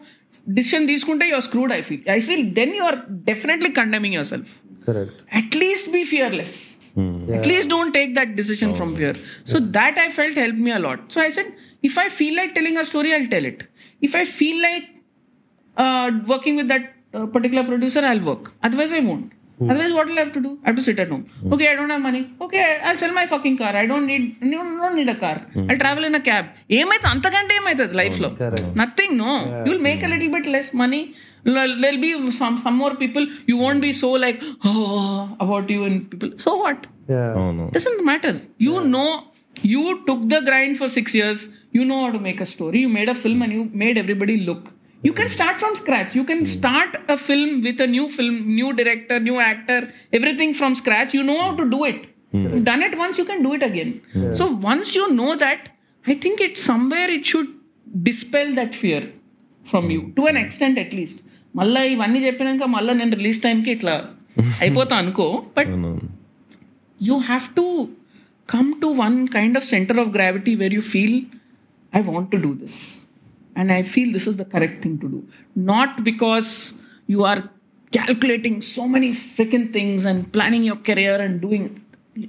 decision 0.57 0.85
తీసుకుంటే 0.91 1.25
your 1.33 1.45
screwed 1.47 1.73
I 1.77 1.81
feel 1.89 2.05
I 2.17 2.19
feel 2.27 2.45
then 2.59 2.73
you 2.77 2.83
are 2.89 2.97
definitely 3.31 3.71
condemning 3.81 4.15
your 4.19 4.29
self 4.33 4.53
Correct. 4.85 5.11
at 5.39 5.55
least 5.55 5.91
be 5.91 6.03
fearless. 6.03 6.53
At 7.37 7.45
least 7.45 7.69
don't 7.69 7.91
take 7.91 8.13
that 8.15 8.35
decision 8.35 8.75
from 8.75 8.95
fear. 8.95 9.13
So 9.45 9.59
that 9.77 9.97
I 9.97 10.09
felt 10.09 10.35
helped 10.35 10.59
me 10.59 10.71
a 10.71 10.79
lot. 10.79 10.99
So 11.07 11.21
I 11.21 11.29
said, 11.29 11.47
if 11.81 11.97
I 11.97 12.09
feel 12.09 12.35
like 12.35 12.53
telling 12.53 12.77
a 12.77 12.85
story, 12.85 13.13
I'll 13.13 13.25
tell 13.27 13.45
it. 13.45 13.61
If 14.01 14.15
I 14.15 14.25
feel 14.25 14.61
like 14.61 14.85
uh, 15.77 16.11
working 16.27 16.55
with 16.55 16.67
that 16.67 16.93
uh, 17.13 17.25
particular 17.27 17.63
producer, 17.63 18.01
I'll 18.01 18.19
work. 18.19 18.51
Otherwise, 19.60 19.92
what 19.92 20.06
will 20.08 20.18
I 20.18 20.24
have 20.24 20.32
to 20.32 20.40
do? 20.40 20.50
I 20.62 20.68
have 20.68 20.76
to 20.76 20.82
sit 20.82 20.98
at 21.00 21.08
home. 21.08 21.24
Mm. 21.42 21.52
Okay, 21.54 21.66
I 21.70 21.74
don't 21.74 21.90
have 21.90 22.02
money. 22.02 22.20
Okay, 22.40 22.64
I'll 22.86 22.96
sell 22.96 23.12
my 23.12 23.24
fucking 23.26 23.56
car. 23.56 23.72
I 23.74 23.86
don't 23.86 24.06
need 24.06 24.24
no, 24.42 24.58
don't 24.82 24.94
need 24.94 25.08
a 25.08 25.16
car. 25.16 25.36
Mm. 25.54 25.70
I'll 25.70 25.80
travel 25.84 26.04
in 26.08 26.14
a 26.14 26.24
cab. 26.28 26.44
ఏమైతే 26.80 27.06
అంతకంటే 27.12 27.54
ఏమైతుంది 27.60 27.96
లైఫ్లో 28.00 28.28
nothing 28.82 29.16
no 29.24 29.32
you 29.64 29.70
will 29.72 29.84
make 29.88 30.04
a 30.08 30.10
little 30.14 30.32
bit 30.36 30.48
less 30.56 30.70
money 30.82 31.00
there'll 31.84 32.00
be 32.04 32.10
some 32.40 32.56
some 32.66 32.78
more 32.82 32.96
people 33.02 33.26
you 33.50 33.56
won't 33.64 33.82
be 33.86 33.92
so 34.02 34.10
like 34.26 34.40
about 35.46 35.72
you 35.76 35.80
and 35.88 36.00
people 36.12 36.32
so 36.46 36.52
what 36.64 36.84
doesn't 37.76 38.02
matter 38.10 38.38
you 38.68 38.74
know 38.98 39.06
you 39.56 39.84
took 40.08 40.26
the 40.34 40.38
grind 40.50 40.76
for 40.82 40.92
six 40.98 41.16
years 41.20 41.42
you 41.78 41.84
know 41.92 41.98
how 42.04 42.10
to 42.16 42.22
make 42.28 42.42
a 42.46 42.50
story 42.54 42.80
you 42.86 42.90
made 42.98 43.12
a 43.14 43.18
film 43.24 43.42
and 43.46 43.54
you 43.58 43.62
made 43.84 43.98
everybody 44.04 44.36
look 44.50 44.68
you 45.07 45.13
can 45.19 45.29
start 45.37 45.55
from 45.61 45.73
scratch 45.81 46.11
you 46.19 46.25
can 46.31 46.41
start 46.55 46.91
a 47.15 47.17
film 47.27 47.49
with 47.67 47.79
a 47.85 47.89
new 47.95 48.05
film 48.17 48.35
new 48.59 48.69
director 48.79 49.17
new 49.29 49.37
actor 49.51 49.81
everything 50.19 50.53
from 50.59 50.73
scratch 50.81 51.13
you 51.17 51.23
know 51.29 51.39
how 51.45 51.51
to 51.61 51.65
do 51.75 51.81
it 51.91 52.01
you've 52.43 52.65
done 52.71 52.83
it 52.87 52.93
once 53.05 53.17
you 53.21 53.25
can 53.31 53.41
do 53.47 53.51
it 53.57 53.63
again 53.71 53.91
so 54.39 54.45
once 54.71 54.89
you 54.99 55.05
know 55.19 55.33
that 55.45 55.61
i 56.05 56.15
think 56.23 56.39
it's 56.47 56.63
somewhere 56.71 57.09
it 57.17 57.25
should 57.31 57.51
dispel 58.09 58.47
that 58.59 58.73
fear 58.83 59.03
from 59.71 59.85
you 59.95 60.01
to 60.19 60.25
an 60.33 60.39
extent 60.45 60.77
at 60.85 60.93
least 60.99 61.19
మళ్ళీ 61.59 61.81
ఇవన్నీ 61.93 62.19
చెప్పినాక 62.25 62.67
మళ్ళీ 62.75 62.93
నేను 62.99 63.15
release 63.19 63.39
టైంకి 63.45 63.69
ఇట్లా 63.75 63.95
అయిపోతా 64.63 64.95
అనుకో 65.01 65.27
but 65.57 65.73
you 67.07 67.15
have 67.29 67.45
to 67.59 67.65
come 68.53 68.69
to 68.81 68.87
one 69.05 69.17
kind 69.35 69.53
of 69.59 69.63
center 69.73 69.95
of 70.03 70.07
gravity 70.15 70.53
where 70.59 70.73
you 70.77 70.83
feel 70.93 71.13
i 71.97 72.01
want 72.09 72.27
to 72.33 72.39
do 72.45 72.51
this 72.61 72.75
and 73.60 73.72
i 73.76 73.82
feel 73.92 74.08
this 74.16 74.26
is 74.30 74.36
the 74.40 74.48
correct 74.54 74.82
thing 74.82 74.98
to 75.04 75.08
do. 75.14 75.20
Not 75.70 76.02
because 76.08 76.80
you 77.14 77.24
are 77.30 77.40
calculating 77.98 78.56
so 78.62 78.86
many 78.94 79.12
freaking 79.12 79.66
things 79.76 80.04
and 80.10 80.32
planning 80.32 80.64
your 80.70 80.80
career 80.88 81.14
and 81.26 81.40
doing 81.46 81.64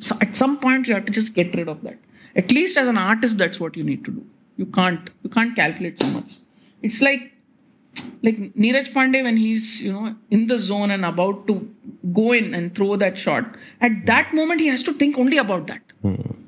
so 0.08 0.16
at 0.26 0.36
some 0.42 0.60
point 0.66 0.88
you 0.88 0.94
have 0.98 1.06
to 1.10 1.16
just 1.20 1.34
get 1.40 1.56
rid 1.56 1.70
of 1.74 1.82
that. 1.88 1.98
At 2.36 2.52
least 2.52 2.78
as 2.84 2.88
an 2.94 2.98
artist 2.98 3.38
that's 3.38 3.60
what 3.60 3.78
you 3.78 3.84
need 3.84 4.06
to 4.06 4.12
do. 4.12 4.26
You 4.58 4.68
can't 4.78 5.10
you 5.24 5.30
can't 5.30 5.56
calculate 5.56 6.00
so 6.00 6.10
much. 6.18 6.38
It's 6.82 7.02
like 7.02 7.32
like 8.24 8.38
Neeraj 8.64 8.92
Pandey 8.98 9.24
when 9.24 9.38
he's 9.38 9.82
you 9.82 9.94
know 9.94 10.16
in 10.30 10.48
the 10.48 10.58
zone 10.58 10.92
and 10.92 11.06
about 11.06 11.46
to 11.48 11.56
go 12.14 12.32
in 12.32 12.54
and 12.54 12.76
throw 12.76 12.96
that 12.96 13.18
shot, 13.18 13.56
at 13.82 14.06
that 14.06 14.34
moment 14.34 14.62
he 14.62 14.68
has 14.68 14.84
to 14.84 14.94
think 14.94 15.18
only 15.18 15.38
about 15.38 15.68
that. 15.68 15.82
He 16.04 16.39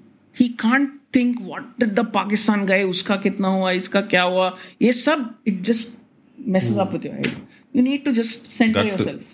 he 0.41 0.47
can't 0.59 0.89
think 1.15 1.41
what 1.43 1.83
the 1.91 2.05
Pakistan 2.13 2.65
गए 2.65 2.83
उसका 2.85 3.15
कितना 3.19 3.49
हुआ 3.49 3.71
इसका 3.73 4.01
क्या 4.13 4.23
हुआ 4.25 4.47
ये 4.81 4.91
सब 4.99 5.19
it 5.47 5.59
just 5.63 5.89
messes 6.37 6.77
up 6.79 6.93
with 6.93 7.05
your 7.05 7.19
head 7.19 7.35
you 7.75 7.81
need 7.83 8.03
to 8.05 8.11
just 8.11 8.47
centre 8.53 8.87
yourself 9.03 9.29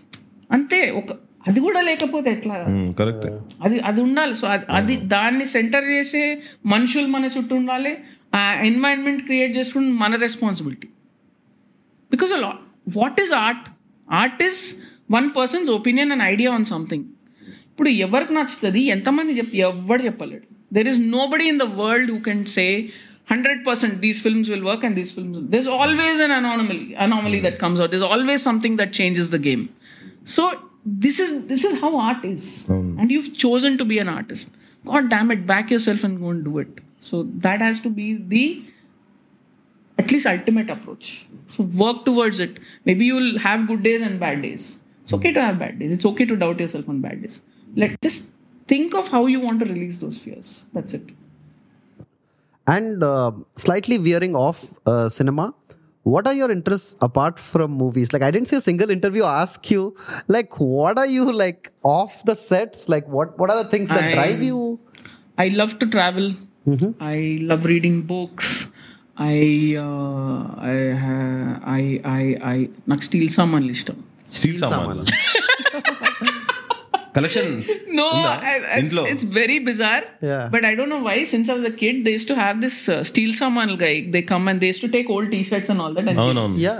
అంతే 0.49 0.79
ఒక 0.91 1.11
అది 1.47 1.59
కూడా 1.59 1.81
లేకపోతే 1.81 2.29
ఎట్లా 2.31 2.55
కరెక్ట్ 2.99 3.25
అది 3.65 3.77
అది 3.89 3.99
ఉండాలి 4.01 4.33
సో 4.33 4.47
అది 4.79 4.95
దాన్ని 5.13 5.45
సెంటర్ 5.53 5.85
చేసే 5.89 6.23
మనుషులు 6.65 7.07
మన 7.07 7.29
చుట్టూ 7.35 7.55
ఉండాలి 7.55 7.93
ఆ 8.33 8.41
ఎన్వైరన్మెంట్ 8.69 9.23
క్రియేట్ 9.25 9.53
చేసుకుని 9.57 9.91
మన 10.03 10.15
responsibility 10.25 10.89
because 12.11 12.33
what 12.97 13.19
is 13.25 13.33
art 13.43 13.67
art 14.07 14.43
is 14.43 14.61
one 15.11 15.29
person's 15.37 15.69
opinion 15.69 16.11
and 16.11 16.25
idea 16.33 16.51
on 16.53 16.67
something 16.73 17.07
ఇప్పుడు 17.69 17.89
ఎవరికి 18.05 18.33
నచ్చుతుంది 18.33 18.81
ఎంతమంది 18.93 19.31
చెప్పి 19.39 19.57
ఎవ్వరు 19.67 20.01
చెప్పలేడు 20.03 20.47
There 20.71 20.87
is 20.87 20.97
nobody 20.97 21.47
in 21.47 21.57
the 21.57 21.65
world 21.65 22.09
who 22.09 22.19
can 22.19 22.45
say 22.45 22.91
100% 23.29 23.99
these 23.99 24.21
films 24.21 24.49
will 24.49 24.63
work 24.63 24.83
and 24.83 24.95
these 24.95 25.11
films. 25.11 25.37
Will. 25.37 25.45
There's 25.45 25.67
always 25.67 26.19
an 26.19 26.31
anomaly, 26.31 26.93
anomaly 26.93 27.41
that 27.41 27.53
hmm. 27.53 27.59
comes 27.59 27.81
out. 27.81 27.89
There's 27.89 28.01
always 28.01 28.41
something 28.41 28.77
that 28.77 28.93
changes 28.93 29.29
the 29.29 29.39
game. 29.39 29.69
So 30.23 30.61
this 30.85 31.19
is 31.19 31.47
this 31.47 31.65
is 31.65 31.79
how 31.81 31.97
art 31.97 32.23
is, 32.23 32.65
hmm. 32.65 32.97
and 32.99 33.11
you've 33.11 33.37
chosen 33.37 33.77
to 33.77 33.85
be 33.85 33.99
an 33.99 34.07
artist. 34.07 34.47
God 34.85 35.09
damn 35.09 35.31
it, 35.31 35.45
back 35.45 35.69
yourself 35.69 36.03
and 36.05 36.19
go 36.19 36.29
and 36.29 36.45
do 36.45 36.57
it. 36.59 36.79
So 37.01 37.23
that 37.47 37.61
has 37.61 37.81
to 37.81 37.89
be 37.89 38.15
the 38.15 38.63
at 39.97 40.11
least 40.11 40.25
ultimate 40.25 40.69
approach. 40.69 41.27
So 41.49 41.63
work 41.63 42.05
towards 42.05 42.39
it. 42.39 42.59
Maybe 42.85 43.05
you'll 43.05 43.39
have 43.39 43.67
good 43.67 43.83
days 43.83 44.01
and 44.01 44.19
bad 44.19 44.41
days. 44.41 44.79
It's 45.03 45.13
okay 45.13 45.29
hmm. 45.29 45.35
to 45.35 45.41
have 45.41 45.59
bad 45.59 45.79
days. 45.79 45.91
It's 45.91 46.05
okay 46.05 46.25
to 46.25 46.37
doubt 46.37 46.61
yourself 46.61 46.87
on 46.87 47.01
bad 47.01 47.21
days. 47.21 47.41
Let 47.75 48.01
just 48.01 48.31
think 48.68 48.94
of 49.00 49.06
how 49.08 49.22
you 49.32 49.40
want 49.46 49.58
to 49.62 49.66
release 49.74 49.98
those 50.04 50.18
fears 50.24 50.50
that's 50.76 50.94
it 50.98 51.08
And 52.66 53.02
uh, 53.02 53.32
slightly 53.56 53.96
veering 53.98 54.34
off 54.36 54.58
uh, 54.86 55.08
cinema, 55.08 55.52
what 56.04 56.26
are 56.26 56.34
your 56.34 56.50
interests 56.50 56.96
apart 57.00 57.38
from 57.38 57.72
movies? 57.72 58.12
Like, 58.12 58.22
I 58.22 58.30
didn't 58.30 58.48
see 58.48 58.56
a 58.56 58.60
single 58.60 58.90
interview 58.90 59.24
ask 59.24 59.70
you, 59.70 59.82
like, 60.28 60.60
what 60.60 60.96
are 60.96 61.06
you 61.06 61.32
like 61.32 61.72
off 61.82 62.24
the 62.24 62.36
sets? 62.36 62.88
Like, 62.88 63.06
what 63.08 63.36
what 63.40 63.50
are 63.50 63.62
the 63.62 63.68
things 63.68 63.88
that 63.88 64.04
I- 64.04 64.12
drive 64.14 64.42
you? 64.42 64.60
I 65.38 65.48
love 65.60 65.78
to 65.80 65.86
travel. 65.86 66.28
I 67.00 67.16
love 67.50 67.64
reading 67.64 68.02
books. 68.02 68.48
I 69.18 69.36
uh, 69.86 70.40
I 70.72 70.76
ha- 71.04 71.56
I 71.78 71.82
I 72.18 72.22
I 72.52 72.58
నాకు 72.90 73.04
steel 73.08 73.30
సామాన్లు 73.38 73.72
ఇష్టం 73.78 73.98
steel 74.38 74.58
సామాన్ 74.62 75.02
collection 77.17 77.49
no 77.99 78.07
ఇంట్లో? 78.79 79.03
It's 79.11 79.27
very 79.39 79.57
bizarre 79.69 80.03
but 80.53 80.65
I 80.69 80.73
don't 80.79 80.93
know 80.95 81.01
why 81.09 81.17
since 81.33 81.51
of 81.55 81.61
the 81.67 81.71
kid 81.81 81.99
they 82.07 82.13
to 82.31 82.37
have 82.41 82.57
this 82.65 82.79
steel 83.11 83.35
సామాన్ 83.41 83.73
guy 83.85 83.93
they 84.15 84.21
come 84.33 84.45
and 84.51 84.61
they 84.65 84.71
to 84.83 84.89
take 84.97 85.09
old 85.15 85.31
T 85.35 85.41
shirts 85.51 85.71
and 85.73 85.83
all 85.85 85.95
that 85.97 86.09
and 86.13 86.21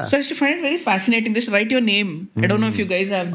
so 0.10 0.16
I 0.18 0.22
to 0.32 0.40
find 0.42 0.62
very 0.68 0.80
fascinating 0.88 1.36
this 1.40 1.50
write 1.58 1.74
your 1.76 1.88
name 1.94 2.12
I 2.44 2.52
don't 2.52 2.66
know 2.68 2.72
if 2.76 2.82
you 2.84 2.88
guys 2.96 3.14
have 3.18 3.30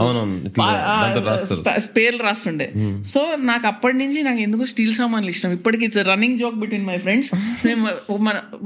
పేర్లు 1.96 2.22
రాస్తుండే. 2.22 2.66
Hmm. 2.74 2.94
So 3.12 3.20
నాకు 3.50 3.66
అప్పటి 3.66 3.96
నుంచి 4.02 4.18
నాకు 4.22 4.40
ఎందుకు 4.46 4.64
steel 4.72 4.94
సామాన్లు 5.00 5.30
ఇష్టం? 5.34 5.50
ఇప్పటికి 5.52 5.84
it's 5.84 6.00
running 6.10 6.36
joke 6.38 6.56
between 6.62 6.86
my 6.90 6.96
friends 6.98 7.30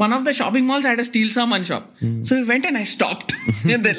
one 0.02 0.12
of 0.12 0.24
the 0.28 0.32
shopping 0.40 0.66
malls 0.70 0.86
had 0.86 1.00
a 1.00 1.06
steel 1.10 1.30
సామాన్ 1.30 1.64
shop 1.64 1.86
so 2.28 2.32
you 2.38 2.44
went 2.44 2.66
and 2.66 2.80
I 2.80 2.86
stopped 2.94 3.32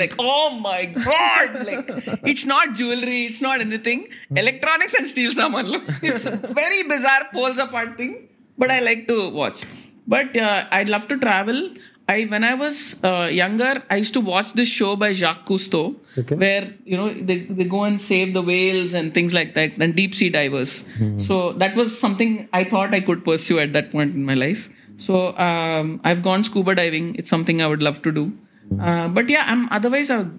like 0.01 0.15
oh 0.27 0.35
my 0.67 0.79
God 1.09 1.55
like 1.69 1.89
it's 2.33 2.47
not 2.47 2.71
jewellery 2.75 3.19
it's 3.27 3.43
not 3.43 3.61
anything 3.61 4.03
Hmm. 4.29 4.37
electronics 4.37 4.93
and 4.93 5.07
steal 5.07 5.31
someone. 5.31 5.67
it's 6.03 6.27
very 6.27 6.83
bizarre, 6.83 7.27
poles 7.33 7.59
apart 7.59 7.97
thing, 7.97 8.27
but 8.57 8.71
I 8.71 8.79
like 8.79 9.07
to 9.07 9.29
watch. 9.29 9.63
But 10.07 10.35
uh, 10.35 10.65
I'd 10.71 10.89
love 10.89 11.07
to 11.09 11.17
travel. 11.17 11.69
I 12.09 12.23
when 12.23 12.43
I 12.43 12.53
was 12.53 13.03
uh, 13.03 13.27
younger, 13.29 13.83
I 13.89 13.97
used 13.97 14.13
to 14.13 14.21
watch 14.21 14.53
this 14.53 14.69
show 14.69 14.95
by 14.95 15.11
Jacques 15.11 15.45
Cousteau, 15.45 15.95
where 16.43 16.73
you 16.85 16.95
know 16.95 17.13
they, 17.13 17.39
they 17.39 17.65
go 17.65 17.83
and 17.83 17.99
save 17.99 18.33
the 18.33 18.41
whales 18.41 18.93
and 18.93 19.13
things 19.13 19.33
like 19.33 19.53
that, 19.55 19.77
and 19.77 19.95
deep 19.95 20.15
sea 20.15 20.29
divers. 20.29 20.87
Hmm. 20.97 21.19
So 21.19 21.53
that 21.53 21.75
was 21.75 21.97
something 21.99 22.47
I 22.53 22.63
thought 22.63 22.93
I 22.93 23.01
could 23.01 23.25
pursue 23.25 23.59
at 23.59 23.73
that 23.73 23.91
point 23.91 24.15
in 24.15 24.23
my 24.25 24.35
life. 24.35 24.69
So 24.95 25.37
um, 25.37 25.99
I've 26.03 26.23
gone 26.23 26.43
scuba 26.43 26.75
diving. 26.75 27.15
It's 27.15 27.29
something 27.29 27.61
I 27.61 27.67
would 27.67 27.83
love 27.83 28.01
to 28.03 28.11
do. 28.11 28.25
Hmm. 28.69 28.79
Uh, 28.79 29.07
but 29.09 29.29
yeah, 29.29 29.43
I'm 29.47 29.67
otherwise 29.69 30.09
a 30.09 30.31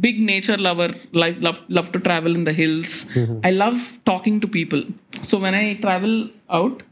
big 0.00 0.20
nature 0.20 0.56
lover. 0.56 0.94
Like 1.12 1.42
love 1.42 1.60
love 1.68 1.92
to 1.92 2.00
travel 2.00 2.34
in 2.34 2.44
the 2.44 2.52
hills. 2.52 3.04
Mm-hmm. 3.06 3.40
I 3.44 3.50
love 3.50 3.98
talking 4.04 4.40
to 4.40 4.48
people. 4.48 4.82
So 5.22 5.38
when 5.38 5.54
I 5.54 5.74
travel 5.74 6.28
out, 6.50 6.82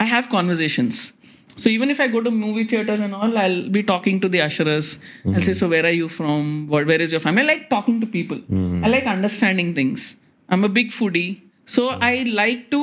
I 0.00 0.04
have 0.04 0.28
conversations. 0.28 1.12
So 1.56 1.68
even 1.68 1.90
if 1.90 2.00
I 2.00 2.06
go 2.06 2.20
to 2.20 2.30
movie 2.30 2.64
theaters 2.64 3.00
and 3.00 3.14
all, 3.14 3.36
I'll 3.36 3.68
be 3.68 3.82
talking 3.82 4.20
to 4.20 4.28
the 4.28 4.40
usherers. 4.42 5.00
I'll 5.24 5.32
mm-hmm. 5.32 5.40
say, 5.40 5.52
"So 5.52 5.68
where 5.68 5.84
are 5.84 5.96
you 6.00 6.08
from? 6.08 6.68
What, 6.68 6.86
where 6.86 7.02
is 7.02 7.10
your 7.10 7.20
family?" 7.20 7.42
I 7.42 7.46
like 7.46 7.68
talking 7.68 8.00
to 8.00 8.06
people. 8.06 8.38
Mm-hmm. 8.38 8.84
I 8.84 8.88
like 8.88 9.06
understanding 9.06 9.74
things. 9.74 10.16
I'm 10.48 10.64
a 10.64 10.68
big 10.68 10.90
foodie, 10.90 11.40
so 11.66 11.88
I 12.10 12.22
like 12.40 12.70
to 12.70 12.82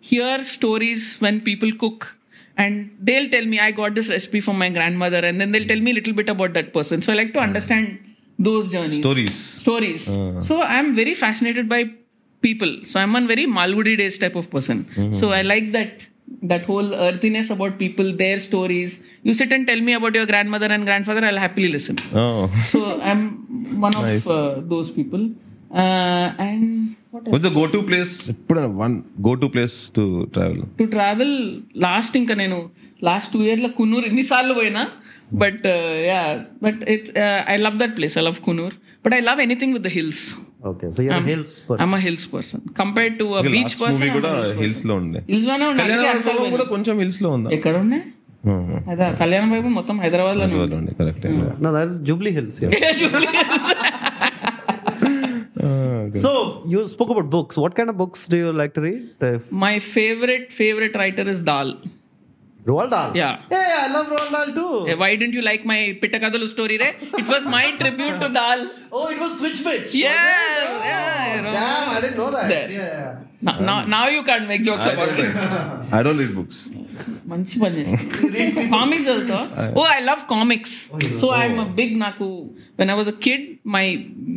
hear 0.00 0.42
stories 0.42 1.18
when 1.26 1.42
people 1.42 1.72
cook, 1.84 2.08
and 2.56 2.96
they'll 3.10 3.28
tell 3.28 3.44
me, 3.44 3.60
"I 3.60 3.70
got 3.82 3.94
this 3.94 4.08
recipe 4.16 4.40
from 4.40 4.58
my 4.58 4.70
grandmother," 4.70 5.18
and 5.18 5.40
then 5.40 5.52
they'll 5.52 5.70
tell 5.74 5.80
me 5.80 5.90
a 5.90 5.94
little 6.00 6.14
bit 6.22 6.34
about 6.36 6.54
that 6.54 6.72
person. 6.72 7.02
So 7.02 7.12
I 7.12 7.16
like 7.22 7.34
to 7.34 7.40
understand 7.40 7.98
those 8.38 8.70
journeys, 8.70 8.98
Stories. 8.98 9.34
stories. 9.34 10.04
So 10.46 10.62
I'm 10.62 10.94
very 10.94 11.14
fascinated 11.14 11.68
by 11.68 11.90
people. 12.42 12.84
So 12.84 13.00
I'm 13.00 13.14
a 13.14 13.20
very 13.20 13.46
Malgudi 13.46 13.96
days 13.96 14.18
type 14.18 14.34
of 14.34 14.50
person. 14.50 14.86
So 15.12 15.32
I 15.32 15.42
like 15.42 15.72
that 15.72 16.06
that 16.42 16.64
whole 16.66 16.94
earthiness 16.94 17.50
about 17.50 17.78
people, 17.78 18.12
their 18.12 18.38
stories. 18.38 19.02
You 19.22 19.34
sit 19.34 19.52
and 19.52 19.66
tell 19.66 19.80
me 19.80 19.92
about 19.92 20.14
your 20.14 20.26
grandmother 20.26 20.66
and 20.66 20.84
grandfather, 20.84 21.24
I'll 21.24 21.38
happily 21.38 21.68
listen. 21.68 21.96
So 22.72 23.00
I'm 23.00 23.22
one 23.80 23.94
of 23.94 24.02
Nice. 24.02 24.26
uh, 24.26 24.62
those 24.64 24.90
people. 24.90 25.30
Uh, 25.70 26.32
and 26.38 26.94
what 27.10 27.72
to 27.72 27.80
place 27.86 28.30
ఎప్పుడైనా 28.30 28.66
one 28.66 29.02
go 29.20 29.34
to 29.34 29.46
place 29.46 29.90
to 29.90 30.28
travel 30.32 30.62
to 30.78 30.84
travel 30.84 31.62
last 31.76 32.16
ఇంకా 32.16 32.34
నేను 32.34 32.70
last 33.02 33.32
two 33.32 33.42
ఇయర్లో 33.42 33.68
కున్నూరు 33.68 34.06
ఎన్నిసార్లు 34.06 34.54
పోయినా 34.54 34.82
but 35.42 35.60
uh, 35.66 35.76
yeah 36.10 36.26
but 36.64 36.76
it's 36.94 37.10
uh, 37.24 37.52
i 37.52 37.58
love 37.66 37.76
that 37.82 37.94
place. 37.98 38.16
I 38.20 38.24
love 38.28 38.38
Coonoor 38.46 38.72
but 39.04 39.12
i 39.18 39.22
love 39.28 39.40
anything 39.40 39.72
with 39.76 39.84
the 39.88 39.94
hills. 39.98 40.20
Okay 40.70 40.86
so 40.96 41.00
you're 41.06 41.24
hills 41.30 41.54
person 41.66 41.80
I 41.80 41.84
am 41.84 41.96
a 41.96 42.02
hills 42.04 42.26
person 42.34 42.62
compared 42.78 43.14
to 43.20 43.26
a 43.38 43.42
beach 43.54 43.74
person 43.80 44.00
movie 44.02 44.12
కూడా 44.18 44.30
hills 44.60 44.82
లో 44.90 44.94
ఉండే 45.00 45.20
hills 45.32 45.48
లోనే 45.50 45.66
ఉండే 45.72 45.82
కళ్యాణ 45.90 46.50
కూడా 46.54 46.66
కొంచెం 46.74 46.94
hills 47.02 47.20
లో 47.24 47.30
ఉందా? 47.36 47.50
ఎక్కడ 47.56 47.74
ఉండే 47.84 47.98
అదే 48.92 49.08
కళ్యాణ 49.20 49.44
వైపు 49.54 49.72
మొత్తం 49.78 49.98
హైదరాబాద్ 50.04 50.38
లో 50.40 50.46
ఉండే 50.80 50.94
correct 51.00 51.26
no 51.66 51.72
that's 51.76 51.98
Jubilee 52.10 52.32
Hills 52.38 52.58
Jubilee 53.02 53.28
Hills 53.36 53.70
So 56.24 56.30
you 56.72 56.80
spoke 56.86 57.10
about 57.10 57.28
books. 57.30 57.54
What 57.56 57.74
kind 57.74 57.90
of 57.90 57.96
books 57.96 58.20
do 58.28 58.36
you 58.36 58.50
like 58.52 58.72
to 58.74 58.82
read? 58.86 59.02
My 59.64 59.78
favorite 59.94 60.52
favorite 60.52 60.94
writer 61.00 61.24
is 61.32 61.40
Dahl. 61.50 61.70
Roald 62.66 62.90
Dahl? 62.90 63.10
Yeah. 63.14 63.40
Hey, 63.50 63.70
I 63.78 63.88
love 63.94 64.06
Roald 64.08 64.54
too. 64.54 64.88
Eh, 64.88 64.94
why 64.94 65.10
didn't 65.16 65.34
you 65.34 65.42
like 65.42 65.64
my 65.66 65.80
Pitta 66.00 66.18
Kathalu 66.18 66.48
story, 66.48 66.78
re? 66.78 66.88
It 67.22 67.28
was 67.28 67.44
my 67.46 67.64
tribute 67.72 68.18
to 68.20 68.28
Dahl. 68.30 68.60
Oh, 68.90 69.08
it 69.08 69.18
was 69.18 69.38
Switch 69.38 69.60
Bitch. 69.66 69.90
Yeah. 69.92 71.50
Damn, 71.58 71.90
I 71.96 72.00
didn't 72.00 72.16
know 72.16 72.30
that. 72.30 72.48
There. 72.48 72.70
Yeah. 72.70 73.60
Now, 73.68 73.84
now, 73.84 74.08
you 74.08 74.22
can't 74.22 74.48
make 74.48 74.62
jokes 74.62 74.86
about 74.86 75.18
it. 75.18 75.36
I 75.92 76.02
don't 76.02 76.18
read 76.24 76.34
books. 76.40 76.58
మంచి 77.30 77.54
పని 77.60 77.82
చేస్తాను 77.84 78.66
comics 78.74 79.06
చదువుతా 79.08 79.38
ఓ 79.78 79.84
I 79.94 79.96
love 80.08 80.20
comics 80.32 80.74
so 81.20 81.28
I'm 81.38 81.56
big 81.80 81.94
నాకు 82.04 82.26
when 82.80 82.90
I 82.92 82.96
was 83.00 83.10
a 83.12 83.16
kid 83.26 83.46
my 83.76 83.82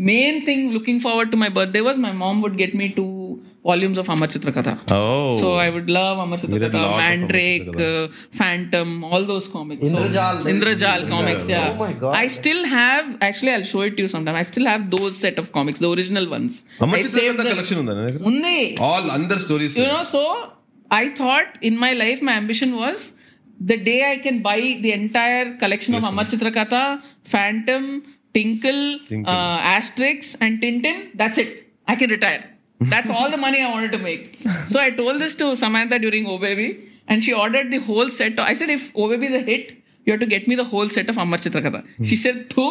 main 0.09 0.39
thing 0.47 0.65
looking 0.77 1.01
forward 1.05 1.31
to 1.33 1.39
my 1.43 1.49
birthday 1.57 1.81
was 1.87 1.99
my 2.05 2.13
mom 2.23 2.39
would 2.45 2.57
get 2.61 2.75
me 2.81 2.87
to 2.99 3.05
volumes 3.69 3.97
of 4.01 4.07
Amar 4.13 4.27
Chitrakatha. 4.33 4.73
Oh. 4.97 5.37
So 5.41 5.47
I 5.65 5.69
would 5.75 5.89
love 5.97 6.19
Amar 6.25 6.37
Chitrakatha, 6.43 6.81
Mandrake, 7.01 7.67
Amar 7.73 7.87
Uh, 7.87 8.07
Phantom, 8.39 8.89
all 9.11 9.23
those 9.31 9.47
comics. 9.55 9.81
Indrajal. 9.87 10.35
So, 10.43 10.49
Indrajal 10.53 10.99
Indra 11.01 11.15
comics, 11.15 11.47
yeah. 11.53 11.71
Oh 11.73 11.79
my 11.83 11.93
god. 12.03 12.15
I 12.21 12.27
still 12.37 12.61
have, 12.65 13.05
actually, 13.29 13.53
I'll 13.55 13.69
show 13.73 13.81
it 13.87 13.97
to 13.97 14.03
you 14.05 14.11
sometime. 14.15 14.35
I 14.43 14.45
still 14.51 14.67
have 14.73 14.89
those 14.95 15.17
set 15.25 15.37
of 15.43 15.51
comics, 15.57 15.79
the 15.85 15.91
original 15.95 16.29
ones. 16.37 16.63
Amar 16.79 16.97
Chitrakatha 16.97 17.49
collection 17.53 17.77
undi. 18.31 18.77
All 18.91 19.11
under 19.19 19.39
stories. 19.47 19.77
You 19.83 19.87
know, 19.93 20.03
so 20.15 20.23
I 21.01 21.09
thought 21.21 21.57
in 21.61 21.77
my 21.85 21.93
life, 22.03 22.21
my 22.21 22.35
ambition 22.43 22.75
was 22.83 23.13
the 23.59 23.77
day 23.77 23.99
I 24.11 24.17
can 24.27 24.41
buy 24.49 24.59
the 24.85 24.91
entire 25.01 25.47
collection 25.63 25.95
of 25.95 26.03
Amar 26.03 26.25
Chitrakatha, 26.25 26.83
Phantom, 27.23 28.03
Tinkle, 28.33 28.99
Tinkle. 29.09 29.33
Uh, 29.33 29.59
Asterix, 29.77 30.35
and 30.39 30.61
Tintin, 30.61 31.09
that's 31.15 31.37
it. 31.37 31.51
I 31.87 31.95
can 31.95 32.09
retire. 32.09 32.43
that's 32.92 33.10
all 33.16 33.28
the 33.30 33.40
money 33.44 33.60
i 33.66 33.70
wanted 33.74 33.92
to 33.92 34.02
make 34.08 34.22
so 34.72 34.76
i 34.86 34.90
told 35.00 35.16
this 35.24 35.34
to 35.42 35.48
samantha 35.62 35.98
during 36.06 36.24
o 36.32 36.38
baby 36.46 36.68
and 37.10 37.18
she 37.26 37.32
ordered 37.44 37.68
the 37.74 37.80
whole 37.88 38.10
set 38.18 38.40
i 38.50 38.54
said 38.60 38.70
if 38.78 38.84
o 39.02 39.08
baby 39.12 39.26
is 39.32 39.36
a 39.42 39.44
hit 39.50 39.64
you 40.06 40.10
have 40.12 40.22
to 40.22 40.30
get 40.34 40.44
me 40.50 40.54
the 40.60 40.68
whole 40.70 40.88
set 40.94 41.08
of 41.12 41.16
Amar 41.24 41.42
చిత్రకథ 41.44 41.76
she 42.08 42.16
said 42.24 42.38
థూ 42.54 42.64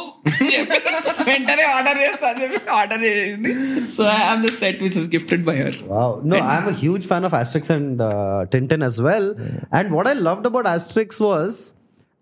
వెంటనే 1.30 1.66
order 1.76 2.00
చేస్తా 2.04 2.26
అని 2.32 2.40
చెప్పి 2.44 2.60
order 2.80 3.04
చేసింది 3.06 3.52
so 3.96 4.02
I 4.16 4.22
have 4.28 4.42
this 4.46 4.58
set 4.64 4.80
which 4.86 4.98
is 5.02 5.10
gifted 5.16 5.44
by 5.50 5.56
her 5.64 5.78
Wow. 5.94 6.10
No, 6.32 6.38
I'm 6.54 6.68
a 6.74 6.78
huge 6.84 7.06
fan 7.12 7.26
of 7.30 7.34
Asterix 7.40 7.70
and 7.78 8.02
uh, 8.10 8.40
Tintin 8.54 8.84
as 8.90 8.98
well. 9.08 9.28
And 9.78 9.88
what 9.98 10.08
I 10.12 10.18
loved 10.30 10.46
about 10.52 10.68
Asterix 10.74 11.22
was 11.30 11.54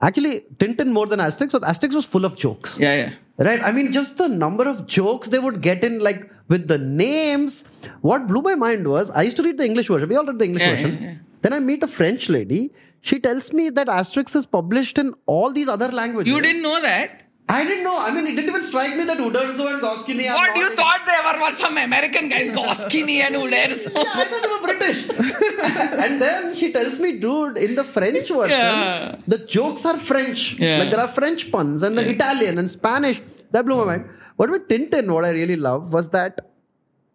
actually 0.01 0.33
Tintin 0.61 0.91
more 0.97 1.07
than 1.13 1.21
Asterix 1.27 1.51
was 1.57 1.65
Asterix 1.71 1.93
was 2.01 2.07
full 2.13 2.27
of 2.29 2.35
jokes. 2.45 2.71
Yeah 2.85 2.93
yeah 3.01 3.09
Right? 3.36 3.60
I 3.64 3.72
mean, 3.72 3.92
just 3.92 4.16
the 4.16 4.28
number 4.28 4.68
of 4.68 4.86
jokes 4.86 5.28
they 5.28 5.40
would 5.40 5.60
get 5.60 5.82
in, 5.82 5.98
like 5.98 6.30
with 6.48 6.68
the 6.68 6.78
names. 6.78 7.64
What 8.00 8.28
blew 8.28 8.42
my 8.42 8.54
mind 8.54 8.86
was 8.86 9.10
I 9.10 9.22
used 9.22 9.36
to 9.38 9.42
read 9.42 9.58
the 9.58 9.64
English 9.64 9.88
version. 9.88 10.08
We 10.08 10.14
all 10.16 10.24
read 10.24 10.38
the 10.38 10.44
English 10.44 10.62
Yeah, 10.62 10.70
version. 10.76 10.98
yeah, 11.02 11.08
yeah. 11.10 11.14
Then 11.42 11.52
I 11.52 11.58
meet 11.60 11.82
a 11.82 11.88
French 11.88 12.28
lady. 12.28 12.72
She 13.00 13.18
tells 13.18 13.52
me 13.52 13.68
that 13.70 13.88
Asterix 13.88 14.34
is 14.36 14.46
published 14.46 14.98
in 14.98 15.12
all 15.26 15.52
these 15.52 15.68
other 15.68 15.88
languages. 15.90 16.32
You 16.32 16.40
didn't 16.40 16.62
know 16.62 16.80
that? 16.80 17.23
I 17.46 17.62
didn't 17.64 17.84
know. 17.84 17.96
I 18.00 18.10
mean, 18.14 18.26
it 18.26 18.36
didn't 18.36 18.48
even 18.48 18.62
strike 18.62 18.96
me 18.96 19.04
that 19.04 19.18
Uderzo 19.18 19.70
and 19.70 19.80
Goscinny 19.80 20.26
are 20.28 20.34
What 20.36 20.46
not 20.48 20.56
you 20.56 20.70
in- 20.70 20.76
thought 20.76 21.00
they 21.04 21.18
were 21.26 21.40
what 21.40 21.58
some 21.58 21.76
American 21.76 22.28
guys 22.30 22.52
Goscinny 22.52 23.20
and 23.20 23.34
Uders? 23.36 23.84
Yeah, 23.94 24.02
I 24.20 24.24
thought 24.24 24.42
they 24.44 24.52
were 24.54 24.64
British. 24.70 25.00
and 26.04 26.22
then 26.22 26.54
she 26.54 26.72
tells 26.72 27.00
me, 27.00 27.18
dude, 27.18 27.58
in 27.58 27.74
the 27.74 27.84
French 27.84 28.28
version, 28.28 28.48
Yeah. 28.50 29.16
the 29.28 29.38
jokes 29.38 29.84
are 29.84 29.98
French. 29.98 30.58
Yeah. 30.58 30.78
Like 30.78 30.90
there 30.90 31.00
are 31.00 31.08
French 31.08 31.52
puns 31.52 31.82
and 31.82 31.98
the 31.98 32.08
Italian 32.08 32.56
and 32.58 32.70
Spanish. 32.70 33.20
That 33.50 33.66
blew 33.66 33.76
my 33.76 33.84
mind. 33.84 34.08
But 34.38 34.50
with 34.50 34.66
Tintin, 34.68 35.12
what 35.12 35.24
I 35.26 35.30
really 35.30 35.56
love 35.56 35.92
was 35.92 36.08
that 36.10 36.40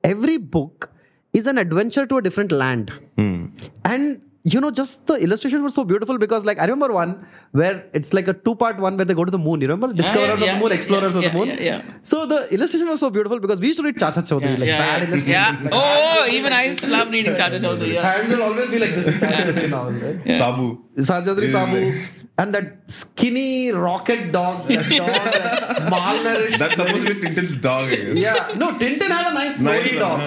every 0.04 0.38
book 0.38 0.92
is 1.34 1.48
an 1.48 1.58
adventure 1.58 2.06
to 2.06 2.18
a 2.18 2.22
different 2.22 2.52
land. 2.52 2.92
Hmm. 3.16 3.48
And 3.84 4.22
you 4.44 4.62
know, 4.62 4.72
just 4.72 5.08
the 5.08 5.16
illustrations 5.16 5.62
were 5.62 5.70
so 5.70 5.84
beautiful 5.84 6.18
because, 6.18 6.46
like, 6.46 6.60
I 6.60 6.64
remember 6.64 6.94
one 6.94 7.26
where 7.52 7.90
it's 7.94 8.14
like 8.14 8.28
a 8.30 8.34
two-part 8.34 8.78
one 8.78 8.96
where 8.96 9.06
they 9.06 9.14
go 9.14 9.26
to 9.26 9.32
the 9.32 9.38
moon. 9.38 9.60
You 9.60 9.68
remember, 9.68 9.94
discoverers 9.94 10.40
yeah, 10.40 10.46
yeah, 10.46 10.54
of 10.54 10.60
the 10.60 10.64
moon, 10.64 10.72
explorers 10.72 11.16
of 11.16 11.24
the 11.24 11.34
moon. 11.34 11.58
Yeah, 11.60 11.82
So 12.04 12.26
the 12.26 12.48
illustration 12.54 12.88
was 12.88 13.02
so 13.02 13.10
beautiful 13.10 13.40
because 13.40 13.60
we 13.60 13.68
used 13.68 13.80
to 13.80 13.84
read 13.84 13.98
Chacha 13.98 14.22
Chaudhary, 14.22 14.58
like 14.58 14.70
bad 14.70 15.04
illustrations. 15.04 15.64
Like, 15.64 15.74
oh, 15.76 16.28
even 16.32 16.54
I 16.54 16.64
used 16.66 16.80
to 16.82 16.88
love 16.88 17.12
reading 17.12 17.36
Chacha 17.36 17.58
Chaudhary. 17.58 17.98
And 17.98 18.06
Hands 18.06 18.30
will 18.30 18.44
always 18.44 18.72
be 18.72 18.80
like 18.80 18.92
this 18.92 19.08
is 19.08 19.20
Chacha 19.20 19.52
Chaudhary 19.52 19.70
novel, 19.70 19.94
right? 19.94 20.36
Sabu, 20.38 20.78
Chaudhary 20.98 21.52
Sabu, 21.52 22.02
and 22.38 22.56
that 22.56 22.90
skinny 22.90 23.72
rocket 23.74 24.32
dog, 24.32 24.68
that 24.70 24.90
dog 24.90 25.10
malnourished. 25.92 26.58
That's 26.58 26.76
supposed 26.76 27.06
to 27.06 27.14
be 27.14 27.20
Tintin's 27.20 27.58
dog. 27.58 27.92
Yeah, 27.92 28.54
no, 28.56 28.78
Tintin 28.80 29.10
had 29.10 29.32
a 29.32 29.34
nice 29.34 29.58
snowy 29.58 29.78
nice 29.78 29.96
dog. 29.96 30.20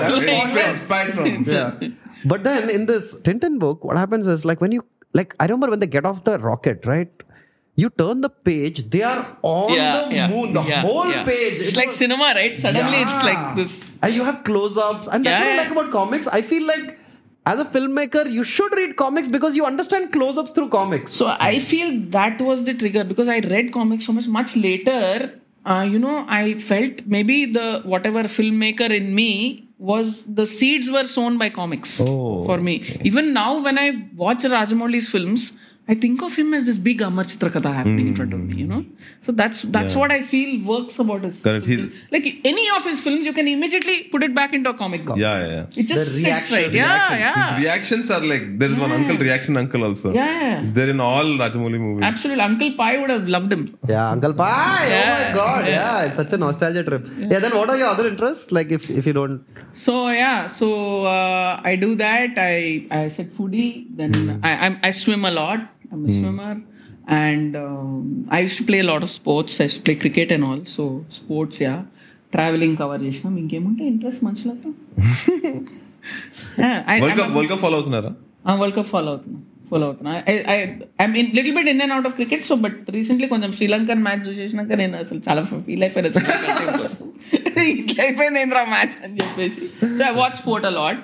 That's 0.84 1.14
from. 1.14 1.44
Yeah. 1.44 1.78
But 2.24 2.44
then 2.44 2.70
in 2.70 2.86
this 2.86 3.20
Tintin 3.20 3.58
book, 3.58 3.84
what 3.84 3.96
happens 3.96 4.26
is 4.26 4.44
like 4.44 4.60
when 4.60 4.72
you 4.72 4.84
like 5.12 5.34
I 5.40 5.44
remember 5.44 5.70
when 5.70 5.80
they 5.80 5.86
get 5.86 6.04
off 6.06 6.24
the 6.24 6.38
rocket, 6.38 6.86
right? 6.86 7.10
You 7.74 7.88
turn 7.88 8.20
the 8.20 8.28
page, 8.28 8.90
they 8.90 9.02
are 9.02 9.36
on 9.42 9.72
Yeah, 9.72 10.04
the 10.08 10.14
yeah, 10.14 10.28
moon, 10.28 10.52
the 10.52 10.62
yeah, 10.62 10.82
whole 10.82 11.10
page. 11.10 11.54
It's 11.60 11.70
It 11.72 11.76
like 11.76 11.86
was- 11.86 11.96
cinema, 11.96 12.32
right? 12.34 12.56
Suddenly 12.58 12.98
it's 13.02 13.22
like 13.24 13.56
this. 13.56 13.98
And 14.02 14.12
you 14.14 14.24
have 14.24 14.44
close-ups. 14.44 15.08
And 15.08 15.24
that's 15.24 15.40
what 15.40 15.48
I 15.48 15.56
like 15.56 15.70
about 15.70 15.90
comics. 15.90 16.26
I 16.28 16.42
feel 16.42 16.66
like 16.66 16.98
as 17.46 17.60
a 17.60 17.64
filmmaker, 17.64 18.30
you 18.30 18.44
should 18.44 18.72
read 18.74 18.96
comics 18.96 19.28
because 19.28 19.56
you 19.56 19.64
understand 19.64 20.12
close-ups 20.12 20.52
through 20.52 20.68
comics. 20.68 21.12
So 21.12 21.34
I 21.40 21.58
feel 21.58 21.98
that 22.10 22.40
was 22.42 22.64
the 22.64 22.74
trigger 22.74 23.04
because 23.04 23.28
I 23.28 23.38
read 23.38 23.72
comics 23.72 24.04
so 24.04 24.12
much 24.12 24.28
much 24.28 24.54
later. 24.54 25.32
Uh, 25.64 25.86
you 25.90 25.98
know, 25.98 26.26
I 26.28 26.54
felt 26.54 27.06
maybe 27.06 27.46
the 27.46 27.80
whatever 27.84 28.24
filmmaker 28.24 28.90
in 28.90 29.14
me 29.14 29.61
was 29.82 30.24
the 30.40 30.46
seeds 30.46 30.88
were 30.90 31.04
sown 31.04 31.38
by 31.38 31.50
comics 31.50 32.00
oh, 32.00 32.44
for 32.44 32.58
me. 32.58 32.74
Even 33.02 33.32
now, 33.32 33.62
when 33.62 33.78
I 33.78 34.08
watch 34.14 34.44
Rajamouli's 34.44 35.08
films, 35.08 35.52
I 35.92 35.94
think 36.02 36.22
of 36.26 36.34
him 36.40 36.54
as 36.56 36.64
this 36.68 36.78
big 36.86 37.00
Amar 37.06 37.24
Chitrakatha 37.30 37.70
happening 37.78 38.06
mm. 38.06 38.10
in 38.10 38.14
front 38.18 38.32
of 38.36 38.40
me, 38.48 38.54
you 38.62 38.68
know. 38.72 38.82
So 39.26 39.32
that's 39.40 39.62
that's 39.76 39.94
yeah. 39.94 40.00
what 40.00 40.12
I 40.16 40.20
feel 40.32 40.50
works 40.72 40.98
about 41.04 41.24
his. 41.26 41.40
Correct. 41.46 41.66
like 42.14 42.26
any 42.50 42.66
of 42.76 42.84
his 42.90 43.00
films, 43.04 43.26
you 43.28 43.34
can 43.38 43.48
immediately 43.54 43.96
put 44.12 44.22
it 44.26 44.32
back 44.38 44.54
into 44.58 44.70
a 44.70 44.76
comic 44.82 45.04
book. 45.08 45.18
Yeah, 45.24 45.40
yeah. 45.54 45.80
It 45.80 45.88
just 45.90 46.14
the 46.14 46.30
right. 46.54 46.72
Yeah, 46.72 47.18
yeah. 47.24 47.34
His 47.48 47.64
reactions 47.64 48.10
are 48.16 48.22
like 48.32 48.46
there 48.60 48.70
is 48.70 48.76
yeah. 48.76 48.84
one 48.84 48.92
uncle 48.98 49.18
reaction 49.26 49.58
uncle 49.62 49.84
also. 49.88 50.14
Yeah. 50.20 50.62
Is 50.62 50.72
there 50.78 50.88
in 50.94 51.00
all 51.08 51.28
Rajamouli 51.42 51.80
movies? 51.86 52.06
Absolutely. 52.12 52.44
Uncle 52.48 52.72
Pai 52.80 52.92
would 53.00 53.12
have 53.16 53.28
loved 53.36 53.52
him. 53.56 53.64
Yeah, 53.94 54.06
Uncle 54.14 54.34
Pai. 54.40 54.88
Yeah. 54.94 55.02
Oh 55.02 55.28
my 55.28 55.34
God. 55.40 55.66
Yeah. 55.66 56.06
it's 56.06 56.16
such 56.22 56.32
a 56.32 56.40
nostalgia 56.46 56.84
trip. 56.84 57.06
Yeah. 57.18 57.40
Then 57.44 57.54
what 57.58 57.68
are 57.74 57.78
your 57.82 57.88
other 57.88 58.08
interests? 58.12 58.50
Like 58.60 58.70
if 58.78 58.88
if 58.88 59.04
you 59.10 59.16
don't. 59.20 59.44
So 59.84 60.08
yeah, 60.22 60.46
so 60.46 61.04
uh, 61.18 61.60
I 61.72 61.76
do 61.84 61.92
that. 62.06 62.42
I 62.48 62.86
I 63.02 63.04
said 63.18 63.30
foodie. 63.38 63.70
Then 64.02 64.12
mm. 64.12 64.40
I 64.50 64.56
I 64.66 64.68
I 64.90 64.96
swim 65.02 65.30
a 65.32 65.34
lot. 65.42 65.68
I'm 65.92 66.04
a 66.04 66.10
swimmer, 66.10 66.54
and 67.10 67.56
um, 67.56 68.02
I 68.30 68.40
used 68.40 68.58
to 68.58 68.64
play 68.64 68.80
a 68.80 68.88
lot 68.90 69.02
of 69.02 69.10
sports. 69.10 69.60
I 69.60 69.64
used 69.64 69.78
to 69.78 69.84
play 69.86 69.96
cricket 69.96 70.30
and 70.32 70.44
all. 70.44 70.62
So 70.76 70.84
sports, 71.18 71.58
yeah. 71.66 71.80
Travelling 72.32 72.76
cover 72.76 73.02
చేసినాం 73.02 73.36
ఇంకేముంటే 73.36 73.84
interest 73.84 74.24
మనుషులతో? 74.24 74.68
World 77.00 77.20
cup 77.20 77.32
world 77.32 77.52
cup 77.52 77.60
follow 77.60 77.74
అవుతున్నారా? 77.74 78.12
World 78.54 78.76
cup 78.76 78.86
follow 78.86 79.08
అవుతున్నా. 79.08 79.40
Follow 79.70 79.86
అవుతున్నా. 79.86 80.22
I 81.00 81.06
mean 81.06 81.28
little 81.36 81.54
bit 81.56 81.68
in 81.68 81.82
and 81.82 81.92
out 81.92 82.06
of 82.06 82.14
cricket 82.14 82.44
so 82.44 82.54
but 82.54 82.78
recently 82.90 83.28
కొంచెం 83.28 83.52
Sri Lankan 83.52 84.02
match 84.02 84.28
చూసేసినాక 84.28 84.72
నేను 84.72 84.98
అసలు 84.98 85.20
చాలా 85.28 85.42
ఫీల్ 85.42 85.82
అయిపోయినా. 85.82 86.08
ఇట్లా 87.62 88.04
అయిపోయింది 88.04 88.40
ఏంద్రా 88.40 88.64
మ్యాచ్ 88.64 88.94
అని 89.04 89.14
చెప్పేసి. 89.14 89.60
So 89.98 90.04
I 90.04 90.12
watch 90.12 90.36
sport 90.36 90.66
a lot 90.66 91.02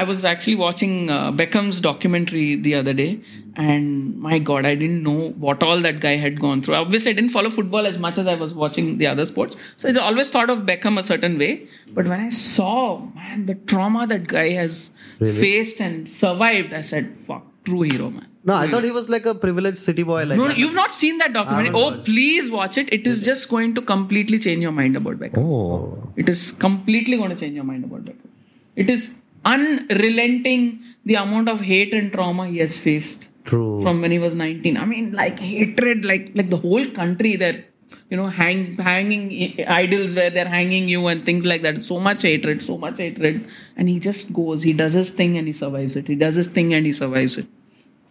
I 0.00 0.04
was 0.04 0.26
actually 0.26 0.64
watching 0.64 1.08
Beckham's 1.30 1.80
documentary 1.82 2.56
the 2.56 2.74
other 2.74 2.96
day 2.96 3.16
and 3.58 4.16
my 4.26 4.38
god 4.38 4.64
i 4.64 4.74
didn't 4.74 5.02
know 5.02 5.30
what 5.46 5.62
all 5.62 5.80
that 5.86 6.00
guy 6.00 6.14
had 6.24 6.38
gone 6.44 6.62
through 6.62 6.74
obviously 6.74 7.10
i 7.10 7.14
didn't 7.14 7.34
follow 7.36 7.50
football 7.50 7.90
as 7.90 7.98
much 7.98 8.16
as 8.22 8.28
i 8.32 8.34
was 8.42 8.54
watching 8.54 8.98
the 8.98 9.06
other 9.06 9.26
sports 9.26 9.56
so 9.76 9.88
i 9.88 9.94
always 10.10 10.30
thought 10.30 10.48
of 10.54 10.60
beckham 10.70 10.96
a 10.96 11.02
certain 11.02 11.36
way 11.38 11.66
but 11.98 12.06
when 12.06 12.20
i 12.20 12.28
saw 12.28 12.98
man 13.20 13.46
the 13.46 13.56
trauma 13.72 14.06
that 14.06 14.26
guy 14.28 14.48
has 14.50 14.90
really? 15.18 15.38
faced 15.40 15.80
and 15.80 16.08
survived 16.08 16.72
i 16.72 16.80
said 16.80 17.14
fuck 17.28 17.44
true 17.64 17.82
hero 17.82 18.10
man 18.10 18.26
no, 18.48 18.54
I 18.54 18.66
thought 18.66 18.84
he 18.84 18.90
was 18.90 19.10
like 19.10 19.26
a 19.26 19.34
privileged 19.34 19.76
city 19.76 20.02
boy. 20.02 20.24
Like 20.24 20.38
no, 20.38 20.46
no 20.46 20.54
you've 20.54 20.74
not 20.74 20.94
seen 20.94 21.18
that 21.18 21.34
documentary. 21.34 21.74
Oh, 21.74 21.90
watched. 21.90 22.06
please 22.06 22.48
watch 22.50 22.78
it. 22.78 22.90
It 22.90 23.06
is 23.06 23.22
just 23.22 23.50
going 23.50 23.74
to 23.74 23.82
completely 23.82 24.38
change 24.38 24.62
your 24.62 24.72
mind 24.72 24.96
about 24.96 25.18
Beckham. 25.18 25.44
Oh. 25.44 26.12
It 26.16 26.30
is 26.30 26.52
completely 26.52 27.18
going 27.18 27.28
to 27.28 27.36
change 27.36 27.54
your 27.54 27.64
mind 27.64 27.84
about 27.84 28.06
Beckham. 28.06 28.30
It 28.74 28.88
is 28.88 29.16
unrelenting 29.44 30.80
the 31.04 31.16
amount 31.16 31.50
of 31.50 31.60
hate 31.60 31.92
and 31.92 32.10
trauma 32.10 32.46
he 32.46 32.58
has 32.58 32.78
faced 32.78 33.27
True. 33.48 33.80
from 33.82 34.02
when 34.02 34.10
he 34.10 34.18
was 34.18 34.34
19 34.34 34.76
i 34.76 34.84
mean 34.84 35.12
like 35.12 35.38
hatred 35.40 36.04
like 36.04 36.30
like 36.34 36.50
the 36.54 36.62
whole 36.64 36.86
country 37.00 37.34
there 37.42 37.64
you 38.10 38.16
know 38.16 38.26
hang 38.26 38.76
hanging 38.76 39.24
idols 39.66 40.14
where 40.14 40.30
they're 40.30 40.52
hanging 40.56 40.88
you 40.88 41.06
and 41.08 41.24
things 41.24 41.44
like 41.44 41.62
that. 41.62 41.84
So 41.84 42.00
much 42.00 42.22
hatred 42.22 42.62
so 42.62 42.78
much 42.78 42.98
hatred. 42.98 43.46
And 43.76 43.88
he 43.88 44.00
just 44.00 44.32
goes 44.32 44.62
he 44.62 44.72
does 44.72 44.94
his 44.94 45.10
thing 45.10 45.36
and 45.36 45.46
he 45.46 45.52
survives 45.52 45.96
it. 45.96 46.08
He 46.08 46.14
does 46.14 46.34
his 46.34 46.48
thing 46.48 46.72
and 46.74 46.86
he 46.86 46.92
survives 46.92 47.36
it 47.38 47.46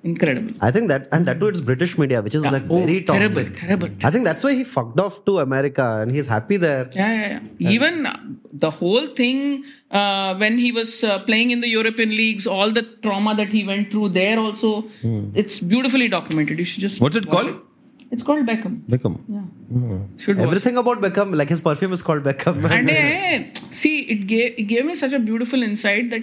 incredible 0.10 0.54
I 0.68 0.70
think 0.76 0.88
that, 0.92 1.08
and 1.12 1.26
that 1.28 1.40
too, 1.42 1.48
it's 1.54 1.62
British 1.70 1.94
media, 2.02 2.20
which 2.26 2.36
is 2.40 2.46
like 2.56 2.66
Oh, 2.70 2.80
very 2.84 2.98
terrible 3.10 3.44
toxic. 3.44 3.60
terrible 3.62 3.90
I 4.10 4.12
think 4.16 4.26
that's 4.30 4.44
why 4.48 4.54
he 4.60 4.64
fucked 4.76 5.00
off 5.06 5.16
to 5.30 5.40
America 5.48 5.86
and 6.02 6.12
he's 6.18 6.28
happy 6.36 6.58
there. 6.66 6.84
Yeah, 7.00 7.12
yeah, 7.22 7.40
yeah. 7.66 7.76
Even 7.76 8.06
uh, 8.12 8.18
the 8.66 8.72
whole 8.80 9.08
thing 9.22 9.38
uh, 9.92 10.32
when 10.44 10.58
he 10.66 10.72
was 10.80 10.92
uh, 11.04 11.20
playing 11.30 11.52
in 11.56 11.60
the 11.68 11.72
European 11.78 12.10
leagues, 12.22 12.46
all 12.58 12.72
the 12.80 12.84
trauma 13.08 13.34
that 13.42 13.52
he 13.60 13.64
went 13.72 13.92
through 13.92 14.10
there 14.20 14.38
also, 14.46 14.72
it's 15.44 15.58
beautifully 15.74 16.08
documented. 16.18 16.60
You 16.60 16.66
should 16.74 16.82
just 16.90 17.02
What's 17.08 17.16
it 17.24 17.28
watch 17.38 17.46
called? 17.46 17.62
It's 18.16 18.24
called 18.28 18.46
Beckham. 18.50 18.76
Beckham. 18.92 19.16
Yeah, 19.38 19.98
should 20.24 20.38
watch. 20.38 20.46
Everything 20.48 20.78
about 20.82 21.00
Beckham, 21.06 21.36
like 21.36 21.50
his 21.50 21.62
perfume 21.62 21.94
is 21.98 22.02
called 22.02 22.24
Beckham. 22.28 22.64
And 22.76 22.90
eh, 22.98 23.50
see, 23.80 23.96
it 24.14 24.22
gave 24.28 24.54
it 24.58 24.64
gave 24.74 24.86
me 24.90 24.96
such 24.96 25.14
a 25.18 25.20
beautiful 25.30 25.62
insight 25.62 26.10
that 26.14 26.22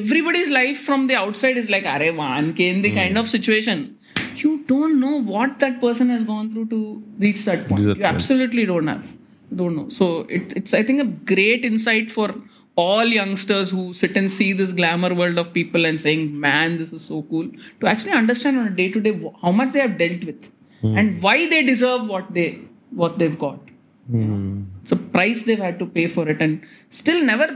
everybody's 0.00 0.50
life 0.50 0.78
from 0.78 1.06
the 1.06 1.16
outside 1.16 1.56
is 1.56 1.70
like, 1.70 1.86
"Are 1.86 2.02
one 2.12 2.54
the 2.54 2.90
kind 2.90 3.12
hmm. 3.12 3.22
of 3.22 3.30
situation." 3.36 3.84
You 4.36 4.52
don't 4.70 5.00
know 5.00 5.20
what 5.34 5.58
that 5.60 5.80
person 5.80 6.10
has 6.10 6.24
gone 6.24 6.50
through 6.50 6.66
to 6.72 7.02
reach 7.18 7.44
that 7.46 7.66
point. 7.68 7.84
that 7.84 7.88
you 7.88 8.02
point. 8.02 8.14
absolutely 8.14 8.66
don't 8.66 8.86
have. 8.86 9.10
Don't 9.54 9.76
know. 9.76 9.88
So 9.88 10.08
it, 10.38 10.52
it's 10.56 10.74
I 10.74 10.82
think 10.82 11.00
a 11.00 11.10
great 11.34 11.64
insight 11.64 12.10
for 12.10 12.34
all 12.76 13.06
youngsters 13.06 13.70
who 13.70 13.92
sit 13.92 14.16
and 14.16 14.30
see 14.30 14.52
this 14.52 14.72
glamour 14.72 15.14
world 15.14 15.38
of 15.38 15.52
people 15.52 15.86
and 15.90 16.00
saying, 16.00 16.38
"Man, 16.46 16.76
this 16.82 16.92
is 16.92 17.04
so 17.12 17.22
cool." 17.30 17.50
To 17.80 17.92
actually 17.92 18.12
understand 18.22 18.58
on 18.58 18.66
a 18.72 18.74
day 18.82 18.90
to 18.96 19.00
day 19.06 19.14
how 19.42 19.52
much 19.60 19.72
they 19.72 19.84
have 19.86 19.96
dealt 20.02 20.24
with 20.24 20.50
hmm. 20.80 20.96
and 20.96 21.22
why 21.22 21.36
they 21.54 21.62
deserve 21.62 22.08
what 22.16 22.34
they 22.40 22.48
what 22.90 23.18
they've 23.18 23.38
got. 23.46 23.60
Hmm. 24.10 24.64
It's 24.82 24.92
a 24.92 24.96
price 24.96 25.44
they've 25.44 25.64
had 25.68 25.78
to 25.78 25.86
pay 25.86 26.06
for 26.06 26.28
it, 26.28 26.42
and 26.42 26.60
still 26.90 27.24
never 27.24 27.48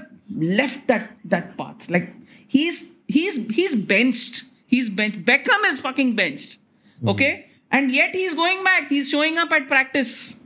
left 0.60 0.86
that 0.88 1.10
that 1.24 1.56
path. 1.58 1.90
Like 1.90 2.14
he's 2.50 2.92
he's 3.06 3.36
he's 3.58 3.76
benched. 3.76 4.44
He's 4.66 4.88
benched. 4.88 5.24
Beckham 5.24 5.62
is 5.66 5.80
fucking 5.80 6.16
benched. 6.16 6.58
Hmm. 7.00 7.10
Okay, 7.10 7.46
and 7.70 7.90
yet 7.92 8.14
he's 8.14 8.34
going 8.34 8.62
back. 8.64 8.88
He's 8.88 9.08
showing 9.08 9.38
up 9.38 9.52
at 9.52 9.68
practice 9.68 10.36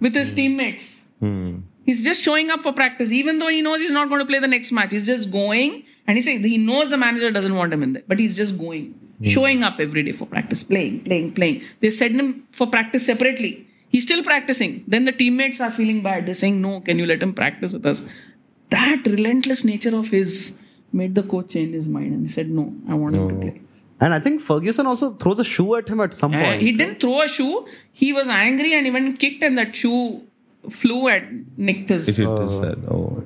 with 0.00 0.14
his 0.14 0.30
hmm. 0.30 0.36
teammates. 0.36 1.04
Hmm. 1.20 1.58
He's 1.84 2.04
just 2.04 2.22
showing 2.22 2.48
up 2.50 2.60
for 2.60 2.72
practice, 2.72 3.10
even 3.10 3.40
though 3.40 3.48
he 3.48 3.60
knows 3.60 3.80
he's 3.80 3.90
not 3.90 4.08
going 4.08 4.20
to 4.20 4.24
play 4.24 4.38
the 4.38 4.46
next 4.46 4.70
match. 4.70 4.92
He's 4.92 5.06
just 5.06 5.32
going, 5.32 5.82
and 6.06 6.16
he's 6.16 6.24
saying 6.24 6.44
he 6.44 6.58
knows 6.58 6.90
the 6.90 6.96
manager 6.96 7.30
doesn't 7.32 7.56
want 7.56 7.72
him 7.72 7.82
in 7.82 7.94
there, 7.94 8.04
but 8.06 8.20
he's 8.20 8.36
just 8.36 8.56
going, 8.56 8.94
showing 9.22 9.64
up 9.64 9.80
every 9.80 10.04
day 10.04 10.12
for 10.12 10.26
practice, 10.26 10.62
playing, 10.62 11.02
playing, 11.02 11.32
playing. 11.34 11.62
They 11.80 11.90
send 11.90 12.20
him 12.20 12.46
for 12.52 12.68
practice 12.68 13.06
separately. 13.06 13.66
He's 13.88 14.04
still 14.04 14.22
practicing. 14.22 14.84
Then 14.86 15.06
the 15.06 15.12
teammates 15.12 15.60
are 15.60 15.72
feeling 15.72 16.02
bad. 16.02 16.26
They're 16.26 16.36
saying, 16.42 16.62
"No, 16.62 16.80
can 16.80 17.00
you 17.00 17.06
let 17.06 17.26
him 17.26 17.34
practice 17.34 17.72
with 17.72 17.84
us?" 17.84 18.02
That 18.70 19.04
relentless 19.16 19.64
nature 19.64 19.94
of 19.96 20.10
his 20.10 20.58
made 20.92 21.14
the 21.14 21.22
coach 21.22 21.50
change 21.50 21.74
his 21.74 21.88
mind, 21.88 22.12
and 22.14 22.26
he 22.26 22.32
said, 22.32 22.50
"No, 22.50 22.72
I 22.88 22.94
want 22.94 23.16
him 23.16 23.28
to 23.28 23.34
play." 23.44 23.60
and 24.00 24.12
I 24.14 24.18
think 24.18 24.40
Ferguson 24.40 24.86
also 24.86 25.12
throws 25.14 25.38
a 25.38 25.44
shoe 25.44 25.74
at 25.76 25.88
him 25.88 26.00
at 26.00 26.12
some 26.12 26.32
Uh, 26.34 26.42
point. 26.44 26.60
he 26.62 26.72
didn't 26.72 27.00
throw 27.00 27.22
a 27.22 27.28
shoe. 27.28 27.64
He 27.92 28.12
was 28.12 28.28
angry 28.28 28.74
and 28.74 28.86
even 28.86 29.12
kicked, 29.24 29.42
and 29.44 29.56
that 29.58 29.74
shoe 29.74 30.22
flew 30.70 31.08
at 31.08 31.24
nicked 31.56 31.88
his. 31.88 32.08
It 32.08 32.18
is 32.18 32.52
sad. 32.58 32.78
Oh. 32.88 33.22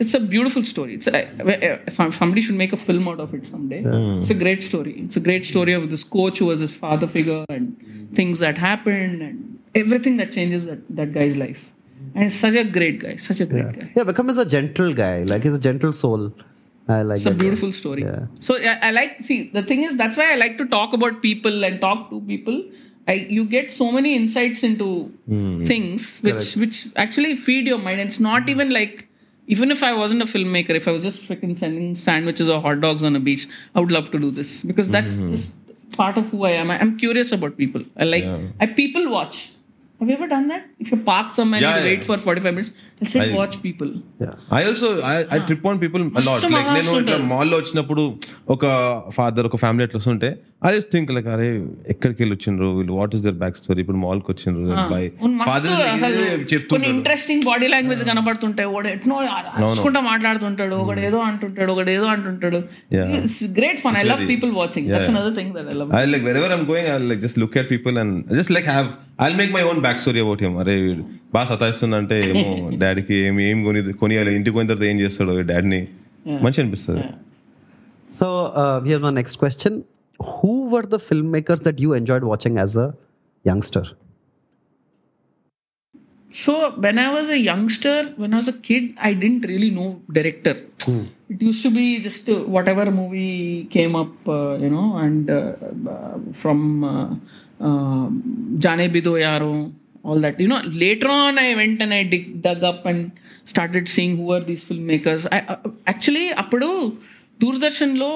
It's 0.00 0.14
a 0.14 0.20
beautiful 0.20 0.62
story. 0.62 0.94
It's 0.94 1.06
a, 1.06 1.78
uh, 1.86 2.10
somebody 2.18 2.40
should 2.40 2.56
make 2.56 2.72
a 2.72 2.76
film 2.76 3.08
out 3.08 3.20
of 3.20 3.34
it 3.34 3.46
someday. 3.46 3.82
It's 4.20 4.30
a 4.30 4.34
great 4.34 4.62
story. 4.62 4.94
It's 5.04 5.16
a 5.16 5.20
great 5.20 5.44
story 5.44 5.72
of 5.74 5.90
this 5.90 6.02
coach 6.04 6.38
who 6.40 6.46
was 6.46 6.60
his 6.60 6.74
father 6.74 7.06
figure 7.06 7.44
and 7.48 7.76
things 8.14 8.40
that 8.40 8.58
happened 8.58 9.22
and 9.22 9.58
everything 9.74 10.16
that 10.18 10.32
changes 10.32 10.66
that, 10.66 10.80
that 10.96 11.12
guy's 11.12 11.36
life. 11.36 11.72
And 12.14 12.24
he's 12.24 12.38
such 12.38 12.54
a 12.54 12.64
great 12.64 12.98
guy. 13.00 13.16
Such 13.16 13.40
a 13.40 13.46
great 13.46 13.72
guy. 13.78 13.92
Yeah, 13.96 14.04
Beckham 14.04 14.28
is 14.30 14.36
a 14.38 14.44
gentle 14.44 14.92
guy. 14.92 15.22
Like 15.24 15.42
he's 15.44 15.54
a 15.54 15.60
gentle 15.60 15.92
soul. 15.92 16.32
I 16.88 17.02
like 17.02 17.16
It's 17.16 17.26
a 17.26 17.30
beautiful 17.34 17.72
story. 17.72 18.02
Yeah. 18.02 18.26
So 18.40 18.56
I, 18.56 18.78
I 18.82 18.90
like 18.90 19.20
see 19.20 19.50
the 19.50 19.62
thing 19.62 19.82
is 19.82 19.96
that's 19.96 20.16
why 20.16 20.32
I 20.32 20.36
like 20.36 20.58
to 20.58 20.66
talk 20.66 20.92
about 20.92 21.22
people 21.22 21.64
and 21.64 21.80
talk 21.80 22.10
to 22.10 22.20
people. 22.20 22.64
I, 23.08 23.14
you 23.14 23.44
get 23.44 23.72
so 23.72 23.90
many 23.90 24.14
insights 24.14 24.62
into 24.62 25.12
things 25.66 26.20
which 26.20 26.56
which 26.56 26.86
actually 26.96 27.36
feed 27.36 27.66
your 27.66 27.78
mind. 27.78 28.00
It's 28.00 28.20
not 28.20 28.48
even 28.48 28.70
like 28.70 29.08
even 29.46 29.70
if 29.70 29.82
I 29.82 29.92
wasn't 29.92 30.22
a 30.22 30.24
filmmaker, 30.24 30.70
if 30.70 30.86
I 30.86 30.92
was 30.92 31.02
just 31.02 31.22
freaking 31.28 31.56
sending 31.56 31.94
sandwiches 31.94 32.48
or 32.48 32.60
hot 32.60 32.80
dogs 32.80 33.02
on 33.02 33.16
a 33.16 33.20
beach, 33.20 33.48
I 33.74 33.80
would 33.80 33.90
love 33.90 34.10
to 34.12 34.18
do 34.18 34.30
this 34.30 34.62
because 34.62 34.88
that's 34.88 35.18
just 35.18 35.54
part 35.92 36.16
of 36.16 36.30
who 36.30 36.44
I 36.44 36.50
am. 36.52 36.70
I, 36.70 36.78
I'm 36.80 36.96
curious 36.96 37.32
about 37.32 37.56
people. 37.56 37.84
I 37.96 38.04
like 38.04 38.24
I 38.60 38.66
people 38.66 39.10
watch. 39.10 39.52
Have 40.02 40.10
you 40.10 40.16
ever 40.16 40.28
done 40.28 40.46
that? 40.48 40.62
If 40.80 40.88
you 40.90 40.98
park 41.06 41.26
somewhere 41.32 41.60
Yeah, 41.60 41.72
and 41.72 41.80
yeah. 41.80 41.88
wait 41.88 42.04
for 42.06 42.16
45 42.20 42.54
minutes, 42.54 42.70
I'll 43.00 43.10
sit 43.10 43.20
I- 43.24 43.34
watch 43.36 43.56
people. 43.66 43.90
Yeah. 44.22 44.32
I 44.54 44.62
also 44.68 44.88
I 45.34 45.38
trip 45.40 45.66
on 45.66 45.80
people 45.82 46.02
lot 46.06 46.14
మస్తు 46.28 46.48
like 46.54 46.70
నేను 46.70 46.88
మస్తు 46.88 47.02
ఇట్లా. 47.02 47.18
మాల్లో 47.34 47.56
వచ్చినప్పుడు 47.56 48.04
ఒక 48.48 48.64
father 49.10 49.46
ఒక 49.46 49.56
family 49.56 49.84
అట్లా 49.84 49.98
వస్తుంటే 49.98 50.30
ఐ 50.66 50.72
జస్ట్ 50.74 50.90
థింక్ 50.92 51.10
లైక్ 51.12 51.28
అరే 51.34 51.46
ఎక్కడికి 51.88 52.18
వెళ్ళి 52.22 52.36
వచ్చిండ్రు 52.36 52.66
వీళ్ళు? 52.78 52.92
What 52.98 53.14
is 53.14 53.22
their 53.22 53.38
back 53.42 53.56
story 53.56 53.80
ఇప్పుడు 53.80 53.96
మాల్కి 53.96 54.28
వచ్చిండ్రు 54.32 54.64
బై. 54.92 55.02
కొన్ని 56.72 56.88
ఇంట్రెస్టింగ్ 56.88 57.42
బాడీ 57.42 57.66
లాంగ్వేజ్ 57.66 58.04
కనబడుతుంటాయి 58.04 58.68
ఒకడు 58.72 58.88
ఎట్నో 58.88 59.16
అరుచుకుంటా 59.60 60.00
మాట్లాడుతుంటాడు. 60.10 60.74
ఒకడు 60.82 61.00
ఏదో 61.08 61.20
అంటుంటాడు. 61.30 61.72
ఒకడు 61.72 61.90
ఏదో 61.90 62.08
అంటుంటాడు. 62.14 62.60
Great 63.60 63.80
fun 63.80 63.96
I 63.96 64.04
love 64.12 64.28
people 64.28 64.52
watching 64.60 64.88
that's. 64.92 65.10
Another 65.14 65.36
thing 65.40 65.54
that 65.58 65.70
I 65.72 65.78
love 65.80 65.90
I 66.00 66.04
like 66.12 66.26
wherever 66.28 66.50
I'm 66.56 66.66
going, 66.70 66.88
I'll 66.94 67.08
like 67.12 67.22
just 67.26 67.38
look 67.44 67.56
at 67.62 67.68
people 67.74 67.96
and 68.04 68.12
just 68.40 68.52
like 68.58 68.68
have 68.74 68.90
I'll 69.23 69.37
make 69.41 69.51
my 69.57 69.63
own 69.69 69.79
back 69.85 69.97
story 70.03 70.19
about 70.25 70.41
him. 70.45 70.53
అరే 70.61 70.75
వీడు 70.85 71.03
బాగా 71.35 71.47
సతాయిస్తుందంటే 71.51 72.17
ఏమో 72.31 72.49
డాడీకి 72.83 73.15
ఏమి 73.29 73.43
ఏం 73.51 73.59
కొని 73.67 73.79
కొనియాలి 74.01 74.33
ఇంటికి 74.39 74.53
పోయిన 74.57 74.69
తర్వాత 74.71 74.87
ఏం 74.91 74.99
చేస్తాడో 75.03 75.35
డాడీని 75.53 75.81
మంచి 76.45 76.61
అనిపిస్తుంది 76.63 77.05
So 78.19 78.27
uh, 78.61 78.77
here's 78.87 79.03
my 79.07 79.13
next 79.19 79.35
question: 79.43 79.73
Who 80.19 80.53
were 80.73 80.85
the 80.93 80.99
filmmakers 81.07 81.61
that 81.67 81.79
you 81.83 81.89
enjoyed 82.01 82.23
watching 82.31 82.55
as 82.65 82.73
a 82.85 82.87
youngster? 83.45 83.83
So 86.31 86.53
when 86.85 86.97
I 86.99 87.09
was 87.17 87.27
a 87.29 87.39
youngster, 87.49 87.97
when 88.21 88.33
I 88.33 88.37
was 88.41 88.47
a 88.47 88.57
kid, 88.67 88.83
I 89.09 89.13
didn't 89.13 89.45
really 89.51 89.69
know 89.77 89.89
director. 90.17 90.55
It 91.33 91.41
used 91.41 91.63
to 91.63 91.71
be 91.71 91.85
just 91.99 92.29
uh, 92.29 92.35
whatever 92.55 92.85
movie 92.91 93.65
came 93.75 93.93
up, 93.95 94.11
uh, 94.27 94.57
you 94.63 94.69
know, 94.69 94.87
and 95.05 95.23
Jane 98.58 98.90
Bido 98.90 99.12
Yaro, 99.16 99.72
all 100.04 100.20
that. 100.20 100.38
You 100.38 100.48
know, 100.48 100.60
later 100.84 101.08
on 101.10 101.38
I 101.38 101.54
went 101.54 101.80
and 101.80 101.94
I 101.94 102.04
dig, 102.04 102.42
dug 102.42 102.62
up 102.64 102.84
and 102.86 103.00
started 103.44 103.88
seeing 103.88 104.16
who 104.16 104.32
are 104.32 104.40
these 104.42 104.64
filmmakers. 104.64 105.26
I, 105.30 105.40
uh, 105.46 105.58
actually, 105.86 106.26
అప్పుడు 106.42 106.68
దూరదర్శన్లో 107.40 108.10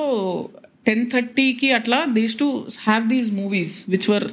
ten 0.86 1.04
థర్టీకి 1.12 1.68
అట్లా 1.72 1.96
they 2.16 2.34
to 2.40 2.46
have 2.84 3.04
these 3.12 3.30
movies 3.38 3.72
which 3.92 4.06
were 4.10 4.26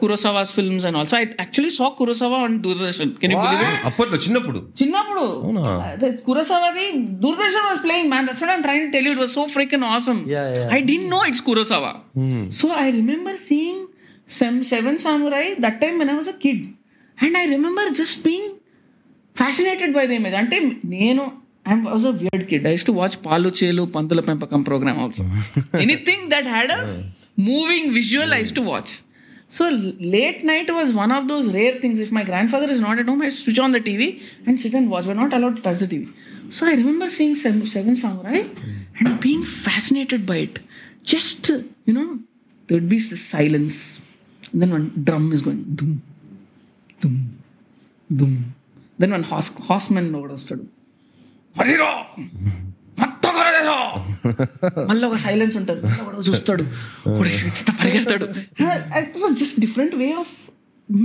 Kurosawa's 0.00 0.52
films 0.56 0.84
and 0.88 0.98
also 1.00 1.14
I 1.16 1.24
actually 1.40 1.72
saw 1.76 1.86
Kurosawa 2.00 2.38
on 2.46 2.56
Doordarshan 2.66 3.12
అప్పట్లో 3.90 4.18
చిన్నప్పుడు. 4.24 4.60
చిన్నప్పుడు. 4.80 5.24
కురసావాది 6.28 6.86
Doordarshan 7.24 7.66
was 7.70 7.82
playing 7.86 8.10
man 8.14 8.28
that's 8.28 8.42
what 8.44 8.52
I'm 8.56 8.64
trying 8.66 8.86
to 8.88 8.94
tell 8.96 9.08
you 9.08 9.14
it 9.16 9.22
was 9.24 9.34
so 9.38 9.44
freaking 9.56 9.86
awesome 9.94 10.20
Yeah, 10.34 10.48
yeah. 10.58 10.74
I 10.76 10.80
did 10.90 11.06
know 11.16 11.20
it's 11.30 11.44
Kurosawa 11.48 11.92
so 12.60 12.68
I 12.84 12.88
remember 13.00 13.40
seeing 13.48 13.82
Sem- 14.38 14.64
Seven 14.72 14.98
Samurai 14.98 15.44
that 15.64 15.80
time 15.82 15.98
when 15.98 16.08
I 16.14 16.16
was 16.22 16.28
a 16.34 16.36
kid. 16.44 16.60
And 17.20 17.36
I 17.36 17.46
remember 17.54 17.84
just 18.00 18.24
being 18.24 18.46
fascinated 19.34 19.92
by 19.98 20.06
the 20.06 20.14
image. 20.14 20.32
And 20.32 20.52
you 21.08 21.14
know, 21.14 21.28
I 21.66 21.74
was 21.74 22.04
a 22.04 22.12
weird 22.12 22.48
kid. 22.48 22.66
I 22.66 22.70
used 22.78 22.86
to 22.86 22.92
watch 23.00 23.20
Palu 23.22 23.50
Chelu 23.50 23.86
Pandula 23.96 24.22
Pempakam 24.22 24.64
program 24.64 24.98
also. 24.98 25.24
Anything 25.74 26.28
that 26.30 26.46
had 26.46 26.70
a 26.70 27.04
moving 27.36 27.92
visual, 27.92 28.32
I 28.32 28.38
used 28.38 28.54
to 28.54 28.62
watch. 28.62 29.02
So 29.48 29.68
late 30.16 30.44
night 30.44 30.70
was 30.70 30.92
one 30.92 31.10
of 31.10 31.26
those 31.28 31.46
rare 31.52 31.74
things. 31.84 31.98
If 31.98 32.12
my 32.12 32.22
grandfather 32.24 32.70
is 32.70 32.80
not 32.80 32.98
at 33.00 33.06
home, 33.06 33.22
I 33.22 33.30
switch 33.30 33.58
on 33.58 33.72
the 33.72 33.80
TV 33.80 34.22
and 34.46 34.60
sit 34.60 34.74
and 34.74 34.88
watch. 34.90 35.06
We're 35.06 35.14
not 35.22 35.32
allowed 35.32 35.56
to 35.56 35.62
touch 35.62 35.78
the 35.78 35.88
TV. 35.88 36.12
So 36.50 36.66
I 36.66 36.74
remember 36.74 37.08
seeing 37.08 37.34
Seven, 37.34 37.66
seven 37.66 37.96
Samurai 37.96 38.44
and 38.98 39.20
being 39.20 39.42
fascinated 39.42 40.24
by 40.24 40.36
it. 40.46 40.60
Just, 41.02 41.48
you 41.48 41.92
know, 41.98 42.20
there 42.66 42.76
would 42.76 42.88
be 42.88 43.00
silence, 43.00 44.00
one 44.54 44.90
drum 44.98 45.34
is 45.34 45.48
going 45.48 45.64
దుమ్ 45.64 45.98
దుమ్ 47.04 47.28
దుమ్ 48.12 48.44
then 49.00 49.12
one 49.12 49.24
has 49.24 49.52
హాస్మెన్ 49.70 50.14
ఒకడు 50.14 50.32
వస్తాడు 50.32 50.64
హరిరో 51.58 51.92
మళ్ళీ 54.88 55.06
ఒక 55.06 55.14
silence 55.14 55.56
ఉంటుంది. 55.56 55.80
చూస్తాడు. 56.28 56.62
పరిగెడతాడు. 57.70 58.26
Just 59.32 59.60
different 59.60 59.94
way 59.94 60.12
of 60.12 60.50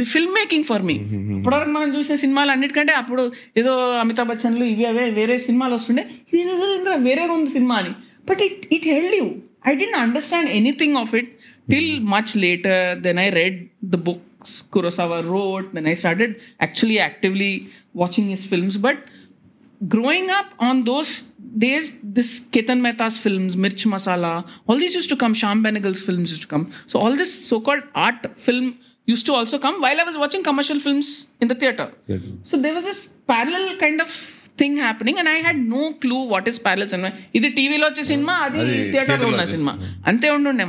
filmmaking 0.33 0.63
for 0.63 0.81
me 0.81 0.93
ఇప్పటివరకు 1.37 1.69
మనం 1.69 1.97
చూసిన 1.97 2.15
సినిమాలు 2.15 2.51
అన్నిటికంటే 2.51 2.93
అప్పుడు 2.93 3.31
ఏదో 3.57 3.97
అమితాబ్ 3.99 4.29
బచ్చన్లు 4.29 4.63
ఇవి 4.63 4.85
అవే 4.85 5.09
వేరే 5.09 5.37
సినిమాలు 5.37 5.73
వస్తుండే. 5.73 6.05
ఇది 6.33 6.49
వేరేగా 6.97 7.33
ఉంది 7.33 7.51
సినిమా 7.51 7.75
అని. 7.75 7.89
But 8.29 8.41
it 8.41 8.73
it 8.73 8.85
held 8.85 9.15
you 9.15 9.35
I 9.67 9.75
didn't 9.75 9.95
understand 9.95 10.49
anything 10.49 10.97
of 10.97 11.15
it 11.15 11.34
till 11.71 11.99
much 12.15 12.31
later 12.45 12.79
then 13.05 13.17
i 13.25 13.29
read 13.39 13.55
the 13.93 13.97
books 13.97 14.63
kurosawa 14.73 15.17
wrote. 15.31 15.73
Then 15.75 15.87
i 15.87 15.93
started 15.93 16.31
actually 16.59 16.99
actively 16.99 17.69
watching 17.93 18.27
his 18.33 18.45
films. 18.45 18.77
But 18.77 18.97
growing 19.95 20.29
up 20.29 20.49
on 20.59 20.83
those 20.83 21.11
days 21.63 21.85
this 22.17 22.29
ketan 22.53 22.79
mehta's 22.87 23.17
films 23.25 23.55
mirch 23.65 23.83
masala 23.95 24.31
all 24.67 24.77
these 24.83 24.95
used 24.99 25.11
to 25.13 25.19
come. 25.23 25.33
Shyam 25.33 25.61
benegal's 25.67 26.01
films 26.01 26.27
used 26.33 26.43
to 26.47 26.51
come. 26.55 26.65
So 26.87 26.99
all 26.99 27.15
this 27.21 27.47
so 27.49 27.59
called 27.67 27.83
art 28.07 28.37
film 28.45 28.65
used 29.13 29.25
to 29.29 29.33
also 29.39 29.57
come 29.65 29.75
while 29.85 29.99
i 30.03 30.03
was 30.03 30.17
watching 30.23 30.43
commercial 30.49 30.79
films 30.85 31.07
in 31.41 31.47
the 31.51 31.55
theater. 31.55 31.87
Yeah. 32.07 32.17
so 32.43 32.57
there 32.57 32.73
was 32.73 32.83
this 32.83 33.01
parallel 33.33 33.77
kind 33.83 34.01
of 34.05 34.09
thing 34.61 34.77
happening 34.77 35.15
and 35.21 35.27
i 35.27 35.39
had 35.47 35.57
no 35.75 35.93
clue 36.03 36.21
what 36.33 36.47
is 36.51 36.57
parallel 36.67 36.89
cinema. 36.93 37.09
సినిమా 37.11 37.31
tv 37.33 37.53
టీవీలో 37.57 37.87
వచ్చే 37.87 38.03
cinema 38.11 38.33
అది 38.45 38.61
థియేటర్లో 38.93 39.27
cinema. 39.29 39.45
Cinema 39.53 39.73
అంతే 40.11 40.29
ఉండుండే 40.29 40.65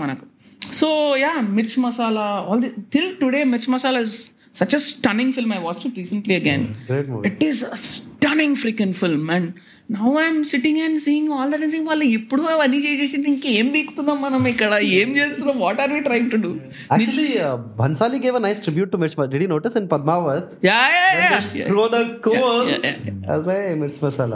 so 0.80 0.88
yeah 1.24 1.34
mirch 1.58 1.76
masala 1.86 2.28
all 2.48 2.62
the 2.66 2.72
till 2.94 3.12
today 3.24 3.42
mirch 3.54 3.68
masala 3.74 4.02
is 4.08 4.16
such 4.60 4.76
a 4.78 4.84
stunning 4.92 5.34
film 5.38 5.54
I 5.56 5.62
watch 5.66 5.84
it 5.88 5.98
recently 6.02 6.36
again 6.42 6.64
Great 6.90 7.10
movie. 7.12 7.26
It 7.30 7.44
is 7.50 7.62
a 7.70 7.78
stunning 7.88 8.58
ఫ్రికన్ 8.64 8.94
film 9.02 9.28
and 9.36 9.50
now 9.96 10.10
I'm 10.22 10.42
sitting 10.52 10.80
and 10.84 10.98
seeing 11.06 11.30
all 11.38 11.50
that 11.54 11.64
Singh 11.74 11.88
వాళ్ళు 11.92 12.06
ఇప్పుడు 12.18 12.44
అవన్నీ 12.54 12.80
చేసేసి 12.86 13.18
ఇంకేం 13.32 13.68
బీకుతున్నాం 13.76 14.18
మనం 14.26 14.42
ఇక్కడ 14.52 14.72
ఏం 15.00 15.10
చేస్తున్నాం 15.18 15.58
what 15.66 15.82
are 15.86 15.92
we 15.96 16.02
trying 16.08 16.32
to 16.34 16.40
do 16.46 16.52
Actually, 16.92 17.30
uh, 17.40 17.52
Bhansali 17.80 18.20
gave 18.26 18.36
a 18.36 18.46
nice 18.48 18.62
tribute 18.66 18.92
to 18.94 19.00
Mirch 19.02 19.16
Masala. 19.16 19.32
Did 19.34 19.44
you 19.46 19.52
notice 19.56 19.76
in 19.76 19.88
Padmavat? 19.94 20.46
Yeah 20.70 20.80
yeah 20.96 21.04
When 21.10 21.26
yeah 21.26 21.40
they 21.50 21.66
throw 21.70 21.88
the 21.90 22.04
coal. 22.28 22.62
yeah, 22.70 22.86
yeah, 22.86 23.36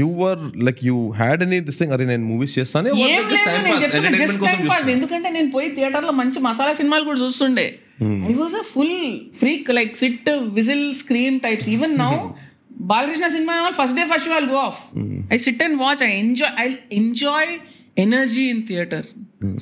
you 0.00 0.08
were 0.08 0.40
like 0.68 0.84
you 0.84 1.12
had 1.12 1.42
any 1.42 1.60
this 1.60 1.78
thing 1.82 1.92
అరే 1.92 2.04
నేను 2.04 2.26
movies 2.32 2.58
చేస్తానే 2.58 2.90
లేదు 2.90 3.36
నేను 3.66 3.80
చెప్తున్నా 3.84 4.10
just 4.22 4.44
time 4.46 4.66
pass 4.68 4.88
ఎందుకంటే 4.88 5.30
నేను 5.30 5.50
పోయి 5.50 5.70
థియేటర్లో 5.78 6.12
మంచి 6.12 6.40
మసాలా 6.40 6.74
సినిమాలు 6.74 7.04
కూడా 7.04 7.20
చూస్తుండే 7.24 7.78
I 8.32 8.34
was 8.42 8.54
a 8.54 8.64
full 8.72 8.98
freak 9.42 9.70
like 9.70 9.96
sit 10.02 10.28
whistle 10.58 10.94
screen 10.94 11.40
types 11.46 11.68
even 11.68 11.96
now 12.04 12.12
Balakrishna 12.70 13.28
cinema 13.28 13.70
first 13.78 13.96
day 13.96 14.04
first 14.12 14.28
I'll 14.38 14.50
go 14.56 14.60
off 14.70 14.80
I 15.32 15.36
sit 15.36 15.62
and 15.68 15.78
watch 15.84 16.02
I 16.02 16.12
enjoy 16.24 16.54
I 16.64 16.68
enjoy 16.92 17.52
energy 18.04 18.44
in 18.54 18.62
theatre 18.70 19.06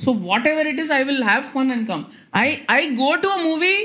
so 0.03 0.11
whatever 0.51 0.67
it 0.71 0.81
is 0.83 0.93
I 0.97 1.01
will 1.09 1.25
have 1.31 1.45
fun 1.55 1.71
and 1.75 1.87
come 1.91 2.03
I 2.45 2.47
I 2.77 2.81
go 3.03 3.09
to 3.25 3.31
a 3.37 3.41
movie 3.49 3.75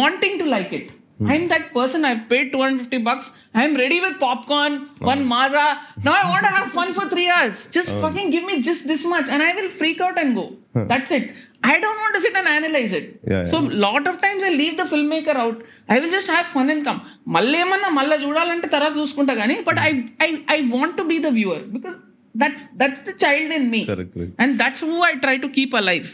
wanting 0.00 0.38
to 0.42 0.48
like 0.56 0.72
it 0.80 0.90
I'm 1.22 1.48
that 1.48 1.72
person. 1.74 2.04
I've 2.04 2.28
paid 2.28 2.52
250 2.52 2.98
bucks. 2.98 3.32
I'm 3.54 3.76
ready 3.76 4.00
with 4.00 4.18
popcorn, 4.18 4.88
one 5.02 5.26
Mazda. 5.28 5.64
Now 6.02 6.14
I 6.14 6.28
want 6.30 6.44
to 6.44 6.48
have 6.48 6.68
fun 6.72 6.94
for 6.94 7.08
three 7.08 7.28
hours. 7.28 7.66
Just 7.68 7.90
fucking 7.94 8.30
give 8.30 8.44
me 8.44 8.62
just 8.62 8.86
this 8.86 9.06
much, 9.06 9.28
and 9.28 9.42
I 9.42 9.54
will 9.54 9.68
freak 9.70 10.00
out 10.00 10.18
and 10.18 10.34
go. 10.34 10.46
That's 10.92 11.10
it. 11.10 11.26
I 11.62 11.78
don't 11.78 11.98
want 11.98 12.14
to 12.14 12.20
sit 12.20 12.34
and 12.34 12.48
analyze 12.48 12.92
it. 12.94 13.20
Yeah, 13.24 13.44
so 13.44 13.58
lot 13.58 14.06
of 14.06 14.20
times 14.20 14.42
I 14.42 14.50
leave 14.50 14.76
the 14.78 14.84
filmmaker 14.84 15.34
out. 15.36 15.62
I 15.88 16.00
will 16.00 16.10
just 16.10 16.30
have 16.30 16.46
fun 16.46 16.70
and 16.74 16.84
come. 16.88 17.00
మళ్ళీ 17.36 17.58
ఏమన్నా 17.64 17.90
మళ్ళీ 17.98 18.16
చూడాలంటే 18.24 18.68
తర్వాత 18.76 18.94
చూసుకుంటా 19.00 19.34
కానీ 19.40 19.56
but 19.68 19.80
I 19.88 19.90
I 20.26 20.30
I 20.56 20.58
want 20.76 20.96
to 21.00 21.04
be 21.12 21.18
the 21.26 21.30
viewer 21.38 21.64
because 21.74 21.96
that's 22.35 22.65
that's 22.81 23.01
the 23.07 23.13
child 23.25 23.53
in 23.57 23.67
me 23.73 23.81
Correct, 23.89 24.11
correct. 24.15 24.33
And 24.43 24.53
that's 24.61 24.83
who 24.87 24.97
I 25.09 25.13
try 25.25 25.35
to 25.45 25.49
keep 25.57 25.75
a 25.75 25.83
life 25.91 26.11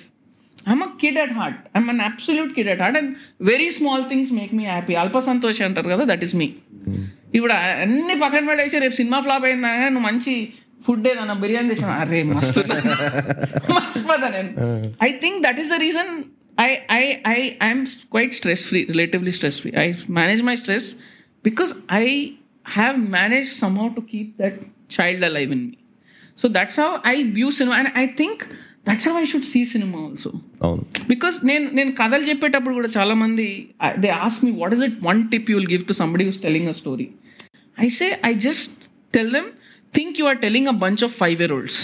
I'm 0.72 0.84
a 0.84 0.90
kid 1.04 1.20
at 1.24 1.34
heart 1.40 1.62
I'm 1.78 1.88
an 1.94 2.02
absolute 2.10 2.52
kid 2.58 2.70
at 2.74 2.82
heart 2.86 2.98
and 3.00 3.12
very 3.52 3.70
small 3.78 4.04
things 4.12 4.32
make 4.40 4.52
me 4.60 4.66
happy 4.72 4.96
అల్ప 5.04 5.20
సంతోషి 5.30 5.64
అంటారు 5.68 5.92
కదా 5.94 6.06
that 6.12 6.26
is 6.28 6.36
మీ 6.42 6.48
ఇప్పుడు 7.36 7.54
అన్ని 7.84 8.16
పక్కన 8.24 8.44
పడేసి 8.50 8.80
రేపు 8.84 8.96
cinema 9.00 9.20
flop 9.26 9.46
అయిందా 9.50 9.72
నువ్వు 9.88 10.08
మంచి 10.10 10.34
ఫుడ్ 10.86 11.08
ఏదన్నా 11.10 11.36
బిర్యానీ 11.42 11.70
తెచ్చిన 11.72 11.96
అరే 12.04 12.20
మస్తు 12.30 12.62
మర్చిపోతా 13.72 14.28
నేను 14.36 14.52
I 15.08 15.12
think 15.24 15.40
that 15.46 15.60
is 15.64 15.72
the 15.74 15.80
reason 15.86 16.12
I 16.62 16.70
I 16.96 17.04
I 17.30 17.38
I'm 17.66 17.84
quite 18.14 18.36
stress 18.40 18.64
free 18.70 18.80
relatively 18.92 19.34
stress 19.38 19.60
free 19.62 19.72
I 19.84 19.88
manage 20.20 20.42
my 20.50 20.56
stress 20.62 20.88
because 21.46 21.72
I 22.00 22.06
have 22.74 22.98
manage 23.18 23.50
somehow 23.62 23.88
to 23.98 24.04
keep 24.12 24.32
that 24.42 24.60
child 24.98 25.26
alive 25.26 25.52
in 25.58 25.64
me 25.68 25.78
so 26.39 26.49
that's 26.51 26.79
how 26.81 26.89
I 27.07 27.17
view 27.33 27.51
cinema 27.59 27.77
and 27.77 27.91
I 27.97 28.07
think 28.21 28.43
that's 28.89 29.07
how 29.09 29.15
I 29.21 29.25
should 29.25 29.49
see 29.53 29.65
cinema 29.65 29.99
also 30.07 30.31
అవును. 30.63 30.83
Because 31.09 31.37
నేను 31.45 31.67
నేను 31.71 31.93
కథలు 31.93 32.25
చెప్పేటప్పుడు 32.25 32.75
కూడా 32.75 32.91
చాలా 32.97 33.15
మంది 33.15 33.47
they 33.99 34.11
ask 34.21 34.39
me 34.45 34.51
what 34.61 34.75
is 34.75 34.85
it 34.89 34.99
one 35.03 35.29
tip 35.29 35.51
you 35.51 35.57
will 35.59 35.71
give 35.73 35.85
to 35.85 35.97
somebody 36.01 36.25
who's 36.25 36.41
telling 36.43 36.69
a 36.69 36.77
story 36.81 37.07
I 37.77 37.89
say 37.99 38.09
I 38.25 38.33
just 38.47 38.77
tell 39.15 39.31
them 39.31 39.49
think 39.95 40.21
you 40.21 40.27
are 40.27 40.39
telling 40.39 40.69
a 40.69 40.79
bunch 40.85 41.05
of 41.05 41.17
five 41.23 41.39
year 41.41 41.55
olds 41.55 41.81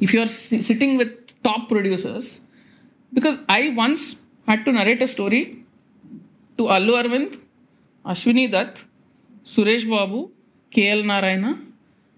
if 0.00 0.10
you 0.14 0.20
are 0.20 0.30
si- 0.32 0.60
sitting 0.62 0.92
with 0.96 1.12
top 1.44 1.62
producers 1.68 2.26
because 3.12 3.36
i 3.48 3.62
once 3.76 4.02
had 4.48 4.60
to 4.66 4.72
narrate 4.72 5.02
a 5.02 5.08
story 5.08 5.40
to 6.58 6.64
allu 6.74 6.92
arvind 7.00 7.32
ashwini 8.04 8.44
dutt 8.48 8.74
suresh 9.46 9.84
babu 9.92 10.20
kl 10.72 11.00
narayana 11.04 11.50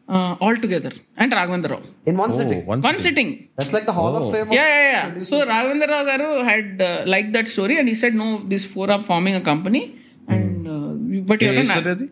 uh, 0.08 0.32
all 0.44 0.56
together 0.64 0.92
and 1.22 1.30
raghavendra 1.38 1.70
rao 1.74 1.80
In 2.10 2.16
one 2.16 2.32
sitting. 2.40 2.60
one 2.72 2.80
one 2.88 2.98
sitting 3.06 3.30
That's 3.58 3.72
like 3.76 3.86
the 3.90 3.96
Hall 3.98 4.14
of 4.18 4.24
Fame. 4.32 4.48
of 4.48 4.54
yeah, 4.58 4.68
yeah, 4.74 4.90
yeah. 4.94 5.24
So 5.30 5.38
Ravindra 5.52 5.88
Rao 5.94 6.02
garu 6.10 6.28
had 6.50 6.68
uh, 6.80 6.92
liked 7.14 7.32
that 7.36 7.48
story 7.54 7.76
and 7.80 7.88
he 7.92 7.96
said, 8.02 8.14
no, 8.14 8.28
these 8.52 8.66
four 8.74 8.86
are 8.90 9.02
forming 9.10 9.36
a 9.40 9.44
company 9.52 9.82
and 10.28 10.52
uh, 10.68 10.78
you- 11.14 11.24
but 11.30 11.40
you're 11.46 11.56
story 11.64 11.74
not. 11.74 11.90
అది? 11.94 12.08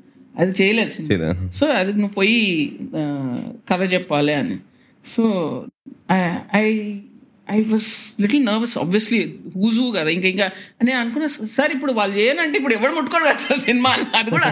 చేయలేదు. 0.58 0.92
So 1.58 1.64
అది 1.80 1.90
నువ్వు 2.02 2.14
పోయి 2.16 2.38
కథ 3.70 3.82
చెప్పాలి 3.92 4.32
అని 4.38 4.56
so 5.04 5.22
I 6.60 6.64
I 7.56 7.58
was 7.70 7.88
little 8.24 8.42
nervous 8.48 8.74
obviously 8.84 9.20
whose 9.56 9.78
కదా 9.96 10.10
ఇంకా 10.16 10.28
ఇంకా 10.34 10.46
నేను 10.88 10.98
అనుకున్నా 11.02 11.28
సార్ 11.56 11.72
ఇప్పుడు 11.76 11.92
వాళ్ళు 11.98 12.14
చేయనంటే 12.18 12.56
ఇప్పుడు 12.60 12.74
ఎవరు 12.78 12.92
ముట్టుకోడు 12.98 13.24
కదా 13.28 13.40
సార్ 13.46 13.60
సినిమా 13.68 13.90
అది 14.20 14.30
కూడా 14.36 14.48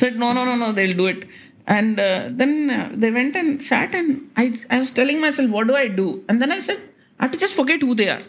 set 0.00 0.18
no 0.24 0.32
no 0.38 0.44
no 0.50 0.56
no 0.64 0.68
they 0.78 0.84
will 0.86 0.98
do 1.02 1.08
it 1.14 1.24
And 1.66 1.98
uh, 1.98 2.28
then 2.30 2.70
uh, 2.70 2.90
they 2.94 3.10
went 3.10 3.34
and 3.34 3.62
sat, 3.62 3.94
and 3.94 4.30
I, 4.36 4.54
I 4.70 4.78
was 4.78 4.90
telling 4.90 5.20
myself, 5.20 5.50
what 5.50 5.66
do 5.66 5.74
I 5.74 5.88
do? 5.88 6.24
And 6.28 6.40
then 6.40 6.52
I 6.52 6.60
said, 6.60 6.78
I 7.18 7.24
have 7.24 7.32
to 7.32 7.38
just 7.38 7.54
forget 7.54 7.80
who 7.80 7.94
they 7.94 8.08
are. 8.08 8.22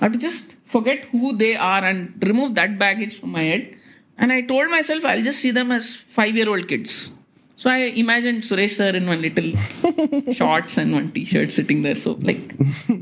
I 0.00 0.04
have 0.04 0.12
to 0.12 0.18
just 0.18 0.54
forget 0.64 1.06
who 1.06 1.34
they 1.36 1.56
are 1.56 1.82
and 1.84 2.22
remove 2.26 2.54
that 2.56 2.78
baggage 2.78 3.18
from 3.18 3.30
my 3.30 3.42
head. 3.42 3.76
And 4.18 4.32
I 4.32 4.42
told 4.42 4.70
myself, 4.70 5.04
I'll 5.04 5.22
just 5.22 5.40
see 5.40 5.50
them 5.50 5.72
as 5.72 5.94
five 5.94 6.36
year 6.36 6.48
old 6.48 6.68
kids. 6.68 7.10
So 7.56 7.70
I 7.70 7.78
imagined 8.02 8.42
Suresh 8.42 8.74
sir 8.78 8.90
in 8.98 9.06
one 9.06 9.22
little 9.22 10.32
shorts 10.34 10.76
and 10.76 10.92
one 10.92 11.08
t-shirt 11.08 11.52
sitting 11.52 11.82
there. 11.82 11.94
So 11.94 12.12
like, 12.20 12.52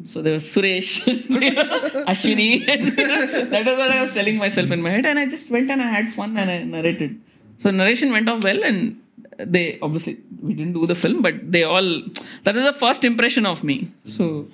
so 0.05 0.21
there 0.21 0.35
was 0.35 0.45
Suresh, 0.45 1.05
Ashwini. 2.13 2.69
And, 2.73 2.99
you 2.99 3.09
know, 3.09 3.45
that 3.47 3.67
was 3.67 3.79
what 3.79 3.91
I 3.91 4.01
was 4.03 4.13
telling 4.13 4.39
myself 4.39 4.71
in 4.71 4.83
my 4.83 4.91
head. 4.91 5.07
And 5.07 5.19
I 5.19 5.27
just 5.27 5.51
went 5.51 5.71
and 5.71 5.81
I 5.81 5.87
had 5.87 6.11
fun 6.11 6.37
and 6.37 6.51
I 6.51 6.63
narrated. 6.65 7.21
So, 7.59 7.71
narration 7.71 8.13
went 8.13 8.29
off 8.29 8.43
well. 8.45 8.63
And 8.63 9.01
they 9.39 9.79
obviously, 9.81 10.19
we 10.43 10.55
didn't 10.55 10.75
do 10.75 10.87
the 10.87 10.95
film, 10.95 11.23
but 11.23 11.51
they 11.51 11.65
all, 11.65 12.03
that 12.45 12.57
is 12.57 12.65
the 12.65 12.73
first 12.73 13.05
impression 13.05 13.47
of 13.47 13.65
me. 13.65 13.91
So, 14.05 14.49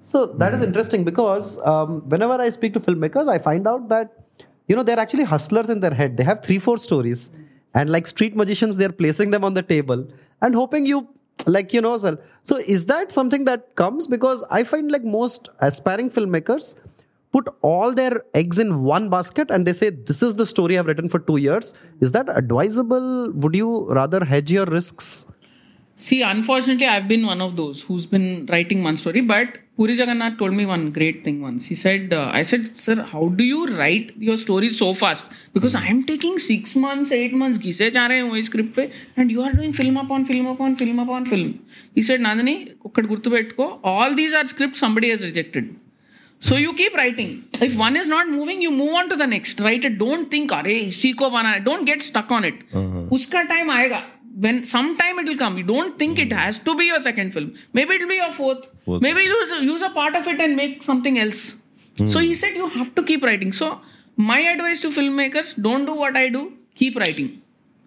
So 0.00 0.26
that 0.40 0.52
is 0.52 0.60
interesting 0.60 1.02
because 1.04 1.58
um, 1.64 2.02
whenever 2.08 2.34
I 2.34 2.50
speak 2.50 2.74
to 2.74 2.80
filmmakers, 2.80 3.26
I 3.26 3.38
find 3.38 3.66
out 3.66 3.88
that 3.88 4.10
you 4.68 4.76
know 4.76 4.82
they're 4.82 4.98
actually 4.98 5.24
hustlers 5.24 5.70
in 5.70 5.80
their 5.80 5.94
head. 5.94 6.18
They 6.18 6.24
have 6.24 6.42
three, 6.42 6.58
four 6.58 6.76
stories, 6.76 7.30
and 7.72 7.88
like 7.88 8.06
street 8.06 8.36
magicians, 8.36 8.76
they're 8.76 8.92
placing 8.92 9.30
them 9.30 9.44
on 9.44 9.54
the 9.54 9.62
table 9.62 10.06
and 10.42 10.54
hoping 10.54 10.84
you 10.84 11.08
like 11.46 11.72
you 11.72 11.80
know. 11.80 11.96
Sell. 11.96 12.18
So 12.42 12.58
is 12.58 12.84
that 12.86 13.12
something 13.12 13.46
that 13.46 13.74
comes 13.76 14.06
because 14.06 14.44
I 14.50 14.62
find 14.64 14.92
like 14.92 15.04
most 15.04 15.48
aspiring 15.60 16.10
filmmakers 16.10 16.76
put 17.34 17.48
all 17.62 17.94
their 18.00 18.22
eggs 18.40 18.58
in 18.64 18.72
one 18.84 19.08
basket 19.14 19.50
and 19.50 19.66
they 19.66 19.72
say, 19.72 19.90
This 19.90 20.22
is 20.22 20.36
the 20.36 20.46
story 20.46 20.78
I've 20.78 20.86
written 20.86 21.08
for 21.08 21.18
two 21.18 21.38
years? 21.38 21.74
Is 22.00 22.12
that 22.12 22.28
advisable? 22.28 23.32
Would 23.32 23.56
you 23.56 23.70
rather 24.00 24.24
hedge 24.24 24.52
your 24.52 24.66
risks? 24.66 25.26
See, 25.96 26.22
unfortunately, 26.22 26.86
I've 26.86 27.06
been 27.08 27.26
one 27.26 27.40
of 27.40 27.56
those 27.56 27.82
who's 27.82 28.06
been 28.06 28.46
writing 28.46 28.82
one 28.82 28.96
story. 28.96 29.20
But 29.20 29.58
Puri 29.76 29.94
Jagannath 29.94 30.38
told 30.38 30.52
me 30.52 30.66
one 30.66 30.90
great 30.90 31.22
thing 31.24 31.40
once. 31.40 31.66
He 31.66 31.74
said, 31.74 32.12
uh, 32.12 32.30
I 32.32 32.42
said, 32.42 32.76
Sir, 32.76 32.96
how 33.02 33.28
do 33.28 33.44
you 33.44 33.66
write 33.76 34.12
your 34.16 34.36
stories 34.36 34.78
so 34.78 34.92
fast? 34.92 35.26
Because 35.52 35.74
hmm. 35.74 35.84
I'm 35.84 36.02
taking 36.04 36.38
six 36.38 36.74
months, 36.76 37.12
eight 37.12 37.32
months, 37.42 37.58
घिसे 37.58 37.90
जा 37.90 38.06
रहे 38.06 38.18
हैं 38.22 38.42
script 38.50 38.74
pe, 38.76 38.90
and 39.16 39.30
you 39.30 39.42
are 39.42 39.52
doing 39.52 39.72
film 39.72 39.96
upon 39.96 40.24
film 40.24 40.46
upon 40.46 40.76
film 40.76 41.00
upon 41.06 41.24
film. 41.24 41.54
He 41.94 42.02
said, 42.02 42.20
Nandini, 42.20 42.58
all 43.94 44.14
these 44.14 44.34
are 44.34 44.46
scripts 44.46 44.78
somebody 44.78 45.10
has 45.10 45.24
rejected. 45.24 45.74
So 46.43 46.55
you 46.55 46.73
keep 46.73 46.95
writing. 46.95 47.43
If 47.61 47.77
one 47.77 47.97
is 47.97 48.07
not 48.07 48.29
moving, 48.29 48.61
you 48.61 48.71
move 48.71 48.93
on 48.93 49.09
to 49.09 49.15
the 49.15 49.27
next. 49.27 49.59
Write 49.59 49.83
it. 49.83 49.97
Don't 49.97 50.31
think, 50.31 50.51
अरे 50.51 50.79
इसी 50.87 51.13
को 51.13 51.29
बनाना. 51.29 51.63
Don't 51.65 51.85
get 51.85 52.01
stuck 52.01 52.31
on 52.31 52.45
it. 52.45 52.63
उसका 52.73 53.47
time 53.49 53.69
आएगा. 53.69 54.01
When 54.45 54.63
sometime 54.63 55.19
it 55.19 55.27
will 55.27 55.37
come. 55.37 55.57
You 55.57 55.63
don't 55.63 55.97
think 55.99 56.19
it 56.19 56.31
has 56.31 56.59
to 56.59 56.75
be 56.75 56.85
your 56.85 57.01
second 57.01 57.33
film. 57.33 57.53
Maybe 57.73 57.95
it 57.95 58.01
will 58.01 58.07
be 58.07 58.15
your 58.15 58.31
fourth. 58.31 58.69
Fourth. 58.85 59.01
Maybe 59.01 59.21
use 59.21 59.51
use 59.61 59.81
a 59.81 59.89
part 59.89 60.15
of 60.15 60.27
it 60.27 60.39
and 60.39 60.55
make 60.55 60.81
something 60.83 61.19
else. 61.19 61.57
So 62.05 62.19
he 62.19 62.33
said 62.33 62.55
you 62.55 62.69
have 62.69 62.95
to 62.95 63.03
keep 63.03 63.23
writing. 63.23 63.51
So 63.51 63.81
my 64.15 64.39
advice 64.39 64.79
to 64.81 64.89
filmmakers 64.89 65.61
don't 65.61 65.85
do 65.85 65.93
what 65.93 66.15
I 66.15 66.29
do, 66.29 66.53
keep 66.75 66.95
writing. 66.95 67.41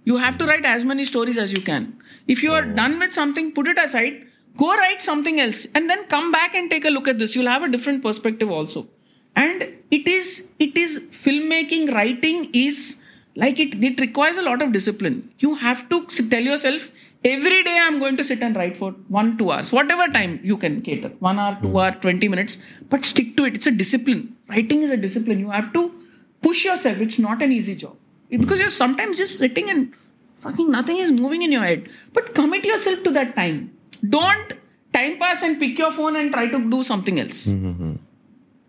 You 0.04 0.18
have 0.18 0.36
to 0.38 0.46
write 0.46 0.66
as 0.66 0.84
many 0.84 1.04
stories 1.04 1.38
as 1.38 1.52
you 1.52 1.62
can. 1.62 1.86
If 2.26 2.42
you 2.42 2.52
are 2.52 2.62
done 2.62 2.98
with 2.98 3.12
something, 3.12 3.52
put 3.52 3.68
it 3.68 3.78
aside, 3.78 4.26
go 4.57 4.75
write 4.75 5.01
something 5.01 5.39
else, 5.39 5.65
and 5.73 5.89
then 5.89 6.05
come 6.07 6.31
back 6.31 6.55
and 6.55 6.69
take 6.69 6.85
a 6.85 6.89
look 6.89 7.07
at 7.07 7.19
this. 7.19 7.35
You'll 7.35 7.47
have 7.47 7.63
a 7.63 7.69
different 7.69 8.01
perspective 8.03 8.51
also. 8.51 8.87
And 9.35 9.63
it 9.91 10.07
is, 10.07 10.49
it 10.59 10.75
is 10.75 10.99
filmmaking, 11.11 11.93
writing 11.93 12.49
is 12.53 13.01
like 13.37 13.59
it, 13.59 13.81
it 13.83 13.99
requires 13.99 14.37
a 14.37 14.41
lot 14.41 14.63
of 14.63 14.71
discipline. 14.71 15.31
You 15.37 15.55
have 15.55 15.87
to 15.89 16.05
tell 16.07 16.41
yourself, 16.41 16.89
every 17.23 17.63
day 17.63 17.77
I'm 17.79 17.99
going 17.99 18.17
to 18.17 18.23
sit 18.23 18.41
and 18.41 18.55
write 18.55 18.75
for 18.75 18.91
one, 19.09 19.37
two 19.37 19.51
hours, 19.51 19.71
whatever 19.71 20.11
time 20.11 20.39
you 20.43 20.57
can 20.57 20.81
cater, 20.81 21.09
one 21.19 21.37
hour, 21.37 21.55
two 21.61 21.67
hmm. 21.67 21.77
hour, 21.77 21.91
20 21.91 22.27
minutes, 22.29 22.57
but 22.89 23.05
stick 23.05 23.37
to 23.37 23.45
it. 23.45 23.55
It's 23.55 23.67
a 23.67 23.71
discipline. 23.71 24.35
Writing 24.49 24.81
is 24.81 24.89
a 24.89 24.97
discipline. 24.97 25.39
You 25.39 25.51
have 25.51 25.71
to 25.73 25.93
push 26.41 26.65
yourself. 26.65 26.99
It's 26.99 27.19
not 27.19 27.43
an 27.43 27.51
easy 27.51 27.75
job 27.75 27.95
hmm. 28.31 28.41
because 28.41 28.59
you're 28.59 28.69
sometimes 28.69 29.19
just 29.19 29.37
sitting 29.37 29.69
and 29.69 29.93
fucking 30.39 30.71
nothing 30.71 30.97
is 30.97 31.11
moving 31.11 31.43
in 31.43 31.51
your 31.51 31.63
head. 31.63 31.89
But 32.13 32.33
commit 32.33 32.65
yourself 32.65 33.03
to 33.03 33.11
that 33.11 33.35
time. 33.35 33.76
Don't 34.07 34.53
time 34.93 35.17
pass 35.17 35.43
and 35.43 35.59
pick 35.59 35.77
your 35.77 35.91
phone 35.91 36.15
and 36.15 36.31
try 36.31 36.47
to 36.47 36.69
do 36.69 36.83
something 36.83 37.19
else. 37.19 37.53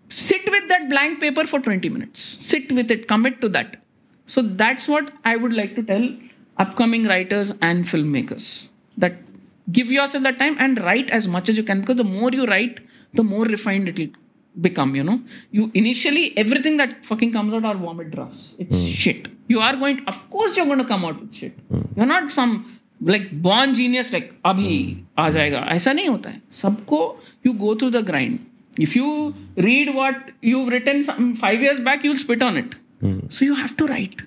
Sit 0.09 0.51
with 0.51 0.69
that 0.69 0.89
blank 0.89 1.21
paper 1.21 1.45
for 1.45 1.61
20 1.61 1.89
minutes. 1.89 2.21
Sit 2.21 2.73
with 2.73 2.91
it, 2.91 3.09
commit 3.09 3.41
to 3.41 3.49
that. 3.51 3.77
So 4.27 4.43
that's 4.43 4.89
what 4.89 5.13
I 5.25 5.37
would 5.37 5.53
like 5.53 5.75
to 5.77 5.83
tell 5.83 6.11
upcoming 6.59 7.05
writers 7.05 7.53
and 7.63 7.85
filmmakers 7.85 8.69
that 8.97 9.15
give 9.71 9.93
yourself 9.93 10.25
that 10.25 10.39
time 10.39 10.57
and 10.59 10.83
write 10.83 11.11
as 11.11 11.29
much 11.29 11.49
as 11.49 11.57
you 11.57 11.63
can 11.63 11.81
because 11.81 11.97
the 11.97 12.05
more 12.05 12.31
you 12.31 12.47
write, 12.47 12.81
the 13.15 13.23
more 13.23 13.45
refined 13.45 13.89
it 13.89 13.99
will 13.99 14.09
become, 14.61 14.97
you 14.97 15.05
know. 15.05 15.21
You 15.51 15.71
initially, 15.75 16.37
everything 16.37 16.77
that 16.79 17.05
fucking 17.05 17.33
comes 17.33 17.55
out 17.55 17.65
are 17.65 17.75
vomit 17.75 18.11
drafts. 18.11 18.55
It's 18.59 18.77
hmm. 18.77 18.89
shit. 18.89 19.29
You 19.47 19.61
are 19.61 19.77
going, 19.77 20.05
of 20.07 20.31
course, 20.31 20.57
you're 20.57 20.67
going 20.67 20.79
to 20.79 20.85
come 20.85 21.05
out 21.05 21.21
with 21.21 21.35
shit. 21.35 21.53
Hmm. 21.71 21.83
You're 21.97 22.07
not 22.07 22.33
some 22.33 22.78
like 23.12 23.30
born 23.46 23.74
genius 23.80 24.12
like 24.16 24.30
अभी 24.46 24.74
आ 25.20 25.30
जाएगा 25.30 25.60
ऐसा 25.72 25.94
नहीं 25.94 26.08
होता 26.08 26.30
है 26.30 26.42
सबको 26.62 27.00
you 27.48 27.54
go 27.64 27.74
through 27.80 27.94
the 27.96 28.04
grind 28.10 28.84
if 28.88 28.94
you 29.00 29.08
read 29.66 29.90
what 29.96 30.30
you've 30.52 30.70
written 30.74 31.02
some 31.08 31.32
five 31.42 31.64
years 31.68 31.80
back 31.88 32.04
you'll 32.08 32.22
spit 32.26 32.46
on 32.50 32.60
it 32.64 32.76
so 33.38 33.46
you 33.50 33.56
have 33.64 33.74
to 33.82 33.88
write 33.94 34.22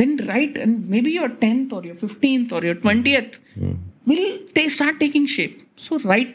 then 0.00 0.14
write 0.28 0.56
and 0.66 0.86
maybe 0.94 1.10
your 1.16 1.28
10th 1.42 1.72
or 1.78 1.82
your 1.88 1.96
15th 2.04 2.52
or 2.58 2.62
your 2.68 2.74
20th 2.86 3.36
will 4.12 4.24
ta- 4.56 4.68
start 4.76 4.96
taking 5.02 5.26
shape 5.34 5.58
so 5.88 5.98
write 6.10 6.32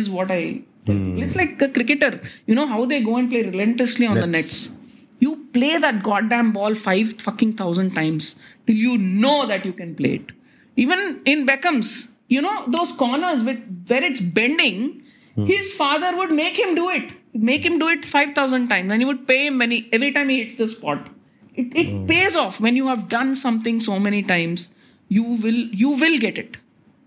is 0.00 0.10
what 0.16 0.30
i 0.30 0.42
tell 0.86 0.98
people. 0.98 1.22
it's 1.24 1.36
like 1.40 1.54
a 1.66 1.68
cricketer 1.78 2.12
you 2.50 2.54
know 2.58 2.66
how 2.74 2.84
they 2.92 3.00
go 3.08 3.16
and 3.22 3.30
play 3.32 3.42
relentlessly 3.48 4.06
on 4.12 4.14
the 4.24 4.28
nets 4.36 4.60
you 5.24 5.32
play 5.56 5.72
that 5.86 6.02
goddamn 6.10 6.52
ball 6.58 6.74
five 6.84 7.08
fucking 7.26 7.52
thousand 7.62 7.90
times 8.00 8.28
till 8.66 8.78
you 8.86 8.94
know 9.24 9.38
that 9.52 9.64
you 9.70 9.74
can 9.80 9.90
play 10.02 10.12
it 10.20 10.30
even 10.75 11.21
in 11.25 11.45
beckham's 11.45 12.09
you 12.27 12.41
know 12.41 12.63
those 12.67 12.91
corners 12.91 13.43
with 13.43 13.59
where 13.87 14.03
it's 14.03 14.21
bending 14.21 15.01
hmm. 15.35 15.45
his 15.45 15.71
father 15.73 16.15
would 16.17 16.31
make 16.31 16.57
him 16.57 16.75
do 16.75 16.89
it. 16.89 17.11
Make 17.33 17.65
him 17.65 17.79
do 17.79 17.89
it 17.89 18.05
5000 18.05 18.69
times. 18.69 18.91
And 18.91 19.01
he 19.01 19.05
would 19.05 19.27
pay 19.27 19.47
him 19.47 19.57
when 19.57 19.71
he, 19.71 19.89
every 19.91 20.11
time 20.13 20.29
he 20.29 20.41
hits 20.41 20.55
the 20.55 20.67
spot. 20.67 21.09
It, 21.53 21.75
it 21.75 21.89
hmm. 21.89 22.05
pays 22.05 22.35
off. 22.35 22.59
When 22.59 22.75
you 22.75 22.87
have 22.87 23.07
done 23.07 23.35
something 23.35 23.79
so 23.79 23.99
many 23.99 24.23
times 24.23 24.71
you 25.07 25.23
will 25.23 25.61
you 25.83 25.89
will 25.89 26.17
get 26.17 26.37
it. 26.37 26.57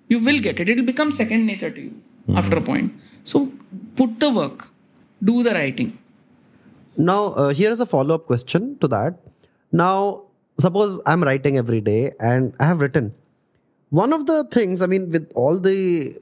You 0.09 0.19
will 0.19 0.37
hmm. 0.37 0.43
get 0.43 0.61
it. 0.61 0.69
It'll 0.69 0.85
become 0.85 1.11
second 1.11 1.47
nature 1.47 1.71
to 1.71 1.81
you 1.81 2.03
after 2.35 2.59
a 2.59 2.61
point. 2.61 2.93
So 3.25 3.53
put 3.97 4.21
the 4.21 4.31
work. 4.31 4.69
Do 5.23 5.43
the 5.43 5.51
writing. 5.51 5.99
Now, 6.97 7.27
uh, 7.35 7.49
here 7.51 7.71
is 7.71 7.81
a 7.81 7.87
follow 7.87 8.15
up 8.17 8.27
question 8.27 8.79
to 8.81 8.89
that. 8.89 9.19
Now, 9.73 10.23
suppose 10.59 11.01
I'm 11.07 11.23
writing 11.23 11.57
every 11.57 11.81
day 11.81 12.13
and 12.21 12.55
I 12.61 12.67
have 12.67 12.81
written. 12.81 13.15
One 13.91 14.13
of 14.13 14.27
the 14.27 14.45
things, 14.45 14.83
I 14.83 14.87
mean, 14.87 15.11
with 15.11 15.31
all 15.35 15.59
the 15.59 16.15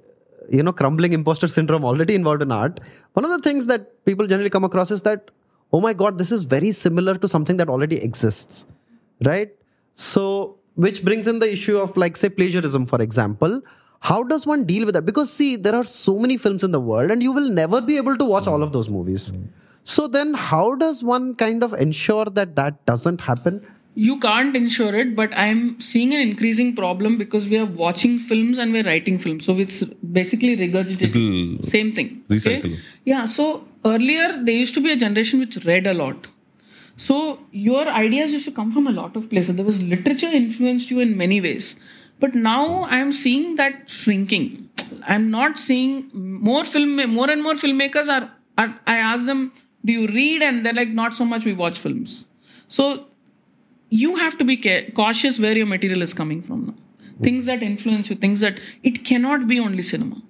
you 0.48 0.62
know 0.62 0.72
crumbling 0.72 1.12
imposter 1.12 1.48
syndrome 1.48 1.84
already 1.84 2.14
involved 2.14 2.42
in 2.42 2.52
art, 2.52 2.80
one 3.14 3.24
of 3.24 3.30
the 3.30 3.38
things 3.38 3.66
that 3.66 4.04
people 4.04 4.26
generally 4.26 4.50
come 4.50 4.64
across 4.64 4.90
is 4.90 5.02
that, 5.02 5.30
oh 5.72 5.80
my 5.80 5.92
god, 5.92 6.18
this 6.18 6.30
is 6.30 6.44
very 6.44 6.70
similar 6.70 7.16
to 7.16 7.28
something 7.28 7.56
that 7.56 7.68
already 7.68 7.96
exists, 7.96 8.66
right? 9.24 9.50
So, 9.94 10.58
which 10.74 11.04
brings 11.04 11.26
in 11.26 11.38
the 11.40 11.50
issue 11.50 11.78
of 11.78 11.96
like 11.96 12.16
say 12.16 12.28
plagiarism, 12.28 12.86
for 12.86 13.02
example. 13.02 13.62
How 14.00 14.22
does 14.22 14.46
one 14.46 14.64
deal 14.64 14.84
with 14.84 14.94
that? 14.94 15.06
Because 15.06 15.32
see, 15.32 15.56
there 15.56 15.74
are 15.74 15.82
so 15.82 16.18
many 16.18 16.36
films 16.36 16.62
in 16.62 16.70
the 16.70 16.78
world, 16.78 17.10
and 17.10 17.22
you 17.22 17.32
will 17.32 17.48
never 17.48 17.80
be 17.80 17.96
able 17.96 18.16
to 18.16 18.24
watch 18.24 18.46
all 18.46 18.62
of 18.62 18.72
those 18.72 18.88
movies. 18.88 19.32
So 19.84 20.06
then, 20.06 20.34
how 20.34 20.74
does 20.74 21.02
one 21.02 21.34
kind 21.34 21.64
of 21.64 21.72
ensure 21.72 22.26
that 22.26 22.54
that 22.56 22.84
doesn't 22.86 23.22
happen? 23.22 23.66
You 24.04 24.18
can't 24.20 24.54
ensure 24.54 24.94
it 25.02 25.16
but 25.18 25.34
i'm 25.42 25.60
seeing 25.80 26.12
an 26.14 26.20
increasing 26.20 26.74
problem 26.80 27.16
because 27.16 27.48
we 27.48 27.56
are 27.58 27.68
watching 27.82 28.18
films 28.18 28.58
and 28.58 28.72
we're 28.72 28.84
writing 28.84 29.18
films. 29.18 29.46
So 29.46 29.56
it's 29.58 29.82
basically 30.18 30.56
regurgitating. 30.56 31.64
Same 31.64 31.92
thing 31.92 32.22
recycle. 32.28 32.78
yeah 33.04 33.24
so 33.24 33.64
earlier 33.84 34.28
there 34.44 34.54
used 34.54 34.74
to 34.74 34.82
be 34.82 34.92
a 34.92 34.96
generation 34.96 35.40
which 35.40 35.64
read 35.64 35.86
a 35.86 35.94
lot. 35.94 36.28
So 36.98 37.40
your 37.50 37.88
ideas 37.88 38.32
used 38.32 38.46
to 38.46 38.52
come 38.52 38.70
from 38.70 38.86
a 38.86 38.92
lot 38.92 39.16
of 39.16 39.28
places. 39.30 39.56
There 39.56 39.64
was 39.64 39.82
literature 39.82 40.32
influenced 40.42 40.90
you 40.90 41.00
in 41.00 41.16
many 41.16 41.40
ways. 41.40 41.76
But 42.20 42.34
now 42.34 42.82
i 42.84 42.98
am 42.98 43.12
seeing 43.12 43.56
that 43.56 43.88
shrinking. 43.88 44.70
I'm 45.06 45.30
not 45.30 45.58
seeing 45.58 46.10
more 46.14 46.64
film 46.64 46.96
more 47.14 47.30
and 47.30 47.42
more 47.42 47.54
filmmakers 47.54 48.08
are, 48.08 48.30
are 48.58 48.78
i 48.86 48.98
ask 48.98 49.24
them 49.24 49.52
do 49.86 49.92
you 49.92 50.06
read? 50.08 50.42
And 50.42 50.66
they're 50.66 50.74
like 50.74 50.88
not 50.88 51.14
so 51.14 51.24
much 51.24 51.44
we 51.44 51.54
watch 51.54 51.78
films. 51.78 52.24
So 52.68 53.06
you 53.88 54.16
have 54.16 54.36
to 54.38 54.44
be 54.44 54.56
ca- 54.56 54.90
cautious 54.90 55.38
where 55.38 55.56
your 55.56 55.66
material 55.66 56.02
is 56.02 56.12
coming 56.14 56.42
from 56.42 56.66
now. 56.66 56.74
Things 57.22 57.46
that 57.46 57.62
influence 57.62 58.10
you, 58.10 58.16
things 58.16 58.40
that 58.40 58.58
it 58.82 59.04
cannot 59.04 59.46
be 59.48 59.58
only 59.58 59.82
cinema. 59.82 60.22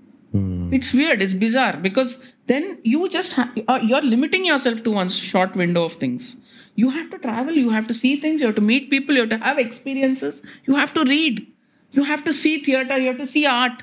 It's 0.73 0.93
weird, 0.93 1.23
it's 1.23 1.33
bizarre 1.33 1.77
because 1.78 2.33
then 2.47 2.78
you 2.83 3.09
just 3.09 3.33
ha- 3.33 3.51
uh, 3.69 3.81
you're 3.83 4.03
limiting 4.03 4.45
yourself 4.45 4.83
to 4.83 4.91
one 4.91 5.09
short 5.09 5.57
window 5.57 5.85
of 5.85 5.95
things. 5.95 6.37
You 6.74 6.91
have 6.91 7.09
to 7.11 7.19
travel, 7.19 7.55
you 7.55 7.70
have 7.70 7.87
to 7.87 7.95
see 7.95 8.16
things, 8.16 8.43
you 8.43 8.47
have 8.49 8.57
to 8.57 8.61
meet 8.62 8.91
people, 8.91 9.15
you 9.15 9.23
have 9.23 9.31
to 9.31 9.39
have 9.39 9.59
experiences, 9.59 10.43
you 10.65 10.74
have 10.74 10.93
to 10.95 11.05
read, 11.05 11.47
you 11.93 12.05
have 12.05 12.23
to 12.24 12.35
see 12.35 12.62
theater, 12.62 12.99
you 12.99 13.07
have 13.07 13.16
to 13.16 13.27
see 13.27 13.47
art, 13.47 13.83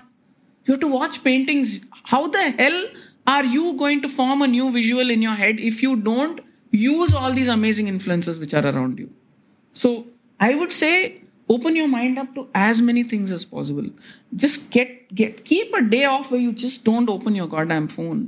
you 0.65 0.73
have 0.73 0.81
to 0.81 0.87
watch 0.87 1.23
paintings. 1.23 1.79
How 2.03 2.27
the 2.27 2.51
hell 2.51 2.87
are 3.25 3.45
you 3.45 3.75
going 3.75 4.01
to 4.01 4.07
form 4.07 4.43
a 4.43 4.47
new 4.47 4.71
visual 4.71 5.09
in 5.09 5.21
your 5.23 5.33
head 5.33 5.59
if 5.59 5.81
you 5.81 5.95
don't 5.95 6.41
use 6.69 7.13
all 7.15 7.33
these 7.33 7.47
amazing 7.47 7.87
influences 7.87 8.37
which 8.37 8.53
are 8.53 8.65
around 8.65 8.99
you? 8.99 9.09
So 9.76 9.88
I 10.40 10.54
would 10.54 10.72
say 10.74 10.94
open 11.48 11.76
your 11.76 11.88
mind 11.88 12.18
up 12.18 12.30
to 12.34 12.42
as 12.62 12.80
many 12.82 13.02
things 13.04 13.30
as 13.32 13.44
possible. 13.46 13.86
Just 14.34 14.58
get 14.70 14.90
get 15.14 15.44
keep 15.44 15.68
a 15.74 15.84
day 15.94 16.04
off 16.06 16.26
where 16.32 16.40
you 16.40 16.52
just 16.64 16.84
don't 16.84 17.08
open 17.10 17.34
your 17.34 17.48
goddamn 17.48 17.88
phone. 17.88 18.20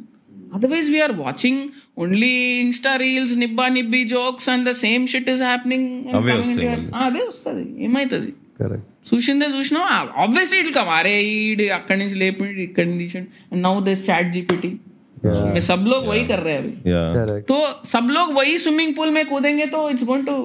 Otherwise, 0.53 0.87
we 0.91 1.01
are 1.01 1.13
watching 1.17 1.57
only 1.97 2.31
Insta 2.63 2.93
reels, 2.99 3.33
nibba 3.43 3.67
nibbi 3.75 4.01
jokes, 4.09 4.47
and 4.49 4.67
the 4.67 4.75
same 4.77 5.03
shit 5.07 5.29
is 5.29 5.43
happening. 5.49 5.85
and 6.07 6.17
away 6.21 6.33
coming 6.33 6.51
into 6.53 6.65
వస్తాయి 6.65 6.71
your- 6.71 6.95
ఆ, 6.97 7.11
అదే 7.11 7.23
వస్తుంది 7.31 7.65
ఏమవుతుంది 7.89 8.33
Correct. 8.61 8.87
చూసిందే 9.11 9.47
చూసినా 9.57 9.83
obviously 10.25 10.59
it 10.63 10.73
come 10.79 10.91
అరే 10.99 11.13
ఈడు 11.37 11.67
అక్కడి 11.79 11.99
నుంచి 12.03 12.17
లేపి 12.23 12.49
ఇక్కడి 12.69 12.89
నుంచి 12.93 13.19
and 13.51 13.63
now 13.69 13.75
this 13.91 14.05
ChatGPT 14.37 14.73
सब 15.69 15.81
लोग 15.93 16.03
वही 16.11 16.23
कर 16.29 16.39
रहे 16.45 16.53
हैं 16.55 16.61
अभी 16.63 16.75
Yeah. 16.93 17.09
Correct. 17.17 17.43
तो 17.51 17.57
सब 17.93 18.05
लोग 18.17 18.29
वही 18.39 18.55
स्विमिंग 18.63 18.93
पूल 18.99 19.11
में 19.17 19.25
कूदेंगे 19.33 19.67
तो 19.75 19.81
it's 19.93 20.05
going 20.11 20.25
to 20.27 20.37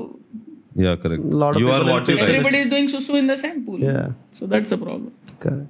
Yeah, 0.74 0.97
correct. 0.97 1.22
A 1.22 1.26
Lot 1.26 1.56
of 1.56 1.60
you 1.60 1.70
are 1.70 1.80
people 1.80 1.92
what 1.92 2.09
you 2.09 2.16
have 2.16 2.28
everybody 2.28 2.59
is 2.59 2.70
doing 2.70 2.88
susu 2.88 3.18
in 3.18 3.26
the 3.26 3.36
same 3.36 3.64
pool 3.66 3.80
Yeah. 3.80 4.12
so 4.32 4.47
that's 4.47 4.70
the 4.70 4.78
problem 4.78 5.12
Correct. 5.40 5.66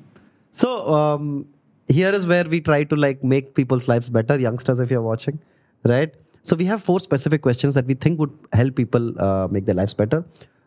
So 0.52 0.92
um, 0.92 1.46
here 1.88 2.12
is 2.12 2.26
where 2.26 2.44
we 2.44 2.60
try 2.60 2.84
to 2.84 2.96
like 2.96 3.22
make 3.22 3.54
people's 3.54 3.86
lives 3.88 4.10
better, 4.10 4.38
youngsters, 4.38 4.80
if 4.80 4.90
you're 4.90 5.02
watching, 5.02 5.38
right? 5.84 6.12
So 6.42 6.56
we 6.56 6.64
have 6.64 6.82
four 6.82 6.98
specific 7.00 7.42
questions 7.42 7.74
that 7.74 7.86
we 7.86 7.94
think 7.94 8.18
would 8.18 8.36
help 8.52 8.74
people 8.74 9.20
uh, 9.20 9.48
make 9.48 9.66
their 9.66 9.74
lives 9.74 9.94
better. 9.94 10.24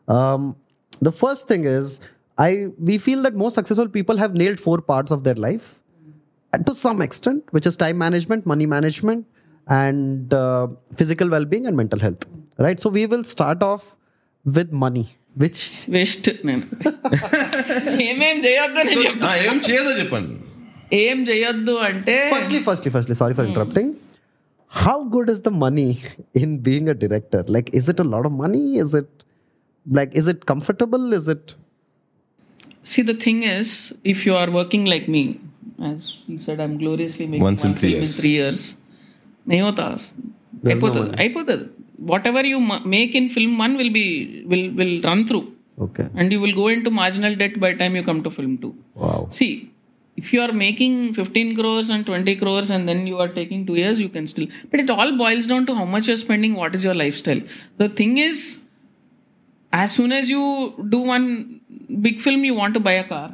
Um, 0.07 0.55
the 1.01 1.11
first 1.11 1.47
thing 1.47 1.65
is, 1.65 1.99
I 2.37 2.67
we 2.79 2.97
feel 2.97 3.21
that 3.23 3.35
most 3.35 3.55
successful 3.55 3.87
people 3.89 4.17
have 4.17 4.33
nailed 4.35 4.59
four 4.59 4.79
parts 4.81 5.11
of 5.11 5.23
their 5.23 5.35
life 5.35 5.81
and 6.53 6.65
to 6.65 6.75
some 6.75 7.01
extent, 7.01 7.43
which 7.51 7.65
is 7.65 7.75
time 7.75 7.97
management, 7.97 8.45
money 8.45 8.65
management, 8.65 9.25
and 9.67 10.33
uh, 10.33 10.67
physical 10.95 11.29
well-being 11.29 11.65
and 11.65 11.75
mental 11.75 11.99
health, 11.99 12.25
right? 12.57 12.79
So 12.79 12.89
we 12.89 13.05
will 13.05 13.23
start 13.23 13.61
off 13.63 13.95
with 14.45 14.71
money 14.83 15.05
which 15.35 15.59
waste 15.95 16.27
నేను 16.49 16.63
ఏమేం 18.09 18.37
చేయొద్దని 18.45 18.95
చెప్తా 19.05 19.29
ఏం 19.47 19.57
చేయదో 19.67 19.91
చెప్పండి 19.99 20.35
ఏం 21.03 21.19
చేయొద్దు 21.29 21.75
అంటే 21.89 22.15
firstly 22.35 22.59
firstly 22.67 22.91
firstly 22.95 23.15
sorry 23.21 23.35
for 23.39 23.47
interrupting 23.49 23.91
how 24.71 24.97
good 25.15 25.31
is 25.35 25.43
the 25.47 25.53
money 25.65 25.87
in 26.43 26.55
being 26.67 26.91
a 26.93 26.97
director 27.03 27.47
like 27.57 27.69
is 27.79 27.89
it 27.93 28.01
a 28.05 28.07
lot 28.13 28.27
of 28.31 28.37
money 28.43 28.63
is 28.83 28.95
it 29.01 29.15
like 29.85 30.13
is 30.21 30.29
it 30.33 30.43
comfortable 30.53 31.05
is 31.19 31.29
it 31.35 31.51
See, 32.85 33.01
the 33.01 33.13
thing 33.15 33.37
is, 33.43 33.67
if 34.03 34.25
you 34.25 34.33
are 34.35 34.47
working 34.51 34.81
like 34.85 35.05
me, 35.07 35.21
as 35.89 35.99
he 36.27 36.37
said, 36.37 36.57
I'm 36.59 36.73
gloriously 36.77 37.25
making 37.27 37.43
once 37.43 37.63
in 37.63 37.73
three 37.75 37.91
years. 37.93 38.09
In 38.09 38.15
three 38.21 38.33
years. 38.39 38.61
అయిపోతుంది 40.71 41.11
అయిపోతుంది 41.21 41.65
whatever 42.10 42.42
you 42.52 42.58
ma- 42.70 42.82
make 42.96 43.14
in 43.20 43.26
film 43.36 43.52
one 43.64 43.74
will 43.80 43.92
be 44.00 44.06
will 44.52 44.66
will 44.80 44.94
run 45.08 45.22
through 45.30 45.46
Okay. 45.86 46.06
and 46.18 46.32
you 46.34 46.40
will 46.44 46.54
go 46.60 46.66
into 46.74 46.90
marginal 47.00 47.34
debt 47.42 47.54
by 47.64 47.68
the 47.72 47.78
time 47.82 47.94
you 47.98 48.04
come 48.10 48.20
to 48.26 48.30
film 48.38 48.54
two 48.62 48.70
Wow. 49.02 49.20
see 49.38 49.50
if 50.18 50.28
you 50.34 50.40
are 50.44 50.54
making 50.62 50.94
15 51.14 51.50
crores 51.58 51.88
and 51.94 52.02
20 52.06 52.32
crores 52.40 52.70
and 52.76 52.88
then 52.90 53.00
you 53.10 53.18
are 53.24 53.28
taking 53.36 53.60
two 53.68 53.76
years 53.82 53.98
you 54.04 54.10
can 54.16 54.24
still 54.32 54.48
but 54.70 54.80
it 54.84 54.90
all 54.96 55.10
boils 55.20 55.46
down 55.52 55.64
to 55.68 55.74
how 55.80 55.86
much 55.94 56.08
you're 56.08 56.22
spending 56.24 56.54
what 56.62 56.72
is 56.78 56.84
your 56.88 56.96
lifestyle 57.02 57.42
the 57.82 57.88
thing 58.00 58.14
is 58.28 58.38
as 59.72 59.92
soon 59.92 60.12
as 60.12 60.30
you 60.34 60.42
do 60.94 61.00
one 61.16 61.26
big 62.06 62.18
film 62.26 62.44
you 62.44 62.54
want 62.62 62.74
to 62.74 62.82
buy 62.88 62.96
a 63.02 63.08
car 63.12 63.28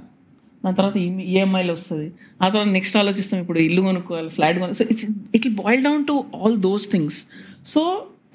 దాని 0.64 0.76
తర్వాత 0.76 0.96
ఈఎంఐలు 1.30 1.72
వస్తుంది 1.76 2.06
ఆ 2.42 2.46
తర్వాత 2.52 2.68
next 2.76 2.94
ఆలోచిస్తాం 3.00 3.38
ఇప్పుడు 3.42 3.58
ఇల్లు 3.64 3.80
కొనుక్కోవాలి 3.86 4.30
ఫ్లాట్ 4.36 4.58
కొనుక్కో 4.60 4.76
so 4.78 4.84
it's 4.92 5.04
it 5.36 5.42
will 5.46 5.56
boil 5.64 5.82
down 5.86 6.04
to 6.10 6.14
all 6.38 6.54
those 6.66 6.84
things 6.94 7.18
so 7.72 7.80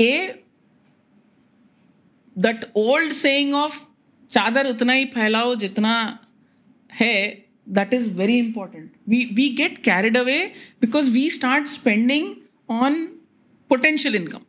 a 0.00 0.44
that 2.46 2.64
old 2.76 3.12
saying 3.12 3.54
of 3.54 3.80
चादर 4.30 4.66
उतना 4.66 4.92
ही 4.92 5.04
फैलाओ 5.14 5.54
जितना 5.64 5.96
है 7.00 7.16
that 7.68 7.94
is 7.94 8.12
very 8.16 8.38
important 8.38 8.92
we 9.08 9.24
we 9.34 9.48
get 9.60 9.78
carried 9.84 10.16
away 10.16 10.38
because 10.80 11.10
we 11.10 11.28
start 11.30 11.66
spending 11.66 12.34
on 12.70 13.06
potential 13.68 14.14
income. 14.14 14.46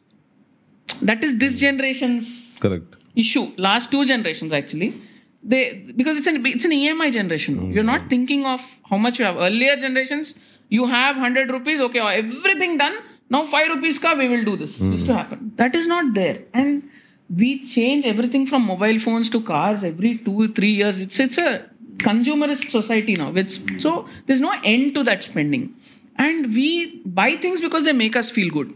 That 1.01 1.23
is 1.23 1.37
this 1.37 1.59
generation's 1.59 2.57
correct 2.59 2.95
issue. 3.15 3.45
Last 3.57 3.91
two 3.91 4.05
generations 4.05 4.53
actually, 4.53 5.01
they 5.43 5.93
because 5.95 6.17
it's 6.19 6.27
an 6.27 6.45
it's 6.45 6.65
an 6.65 6.71
EMI 6.71 7.11
generation. 7.11 7.57
Mm-hmm. 7.57 7.71
You're 7.71 7.89
not 7.91 8.09
thinking 8.09 8.45
of 8.45 8.61
how 8.89 8.97
much 8.97 9.19
you 9.19 9.25
have. 9.25 9.37
Earlier 9.37 9.75
generations, 9.75 10.37
you 10.69 10.85
have 10.85 11.15
hundred 11.15 11.51
rupees. 11.51 11.81
Okay, 11.81 11.99
everything 11.99 12.77
done. 12.77 12.97
Now 13.29 13.45
5 13.45 13.75
rupees 13.75 13.97
ka 13.99 14.13
we 14.13 14.27
will 14.27 14.43
do 14.43 14.55
this. 14.55 14.79
Used 14.79 15.05
to 15.07 15.11
hmm. 15.11 15.17
happen. 15.17 15.51
That 15.55 15.75
is 15.75 15.87
not 15.87 16.13
there. 16.13 16.39
And 16.53 16.89
we 17.29 17.59
change 17.59 18.05
everything 18.05 18.45
from 18.45 18.63
mobile 18.63 18.99
phones 18.99 19.29
to 19.31 19.41
cars 19.41 19.83
every 19.83 20.17
two 20.19 20.53
three 20.53 20.71
years. 20.71 20.99
It's 20.99 21.19
it's 21.19 21.39
a 21.39 21.65
consumerist 21.97 22.69
society 22.69 23.15
now. 23.15 23.33
It's 23.35 23.59
so 23.81 24.07
there's 24.27 24.41
no 24.41 24.53
end 24.63 24.95
to 24.95 25.03
that 25.03 25.23
spending. 25.23 25.73
And 26.17 26.53
we 26.53 27.01
buy 27.05 27.31
things 27.35 27.61
because 27.61 27.83
they 27.83 27.93
make 27.93 28.15
us 28.15 28.29
feel 28.29 28.51
good. 28.51 28.73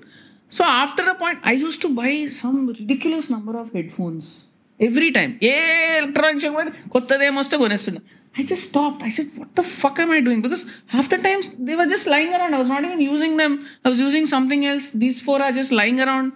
So 0.50 0.64
after 0.64 1.08
a 1.08 1.16
point, 1.16 1.40
I 1.44 1.52
used 1.52 1.82
to 1.84 1.96
buy 1.96 2.26
some 2.26 2.68
ridiculous 2.68 3.30
number 3.30 3.58
of 3.58 3.72
headphones 3.72 4.46
every 4.89 5.11
time. 5.17 5.33
A 5.53 5.57
electronics 6.01 6.47
కొత్తదేమొస్తే 6.95 7.57
కొనేస్తున్నా 7.63 8.03
I 8.37 8.43
just 8.51 8.65
stopped. 8.71 9.01
I 9.09 9.11
said, 9.17 9.29
what 9.41 9.51
the 9.59 9.63
fuck 9.63 9.99
am 10.03 10.11
I 10.11 10.21
doing? 10.21 10.41
Because 10.45 10.63
half 10.95 11.09
the 11.13 11.19
times 11.27 11.45
they 11.67 11.77
were 11.81 11.87
just 11.87 12.07
lying 12.15 12.33
around. 12.37 12.53
I 12.57 12.59
was 12.63 12.69
not 12.69 12.85
even 12.87 13.01
using 13.01 13.37
them. 13.37 13.53
I 13.85 13.89
was 13.93 14.01
using 14.01 14.27
something 14.27 14.63
else. 14.71 14.87
These 15.03 15.19
four 15.27 15.37
are 15.47 15.53
just 15.53 15.73
lying 15.81 16.01
around. 16.05 16.33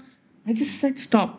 I 0.47 0.53
just 0.61 0.75
said, 0.83 0.95
stop. 1.07 1.31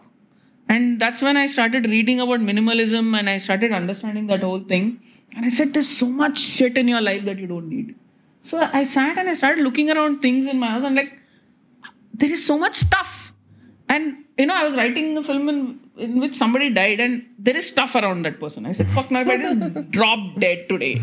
And 0.74 1.00
that's 1.04 1.22
when 1.28 1.38
I 1.44 1.46
started 1.46 1.86
reading 1.96 2.20
about 2.26 2.42
minimalism 2.42 3.18
and 3.20 3.30
I 3.34 3.38
started 3.38 3.72
understanding 3.72 4.28
that 4.32 4.44
whole 4.48 4.60
thing. 4.60 4.86
And 5.36 5.46
I 5.46 5.50
said, 5.50 5.74
there's 5.74 5.90
so 6.04 6.10
much 6.24 6.38
shit 6.40 6.78
in 6.78 6.88
your 6.94 7.02
life 7.10 7.24
that 7.30 7.40
you 7.40 7.48
don't 7.54 7.70
need. 7.70 7.96
So 8.42 8.58
I 8.80 8.84
sat 8.84 9.18
and 9.18 9.30
I 9.30 9.34
started 9.34 9.64
looking 9.64 9.90
around 9.90 10.22
things 10.26 10.46
in 10.46 10.60
my 10.60 10.68
house 10.68 10.84
and 10.84 10.96
like, 10.96 11.14
there 12.14 12.32
is 12.38 12.46
so 12.46 12.58
much 12.58 12.76
stuff. 12.76 13.34
And 13.88 14.26
you 14.38 14.46
know, 14.46 14.56
I 14.56 14.64
was 14.64 14.76
writing 14.76 15.18
a 15.18 15.24
film 15.24 15.48
in, 15.50 15.80
in 15.97 16.19
which 16.21 16.35
somebody 16.35 16.71
died, 16.71 17.01
and 17.01 17.25
there 17.39 17.57
is 17.57 17.67
stuff 17.69 17.95
around 17.95 18.25
that 18.25 18.39
person. 18.41 18.67
I 18.67 18.73
said, 18.73 18.89
"Fuck, 18.91 19.11
now 19.11 19.21
if 19.21 19.29
I 19.29 19.37
just 19.39 19.91
drop 19.91 20.21
dead 20.45 20.69
today, 20.69 21.01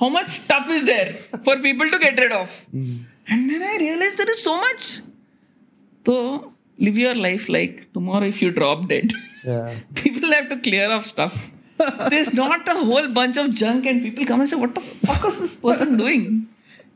how 0.00 0.08
much 0.08 0.28
stuff 0.28 0.68
is 0.70 0.84
there 0.86 1.12
for 1.14 1.56
people 1.68 1.88
to 1.90 1.98
get 1.98 2.18
rid 2.18 2.32
of?" 2.32 2.66
And 2.72 3.48
then 3.50 3.62
I 3.62 3.76
realized 3.78 4.18
there 4.18 4.30
is 4.30 4.42
so 4.42 4.56
much. 4.60 5.00
So 6.06 6.52
live 6.78 6.98
your 6.98 7.14
life 7.14 7.48
like 7.48 7.92
tomorrow. 7.92 8.26
If 8.26 8.40
you 8.42 8.50
drop 8.50 8.86
dead, 8.88 9.12
Yeah. 9.44 9.74
people 9.94 10.30
have 10.32 10.48
to 10.50 10.58
clear 10.58 10.90
off 10.90 11.06
stuff. 11.06 11.50
There's 12.10 12.32
not 12.34 12.68
a 12.68 12.74
whole 12.84 13.08
bunch 13.18 13.36
of 13.38 13.50
junk, 13.52 13.86
and 13.86 14.02
people 14.02 14.24
come 14.30 14.40
and 14.40 14.48
say, 14.48 14.56
"What 14.56 14.74
the 14.74 14.80
fuck 14.80 15.24
is 15.32 15.40
this 15.40 15.54
person 15.66 15.96
doing?" 15.96 16.26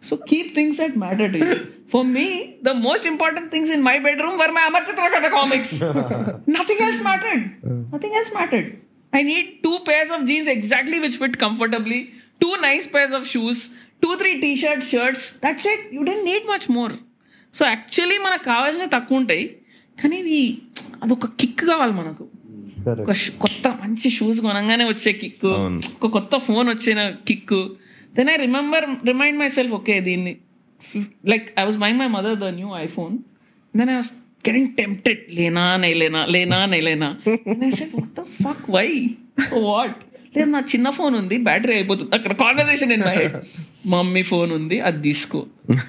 So 0.09 0.17
keep 0.31 0.51
things 0.59 0.81
at 0.87 0.97
matter 1.05 1.31
to 1.35 1.41
for 1.93 2.07
me 2.17 2.27
the 2.63 2.73
most 2.87 3.07
important 3.13 3.49
things 3.55 3.73
in 3.77 3.85
my 3.89 3.97
bedroom 4.09 4.37
were 4.43 4.53
my 4.59 4.65
Amar Chitra 4.71 5.09
Katha 5.17 5.29
comics 5.37 5.75
nothing 6.57 6.83
else 6.89 7.03
mattered 7.09 7.45
nothing 7.95 8.17
else 8.21 8.35
mattered 8.39 8.69
I 9.13 9.23
need 9.23 9.51
two 9.65 9.73
pairs 9.89 10.13
of 10.13 10.25
jeans 10.25 10.51
exactly 10.57 10.99
which 10.99 11.19
fit 11.23 11.37
comfortably 11.37 12.01
two 12.41 12.51
nice 12.63 12.87
pairs 12.95 13.15
of 13.15 13.27
shoes 13.29 13.63
two 14.03 14.11
three 14.15 14.31
T 14.41 14.53
shirts 14.57 14.89
shirts 14.91 15.27
that's 15.45 15.67
it 15.67 15.85
you 15.95 16.03
don't 16.03 16.25
need 16.31 16.47
much 16.53 16.67
more 16.71 16.95
so 17.55 17.65
actually 17.67 18.19
మనకు 18.19 18.45
కావాల్సినవి 18.45 18.91
తక్కువ 18.91 19.21
ఉంటాయి. 19.21 19.45
కానీ 19.99 20.17
ఇవి 20.19 20.41
అదొక 21.03 21.27
kick 21.41 21.63
కావాలి 21.69 21.93
మనకు. 21.93 22.25
ఒక 23.03 23.13
కొత్త 23.39 23.69
మంచి 23.83 24.09
షూస్ 24.11 24.41
కొనంగానే 24.41 24.85
వచ్చే 24.85 25.13
కిక్ 25.21 25.45
ఒక 25.97 26.07
కొత్త 26.07 26.37
ఫోన్ 26.39 26.69
వచ్చిన 26.69 27.01
kick 27.29 27.55
then 28.19 28.31
I 28.35 28.37
remember 28.47 28.87
remind 29.13 29.39
myself 29.59 29.75
okay 29.81 29.97
దీన్ని 30.09 30.35
like 31.33 31.47
I 31.61 31.65
was 31.69 31.79
by 31.85 31.93
my 32.01 32.09
mother 32.17 32.39
the 32.45 32.51
new 32.61 32.71
iPhone 32.87 33.15
then 33.75 33.93
I 33.95 33.97
was 34.01 34.13
getting 34.49 34.73
tempted 34.81 35.23
లేనా 35.39 35.67
నైలేనా 35.85 36.23
లేనా 36.35 36.59
నైలేనా 36.73 37.11
what 37.99 38.13
the 38.21 38.25
fuck 38.43 38.67
why 38.79 38.89
what 39.69 40.01
లేదు 40.37 40.51
నా 40.55 40.61
చిన్న 40.73 40.89
ఫోన్ 40.97 41.15
ఉంది 41.19 41.37
బ్యాటరీ 41.49 41.75
అయిపోతుంది. 41.79 42.11
అక్కడ 42.17 42.33
కాన్వర్సేషన్ 42.45 42.93
హెడ్ 43.09 43.35
మమ్మీ 43.93 44.23
ఫోన్ 44.31 44.51
ఉంది 44.57 44.77
అది 44.89 44.99
తీసుకో. 45.07 45.41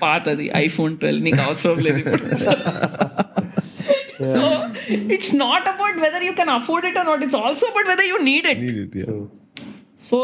పాతది 0.02 0.46
ఐఫోన్ 0.66 0.94
ట్వెల్వ్ 1.02 1.22
నీకు 1.28 1.42
అవసరం 1.46 1.80
లేదు 1.86 2.00
ఇప్పుడు. 2.04 2.24
So 4.36 4.44
it's 5.16 5.34
not 5.46 5.68
about 5.74 5.98
whether 6.04 6.26
you 6.28 6.34
can 6.42 6.52
afford 6.58 6.86
it 6.90 6.98
or 7.02 7.08
not 7.12 7.24
it's 7.28 7.40
also 7.44 7.66
about 7.72 7.90
whether 7.94 8.08
you 8.12 8.20
need 8.30 8.48
it 8.54 8.64
So 10.10 10.20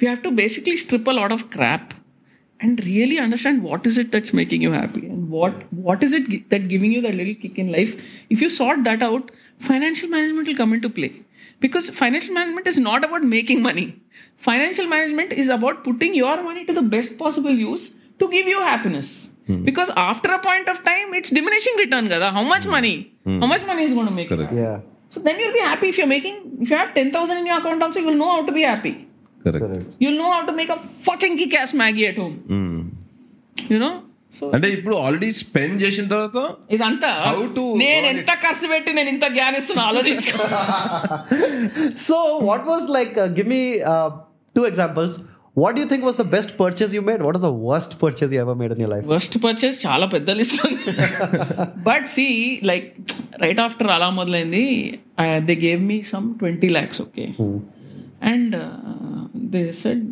we 0.00 0.06
have 0.06 0.22
to 0.22 0.30
basically 0.30 0.76
strip 0.76 1.06
a 1.06 1.12
lot 1.12 1.32
of 1.32 1.50
crap 1.50 1.94
and 2.60 2.84
really 2.84 3.18
understand 3.18 3.62
what 3.62 3.86
is 3.86 3.98
it 3.98 4.10
that's 4.12 4.32
making 4.32 4.62
you 4.62 4.72
happy 4.72 5.06
and 5.06 5.28
what 5.28 5.70
what 5.72 6.02
is 6.02 6.14
it 6.18 6.28
gi- 6.28 6.44
that 6.48 6.68
giving 6.68 6.92
you 6.92 7.02
that 7.02 7.14
little 7.14 7.34
kick 7.34 7.58
in 7.58 7.70
life. 7.70 8.00
If 8.30 8.40
you 8.40 8.48
sort 8.48 8.84
that 8.84 9.02
out, 9.02 9.30
financial 9.58 10.08
management 10.08 10.48
will 10.48 10.56
come 10.56 10.72
into 10.72 10.88
play. 10.88 11.12
Because 11.60 11.88
financial 11.90 12.34
management 12.34 12.66
is 12.66 12.78
not 12.78 13.04
about 13.04 13.22
making 13.24 13.62
money. 13.62 14.00
Financial 14.36 14.86
management 14.86 15.32
is 15.32 15.48
about 15.48 15.84
putting 15.84 16.14
your 16.14 16.42
money 16.42 16.64
to 16.66 16.72
the 16.72 16.82
best 16.82 17.18
possible 17.18 17.50
use 17.50 17.94
to 18.18 18.28
give 18.30 18.46
you 18.46 18.60
happiness. 18.60 19.30
Hmm. 19.46 19.62
Because 19.64 19.90
after 19.96 20.32
a 20.32 20.38
point 20.38 20.68
of 20.68 20.82
time, 20.84 21.14
it's 21.14 21.30
diminishing 21.30 21.74
return, 21.78 22.08
gada. 22.08 22.30
How 22.30 22.42
much 22.42 22.64
hmm. 22.64 22.70
money? 22.72 23.12
Hmm. 23.24 23.40
How 23.40 23.46
much 23.46 23.66
money 23.66 23.84
is 23.84 23.94
going 23.94 24.06
to 24.06 24.12
make 24.12 24.28
you 24.28 24.36
happy? 24.36 24.56
Yeah. 24.56 24.80
So 25.10 25.20
then 25.20 25.38
you'll 25.38 25.52
be 25.52 25.60
happy 25.60 25.88
if 25.88 25.98
you're 25.98 26.06
making, 26.06 26.58
if 26.60 26.70
you 26.70 26.76
have 26.76 26.94
10,000 26.94 27.38
in 27.38 27.46
your 27.46 27.58
account 27.58 27.82
also, 27.82 28.00
you'll 28.00 28.14
know 28.14 28.32
how 28.32 28.44
to 28.44 28.52
be 28.52 28.62
happy. 28.62 29.05
You'll 30.06 30.18
know 30.18 30.28
how 30.34 30.40
to 30.46 30.54
make 30.60 30.70
a 30.70 30.80
fucking 31.08 31.38
kick 31.38 31.54
ass 31.54 31.74
Maggi 31.76 32.04
at 32.10 32.20
home 32.20 32.36
you 33.70 33.78
know 33.78 33.92
అంటే 34.54 34.68
ఇప్పుడు 34.68 34.94
already 34.96 35.28
spend 35.42 35.76
చేసిన 35.82 36.06
తర్వాత 36.08 36.38
ఇదంతా 36.70 37.10
how 37.26 37.38
to 37.54 37.62
నేను 37.82 38.06
ఎంత 38.06 38.32
ఖర్చు 38.42 38.66
పెట్టి 38.66 38.90
నేను 38.92 39.08
ఇంత 39.08 39.26
జ్ఞానిస్తున్నా 39.32 39.82
ఆలోచించుకో. 39.84 40.42
So 42.06 42.16
what 42.42 42.66
was 42.68 42.86
like 42.98 43.14
give 43.38 43.48
me 43.48 43.62
two 44.56 44.64
examples 44.66 45.16
what 45.56 45.76
do 45.76 45.84
think 45.84 46.04
was 46.04 46.18
the 46.20 46.26
best 46.34 46.52
purchase 46.60 46.94
you 46.94 47.02
made 47.02 47.22
what 47.22 47.36
is 47.36 47.44
the 47.44 47.52
worst 47.68 47.94
purchase 48.02 48.32
you 48.34 48.40
ever 48.44 48.58
made 48.62 48.74
in 48.76 48.82
your 48.84 48.92
life 48.94 49.06
worst 49.14 49.38
purchase 49.44 49.78
చాలా 49.86 50.06
పెద్ద 50.06 50.30
list 50.40 50.60
but 51.88 52.06
see 52.16 52.26
like 52.62 52.88
right 53.44 53.60
after 53.60 53.90
అలా 53.96 54.10
మొదలైంది 54.20 54.64
they 55.48 55.56
gave 55.66 55.82
me 55.92 55.98
some 56.12 56.26
twenty 56.34 56.68
lakhs 56.68 57.00
okay 57.00 57.26
and 58.24 58.56
they 59.53 59.61
said 59.83 60.03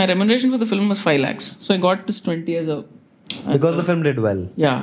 my 0.00 0.06
remuneration 0.12 0.52
for 0.54 0.62
the 0.64 0.68
film 0.72 0.90
was 0.92 1.02
five 1.08 1.20
lakhs 1.26 1.48
so 1.66 1.70
I 1.74 1.80
got 1.88 2.02
this 2.10 2.22
twenty 2.28 2.52
years 2.56 2.74
Because 3.54 3.76
the 3.76 3.84
film 3.84 4.02
did 4.02 4.18
well. 4.20 4.48
Yeah. 4.56 4.80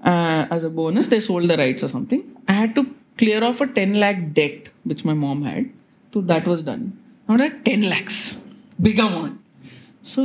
Uh, 0.00 0.46
as 0.50 0.64
a 0.64 0.70
bonus, 0.70 1.06
they 1.06 1.20
sold 1.20 1.48
the 1.48 1.56
rights 1.56 1.82
or 1.82 1.88
something. 1.88 2.22
I 2.48 2.52
had 2.52 2.74
to 2.74 2.82
clear 3.18 3.42
off 3.42 3.60
a 3.60 3.68
10 3.68 3.94
lakh 3.94 4.32
debt, 4.32 4.68
which 4.84 5.04
my 5.04 5.14
mom 5.14 5.42
had. 5.44 5.64
So 6.12 6.20
that 6.22 6.46
was 6.46 6.62
done. 6.62 6.82
Now 7.28 7.36
that 7.36 7.64
10 7.64 7.88
lakhs, 7.92 8.18
big 8.78 8.98
amount. 8.98 9.36
So 10.04 10.20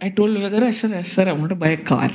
I 0.00 0.10
told 0.10 0.36
Vivekar, 0.36 0.62
I 0.62 0.70
said, 0.72 1.04
sir, 1.06 1.28
I 1.28 1.32
want 1.32 1.50
to 1.50 1.56
buy 1.56 1.68
a 1.70 1.82
car. 1.84 2.10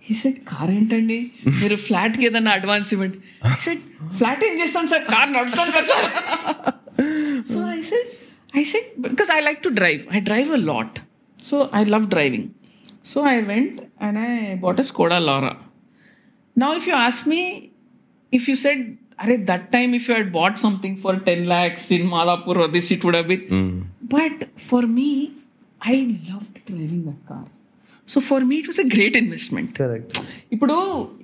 He 0.00 0.14
said, 0.14 0.36
car 0.50 0.70
ఏంటండి 0.76 1.18
మీరు 1.60 1.76
ఫ్లాట్కి 1.86 2.24
ఏదన్నా 2.28 2.52
advance 2.58 2.88
ఇవ్వండి 2.94 3.18
I 3.50 3.58
said, 3.66 3.80
flat 4.18 4.42
ఏం 4.48 4.56
చేస్తాను 4.62 4.90
sir 4.92 5.04
car 5.12 5.30
నడుస్తాను 5.36 5.72
కదా 5.76 5.86
sir 5.92 6.08
so 7.52 7.58
I 7.76 7.80
said 7.90 8.08
I 8.55 8.63
said, 8.63 8.85
because 9.01 9.29
I 9.29 9.41
like 9.41 9.61
to 9.63 9.71
drive. 9.79 10.07
I 10.09 10.19
drive 10.19 10.49
a 10.49 10.57
lot. 10.57 11.01
So 11.41 11.69
I 11.79 11.83
love 11.83 12.09
driving. 12.09 12.53
So 13.03 13.21
I 13.21 13.41
went 13.41 13.81
and 13.99 14.17
I 14.17 14.55
bought 14.55 14.79
a 14.79 14.83
Skoda 14.83 15.23
Laura. 15.23 15.57
Now, 16.55 16.73
if 16.75 16.87
you 16.87 16.93
ask 16.93 17.27
me, 17.27 17.71
if 18.31 18.47
you 18.47 18.55
said, 18.55 18.97
Are, 19.23 19.37
that 19.49 19.71
time 19.73 19.93
if 19.97 20.07
you 20.09 20.15
had 20.15 20.31
bought 20.31 20.57
something 20.59 20.95
for 21.03 21.13
10 21.17 21.45
lakhs 21.51 21.91
in 21.91 22.07
Madhapur 22.13 22.55
or 22.63 22.67
this, 22.67 22.91
it 22.95 23.03
would 23.03 23.13
have 23.13 23.27
been. 23.27 23.43
Mm. 23.57 23.85
But 24.01 24.49
for 24.59 24.81
me, 24.81 25.33
I 25.81 25.93
loved 26.29 26.65
driving 26.65 27.05
that 27.05 27.21
car. 27.27 27.45
So 28.09 28.19
for 28.21 28.43
me 28.43 28.55
it 28.55 28.67
was 28.67 28.79
a 28.79 28.87
great 28.95 29.17
investment 29.17 29.71
Correct. 29.77 30.09
ఇప్పుడు 30.51 30.75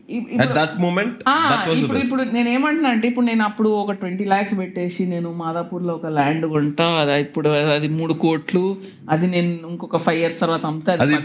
ఇ- 0.10 0.22
At 0.44 0.49
that 0.56 0.72
moment, 0.80 1.12
ఆ, 1.28 1.36
that 1.44 1.62
was 1.62 1.76
the 1.76 1.82
ఇప్పుడు. 1.84 1.99
ఇప్పుడు 1.99 2.24
నేను 2.32 2.49
ఏమంటున్నా 2.49 2.90
అంటే 2.90 3.08
ఇప్పుడు 3.08 3.26
నేను 3.26 3.44
అప్పుడు 3.44 3.70
ఒక 3.76 3.91
ట్వంటీ 3.91 4.26
ల్యాక్స్ 4.26 4.60
పెట్టేసి 4.60 5.06
నేను 5.06 5.30
మాదాపూర్లో 5.34 5.94
ఒక 5.95 6.08
ల్యాండ్ 6.12 6.45
కొంటా 6.48 6.88
అది 7.02 7.22
ఇప్పుడు 7.22 7.49
అది 7.76 7.88
మూడు 7.91 8.14
కోట్లు 8.18 8.64
అది 9.10 9.28
నేను 9.28 9.52
ఇంకొక 9.70 9.98
ఫైవ్ 9.98 10.20
ఇయర్స్ 10.20 10.40
తర్వాత 10.40 10.66
అమ్ముతా 10.66 10.91
అది 10.95 11.16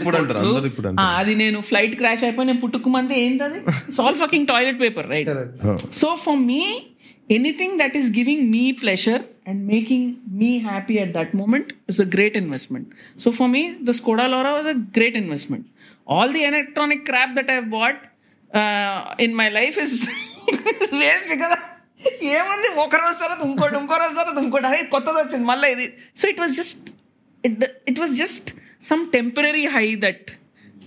అది 1.17 1.35
నేను 1.35 1.61
ఫ్లైట్ 1.61 1.95
క్రాష్ 1.95 2.23
అయిపోయి 2.23 2.47
నేను 2.47 2.59
పుట్టుకుమంది 2.59 3.15
ఏంటది 3.21 3.59
సాల్ 3.93 4.15
fucking 4.15 4.47
toilet 4.47 4.81
paper 4.81 5.09
right 5.09 5.31
so 5.93 6.09
for 6.23 6.39
me 6.45 6.61
anything 7.29 7.79
that 7.79 7.97
is 7.97 8.09
giving 8.17 8.49
me 8.51 8.71
pleasure 8.81 9.23
and 9.48 9.62
making 9.66 10.08
me 10.40 10.50
happy 10.66 10.96
at 10.98 11.12
that 11.12 11.32
moment 11.34 11.70
is 11.88 12.00
a 12.00 12.08
great 12.14 12.36
investment 12.36 12.88
so 13.18 13.30
for 13.30 13.50
me 13.50 13.62
the 13.82 13.94
Skoda 14.00 14.26
LoRa 14.26 14.52
was 14.52 14.68
a 14.68 14.76
great 14.96 15.18
investment 15.22 15.66
all 16.08 16.32
the 16.32 16.42
electronic 16.50 17.04
crop 17.10 17.34
that 17.34 17.50
I 17.50 17.60
bought 17.76 18.00
in 19.20 19.34
my 19.34 19.48
life 19.58 19.78
is 19.78 19.96
waste 21.00 21.28
because 21.28 21.54
ఏముంది 22.32 22.68
ఒక 22.84 22.94
రోజు 22.96 23.16
తర్వాత 23.18 23.42
ఇంకోటి 23.48 23.76
ఇంకో 23.80 23.96
రోజు 24.02 24.14
తర్వాత 24.14 24.38
ఇంకోటి 24.44 24.66
అరే 24.66 24.78
కొత్తది 24.94 25.18
వచ్చింది 25.18 25.46
మళ్ళీ 25.46 25.68
ఇది 25.74 25.86
so 26.20 26.24
it 26.28 26.40
was 26.40 26.54
just 26.56 26.86
it 27.44 27.58
it 27.88 28.00
was 28.00 28.14
just 28.22 28.48
some 28.82 29.02
temporary 29.12 29.64
high 29.76 29.86
that 30.04 30.28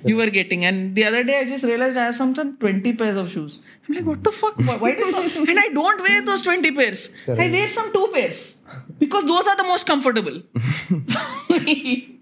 you 0.04 0.16
were 0.16 0.30
getting. 0.30 0.64
And 0.64 0.94
the 0.94 1.04
other 1.04 1.22
day, 1.24 1.40
I 1.40 1.44
just 1.44 1.64
realized 1.64 1.96
I 1.96 2.04
have 2.04 2.14
something 2.16 2.56
20 2.56 2.92
pairs 2.94 3.16
of 3.16 3.30
shoes. 3.30 3.60
I'm 3.88 3.94
like, 3.94 4.04
what 4.04 4.24
the 4.24 4.30
fuck? 4.30 4.56
Why 4.58 4.94
did. 4.94 5.14
And 5.48 5.58
I 5.58 5.68
don't 5.68 6.00
wear 6.00 6.22
those 6.22 6.42
20 6.42 6.72
pairs. 6.72 7.10
I 7.28 7.48
wear 7.50 7.68
some 7.68 7.92
two 7.92 8.08
pairs 8.12 8.58
because 8.98 9.24
those 9.24 9.46
are 9.46 9.56
the 9.56 9.64
most 9.64 9.86
comfortable. 9.86 10.42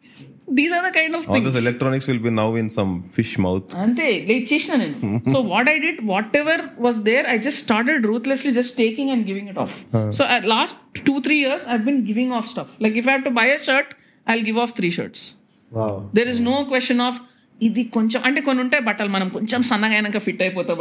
These 0.51 0.73
are 0.73 0.83
the 0.83 0.93
kind 0.93 1.15
of 1.15 1.29
All 1.29 1.35
things. 1.35 1.47
All 1.47 1.53
those 1.53 1.63
electronics 1.63 2.07
will 2.07 2.19
be 2.19 2.31
now 2.31 2.55
in 2.55 2.71
some 2.71 3.11
fish 3.11 3.37
mouth. 3.37 3.75
Ante, 3.75 4.47
so 5.33 5.43
what 5.43 5.69
I 5.69 5.79
did, 5.79 6.07
whatever 6.07 6.73
was 6.79 7.03
there, 7.03 7.27
I 7.27 7.37
just 7.39 7.59
started 7.59 8.07
ruthlessly 8.07 8.53
just 8.53 8.77
taking 8.77 9.11
and 9.11 9.27
giving 9.27 9.49
it 9.49 9.59
off. 9.59 9.85
Uh-huh. 9.93 10.11
So 10.11 10.25
at 10.25 10.47
last 10.47 10.77
two 10.95 11.21
three 11.21 11.41
years, 11.41 11.67
I've 11.67 11.85
been 11.85 12.05
giving 12.05 12.33
off 12.33 12.47
stuff. 12.47 12.77
Like 12.81 12.95
if 12.95 13.07
I 13.07 13.11
have 13.13 13.25
to 13.25 13.31
buy 13.31 13.47
a 13.47 13.63
shirt, 13.63 13.95
I'll 14.27 14.43
give 14.43 14.57
off 14.57 14.75
three 14.75 14.91
shirts. 14.91 15.35
Wow. 15.71 16.09
There 16.15 16.27
is 16.27 16.41
no 16.41 16.65
question 16.65 17.01
of 17.01 17.21
ఇది 17.61 17.83
కొంచెం 17.85 18.21
అంటే 18.25 18.41
కొన్ని 18.41 18.63
ఉంటాయి 18.63 18.83
బట్టలు 18.83 19.09
మనం 19.09 19.29
కొంచెం 19.29 19.63
సన్నగా 19.63 19.95
అయినాక 19.95 20.19
ఫిట్ 20.19 20.43
అయిపోతాం 20.43 20.77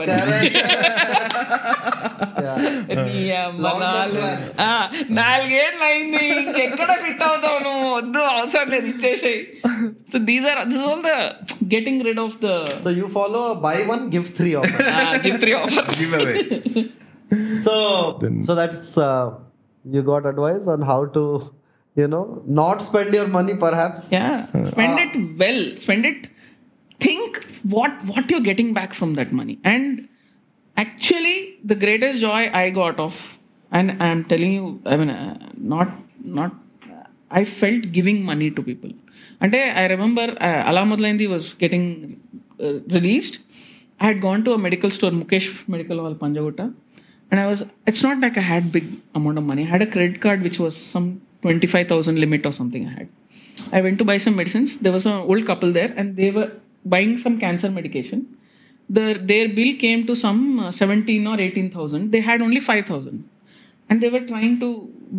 నాలుగేళ్ళు 5.12 5.84
అయింది 5.84 6.24
ఇంకెక్కడ 6.38 6.92
ఫిట్ 6.96 7.24
అవుతాను 7.24 7.72
వద్దు 7.96 8.20
అవసరం 8.34 8.70
లేదు 8.70 8.88
ఇచ్చేసాయి. 8.88 9.40
So 10.12 10.18
these 10.20 10.48
are 10.48 10.62
this 10.68 10.86
all 10.88 11.04
the 11.04 11.14
getting 11.76 12.02
rid 12.04 12.20
of 12.20 12.38
the 12.44 12.50
so 12.86 13.08
follow 13.14 13.54
buy 13.62 13.76
one 13.84 14.04
gift 14.16 14.36
three 14.38 14.52
off 14.54 14.72
gift 15.26 15.42
three 15.42 15.54
off 15.54 15.74
so 17.64 17.76
so 18.48 18.56
that's 18.56 18.88
you 19.86 20.02
got 20.04 20.26
advice 20.26 20.68
on 20.70 20.84
how 20.84 21.00
to 21.18 21.26
you 21.96 22.08
know 22.08 22.24
not 22.58 22.82
spend 22.82 23.16
your 23.16 23.32
money 23.32 23.54
perhaps 23.58 24.08
spend 24.72 25.00
it 25.02 25.18
well 25.40 25.64
spend 25.80 26.08
it 26.08 26.26
Think 27.00 27.44
what 27.64 28.04
what 28.06 28.30
you're 28.32 28.46
getting 28.52 28.74
back 28.74 28.94
from 28.94 29.14
that 29.16 29.32
money. 29.32 29.60
And 29.64 30.08
actually, 30.76 31.58
the 31.64 31.76
greatest 31.76 32.22
joy 32.22 32.50
I 32.54 32.70
got 32.70 33.00
of, 33.00 33.38
and 33.72 34.02
I'm 34.02 34.24
telling 34.26 34.54
you, 34.54 34.82
I 34.86 34.98
mean, 34.98 35.10
uh, 35.10 35.50
not 35.58 35.90
not. 36.24 36.56
I 37.30 37.44
felt 37.44 37.92
giving 37.92 38.24
money 38.24 38.50
to 38.50 38.64
people. 38.64 38.92
And 39.42 39.56
I 39.56 39.86
remember 39.88 40.36
uh, 40.40 40.70
Ala 40.70 40.84
Modalaindi 40.92 41.28
was 41.30 41.54
getting 41.54 42.20
uh, 42.60 42.80
released. 42.96 43.42
I 44.00 44.08
had 44.08 44.22
gone 44.22 44.44
to 44.46 44.54
a 44.54 44.58
medical 44.58 44.90
store, 44.90 45.12
Mukesh 45.12 45.68
Medical 45.68 46.00
Hall, 46.00 46.16
Panjagutta, 46.16 46.74
and 47.30 47.40
I 47.40 47.48
was. 47.48 47.66
It's 47.86 48.04
not 48.04 48.20
like 48.20 48.38
I 48.38 48.42
had 48.42 48.72
big 48.72 48.86
amount 49.14 49.38
of 49.38 49.44
money. 49.44 49.64
I 49.64 49.66
had 49.66 49.82
a 49.82 49.88
credit 49.88 50.22
card 50.22 50.42
which 50.42 50.60
was 50.60 50.76
some 50.76 51.22
twenty 51.42 51.68
five 51.68 51.88
thousand 51.88 52.20
limit 52.20 52.46
or 52.46 52.52
something. 52.52 52.88
I 52.88 52.94
had. 53.00 53.10
I 53.72 53.82
went 53.82 53.98
to 54.00 54.06
buy 54.06 54.18
some 54.18 54.36
medicines. 54.36 54.80
There 54.80 54.92
was 54.92 55.06
an 55.06 55.18
old 55.18 55.46
couple 55.46 55.72
there, 55.72 55.94
and 55.98 56.16
they 56.16 56.32
were 56.32 56.52
buying 56.94 57.18
some 57.18 57.40
cancer 57.40 57.70
medication. 57.78 58.26
Their 58.98 59.16
their 59.32 59.48
bill 59.60 59.76
came 59.86 60.06
to 60.10 60.16
some 60.16 60.60
uh, 60.60 60.72
seventeen 60.72 61.28
or 61.28 61.40
eighteen 61.46 61.70
thousand. 61.72 62.12
They 62.12 62.22
had 62.22 62.42
only 62.42 62.62
five 62.68 62.86
thousand, 62.86 63.28
and 63.90 64.02
they 64.02 64.10
were 64.18 64.22
trying 64.34 64.60
to 64.66 64.70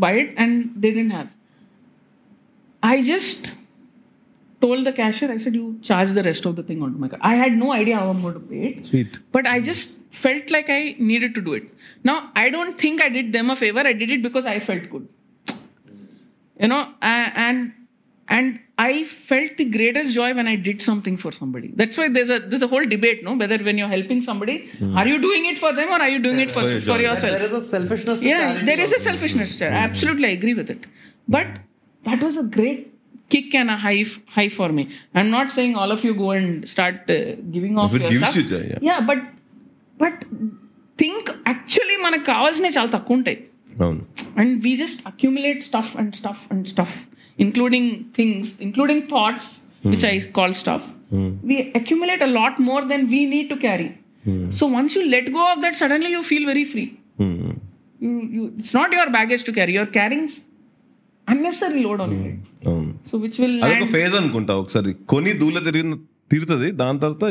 buy 0.05 0.13
it, 0.25 0.35
and 0.37 0.73
they 0.77 0.91
didn't 0.99 1.11
have. 1.19 1.31
I 2.83 3.03
just 3.03 3.55
told 4.61 4.85
the 4.87 4.93
cashier, 4.93 5.31
I 5.33 5.37
said, 5.37 5.55
you 5.55 5.79
charge 5.83 6.11
the 6.13 6.23
rest 6.23 6.47
of 6.47 6.57
the 6.57 6.63
thing 6.63 6.83
onto 6.83 6.99
my 6.99 7.09
card. 7.09 7.21
I 7.25 7.35
had 7.37 7.53
no 7.59 7.73
idea 7.73 7.97
how 7.99 8.09
I'm 8.11 8.23
going 8.23 8.35
to 8.35 8.41
pay 8.41 8.63
it. 8.69 8.87
Sweet. 8.87 9.19
But 9.33 9.47
I 9.47 9.61
just 9.61 9.97
felt 10.11 10.51
like 10.51 10.69
I 10.69 10.97
needed 10.99 11.35
to 11.37 11.41
do 11.41 11.53
it. 11.55 11.71
Now, 12.03 12.31
I 12.35 12.51
don't 12.51 12.77
think 12.87 13.03
I 13.03 13.09
did 13.09 13.33
them 13.33 13.51
a 13.51 13.57
favor. 13.57 13.81
I 13.81 13.93
did 13.93 14.11
it 14.11 14.23
because 14.23 14.47
I 14.47 14.59
felt 14.59 14.89
good. 14.91 15.07
You 16.61 16.69
know, 16.69 16.81
a- 17.03 17.33
and 17.47 17.73
and 18.29 18.61
I 18.86 18.94
felt 19.30 19.52
the 19.62 19.66
greatest 19.76 20.10
joy 20.18 20.30
when 20.38 20.48
I 20.54 20.56
did 20.68 20.78
something 20.88 21.16
for 21.24 21.32
somebody. 21.40 21.70
That's 21.82 21.98
why 22.00 22.08
there's 22.16 22.32
a 22.36 22.40
there's 22.52 22.66
a 22.68 22.72
whole 22.74 22.86
debate, 22.94 23.20
no? 23.28 23.34
Whether 23.42 23.58
when 23.68 23.78
you're 23.82 23.94
helping 23.98 24.22
somebody, 24.30 24.56
are 25.02 25.08
you 25.12 25.18
doing 25.28 25.44
it 25.52 25.60
for 25.64 25.72
them 25.80 25.90
or 25.96 26.00
are 26.06 26.10
you 26.16 26.22
doing 26.28 26.40
it 26.46 26.52
for, 26.56 26.64
For 26.64 26.70
your 26.74 26.82
for 26.88 26.98
joy. 26.98 27.04
yourself? 27.08 27.34
There 27.36 27.48
is 27.50 27.54
a 27.62 27.66
selfishness 27.74 28.20
to 28.24 28.28
yeah 28.32 28.40
charity 28.40 28.66
there 28.72 28.82
is 28.86 28.92
a 28.94 28.98
also. 29.00 29.10
selfishness 29.10 29.52
there 29.62 29.74
absolutely 29.84 30.28
i 30.32 30.34
agree 30.40 30.56
with 30.62 30.70
it 30.76 30.84
but 31.36 31.48
that 32.10 32.20
was 32.28 32.36
a 32.44 32.48
great 32.58 32.82
kick 33.36 33.50
and 33.62 33.70
a 33.76 33.78
high 33.86 34.02
high 34.38 34.50
for 34.58 34.70
me 34.78 34.84
i'm 35.20 35.30
not 35.38 35.48
saying 35.58 35.72
all 35.84 35.92
of 35.96 36.02
you 36.08 36.14
go 36.24 36.30
and 36.40 36.50
start 36.74 36.98
uh, 37.10 37.20
giving 37.56 37.78
off 37.84 37.92
If 37.94 37.98
it 38.00 38.04
your 38.06 38.12
gives 38.16 38.24
stuff 38.24 38.36
you 38.40 38.46
joy, 38.54 38.64
yeah. 38.90 39.00
but 39.12 39.22
but 40.04 40.16
think 41.04 41.24
actually 41.54 41.98
మనకు 42.06 42.26
కావాల్సినవి 42.34 42.76
చాలా 42.78 42.92
తక్కువ 42.98 43.18
ఉంటాయి 43.20 43.40
అవును 43.86 44.02
and 44.42 44.50
we 44.66 44.74
just 44.84 45.00
accumulate 45.12 45.62
stuff 45.70 45.90
and 46.02 46.10
stuff 46.22 46.40
and 46.54 46.62
stuff 46.74 46.94
Including 47.39 47.91
things 48.17 48.51
including 48.63 49.05
thoughts 49.13 49.49
which 49.87 50.07
I 50.07 50.15
call 50.39 50.55
stuff 50.55 50.87
we 51.45 51.57
accumulate 51.81 52.23
a 52.23 52.31
lot 52.39 52.59
more 52.71 52.85
then 52.93 53.07
we 53.15 53.23
need 53.35 53.49
to 53.51 53.59
carry 53.67 53.91
so 54.59 54.67
once 54.77 54.95
you 54.99 55.03
let 55.17 55.31
go 55.31 55.45
of 55.53 55.61
that 55.61 55.79
suddenly 55.83 56.13
you 56.17 56.23
feel 56.25 56.47
very 56.47 56.65
free 56.73 56.85
it's 58.59 58.75
not 58.75 58.93
your 58.95 59.13
baggage 59.17 59.45
to 59.47 59.53
carry 59.53 59.75
your 59.75 59.91
carrying 59.93 60.29
unnecessary 61.27 61.81
load 61.83 62.03
on 62.03 62.15
so 63.11 63.17
which 63.19 63.39
will 63.41 63.57
phase 63.93 64.15
అనుకుంటా 64.21 64.53
ఒకసారి. 64.57 64.91
కొన్ని 65.07 65.33
దూల 65.35 65.59
తిరిగిన 65.67 65.97
తీరుతుంది 66.31 66.69
దాని 66.81 66.99
తర్వాత 67.01 67.25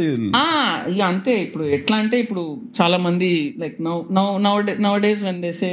ఇక 0.92 1.02
అంతే. 1.04 1.34
ఇప్పుడు 1.46 1.64
ఎట్లా 1.78 1.96
అంటే 1.98 2.18
ఇప్పుడు 2.20 2.44
చాలా 2.80 2.98
మంది 2.98 3.30
like 3.58 3.76
now 3.82 3.96
now 4.18 4.26
now 4.40 4.54
now 4.86 4.94
days 4.98 5.22
when 5.24 5.40
they 5.42 5.52
say 5.60 5.70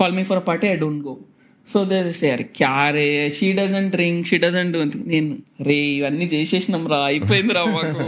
call 0.00 0.14
me 0.18 0.24
for 0.24 0.38
a 0.38 0.46
party 0.48 0.68
I 0.68 0.76
don't 0.76 1.02
go 1.04 1.14
so 1.67 1.79
they 1.91 1.99
say 2.17 2.27
అరే 2.33 2.43
క్యా 2.57 2.73
రే 2.95 3.05
she 3.37 3.47
doesn't 3.59 3.87
drink 3.93 4.27
she 4.29 4.37
doesn't 4.43 4.67
do 4.73 4.79
నేను 5.13 5.29
రే 5.67 5.77
ఇవన్నీ 5.95 6.25
చేసేసినాం 6.33 6.83
రా 6.91 6.99
అయిపోయింది 7.11 7.53
రా 7.57 7.63
మాకు 7.75 8.03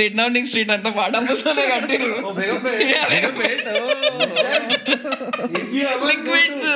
టెన్ 0.00 0.18
డౌనింగ్ 0.20 0.48
స్ట్రీట్ 0.50 0.70
అంతా 0.76 0.90
పాడమ్మతోనే 0.98 1.64
కట్టిరు 1.72 2.10
Oh, 2.26 2.34
Begum 2.38 2.60
if 5.60 5.70
you 5.76 5.84
ever 5.94 6.06
liquids 6.10 6.66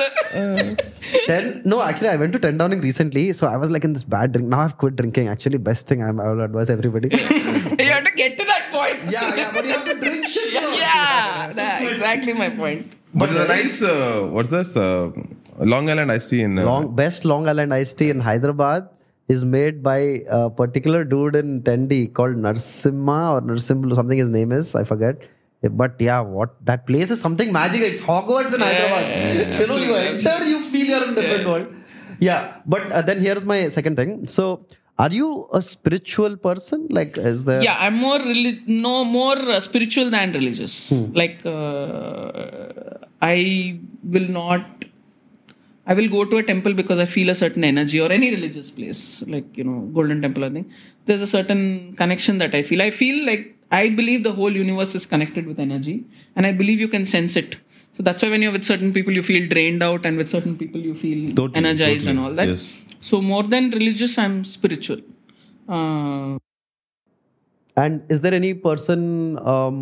ten 1.29 1.43
no 1.71 1.77
actually 1.87 2.09
i 2.13 2.19
went 2.21 2.33
to 2.35 2.41
10 2.43 2.59
downing 2.61 2.81
recently 2.87 3.23
so 3.37 3.43
i 3.53 3.57
was 3.61 3.69
like 3.75 3.85
in 3.89 3.93
this 3.97 4.05
bad 4.15 4.29
drink 4.33 4.47
now 4.53 4.59
i've 4.65 4.75
quit 4.81 4.95
drinking 4.99 5.27
actually 5.33 5.59
best 5.69 5.83
thing 5.89 6.01
I'm, 6.07 6.19
i 6.25 6.29
will 6.31 6.43
advise 6.49 6.71
everybody 6.75 7.09
you 7.81 7.89
have 7.93 8.05
to 8.09 8.13
get 8.21 8.35
to 8.41 8.47
that 8.51 8.67
point 8.77 9.01
yeah 9.15 9.27
yeah 9.41 9.49
but 9.55 9.63
you 9.67 9.73
have 9.77 9.87
to 9.91 9.97
drink 10.05 10.25
shit 10.35 10.51
bro. 10.57 10.71
Yeah 10.85 10.99
exactly 11.89 12.35
my 12.43 12.51
point 12.61 12.85
But 13.13 13.29
it's 13.29 13.41
a 13.41 13.47
nice, 13.51 13.77
uh, 13.83 13.93
what's 14.33 14.51
this? 14.55 14.71
Uh, 14.77 15.03
Long 15.64 15.88
Island 15.88 16.10
iced 16.12 16.30
tea 16.30 16.42
in. 16.42 16.58
Uh, 16.58 16.64
long 16.64 16.94
best 16.94 17.24
long 17.24 17.48
island 17.48 17.72
iced 17.74 17.98
tea 17.98 18.10
in 18.10 18.20
hyderabad 18.20 18.88
is 19.28 19.44
made 19.44 19.82
by 19.82 19.98
a 20.28 20.50
particular 20.50 21.04
dude 21.04 21.36
in 21.36 21.62
tendi 21.62 22.12
called 22.12 22.36
narsimha 22.36 23.20
or 23.34 23.40
narsimha 23.50 23.94
something 24.00 24.18
his 24.18 24.30
name 24.30 24.52
is 24.52 24.74
i 24.74 24.84
forget. 24.84 25.16
But 25.80 26.00
yeah 26.00 26.20
what 26.20 26.50
that 26.68 26.86
place 26.86 27.10
is 27.14 27.20
something 27.20 27.52
magic. 27.52 27.82
It's 27.82 28.02
hogwarts 28.02 28.54
in 28.56 28.60
hyderabad. 28.60 29.60
you 29.60 29.66
know 29.70 29.76
you 29.76 29.94
enter 29.94 30.44
you 30.52 30.60
feel 30.72 30.86
you're 30.92 31.04
in 31.08 31.10
a 31.10 31.20
different 31.20 31.48
world. 31.48 31.68
Yeah 32.18 32.40
but 32.66 32.90
uh, 32.90 33.02
then 33.02 33.20
here's 33.20 33.44
my 33.44 33.68
second 33.68 33.96
thing. 33.96 34.26
So 34.26 34.66
are 34.98 35.10
you 35.10 35.48
a 35.52 35.62
spiritual 35.62 36.36
person? 36.36 36.88
Like 36.90 37.16
is 37.16 37.44
there 37.44 37.62
yeah 37.62 37.76
i'm 37.84 37.96
more 38.06 38.18
reli- 38.18 38.66
no 38.66 39.04
more 39.04 39.38
uh, 39.56 39.60
spiritual 39.60 40.10
than 40.10 40.32
religious. 40.32 40.74
Like 41.20 41.46
uh, 41.46 43.28
i 43.34 43.78
will 44.14 44.28
not 44.40 44.66
i 45.86 45.94
will 45.98 46.08
go 46.16 46.24
to 46.30 46.36
a 46.42 46.44
temple 46.50 46.74
because 46.80 46.98
i 47.04 47.06
feel 47.14 47.28
a 47.34 47.34
certain 47.42 47.64
energy 47.72 47.98
or 48.04 48.10
any 48.18 48.28
religious 48.36 48.68
place 48.78 49.00
like 49.34 49.48
you 49.60 49.64
know 49.68 49.78
golden 49.98 50.20
temple 50.26 50.44
i 50.48 50.50
think 50.56 50.68
there's 51.06 51.22
a 51.22 51.32
certain 51.36 51.62
connection 52.00 52.38
that 52.38 52.54
i 52.54 52.62
feel. 52.62 52.80
I 52.82 52.90
feel 52.90 53.16
like 53.26 53.42
i 53.70 53.88
believe 53.88 54.22
the 54.28 54.32
whole 54.38 54.54
universe 54.64 54.94
is 54.98 55.04
connected 55.12 55.46
with 55.50 55.58
energy 55.68 55.96
and 56.36 56.46
i 56.46 56.52
believe 56.52 56.80
you 56.80 56.88
can 56.88 57.04
sense 57.06 57.36
it. 57.36 57.58
So 57.96 58.02
that's 58.02 58.22
why 58.22 58.28
when 58.32 58.40
you're 58.42 58.52
with 58.52 58.64
certain 58.64 58.92
people 58.96 59.12
you 59.18 59.22
feel 59.30 59.42
drained 59.48 59.82
out 59.86 60.06
and 60.06 60.16
with 60.16 60.28
certain 60.34 60.54
people 60.60 60.80
you 60.80 60.94
feel 60.94 61.34
Totally, 61.40 61.58
energized 61.62 62.06
and 62.06 62.18
all 62.18 62.32
that. 62.40 62.48
Yes. 62.52 62.62
so 63.08 63.20
more 63.32 63.42
than 63.54 63.70
religious 63.70 64.14
i'm 64.24 64.36
spiritual. 64.44 65.00
Uh, 65.68 66.38
And 67.76 68.02
is 68.14 68.20
there 68.20 68.34
any 68.34 68.52
person 68.54 69.38
um, 69.52 69.78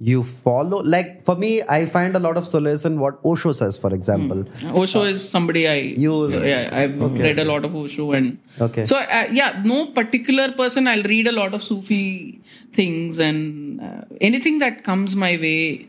you 0.00 0.22
follow? 0.22 0.82
Like 0.82 1.22
for 1.24 1.36
me, 1.36 1.62
I 1.68 1.84
find 1.86 2.16
a 2.16 2.18
lot 2.18 2.36
of 2.38 2.46
solace 2.46 2.84
in 2.84 2.98
what 2.98 3.18
Osho 3.24 3.52
says, 3.52 3.76
for 3.76 3.92
example. 3.94 4.44
Osho 4.82 5.02
is 5.04 5.26
somebody 5.28 5.68
I 5.68 5.74
You- 6.04 6.30
yeah 6.44 6.70
I've 6.72 6.98
read 7.26 7.38
a 7.38 7.44
lot 7.44 7.64
of 7.64 7.76
Osho 7.76 8.12
and 8.12 8.38
Okay. 8.60 8.86
so 8.86 8.96
uh, 8.96 9.26
yeah 9.30 9.60
no 9.64 9.86
particular 9.86 10.50
person 10.52 10.88
I'll 10.88 11.02
read 11.14 11.26
a 11.26 11.32
lot 11.32 11.52
of 11.54 11.62
Sufi 11.62 12.40
things 12.72 13.18
and 13.18 13.80
uh, 13.82 14.02
anything 14.20 14.58
that 14.60 14.84
comes 14.84 15.14
my 15.16 15.32
way 15.36 15.86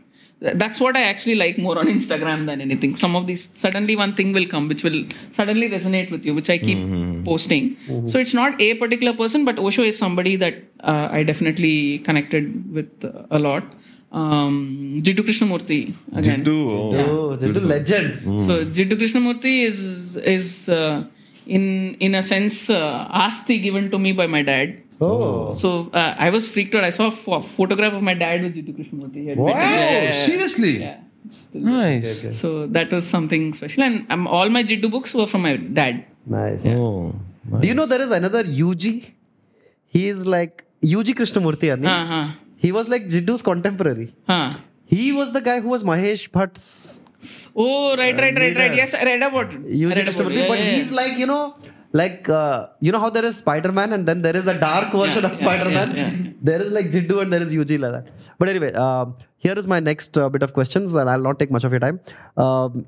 that's 0.61 0.79
what 0.83 0.97
I 0.97 1.03
actually 1.03 1.35
like 1.35 1.57
more 1.59 1.77
on 1.77 1.85
Instagram 1.85 2.47
than 2.47 2.61
anything. 2.61 2.95
Some 2.95 3.15
of 3.15 3.27
these 3.27 3.43
suddenly 3.63 3.95
one 3.95 4.13
thing 4.13 4.33
will 4.33 4.47
come 4.47 4.67
which 4.67 4.83
will 4.83 5.05
suddenly 5.31 5.69
resonate 5.69 6.09
with 6.09 6.25
you 6.25 6.33
which 6.33 6.49
I 6.49 6.57
keep 6.57 6.79
posting. 7.25 7.77
So 8.07 8.17
it's 8.17 8.33
not 8.33 8.59
a 8.59 8.73
particular 8.73 9.13
person 9.13 9.45
but 9.45 9.59
Osho 9.59 9.83
is 9.83 9.97
somebody 9.97 10.35
that 10.37 10.55
uh, 10.83 11.09
I 11.11 11.21
definitely 11.23 11.99
connected 11.99 12.73
with 12.73 13.05
uh, 13.05 13.27
a 13.29 13.37
lot 13.37 13.63
um, 14.11 14.97
Jiddu 15.05 15.23
Krishnamurti 15.27 15.79
again 16.19 16.43
Jiddu, 16.43 16.55
oh. 16.69 16.95
Oh, 17.31 17.37
Jiddu 17.41 17.61
legend. 17.73 18.11
so 18.45 18.53
Jiddu 18.77 18.95
Krishnamurti 19.01 19.53
is 19.69 19.79
is 20.35 20.47
uh, 20.69 21.03
in 21.47 21.63
in 21.99 22.15
a 22.15 22.23
sense 22.31 22.69
uh, 22.69 23.07
asti 23.25 23.59
given 23.59 23.89
to 23.91 23.97
me 23.99 24.11
by 24.13 24.27
my 24.27 24.41
dad. 24.41 24.77
Oh. 25.03 25.51
So 25.53 25.89
uh, 25.93 26.13
I 26.25 26.29
was 26.29 26.47
freaked 26.47 26.75
out. 26.75 26.83
I 26.83 26.91
saw 26.97 27.07
a 27.07 27.11
pho- 27.11 27.39
photograph 27.41 27.93
of 27.93 28.03
my 28.09 28.13
dad 28.13 28.43
with 28.43 28.53
Jiddu 28.57 28.73
Krishnamurti. 28.79 29.15
He 29.23 29.27
had 29.29 29.37
met 29.39 29.55
him. 29.55 29.61
Wow, 29.61 29.71
Yeah, 29.71 29.91
yeah, 29.91 30.03
yeah. 30.03 30.25
seriously? 30.25 30.73
Yeah. 30.83 30.97
Still- 31.29 31.61
Nice. 31.61 32.37
So 32.41 32.67
that 32.67 32.91
was 32.97 33.07
something 33.15 33.43
special, 33.53 33.83
and 33.87 34.05
um, 34.11 34.27
all 34.27 34.49
my 34.49 34.63
Jiddu 34.63 34.91
books 34.95 35.13
were 35.15 35.25
from 35.33 35.43
my 35.47 35.55
dad. 35.79 36.05
Nice. 36.25 36.65
Oh. 36.67 37.15
Do 37.61 37.67
you 37.67 37.73
know 37.73 37.85
there 37.85 38.01
is 38.01 38.11
another 38.11 38.43
UG? 38.67 38.83
He 39.95 40.07
is 40.13 40.25
like 40.35 40.63
UG 40.83 41.07
Krishnamurti. 41.19 41.71
Ani. 41.75 41.87
Uh. 42.61 42.67
He 42.67 42.71
was 42.71 42.89
like 42.89 43.03
Jiddu's 43.03 43.41
contemporary. 43.41 44.13
Huh. 44.27 44.51
He 44.85 45.11
was 45.11 45.33
the 45.33 45.41
guy 45.41 45.59
who 45.61 45.69
was 45.69 45.83
Mahesh 45.83 46.29
Bhatt's 46.31 47.01
Oh 47.55 47.95
right, 47.95 48.15
right, 48.15 48.35
right, 48.35 48.55
right. 48.55 48.75
Yes, 48.75 48.93
I 48.93 49.03
read 49.03 49.21
about 49.21 49.53
it. 49.53 49.59
UG 49.59 49.97
read 49.97 50.07
about 50.07 50.31
it. 50.31 50.47
But 50.47 50.59
he's 50.59 50.91
like, 50.91 51.17
you 51.17 51.25
know, 51.25 51.55
like, 51.91 52.29
uh, 52.29 52.67
you 52.79 52.91
know 52.91 52.99
how 52.99 53.09
there 53.09 53.25
is 53.25 53.37
Spider 53.37 53.71
Man 53.71 53.93
and 53.93 54.07
then 54.07 54.21
there 54.21 54.35
is 54.35 54.47
a 54.47 54.59
dark 54.59 54.93
version 54.93 55.25
of 55.25 55.33
yeah, 55.33 55.37
Spider 55.37 55.69
Man? 55.69 55.95
yeah, 55.95 56.31
There 56.41 56.61
is 56.61 56.71
like 56.71 56.87
Jiddu 56.87 57.21
and 57.21 57.31
there 57.33 57.41
is 57.41 57.55
UG 57.55 57.71
like 57.71 57.91
that. 57.91 58.07
But 58.39 58.49
anyway, 58.49 58.71
um, 58.73 59.15
here 59.37 59.53
is 59.53 59.67
my 59.67 59.79
next 59.79 60.17
uh, 60.17 60.29
bit 60.29 60.43
of 60.43 60.53
questions 60.53 60.95
and 60.95 61.09
I'll 61.09 61.21
not 61.21 61.39
take 61.39 61.51
much 61.51 61.63
of 61.63 61.71
your 61.71 61.79
time. 61.79 61.99
Um, 62.37 62.87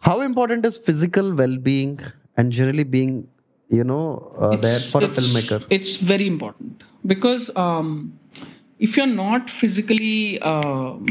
how 0.00 0.20
important 0.20 0.66
is 0.66 0.76
physical 0.76 1.34
well 1.34 1.56
being 1.56 2.00
and 2.36 2.52
generally 2.52 2.84
being, 2.84 3.28
you 3.68 3.84
know, 3.84 4.34
uh, 4.38 4.56
there 4.56 4.78
for 4.78 5.02
a 5.02 5.08
filmmaker? 5.08 5.64
It's 5.70 5.96
very 5.96 6.26
important 6.26 6.82
because 7.06 7.54
um, 7.56 8.18
if 8.78 8.96
you're 8.96 9.06
not 9.06 9.50
physically 9.50 10.40
um 10.40 11.06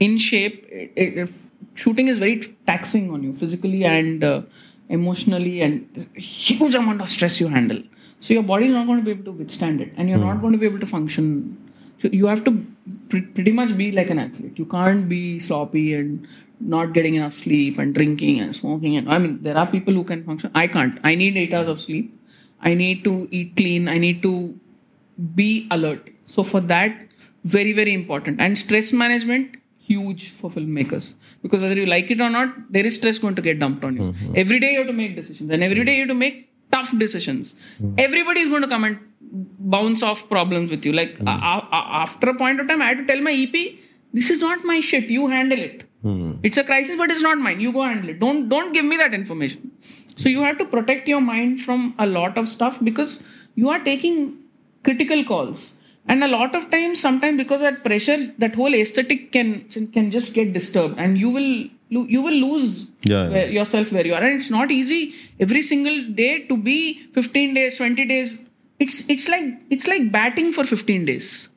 in 0.00 0.16
shape, 0.18 0.66
it, 0.70 0.92
it, 0.96 1.18
if 1.18 1.50
shooting 1.74 2.08
is 2.08 2.18
very 2.18 2.38
taxing 2.66 3.10
on 3.10 3.22
you 3.22 3.34
physically 3.34 3.84
and 3.84 4.22
uh, 4.24 4.42
emotionally, 4.88 5.60
and 5.60 6.08
huge 6.14 6.74
amount 6.74 7.00
of 7.00 7.08
stress 7.10 7.40
you 7.40 7.48
handle. 7.48 7.82
So 8.20 8.34
your 8.34 8.42
body 8.42 8.66
is 8.66 8.72
not 8.72 8.86
going 8.86 8.98
to 8.98 9.04
be 9.04 9.10
able 9.12 9.24
to 9.24 9.32
withstand 9.32 9.80
it, 9.80 9.92
and 9.96 10.08
you're 10.08 10.18
not 10.18 10.40
going 10.40 10.52
to 10.52 10.58
be 10.58 10.66
able 10.66 10.80
to 10.80 10.86
function. 10.86 11.56
So 12.02 12.08
you 12.12 12.26
have 12.26 12.44
to 12.44 12.64
pre- 13.08 13.22
pretty 13.22 13.52
much 13.52 13.76
be 13.76 13.90
like 13.92 14.10
an 14.10 14.18
athlete. 14.18 14.58
You 14.58 14.66
can't 14.66 15.08
be 15.08 15.40
sloppy 15.40 15.94
and 15.94 16.26
not 16.60 16.92
getting 16.92 17.14
enough 17.16 17.34
sleep 17.34 17.78
and 17.78 17.94
drinking 17.94 18.40
and 18.40 18.54
smoking. 18.54 18.96
And 18.96 19.10
I 19.10 19.18
mean, 19.18 19.42
there 19.42 19.56
are 19.56 19.66
people 19.66 19.94
who 19.94 20.04
can 20.04 20.24
function. 20.24 20.50
I 20.54 20.66
can't. 20.68 20.98
I 21.04 21.14
need 21.14 21.36
eight 21.36 21.54
hours 21.54 21.68
of 21.68 21.80
sleep. 21.80 22.14
I 22.60 22.74
need 22.74 23.04
to 23.04 23.28
eat 23.30 23.56
clean. 23.56 23.88
I 23.88 23.98
need 23.98 24.22
to 24.22 24.58
be 25.34 25.66
alert. 25.70 26.10
So 26.26 26.42
for 26.42 26.60
that, 26.60 27.06
very 27.44 27.72
very 27.72 27.94
important. 27.94 28.40
And 28.40 28.58
stress 28.58 28.92
management 28.92 29.56
huge 29.88 30.30
for 30.30 30.50
filmmakers 30.50 31.14
because 31.42 31.62
whether 31.62 31.74
you 31.74 31.86
like 31.86 32.10
it 32.10 32.20
or 32.20 32.30
not, 32.30 32.54
there 32.70 32.84
is 32.84 32.94
stress 32.96 33.18
going 33.18 33.34
to 33.34 33.42
get 33.42 33.58
dumped 33.58 33.84
on 33.84 33.96
you. 33.96 34.02
Mm-hmm. 34.02 34.32
Every 34.36 34.60
day 34.60 34.72
you 34.72 34.78
have 34.78 34.86
to 34.88 34.92
make 34.92 35.16
decisions, 35.16 35.50
and 35.50 35.62
every 35.62 35.84
day 35.84 35.94
you 35.94 36.00
have 36.00 36.08
to 36.08 36.14
make 36.14 36.50
tough 36.70 36.96
decisions. 36.98 37.54
Mm-hmm. 37.54 37.94
Everybody 37.98 38.40
is 38.40 38.48
going 38.48 38.62
to 38.62 38.68
come 38.68 38.84
and 38.84 38.98
bounce 39.76 40.02
off 40.02 40.28
problems 40.28 40.70
with 40.70 40.84
you. 40.84 40.92
Like 40.92 41.14
mm-hmm. 41.14 41.28
a- 41.28 41.52
a- 41.52 41.68
a- 41.80 42.02
after 42.06 42.30
a 42.30 42.34
point 42.34 42.60
of 42.60 42.68
time, 42.68 42.82
I 42.82 42.88
had 42.92 42.98
to 42.98 43.06
tell 43.12 43.22
my 43.28 43.32
EP, 43.32 43.78
"This 44.12 44.30
is 44.30 44.40
not 44.40 44.64
my 44.64 44.80
shit. 44.80 45.10
You 45.18 45.28
handle 45.28 45.58
it. 45.68 45.84
It's 46.48 46.56
a 46.56 46.64
crisis, 46.64 46.96
but 46.96 47.10
it's 47.10 47.22
not 47.22 47.38
mine. 47.38 47.60
You 47.60 47.72
go 47.72 47.82
handle 47.82 48.10
it. 48.10 48.20
Don't 48.20 48.48
don't 48.48 48.72
give 48.72 48.84
me 48.84 48.96
that 49.04 49.14
information." 49.14 49.72
So 50.16 50.28
you 50.28 50.42
have 50.42 50.58
to 50.58 50.64
protect 50.74 51.08
your 51.08 51.20
mind 51.20 51.60
from 51.64 51.94
a 52.04 52.06
lot 52.12 52.38
of 52.42 52.48
stuff 52.52 52.78
because 52.90 53.22
you 53.54 53.68
are 53.74 53.80
taking 53.88 54.22
critical 54.84 55.24
calls. 55.24 55.76
And 56.06 56.24
a 56.24 56.28
lot 56.28 56.54
of 56.54 56.70
times 56.70 57.00
sometimes 57.00 57.36
because 57.38 57.60
of 57.60 57.66
that 57.74 57.84
pressure 57.84 58.32
that 58.38 58.54
whole 58.54 58.74
aesthetic 58.74 59.30
can 59.32 59.64
can 59.92 60.10
just 60.10 60.34
get 60.34 60.52
disturbed. 60.52 60.98
And 60.98 61.18
you 61.18 61.28
will 61.30 61.68
you 61.90 62.22
will 62.22 62.34
lose 62.48 62.86
Yeah, 63.04 63.28
yeah. 63.28 63.44
yourself 63.44 63.92
where 63.92 64.06
you 64.06 64.14
are. 64.14 64.22
And 64.22 64.34
it's 64.34 64.50
not 64.50 64.70
easy 64.70 65.14
every 65.40 65.62
single 65.62 66.02
day 66.22 66.44
to 66.46 66.56
be 66.56 67.06
15 67.12 67.54
days 67.54 67.76
20 67.76 68.04
days. 68.06 68.46
It's 68.78 69.08
it's 69.08 69.28
like 69.28 69.44
it's 69.70 69.86
like 69.86 70.10
batting 70.12 70.52
for 70.52 70.64
15 70.64 71.04
days 71.04 71.47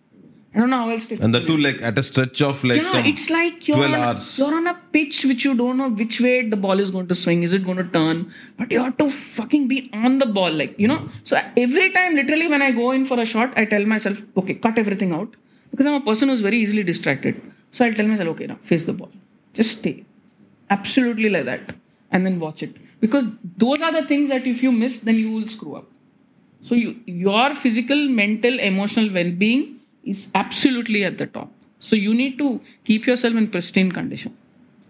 i 0.54 0.60
don't 0.60 0.70
know 0.70 0.78
how 0.84 0.90
else 0.94 1.06
to 1.10 1.18
And 1.26 1.34
the 1.34 1.42
two 1.48 1.56
like 1.66 1.82
at 1.90 1.98
a 1.98 2.04
stretch 2.04 2.42
of 2.48 2.64
like 2.70 2.82
yeah, 2.82 3.10
it's 3.12 3.30
like 3.30 3.68
you're 3.68 3.78
12 3.78 3.94
on, 3.94 4.00
hours. 4.00 4.26
you're 4.40 4.56
on 4.56 4.68
a 4.68 4.74
pitch 4.96 5.24
which 5.30 5.46
you 5.46 5.54
don't 5.62 5.78
know 5.82 5.90
which 5.90 6.20
way 6.26 6.34
the 6.54 6.60
ball 6.66 6.80
is 6.86 6.92
going 6.96 7.08
to 7.12 7.16
swing. 7.16 7.44
Is 7.44 7.54
it 7.58 7.64
going 7.64 7.78
to 7.78 7.86
turn? 7.96 8.32
But 8.58 8.72
you 8.72 8.84
have 8.84 8.98
to 8.98 9.08
fucking 9.10 9.68
be 9.70 9.90
on 9.94 10.18
the 10.18 10.26
ball, 10.26 10.52
like 10.52 10.78
you 10.78 10.90
know. 10.92 11.00
So 11.24 11.40
every 11.66 11.90
time, 11.98 12.16
literally, 12.16 12.48
when 12.54 12.62
I 12.62 12.72
go 12.72 12.92
in 12.92 13.06
for 13.06 13.20
a 13.20 13.26
shot, 13.34 13.54
I 13.56 13.66
tell 13.74 13.86
myself, 13.86 14.22
okay, 14.44 14.56
cut 14.56 14.78
everything 14.84 15.14
out 15.14 15.36
because 15.72 15.86
I'm 15.86 15.94
a 16.02 16.06
person 16.10 16.30
who's 16.30 16.42
very 16.42 16.60
easily 16.60 16.84
distracted. 16.84 17.42
So 17.72 17.86
I'll 17.86 17.94
tell 17.94 18.08
myself, 18.08 18.30
okay, 18.36 18.48
now 18.48 18.60
face 18.72 18.84
the 18.84 18.94
ball, 18.94 19.12
just 19.54 19.78
stay, 19.80 20.04
absolutely 20.70 21.30
like 21.30 21.46
that, 21.46 21.74
and 22.12 22.26
then 22.26 22.40
watch 22.40 22.62
it 22.64 22.76
because 23.00 23.26
those 23.58 23.82
are 23.82 23.92
the 23.92 24.04
things 24.04 24.30
that 24.30 24.46
if 24.46 24.62
you 24.62 24.72
miss, 24.72 25.00
then 25.02 25.16
you 25.16 25.32
will 25.32 25.48
screw 25.48 25.76
up. 25.76 25.88
So 26.62 26.76
you, 26.76 27.00
your 27.06 27.54
physical, 27.54 28.08
mental, 28.10 28.60
emotional 28.60 29.14
well-being 29.14 29.78
is 30.04 30.32
absolutely 30.36 31.04
at 31.04 31.18
the 31.18 31.28
top. 31.28 31.52
So 31.80 31.96
you 31.96 32.14
need 32.14 32.38
to 32.38 32.62
keep 32.84 33.06
yourself 33.06 33.36
in 33.36 33.48
pristine 33.48 33.92
condition. 33.92 34.36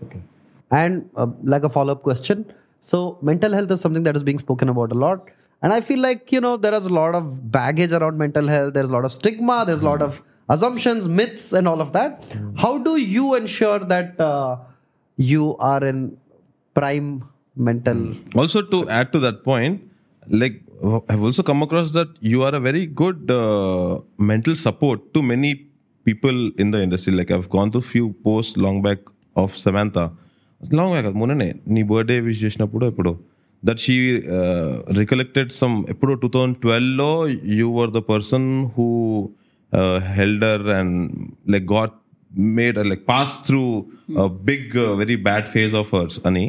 Okay. 0.04 0.22
And 0.70 1.10
uh, 1.16 1.28
like 1.44 1.64
a 1.64 1.70
follow 1.70 1.94
up 1.94 2.04
question. 2.04 2.52
So, 2.84 3.20
mental 3.22 3.52
health 3.52 3.70
is 3.70 3.80
something 3.80 4.04
that 4.04 4.16
is 4.16 4.24
being 4.24 4.40
spoken 4.40 4.68
about 4.68 4.92
a 4.92 4.96
lot. 4.96 5.20
And 5.62 5.72
I 5.72 5.82
feel 5.82 6.00
like, 6.00 6.32
you 6.32 6.42
know, 6.42 6.58
there 6.58 6.74
is 6.74 6.88
a 6.88 6.94
lot 6.94 7.14
of 7.14 7.52
baggage 7.52 7.92
around 7.94 8.18
mental 8.18 8.48
health. 8.48 8.74
There's 8.74 8.90
a 8.90 8.94
lot 8.94 9.06
of 9.06 9.12
stigma. 9.12 9.64
There's 9.68 9.82
a 9.82 9.86
lot 9.86 10.02
of 10.02 10.24
assumptions, 10.50 11.08
myths, 11.08 11.54
and 11.54 11.68
all 11.68 11.80
of 11.80 11.94
that. 11.94 12.26
How 12.58 12.80
do 12.80 12.98
you 12.98 13.36
ensure 13.36 13.78
that 13.80 14.20
uh, 14.20 14.58
you 15.18 15.56
are 15.58 15.86
in 15.86 16.18
prime 16.74 17.24
mental? 17.56 18.16
also 18.36 18.62
to 18.62 18.90
add 18.90 19.12
to 19.14 19.20
that 19.20 19.44
point 19.44 19.84
like 20.28 20.62
i've 21.11 21.25
also 21.29 21.43
come 21.51 21.63
across 21.67 21.89
that 21.99 22.11
you 22.33 22.41
are 22.47 22.55
a 22.55 22.63
very 22.69 22.85
good 23.03 23.19
uh, 23.41 23.93
mental 24.33 24.55
support 24.67 25.01
to 25.15 25.21
many 25.33 25.53
people 26.07 26.39
in 26.63 26.71
the 26.75 26.81
industry 26.87 27.13
like 27.21 27.31
i've 27.37 27.51
gone 27.57 27.71
through 27.73 27.87
few 27.95 28.09
posts 28.27 28.57
long 28.67 28.79
back 28.89 29.01
of 29.37 29.51
samantha 29.65 30.07
long 30.61 30.93
back 30.95 31.17
మొన్ననే 31.21 31.49
నీ 31.75 31.81
birthday 31.91 32.15
wish 32.27 32.43
చేసినప్పుడు 32.45 32.85
ఎప్పుడు 32.91 33.11
that 33.63 33.81
she 33.87 33.97
recollected 35.01 35.51
some 35.61 35.75
ఎప్పుడు 35.93 36.13
two 36.23 36.29
thousand 36.35 36.57
ట్వెల్వ్లో 36.65 37.11
you 37.59 37.67
were 37.79 37.91
the 37.99 38.01
person 38.13 38.47
who 38.77 38.87
హెల్డర్ 40.19 40.65
and 40.79 40.97
like 41.55 41.67
got 41.75 41.97
made 42.59 42.79
like 42.93 43.05
pass 43.13 43.35
through 43.49 43.63
big 44.51 44.77
very 45.03 45.19
bad 45.29 45.49
phase 45.55 45.75
of 45.83 45.91
hurts 45.99 46.19
అని 46.31 46.47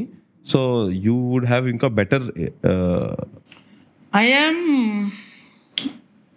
so 0.53 0.61
you 1.05 1.15
would 1.34 1.49
have 1.53 1.65
ఇంకా 1.75 1.88
better 1.99 2.25
I 4.12 4.24
am, 4.24 5.12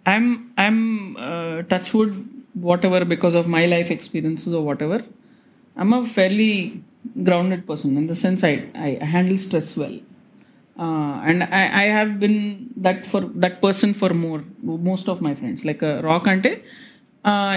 I'm, 0.06 0.52
I'm 0.56 1.16
uh, 1.16 1.62
touchwood, 1.62 2.26
whatever, 2.54 3.04
because 3.04 3.34
of 3.34 3.48
my 3.48 3.66
life 3.66 3.90
experiences 3.90 4.52
or 4.52 4.64
whatever. 4.64 5.04
I'm 5.76 5.92
a 5.92 6.06
fairly 6.06 6.82
grounded 7.22 7.66
person 7.66 7.96
in 7.96 8.06
the 8.06 8.14
sense 8.14 8.42
I, 8.42 8.64
I 8.74 9.04
handle 9.04 9.36
stress 9.36 9.76
well. 9.76 9.98
Uh, 10.78 11.20
and 11.24 11.42
I, 11.42 11.82
I 11.82 11.84
have 11.84 12.20
been 12.20 12.70
that 12.76 13.06
for 13.06 13.20
that 13.20 13.62
person 13.62 13.94
for 13.94 14.10
more 14.10 14.44
most 14.62 15.08
of 15.08 15.22
my 15.22 15.34
friends 15.34 15.64
like 15.64 15.82
a 15.82 16.02
rock 16.02 16.26
ante 16.32 16.52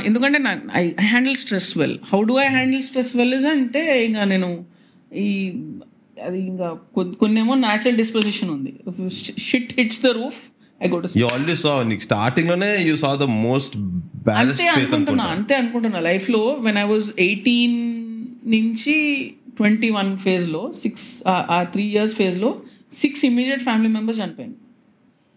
ఎందుకంటే 0.07 0.37
నా 0.45 0.51
I 0.79 0.83
handle 1.09 1.35
stress 1.41 1.67
well 1.79 1.97
how 2.11 2.19
do 2.29 2.35
I 2.43 2.45
handle 2.55 2.83
stress 2.87 3.11
well 3.19 3.33
is 3.37 3.47
అంటే 3.51 3.81
ఇంకా 4.05 4.23
నేను 4.31 4.47
ఈ 5.25 5.27
అది 6.27 6.39
ఇంకా 6.51 6.67
కొన్ని 7.21 7.39
ఏమో 7.43 7.55
న్యాచురల్ 7.65 7.97
డిస్పోజిషన్ 8.01 8.51
ఉంది. 8.55 8.71
Shit 9.49 9.73
hits 9.79 10.01
the 10.05 10.11
roof 10.19 10.39
I 10.81 10.87
go 10.93 10.99
to 11.03 11.09
always 11.33 11.63
సా 11.67 11.73
నీకు 11.91 12.03
స్టార్టింగ్లోనే 12.09 12.71
you 12.89 12.95
saw 13.03 13.11
the 13.23 13.27
most 13.47 13.75
balance 14.29 14.61
phase 14.77 14.93
అనుకుంటున్నా 14.97 15.27
అంతే 15.37 15.55
అనుకుంటున్నా. 15.61 15.99
లైఫ్లో 16.09 16.41
వెన్ 16.67 16.79
ఐ 16.83 16.87
వాజ్ 16.93 17.09
18 17.27 17.75
నుంచి 18.55 18.95
21 19.59 20.11
ఫేజ్లో 20.25 20.61
6 20.81 21.05
ఆ 21.55 21.57
3 21.73 21.85
ఇయర్స్ 21.91 22.13
ఫేజ్లో 22.19 22.49
6 22.99 23.23
ఇమిడియట్ 23.29 23.63
ఫ్యామిలీ 23.67 23.89
మెంబర్స్ 23.97 24.19
చనిపోయింది 24.23 24.57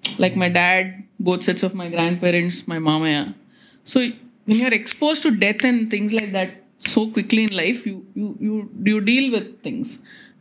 like 0.04 0.36
my 0.42 0.48
dad 0.60 0.88
both 1.28 1.44
sets 1.48 1.64
of 1.68 1.74
my 1.80 1.88
grandparents 2.24 2.58
my 2.72 2.78
మామయ్య 2.88 3.18
so 3.86 3.98
when 4.48 4.58
you're 4.62 4.76
expose 4.80 5.18
to 5.26 5.30
death 5.44 5.64
and 5.70 5.82
things 5.94 6.14
like 6.18 6.32
that 6.38 6.52
so 6.94 7.00
quickly 7.16 7.42
in 7.48 7.56
life 7.62 7.80
you 7.88 7.96
you 8.46 8.54
you 8.90 8.96
deal 9.10 9.28
with 9.36 9.50
things 9.66 9.92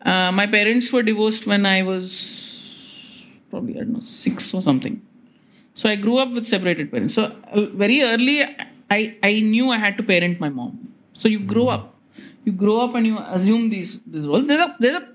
Uh, 0.04 0.32
my 0.32 0.48
parents 0.48 0.92
were 0.92 1.04
divorced 1.04 1.46
when 1.46 1.66
I 1.66 1.84
was 1.84 3.42
probably, 3.50 3.76
I 3.76 3.80
don't 3.80 3.94
know, 3.94 4.00
six 4.00 4.54
or 4.54 4.62
something. 4.62 5.02
So 5.74 5.90
I 5.90 5.96
grew 5.96 6.18
up 6.18 6.32
with 6.32 6.48
separated 6.48 6.92
parents. 6.92 7.14
So 7.14 7.36
uh, 7.52 7.66
very 7.68 8.02
early, 8.02 8.44
I, 8.90 9.16
I 9.24 9.40
knew 9.40 9.70
I 9.72 9.78
had 9.78 9.98
to 9.98 10.04
parent 10.04 10.40
my 10.40 10.50
mom. 10.50 10.94
So 11.14 11.28
you 11.28 11.40
grow 11.40 11.66
hmm. 11.66 11.70
up. 11.70 11.96
You 12.44 12.52
grow 12.52 12.80
up 12.82 12.96
and 12.96 13.06
you 13.06 13.20
assume 13.20 13.70
these, 13.70 14.00
these 14.06 14.26
roles. 14.26 14.48
There's 14.48 14.60
a, 14.60 14.76
there's 14.80 14.96
a 14.96 15.08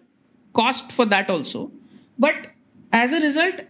cost 0.53 0.93
for 0.93 1.05
that 1.07 1.29
also. 1.29 1.73
But 2.19 2.49
as 2.93 3.13
a 3.13 3.21
result, 3.21 3.61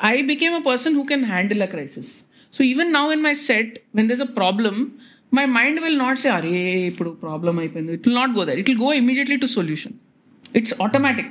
I 0.00 0.22
became 0.22 0.54
a 0.54 0.60
person 0.60 0.94
who 0.94 1.04
can 1.04 1.22
handle 1.22 1.62
a 1.62 1.68
crisis. 1.68 2.24
So 2.50 2.64
even 2.64 2.90
now 2.92 3.10
in 3.10 3.22
my 3.22 3.34
set, 3.34 3.78
when 3.92 4.08
there's 4.08 4.20
a 4.20 4.26
problem, 4.26 4.98
my 5.30 5.46
mind 5.46 5.80
will 5.80 5.96
not 5.96 6.18
say, 6.18 6.30
Are, 6.30 7.14
problem. 7.14 7.58
It 7.60 8.06
will 8.06 8.14
not 8.14 8.34
go 8.34 8.44
there. 8.44 8.58
It 8.58 8.68
will 8.68 8.76
go 8.76 8.90
immediately 8.90 9.38
to 9.38 9.46
solution. 9.46 10.00
It's 10.54 10.72
automatic. 10.80 11.26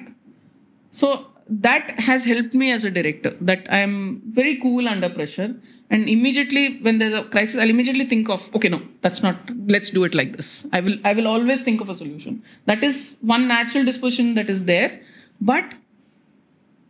So 0.91 1.27
that 1.49 1.91
has 1.99 2.26
helped 2.26 2.53
me 2.53 2.72
as 2.72 2.84
a 2.85 2.91
director. 2.91 3.35
That 3.41 3.68
I 3.69 3.80
am 3.80 4.22
very 4.26 4.57
cool 4.57 4.88
under 4.88 5.10
pressure, 5.10 5.56
and 5.89 6.10
immediately 6.10 6.77
when 6.80 6.98
there's 6.99 7.14
a 7.14 7.23
crisis, 7.23 7.57
I'll 7.57 7.69
immediately 7.69 8.06
think 8.06 8.30
of, 8.30 8.53
okay, 8.56 8.69
no, 8.69 8.81
that's 9.02 9.23
not. 9.23 9.38
Let's 9.68 9.89
do 9.89 10.03
it 10.03 10.14
like 10.14 10.35
this. 10.35 10.65
I 10.73 10.81
will. 10.81 10.98
I 11.03 11.14
will 11.14 11.27
always 11.27 11.61
think 11.64 11.81
of 11.81 11.89
a 11.89 11.94
solution. 11.94 12.44
That 12.65 12.84
is 12.84 13.18
one 13.22 13.48
natural 13.48 13.85
disposition 13.85 14.35
that 14.35 14.49
is 14.49 14.65
there, 14.65 14.99
but 15.39 15.76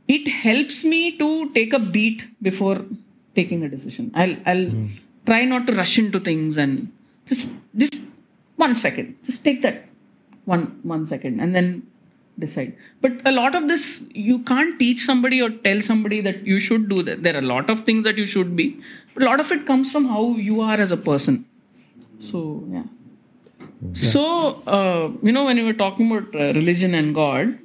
it 0.08 0.28
helps 0.28 0.84
me 0.84 1.18
to 1.18 1.50
take 1.52 1.74
a 1.74 1.80
beat 1.80 2.28
before 2.42 2.86
taking 3.36 3.64
a 3.64 3.70
decision. 3.70 4.12
I'll 4.16 4.36
I'll 4.46 4.66
hmm. 4.66 4.88
try 5.26 5.44
not 5.46 5.68
to 5.68 5.74
rush 5.74 5.98
into 6.00 6.20
things 6.20 6.58
and 6.58 6.92
just 7.26 7.56
just 7.76 8.06
one 8.56 8.74
second. 8.76 9.18
Just 9.24 9.44
take 9.44 9.62
that 9.62 9.86
one 10.46 10.80
one 10.84 11.06
second 11.06 11.40
and 11.40 11.54
then 11.54 11.86
decide. 12.40 12.76
But 13.02 13.22
a 13.26 13.32
lot 13.32 13.56
of 13.56 13.68
this 13.68 14.06
you 14.14 14.40
can't 14.40 14.78
teach 14.80 15.00
somebody 15.00 15.42
or 15.42 15.50
tell 15.50 15.82
somebody 15.82 16.22
that 16.22 16.46
you 16.46 16.60
should 16.60 16.90
do 16.90 17.04
that. 17.04 17.24
There 17.24 17.36
are 17.36 17.40
a 17.40 17.50
lot 17.54 17.70
of 17.70 17.82
things 17.82 18.04
that 18.04 18.18
you 18.18 18.26
should 18.26 18.56
be. 18.56 18.80
But 19.14 19.24
a 19.24 19.26
lot 19.26 19.40
of 19.40 19.52
it 19.52 19.66
comes 19.66 19.92
from 19.92 20.06
how 20.06 20.36
you 20.36 20.62
are 20.62 20.80
as 20.80 20.92
a 20.92 20.98
person. 20.98 21.46
So 22.20 22.64
yeah. 22.72 22.84
So 23.94 24.62
uh, 24.68 25.12
you 25.22 25.32
know 25.32 25.46
when 25.46 25.58
you 25.58 25.66
were 25.66 25.74
talking 25.74 26.12
about 26.12 26.36
uh, 26.36 26.54
religion 26.54 26.94
and 26.94 27.14
God, 27.14 27.58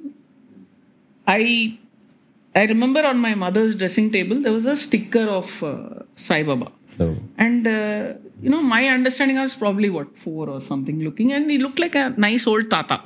I 1.27 1.77
I 2.55 2.65
remember 2.65 3.05
on 3.05 3.19
my 3.19 3.35
mother's 3.35 3.75
dressing 3.75 4.11
table 4.11 4.39
there 4.39 4.53
was 4.53 4.65
a 4.65 4.75
sticker 4.75 5.27
of 5.39 5.63
uh, 5.63 6.03
Sai 6.15 6.43
Baba. 6.43 6.71
Oh. 6.99 7.17
And 7.37 7.67
uh, 7.67 8.13
you 8.41 8.49
know, 8.49 8.61
my 8.61 8.87
understanding 8.87 9.37
I 9.37 9.43
was 9.43 9.55
probably 9.55 9.89
what 9.89 10.17
four 10.17 10.49
or 10.49 10.61
something 10.61 10.99
looking, 11.03 11.31
and 11.31 11.49
he 11.49 11.57
looked 11.57 11.79
like 11.79 11.95
a 11.95 12.09
nice 12.17 12.45
old 12.45 12.69
tata. 12.69 13.01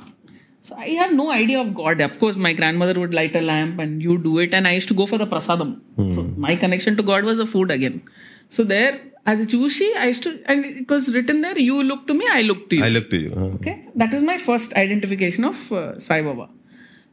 So 0.68 0.76
I 0.76 0.88
had 1.00 1.12
no 1.18 1.26
idea 1.30 1.58
of 1.60 1.74
God. 1.74 2.00
Of 2.06 2.18
course, 2.22 2.36
my 2.46 2.52
grandmother 2.52 2.94
would 3.00 3.14
light 3.18 3.36
a 3.36 3.40
lamp 3.50 3.78
and 3.84 4.02
you 4.06 4.16
do 4.18 4.38
it, 4.38 4.52
and 4.60 4.68
I 4.70 4.72
used 4.78 4.88
to 4.88 4.94
go 5.02 5.06
for 5.12 5.18
the 5.22 5.26
prasadam. 5.34 5.70
So 6.14 6.24
my 6.46 6.56
connection 6.56 6.96
to 6.98 7.02
God 7.02 7.24
was 7.24 7.38
a 7.38 7.46
food 7.46 7.70
again. 7.70 8.02
So 8.50 8.64
there, 8.64 9.00
as 9.26 9.40
a 9.40 9.46
chusi, 9.46 9.88
I 9.96 10.06
used 10.08 10.22
to, 10.24 10.32
and 10.46 10.64
it 10.64 10.90
was 10.90 11.14
written 11.14 11.40
there, 11.40 11.58
you 11.58 11.82
look 11.82 12.06
to 12.10 12.14
me, 12.14 12.26
I 12.30 12.42
look 12.42 12.68
to 12.70 12.76
you. 12.76 12.84
I 12.84 12.88
look 12.90 13.08
to 13.10 13.16
you. 13.16 13.32
huh? 13.38 13.46
Okay, 13.56 13.74
that 13.94 14.12
is 14.12 14.22
my 14.22 14.36
first 14.36 14.74
identification 14.74 15.44
of 15.44 15.72
uh, 15.72 15.98
Sai 15.98 16.20
Baba. 16.22 16.48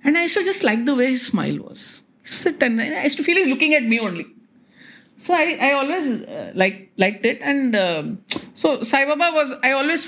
And 0.03 0.17
I 0.17 0.23
used 0.23 0.37
to 0.37 0.43
just 0.43 0.63
like 0.63 0.85
the 0.85 0.95
way 0.95 1.07
his 1.07 1.25
smile 1.25 1.57
was. 1.59 2.01
Sit 2.23 2.61
and 2.61 2.79
I 2.81 3.03
used 3.03 3.17
to 3.17 3.23
feel 3.23 3.37
he's 3.37 3.47
looking 3.47 3.73
at 3.73 3.83
me 3.83 3.99
only. 3.99 4.27
So 5.17 5.33
I, 5.33 5.57
I 5.61 5.71
always 5.71 6.09
uh, 6.11 6.51
like 6.55 6.91
liked 6.97 7.25
it, 7.25 7.39
and 7.41 7.73
um 7.75 8.19
so 8.53 8.83
Sai 8.83 9.05
Baba 9.05 9.31
was 9.33 9.53
I 9.63 9.71
always 9.71 10.03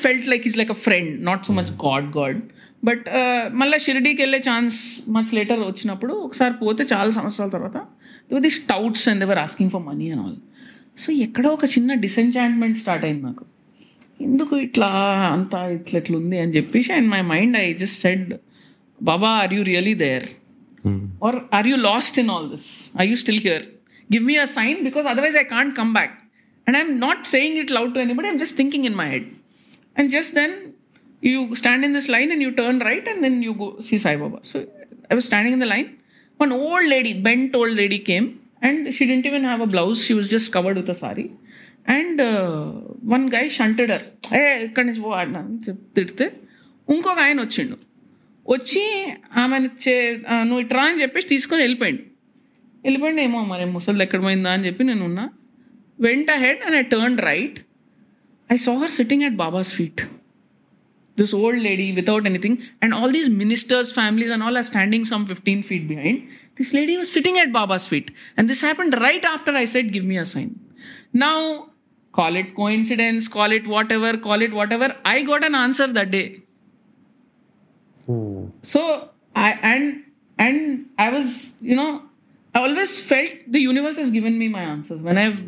but 2.84 3.06
మళ్ళీ 3.54 3.78
షిరిడీకి 3.80 4.22
వెళ్ళే 4.22 4.40
chance 4.48 4.78
much 5.10 5.32
later 5.34 5.62
వచ్చినప్పుడు 5.62 6.14
ఒకసారి 6.20 6.54
పోతే 6.62 6.84
చాలా 6.92 7.10
సంవత్సరాల 7.10 7.50
తర్వాత 7.50 7.78
the 8.42 8.50
స్టౌట్స్ 8.58 9.06
and 9.10 9.22
they were 9.22 9.40
asking 9.40 9.72
for 9.72 9.84
money 9.84 10.08
and 10.12 10.24
all 10.24 10.38
so 10.98 11.12
ఎక్కడో 11.26 11.50
ఒక 11.50 11.66
చిన్న 11.74 11.94
డిసెంచాంట్మెంట్ 12.00 12.78
స్టార్ట్ 12.78 13.06
అయింది 13.06 13.24
నాకు. 13.26 13.44
ఎందుకు 14.22 14.54
ఇట్లా 14.58 14.90
అంత 15.32 15.54
ఇట్లా 15.74 15.98
ఇట్లా 16.00 16.18
ఉంది 16.18 16.38
అని 16.40 16.54
చెప్పేసి 16.54 16.94
and 16.94 17.10
my 17.12 17.22
mind 17.32 17.58
I 17.58 17.74
just 17.74 18.00
said 18.02 18.30
Baba 19.00 19.30
are 19.42 19.54
you 19.54 19.64
really 19.64 19.96
there 20.00 20.26
are 21.24 21.38
are 21.54 21.68
you 21.68 21.76
lost 21.84 22.20
in 22.20 22.30
all 22.30 22.48
this 22.52 22.70
are 23.00 23.08
you 23.08 23.16
still 23.16 23.42
here 23.44 23.66
give 24.10 24.24
me 24.24 24.38
a 24.38 24.48
sign 24.56 24.78
because 24.84 25.08
otherwise 25.08 25.38
I 25.38 25.46
can't 25.54 25.76
come 25.76 25.94
back 25.94 26.16
and 26.68 26.78
I'm 26.78 26.94
not 27.00 27.24
saying 27.28 27.58
it 27.58 27.72
loud 27.72 27.94
to 27.94 28.00
anybody 28.00 28.28
I'm 28.28 28.40
just 28.40 28.58
thinking 28.58 28.86
in 28.86 28.98
my 28.98 29.08
head 29.12 29.28
and 29.96 30.12
just 30.12 30.34
then 30.36 30.56
you 31.24 31.40
stand 31.62 31.86
in 31.88 31.96
this 31.98 32.10
line 32.16 32.32
and 32.36 32.44
you 32.46 32.52
turn 32.62 32.82
right 32.90 33.08
and 33.14 33.22
then 33.28 33.38
you 33.48 33.54
go 33.64 33.70
see 33.90 33.98
Saibaba 34.06 34.40
so 34.52 34.58
I 35.12 35.16
was 35.18 35.28
standing 35.30 35.56
in 35.58 35.64
the 35.66 35.70
line 35.76 35.90
one 36.40 36.54
old 36.64 36.90
lady 36.96 37.14
bent 37.30 37.56
old 37.62 37.78
lady 37.82 38.00
came 38.12 38.28
and 38.70 38.86
she 38.98 39.06
didn't 39.12 39.28
even 39.32 39.46
have 39.50 39.64
a 39.68 39.70
blouse 39.76 39.98
she 40.08 40.16
was 40.20 40.32
just 40.36 40.52
covered 40.58 40.80
with 40.82 40.92
a 40.96 40.98
sari 41.04 41.28
and 41.96 42.22
one 43.14 43.26
guy 43.36 43.46
shunted her 43.60 44.04
ఏ 44.40 44.44
ఇక్కడి 44.68 44.86
నుంచి 44.88 45.02
పోవాడన 45.06 45.40
తిడితే 45.96 46.26
ఇంకొక 46.88 47.20
ఆయన 47.26 47.40
వచ్చిండు. 47.46 47.76
వచ్చి 48.46 48.84
ఆమె 49.42 49.58
చే 49.84 49.94
నువ్వు 50.50 50.64
ట్రా 50.72 50.84
అని 50.90 51.02
చెప్పేసి 51.02 51.28
తీసుకొని 51.32 51.62
వెళ్ళిపోయాడు. 51.62 52.02
వెళ్ళిపోయింది 52.86 53.22
ఏమో 53.28 53.40
మరి 53.52 53.66
ముసలు 53.76 54.04
ఎక్కడ 54.06 54.20
పోయిందా 54.26 54.52
అని 54.58 54.66
చెప్పి 54.68 54.84
నేను 54.90 55.04
ఉన్నా. 55.10 55.26
Went 56.06 56.30
ahead 56.44 56.62
and 56.66 56.78
I 56.82 56.84
turn 56.94 57.18
right 57.30 57.58
I 58.50 58.58
saw 58.66 58.74
her 58.82 58.94
sitting 58.98 59.24
at 59.28 59.38
Baba's 59.44 59.72
feet 59.78 60.02
this 61.18 61.34
old 61.34 61.58
lady 61.68 61.92
without 61.94 62.26
anything 62.26 62.62
and 62.82 62.94
all 62.94 63.12
these 63.12 63.30
ministers 63.30 63.92
families 63.92 64.30
and 64.30 64.44
all 64.44 64.56
are 64.56 64.64
standing 64.64 65.04
some 65.04 65.26
15 65.26 65.64
feet 65.64 65.88
behind. 65.88 66.30
This 66.58 66.74
lady 66.74 66.98
was 66.98 67.12
sitting 67.12 67.38
at 67.40 67.52
baba's 67.52 67.88
feet 67.88 68.12
and 68.38 68.48
this 68.48 68.62
happened 68.62 69.00
right 69.02 69.26
after 69.26 69.52
i 69.52 69.66
said 69.66 69.92
give 69.92 70.06
me 70.06 70.18
a 70.18 70.26
sign. 70.26 70.60
Now 71.14 71.70
call 72.12 72.36
it 72.36 72.56
coincidence 72.56 73.28
call 73.28 73.52
it 73.52 73.68
whatever 73.68 74.18
call 74.18 74.42
it 74.42 74.54
whatever 74.54 74.96
i 75.04 75.24
got 75.24 75.44
an 75.44 75.56
answer 75.56 75.88
that 75.88 76.12
day. 76.12 76.42
Hmm. 78.06 78.48
So 78.62 79.10
i 79.36 79.52
and 79.62 80.04
and 80.38 80.86
i 80.98 81.10
was 81.10 81.56
you 81.62 81.76
know 81.76 82.04
i 82.54 82.62
always 82.62 83.00
felt 83.00 83.34
the 83.48 83.60
universe 83.60 83.98
has 83.98 84.12
given 84.12 84.38
me 84.38 84.50
my 84.60 84.62
answers. 84.76 85.02
When 85.02 85.18
i've 85.18 85.44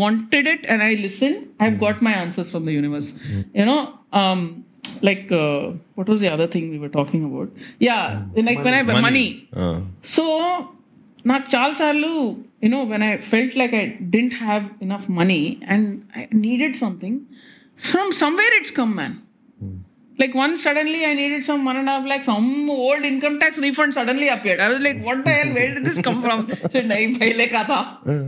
wanted 0.00 0.46
it 0.46 0.66
and 0.66 0.82
i 0.82 0.94
listen 0.94 1.38
i've 1.58 1.74
hmm. 1.74 1.84
got 1.84 2.02
my 2.08 2.12
answers 2.24 2.50
from 2.50 2.64
the 2.64 2.72
universe. 2.72 3.12
Hmm. 3.12 3.42
You 3.52 3.66
know 3.66 3.98
um 4.24 4.64
like 5.07 5.31
uh, 5.31 5.61
what 5.95 6.07
was 6.11 6.19
the 6.23 6.31
other 6.35 6.47
thing 6.53 6.65
we 6.73 6.79
were 6.83 6.93
talking 6.99 7.23
about 7.29 7.49
yeah 7.87 8.03
like 8.49 8.61
when 8.67 8.75
i 8.79 8.83
money 9.07 9.27
Uh, 9.63 9.77
so 10.15 10.23
నాకు 11.31 11.45
చాలాసార్లు 11.55 12.11
you know 12.65 12.79
when 12.91 13.03
I 13.09 13.11
felt 13.31 13.55
like 13.61 13.73
I 13.81 13.85
didn't 14.15 14.35
have 14.43 14.63
enough 14.85 15.05
money 15.19 15.41
and 15.73 15.87
I 16.19 16.23
needed 16.45 16.75
something 16.85 17.19
from 17.89 18.11
somewhere 18.23 18.55
it's 18.59 18.75
come 18.81 18.93
man 19.01 19.17
like 20.17 20.33
once 20.33 20.63
suddenly 20.65 20.99
I 21.05 21.13
needed 21.13 21.41
some 21.47 21.65
one 21.69 21.77
and 21.79 21.89
a 21.89 21.93
half 21.93 22.05
lakh, 22.11 22.23
some 22.23 22.69
old 22.69 23.03
income 23.09 23.33
tax 23.41 23.57
refund 23.63 23.93
suddenly 23.97 24.27
appeared. 24.35 24.59
I 24.65 24.69
was 24.73 24.79
like, 24.85 24.99
what 25.07 25.25
the 25.25 25.33
hell? 25.37 25.49
Where 25.57 25.71
did 25.75 25.83
this 25.89 25.99
come 26.07 26.19
from? 26.25 26.39
Said, 26.73 26.85
"Nahi, 26.91 27.07
pehle 27.21 27.45
ka 27.55 27.63
tha." 27.71 27.79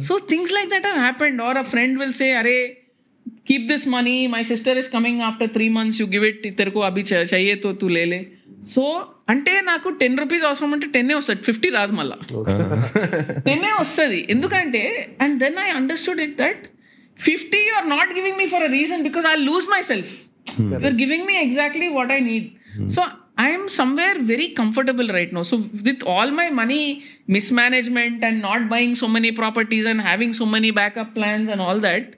So 0.07 0.15
things 0.31 0.51
like 0.57 0.69
that 0.73 0.85
have 0.89 0.99
happened. 1.05 1.39
Or 1.47 1.53
a 1.57 1.67
friend 1.73 1.93
will 2.01 2.13
say, 2.19 2.29
Are 2.39 2.49
keep 3.45 3.67
this 3.67 3.85
money. 3.87 4.17
My 4.27 4.41
sister 4.43 4.73
is 4.73 4.87
coming 4.89 5.17
after 5.21 5.47
three 5.49 5.69
months. 5.71 5.97
You 5.99 6.07
give 6.07 6.25
it. 6.25 6.41
తెరకు 6.59 6.81
అభి 6.83 7.03
చా- 7.09 7.27
chahiye 7.31 7.55
to 7.63 7.71
tu 7.81 7.89
lele. 7.97 8.19
So 8.67 8.83
అంటే 9.29 9.53
నాకు 9.63 9.87
ten 9.99 10.17
rupees 10.17 10.43
అవసరం 10.43 10.71
అంటే 10.73 10.87
టెన్నే 10.93 11.15
వస్తుంది 11.15 11.41
fifty 11.41 11.69
రాదు 11.69 11.93
మళ్ళా 11.93 12.15
టెన్నే 13.45 13.71
వస్తుంది 13.79 14.19
ఎందుకంటే 14.29 14.81
and 15.21 15.35
then 15.43 15.57
I 15.63 15.67
understood 15.71 16.19
it 16.25 16.35
that 16.37 16.63
fifty 17.19 17.59
you 17.67 17.73
are 17.79 17.87
not 17.89 18.11
giving 18.17 18.37
me 18.41 18.47
for 18.53 18.63
a 18.63 18.71
reason 18.73 19.03
because 19.03 19.25
I 19.25 19.35
lose 19.43 19.67
myself 19.91 20.11
you 20.73 20.81
are 20.81 20.97
giving 21.03 21.25
me 21.29 21.35
exactly 21.45 21.87
what 21.97 22.11
I 22.11 22.19
need 22.27 22.47
so 22.95 23.03
I'm 23.39 23.67
somewhere 23.77 24.19
very 24.25 24.47
comfortable 24.59 25.09
right 25.17 25.33
no 25.33 25.43
so 25.43 25.57
with 25.87 26.03
all 26.13 26.33
my 26.33 26.47
money 26.61 26.81
mismanagement 27.37 28.23
and 28.25 28.41
not 28.43 28.67
buying 28.67 28.95
so 28.95 29.07
many 29.17 29.31
properties 29.41 29.87
and 29.87 30.01
having 30.01 30.33
so 30.33 30.45
many 30.55 30.71
backup 30.81 31.13
plans 31.15 31.49
and 31.49 31.61
all 31.61 31.81
that 31.81 32.09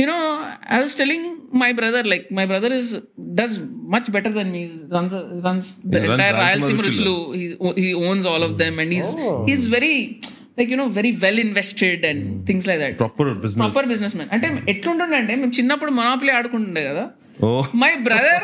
you 0.00 0.06
know 0.08 0.20
i 0.74 0.80
was 0.82 0.92
telling 0.94 1.22
my 1.62 1.70
brother 1.72 2.00
like 2.12 2.26
my 2.38 2.44
brother 2.50 2.70
is 2.78 2.88
does 3.38 3.52
much 3.94 4.06
better 4.16 4.32
than 4.36 4.48
me 4.54 4.60
He 4.66 4.78
runs 4.96 5.14
runs 5.46 5.66
the 5.84 6.00
He 6.00 6.08
runs 6.08 6.14
entire 6.14 6.34
Rayalaseema 6.40 6.82
Ruchulu. 6.86 7.14
He, 7.38 7.46
he 7.84 7.90
owns 8.08 8.24
all 8.32 8.42
of 8.42 8.52
them 8.62 8.74
and 8.82 8.90
he's 8.96 9.08
he's 9.48 9.64
very 9.74 9.94
like 10.58 10.68
you 10.72 10.78
know 10.80 10.88
very 10.98 11.12
well 11.24 11.38
invested 11.40 12.04
and 12.04 12.20
things 12.48 12.64
like 12.70 12.80
that 12.84 12.94
proper 13.02 13.26
business. 13.44 13.60
Proper 13.62 13.88
business 13.92 14.14
man 14.18 14.30
అంటే 14.36 14.46
ఎట్లుంటుండే 14.74 15.18
అంటే 15.22 15.34
మేము 15.42 15.52
చిన్నప్పుడు 15.58 15.92
Monopoly 16.00 16.34
ఆడుకుంటుండే 16.40 16.84
కదా 16.90 17.04
Oh. 17.48 17.60
My 17.82 17.90
brother 18.06 18.42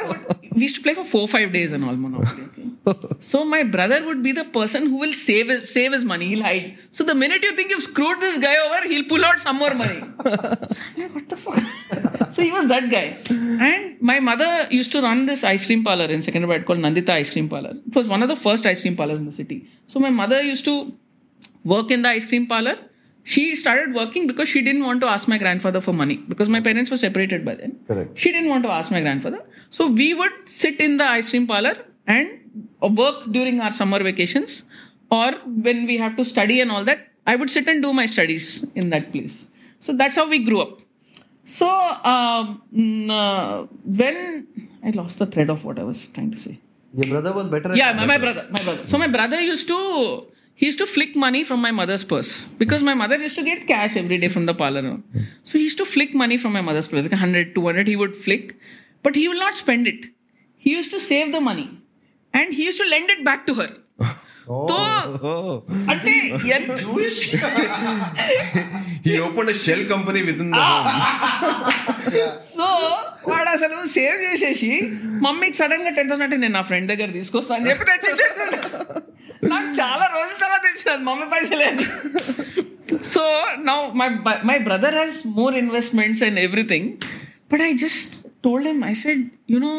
used 0.61 0.74
to 0.77 0.83
play 0.85 0.93
for 0.99 1.09
four 1.15 1.27
five 1.33 1.49
days 1.57 1.73
and 1.77 1.85
all 1.89 1.99
Monopoly 2.05 2.45
so 3.21 3.45
my 3.45 3.63
brother 3.63 4.05
would 4.05 4.23
be 4.23 4.33
the 4.33 4.45
person 4.45 4.87
who 4.87 4.99
will 4.99 5.13
save 5.13 5.49
his, 5.49 5.73
save 5.73 5.93
his 5.93 6.05
money. 6.05 6.29
He'll 6.29 6.43
hide. 6.43 6.79
So 6.91 7.05
the 7.05 7.15
minute 7.15 7.43
you 7.43 7.55
think 7.57 7.71
you've 7.71 7.83
screwed 7.83 8.21
this 8.21 8.39
guy 8.39 8.57
over, 8.65 8.89
he'll 8.89 9.09
pull 9.09 9.25
out 9.25 9.41
some 9.41 9.59
more 9.59 9.75
money. 9.75 10.01
so 10.25 10.83
I'm 10.97 11.03
like, 11.03 11.15
what 11.15 11.29
the 11.29 11.37
fuck? 11.37 12.33
so 12.33 12.43
he 12.43 12.53
was 12.53 12.69
that 12.69 12.91
guy. 12.91 13.17
And 13.31 14.01
my 14.01 14.21
mother 14.21 14.69
used 14.71 14.93
to 14.93 15.03
run 15.03 15.27
this 15.27 15.45
ice 15.45 15.67
cream 15.67 15.83
parlor 15.83 16.07
in 16.07 16.21
Secunderabad 16.21 16.67
called 16.67 16.79
Nandita 16.79 17.11
Ice 17.11 17.33
Cream 17.33 17.49
Parlor. 17.49 17.75
It 17.87 17.95
was 17.95 18.09
one 18.09 18.23
of 18.23 18.29
the 18.29 18.37
first 18.37 18.67
ice 18.67 18.83
cream 18.83 18.97
parlors 18.97 19.19
in 19.19 19.27
the 19.27 19.33
city. 19.33 19.69
So 19.89 19.99
my 20.01 20.11
mother 20.11 20.41
used 20.43 20.65
to 20.67 20.93
work 21.65 21.91
in 21.91 22.03
the 22.03 22.11
ice 22.11 22.27
cream 22.27 22.47
parlor. 22.47 22.77
She 23.25 23.57
started 23.57 23.93
working 23.93 24.29
because 24.29 24.49
she 24.49 24.63
didn't 24.63 24.85
want 24.85 25.01
to 25.01 25.09
ask 25.09 25.27
my 25.27 25.37
grandfather 25.37 25.81
for 25.81 25.93
money 25.93 26.17
because 26.17 26.49
my 26.49 26.61
parents 26.61 26.91
were 26.93 26.97
separated 26.97 27.45
by 27.45 27.57
then. 27.57 27.81
Correct. 27.89 28.17
She 28.17 28.31
didn't 28.31 28.49
want 28.49 28.63
to 28.63 28.71
ask 28.71 28.93
my 28.93 29.01
grandfather. 29.01 29.41
So 29.71 29.89
we 29.89 30.15
would 30.15 30.31
sit 30.45 30.81
in 30.81 30.97
the 30.97 31.05
ice 31.05 31.31
cream 31.31 31.49
parlor 31.49 31.75
and 32.07 32.45
work 32.81 33.24
during 33.31 33.61
our 33.61 33.70
summer 33.70 34.03
vacations 34.03 34.65
or 35.11 35.33
when 35.66 35.87
we 35.87 35.97
have 35.99 36.16
to 36.16 36.24
study 36.24 36.61
and 36.61 36.70
all 36.70 36.85
that. 36.85 37.09
I 37.27 37.37
would 37.37 37.51
sit 37.51 37.66
and 37.66 37.83
do 37.83 37.93
my 37.93 38.07
studies 38.07 38.65
in 38.74 38.91
that 38.91 39.11
place. 39.12 39.49
So 39.81 39.93
that's 39.93 40.16
how 40.16 40.28
we 40.28 40.45
grew 40.45 40.61
up. 40.61 40.81
So 41.45 41.69
um, 41.69 42.62
mm, 42.74 43.11
uh, 43.11 43.66
when 43.85 44.47
I 44.85 44.91
lost 44.91 45.19
the 45.19 45.27
thread 45.27 45.51
of 45.51 45.65
what 45.65 45.78
I 45.78 45.85
was 45.85 46.07
trying 46.09 46.31
to 46.31 46.39
say. 46.39 46.61
Your 46.95 47.09
brother 47.09 47.33
was 47.33 47.49
better 47.49 47.73
at 47.73 47.77
Yeah, 47.77 47.93
my, 47.93 48.07
my 48.07 48.19
brother, 48.19 48.47
my 48.51 48.62
brother. 48.62 48.87
So 48.87 48.99
my 48.99 49.09
brother 49.09 49.41
used 49.41 49.69
to 49.69 50.27
he 50.55 50.66
used 50.66 50.78
to 50.78 50.87
flick 50.87 51.15
money 51.15 51.45
from 51.45 51.61
my 51.61 51.70
mother's 51.70 52.03
purse 52.03 52.47
because 52.47 52.83
my 52.83 52.95
mother 52.95 53.19
used 53.19 53.37
to 53.37 53.45
get 53.45 53.66
cash 53.66 53.97
every 53.97 54.19
day 54.19 54.28
from 54.28 54.47
the 54.47 54.55
parlor. 54.55 55.01
So 55.45 55.59
he 55.59 55.65
used 55.65 55.78
to 55.78 55.85
flick 55.85 56.15
money 56.15 56.39
from 56.39 56.53
my 56.55 56.62
mother's 56.62 56.89
purse, 56.89 57.03
like 57.03 57.12
100, 57.12 57.55
200, 57.55 57.87
he 57.87 57.97
would 57.97 58.16
flick, 58.16 58.57
but 59.03 59.15
he 59.15 59.28
will 59.28 59.39
not 59.39 59.55
spend 59.55 59.87
it. 59.87 60.07
He 60.57 60.70
used 60.70 60.91
to 60.93 60.99
save 60.99 61.33
the 61.33 61.41
money 61.41 61.83
and 62.37 62.55
he 62.55 62.65
used 62.65 62.81
to 62.81 62.89
lend 62.89 63.11
it 63.11 63.25
back 63.25 63.47
to 63.47 63.55
her. 63.55 63.71
So, 64.49 64.77
అంటే 65.91 66.13
ఎంత- 66.49 66.77
he 69.07 69.15
open 69.19 69.51
shell 69.55 69.83
company 69.89 70.21
with 70.23 70.43
in 70.43 70.53
so 72.51 72.67
వాడు 73.29 73.49
అసలు 73.49 73.87
save 73.87 74.19
చేసేసి 74.23 74.71
మమ్మీకి 75.23 75.57
సడన్గా 75.57 75.91
ten 75.91 76.09
thousand 76.09 76.25
అంటే 76.25 76.37
నేను 76.37 76.55
నా 76.55 76.63
ఫ్రెండ్ 76.63 76.89
దగ్గర 76.93 77.11
తీసుకొస్తా 77.11 77.55
అని 77.55 77.69
చెప్పి 77.71 77.85
నాకు 79.49 79.71
చాలా 79.81 80.07
రోజుల 80.07 80.37
తర్వాత 80.37 80.67
మమ్మీ 81.01 81.27
పైసలే 81.27 81.69
so 83.05 83.23
now 83.63 83.79
my 83.95 84.09
my 84.45 84.59
brother 84.59 84.95
has 84.95 85.19
more 85.27 85.55
investments 85.55 86.23
and 86.23 86.41
everything 86.41 86.89
but 87.53 87.63
I 87.63 87.73
just 87.77 88.15
told 88.45 88.69
him 88.69 88.85
I 88.85 88.93
said 88.93 89.25
you 89.51 89.59
know 89.59 89.75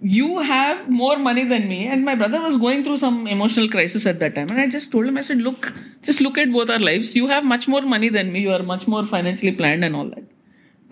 you 0.00 0.40
have 0.40 0.88
more 0.88 1.16
money 1.16 1.44
than 1.44 1.68
me 1.68 1.86
and 1.86 2.04
my 2.04 2.14
brother 2.14 2.40
was 2.40 2.56
going 2.56 2.84
through 2.84 2.98
some 2.98 3.26
emotional 3.26 3.68
crisis 3.68 4.06
at 4.06 4.20
that 4.20 4.34
time 4.34 4.48
and 4.50 4.60
i 4.60 4.68
just 4.68 4.92
told 4.92 5.06
him 5.06 5.16
i 5.16 5.20
said 5.20 5.38
look 5.38 5.72
just 6.06 6.20
look 6.20 6.38
at 6.38 6.52
both 6.52 6.70
our 6.70 6.78
lives. 6.78 7.14
You 7.16 7.26
have 7.26 7.44
much 7.44 7.68
more 7.68 7.82
money 7.82 8.08
than 8.08 8.32
me. 8.32 8.40
You 8.40 8.52
are 8.52 8.62
much 8.62 8.86
more 8.86 9.04
financially 9.04 9.52
planned 9.52 9.84
and 9.84 9.96
all 9.96 10.08
that. 10.14 10.24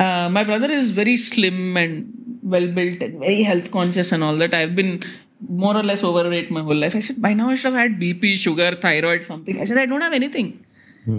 Uh, 0.04 0.28
my 0.28 0.44
brother 0.44 0.70
is 0.70 0.90
very 0.90 1.16
slim 1.16 1.76
and 1.76 2.40
well 2.42 2.66
built 2.78 3.02
and 3.02 3.20
very 3.20 3.42
health 3.42 3.70
conscious 3.70 4.10
and 4.12 4.24
all 4.24 4.36
that. 4.36 4.54
I've 4.54 4.74
been 4.74 5.00
more 5.48 5.76
or 5.76 5.82
less 5.82 6.02
overweight 6.02 6.50
my 6.50 6.62
whole 6.62 6.80
life. 6.84 6.96
I 6.96 6.98
said 6.98 7.20
by 7.22 7.32
now 7.34 7.50
i 7.50 7.54
should 7.54 7.72
have 7.72 7.80
had 7.82 8.00
bp 8.00 8.36
sugar 8.36 8.72
thyroid 8.72 9.22
something. 9.24 9.60
I 9.60 9.66
said 9.66 9.78
i 9.78 9.86
don't 9.86 10.00
have 10.00 10.12
anything. 10.12 10.64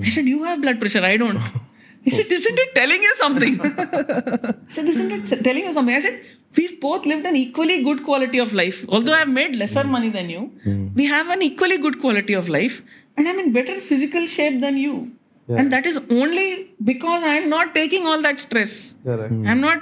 I 0.03 0.09
said 0.09 0.25
you 0.25 0.43
have 0.43 0.61
blood 0.61 0.79
pressure. 0.79 1.05
I 1.05 1.15
don't 1.17 1.37
he 2.05 2.11
said 2.17 2.31
isn't 2.39 2.59
it 2.63 2.71
telling 2.79 3.01
you 3.07 3.13
something 3.15 3.59
I 3.65 4.73
said, 4.75 4.85
isn't 4.93 5.11
it 5.11 5.43
telling 5.43 5.65
you 5.65 5.73
something? 5.73 5.95
I 5.95 5.99
said, 5.99 6.21
we've 6.57 6.79
both 6.79 7.05
lived 7.05 7.25
an 7.25 7.35
equally 7.35 7.83
good 7.83 8.03
quality 8.03 8.39
of 8.39 8.53
life. 8.53 8.85
Although 8.89 9.13
I've 9.13 9.29
made 9.29 9.55
lesser 9.55 9.83
hmm. 9.83 9.91
money 9.91 10.09
than 10.09 10.29
you, 10.29 10.41
hmm. 10.63 10.87
we 10.93 11.05
have 11.05 11.29
an 11.29 11.41
equally 11.41 11.77
good 11.77 11.99
quality 11.99 12.33
of 12.33 12.49
life. 12.49 12.81
And 13.17 13.27
I'm 13.29 13.39
in 13.39 13.53
better 13.53 13.75
physical 13.79 14.27
shape 14.27 14.59
than 14.61 14.77
you. 14.77 15.11
And 15.47 15.71
that 15.71 15.85
is 15.85 15.97
only 16.09 16.71
because 16.83 17.23
I'm 17.23 17.49
not 17.49 17.75
taking 17.75 18.07
all 18.07 18.21
that 18.21 18.39
stress. 18.39 18.95
Correct. 19.03 19.31
I'm 19.31 19.61
not 19.61 19.79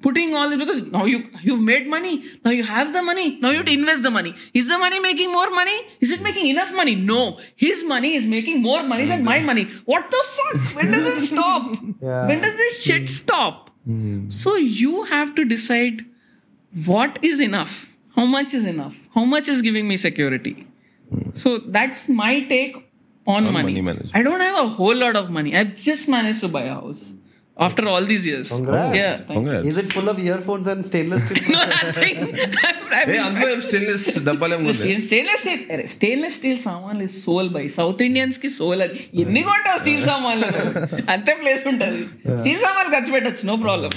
putting 0.00 0.34
all 0.34 0.48
this 0.50 0.58
because 0.58 0.80
now 0.92 1.04
you 1.04 1.18
you've 1.42 1.60
made 1.68 1.86
money. 1.94 2.12
Now 2.44 2.50
you 2.50 2.64
have 2.64 2.92
the 2.92 3.02
money. 3.02 3.38
Now 3.40 3.50
you 3.50 3.58
have 3.58 3.66
to 3.66 3.72
invest 3.72 4.02
the 4.02 4.10
money. 4.10 4.34
Is 4.54 4.68
the 4.68 4.78
money 4.78 5.00
making 5.00 5.32
more 5.32 5.50
money? 5.50 5.76
Is 6.00 6.10
it 6.10 6.22
making 6.22 6.46
enough 6.48 6.72
money? 6.74 6.94
No. 6.94 7.38
His 7.56 7.84
money 7.84 8.14
is 8.14 8.26
making 8.26 8.62
more 8.62 8.82
money 8.82 9.06
than 9.06 9.24
my 9.24 9.38
money. 9.40 9.64
What 9.94 10.10
the 10.10 10.22
fuck? 10.36 10.76
When 10.76 10.90
does 10.92 11.06
it 11.14 11.20
stop? 11.26 11.76
Yeah. 12.02 12.26
When 12.28 12.40
does 12.40 12.56
this 12.56 12.82
shit 12.84 13.08
stop? 13.08 13.70
Hmm. 13.84 14.30
So 14.30 14.56
you 14.56 15.04
have 15.04 15.34
to 15.36 15.44
decide 15.44 16.02
what 16.86 17.18
is 17.22 17.40
enough, 17.40 17.96
how 18.14 18.26
much 18.26 18.54
is 18.54 18.64
enough, 18.64 19.08
how 19.14 19.24
much 19.24 19.48
is 19.48 19.62
giving 19.62 19.88
me 19.88 19.96
security. 19.96 20.66
Hmm. 21.10 21.30
So 21.34 21.58
that's 21.58 22.08
my 22.08 22.40
take 22.44 22.76
on, 23.26 23.46
On 23.46 23.52
money. 23.52 23.80
money. 23.80 24.10
I 24.14 24.22
don't 24.22 24.40
have 24.40 24.64
a 24.64 24.68
whole 24.68 24.94
lot 24.96 25.16
of 25.16 25.30
money. 25.30 25.56
I've 25.56 25.74
just 25.76 26.08
managed 26.08 26.40
to 26.40 26.48
buy 26.48 26.62
a 26.64 26.74
house 26.74 27.12
after 27.58 27.88
all 27.88 28.04
these 28.04 28.24
years. 28.26 28.50
Congrats. 28.50 28.96
Yeah. 28.96 29.16
thank 29.16 29.44
you. 29.46 29.52
Is 29.52 29.76
it 29.76 29.92
full 29.92 30.08
of 30.08 30.18
earphones 30.18 30.66
and 30.66 30.84
stainless 30.84 31.26
steel? 31.28 31.48
No, 31.58 31.64
nothing. 31.66 32.36
అందులో 33.24 33.60
stainless 33.60 34.04
stainless 35.06 35.40
steel 35.42 35.64
అరే 35.72 35.86
stainless 35.86 36.34
steel 36.34 36.58
సామాన్లు 36.58 37.06
sold 37.06 37.48
by. 37.48 37.68
South 37.68 38.02
ఇండియన్స్కి 38.02 38.48
soul 38.48 38.82
అది. 38.82 39.00
ఎన్ని 39.14 39.42
కొంటావు 39.42 39.78
steel 39.78 40.02
సామాన్లు? 40.02 40.48
అంతే 41.10 41.34
place 41.34 41.66
ఉంటుంది. 41.66 42.02
Steel 42.38 42.60
సామాన్లు 42.60 42.92
ఖర్చు 42.96 43.12
పెట్టచ్చు 43.12 43.46
నో 43.46 43.56
ప్రాబ్లం 43.56 43.90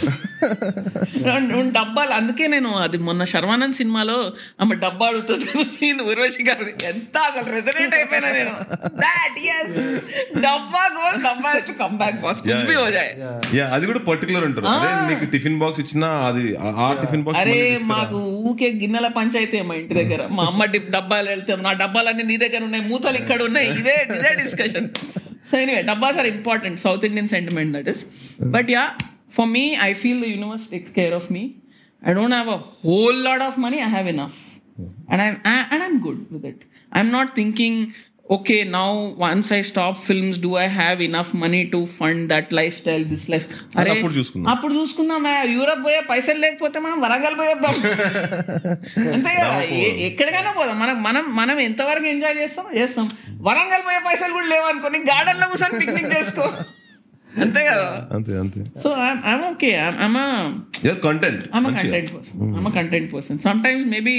డబ్బాలు. 1.69 2.13
అందుకే 2.13 2.47
నేను 2.47 2.69
అది 2.77 2.97
మొన్న 2.97 3.23
శర్వానంద్ 3.23 3.75
సినిమాలో 3.75 4.31
ఆమె 4.61 4.75
డబ్బా 4.75 5.07
అడుగుతుంది 5.07 5.63
సీన్ 5.63 6.01
ఉర్వశి 6.01 6.43
గారు. 6.43 6.65
ఎంత 6.85 7.17
అసలు 7.17 7.53
రెజనేట్ 7.53 7.95
అయిపోయినా 7.95 8.31
నేను. 8.31 8.53
దాట్ 8.97 9.37
డబ్బా 10.41 10.83
డబ్బా 11.23 11.51
టు 11.67 11.71
కమ్ 11.71 11.97
బ్యాక్ 11.97 12.21
బాస్ 12.21 12.41
కుచ్ 12.41 12.71
యా 13.55 13.65
అది 13.67 13.85
కూడా 13.85 13.99
పర్టికులర్ 13.99 14.43
ఉంటారు 14.43 14.67
నీకు 15.09 15.25
టిఫిన్ 15.31 15.59
బాక్స్ 15.59 15.79
ఇచ్చినా 15.79 16.07
అది 16.07 16.55
ఆ 16.55 16.97
టిఫిన్ 17.01 17.23
బాక్స్ 17.23 17.41
అరే 17.41 17.79
మాకు 17.83 18.17
ఊకే 18.49 18.69
గిన్నెల 18.81 19.07
పంచాయితీ 19.17 19.61
మా 19.69 19.75
ఇంటి 19.81 19.95
దగ్గర. 19.99 20.21
మా 20.37 20.43
అమ్మ 20.51 20.61
డబ్బాలు 20.97 21.27
వెళ్తాం 21.33 21.59
నా 21.67 21.71
డబ్బాలన్నీ 21.83 22.23
నీ 22.31 22.37
దగ్గర 22.43 22.61
ఉన్నాయి 22.67 22.83
మూతలు 22.91 23.17
ఇక్కడ 23.23 23.39
ఉన్నాయి. 23.49 23.67
ఇదే 23.81 23.95
ఇదే 24.17 24.31
discussion 24.41 24.87
so 25.49 25.55
anyway 25.63 25.81
డబ్బాస్ 25.91 26.17
are 26.21 26.29
important 26.35 26.79
South 26.85 27.05
Indian 27.09 27.29
sentiment 27.35 27.71
that 27.77 27.89
is 27.93 28.01
but 28.55 28.69
yeah 28.75 28.83
for 29.37 29.49
me 29.55 29.65
I 29.87 29.91
feel 30.01 30.21
the 30.25 30.29
universe 30.33 30.65
takes 30.73 30.93
care 30.99 31.15
of 31.19 31.27
me 31.35 31.43
I 32.01 32.13
don't 32.19 32.35
have 32.37 32.51
a 32.57 32.59
whole 32.85 33.19
load 33.27 33.43
of 33.47 33.57
money 33.65 33.79
I 33.87 33.89
have 33.95 34.09
enough 34.15 34.37
and 35.11 35.21
I'm 35.23 35.35
and 35.73 35.83
I'm 35.87 35.95
good 36.05 36.21
with 36.33 36.45
it 36.51 36.61
I'm 36.91 37.11
not 37.17 37.31
thinking 37.35 37.79
okay, 38.31 38.63
now 38.63 38.89
once 39.17 39.51
I 39.51 39.61
stop 39.61 39.97
films, 39.97 40.37
do 40.37 40.55
I 40.55 40.67
have 40.67 41.01
enough 41.01 41.33
money 41.33 41.69
to 41.69 41.85
fund 41.87 42.31
that 42.31 42.51
lifestyle, 42.51 43.03
this 43.03 43.23
life? 43.29 43.45
అది 43.77 43.89
అప్పుడు 43.89 44.13
చూసుకుందాం. 44.13 44.47
అప్పుడు 44.53 44.73
చూసుకుందాం 44.73 45.27
ఆ, 45.27 45.41
Europe 45.41 45.85
పోయే 45.85 46.01
పైసలు 46.09 46.39
లేకపోతే 46.39 46.79
మనం 46.79 47.01
వరంగల్ 47.01 47.39
పోయొద్దాం. 47.39 47.73
అంతే 49.13 49.29
కదా? 49.39 49.61
ఎక్కడికైనా 50.09 50.51
పోదాం. 50.51 50.79
మనం 50.79 51.03
మనం 51.03 51.35
మనం 51.35 51.59
ఎంతవరకు 51.59 52.05
ఎంజాయ్ 52.05 52.37
చేస్తాం? 52.37 52.65
చేస్తాం. 52.77 53.09
వరంగల్ 53.41 53.81
పోయే 53.81 53.99
పైసలు 54.07 54.33
కూడా 54.33 54.47
లేవనుకోని 54.47 54.97
గార్డెన్లో 54.97 55.47
కూర్చొని 55.47 55.79
పిక్నిక్ 55.79 56.17
చేసుకో. 56.17 56.47
అంతే 57.41 57.65
కదా? 57.65 58.07
అంతే 58.11 58.37
అంతే. 58.37 58.61
So 58.83 58.89
I'm 59.31 59.43
okay 59.51 59.69
you're 60.85 60.99
content 60.99 61.43
a 61.53 61.61
content. 61.61 62.07
Person. 62.11 62.55
I'm 62.57 62.65
a 62.65 62.73
content 62.79 63.07
person. 63.11 63.35
Sometimes 63.39 63.85
maybe 63.85 64.15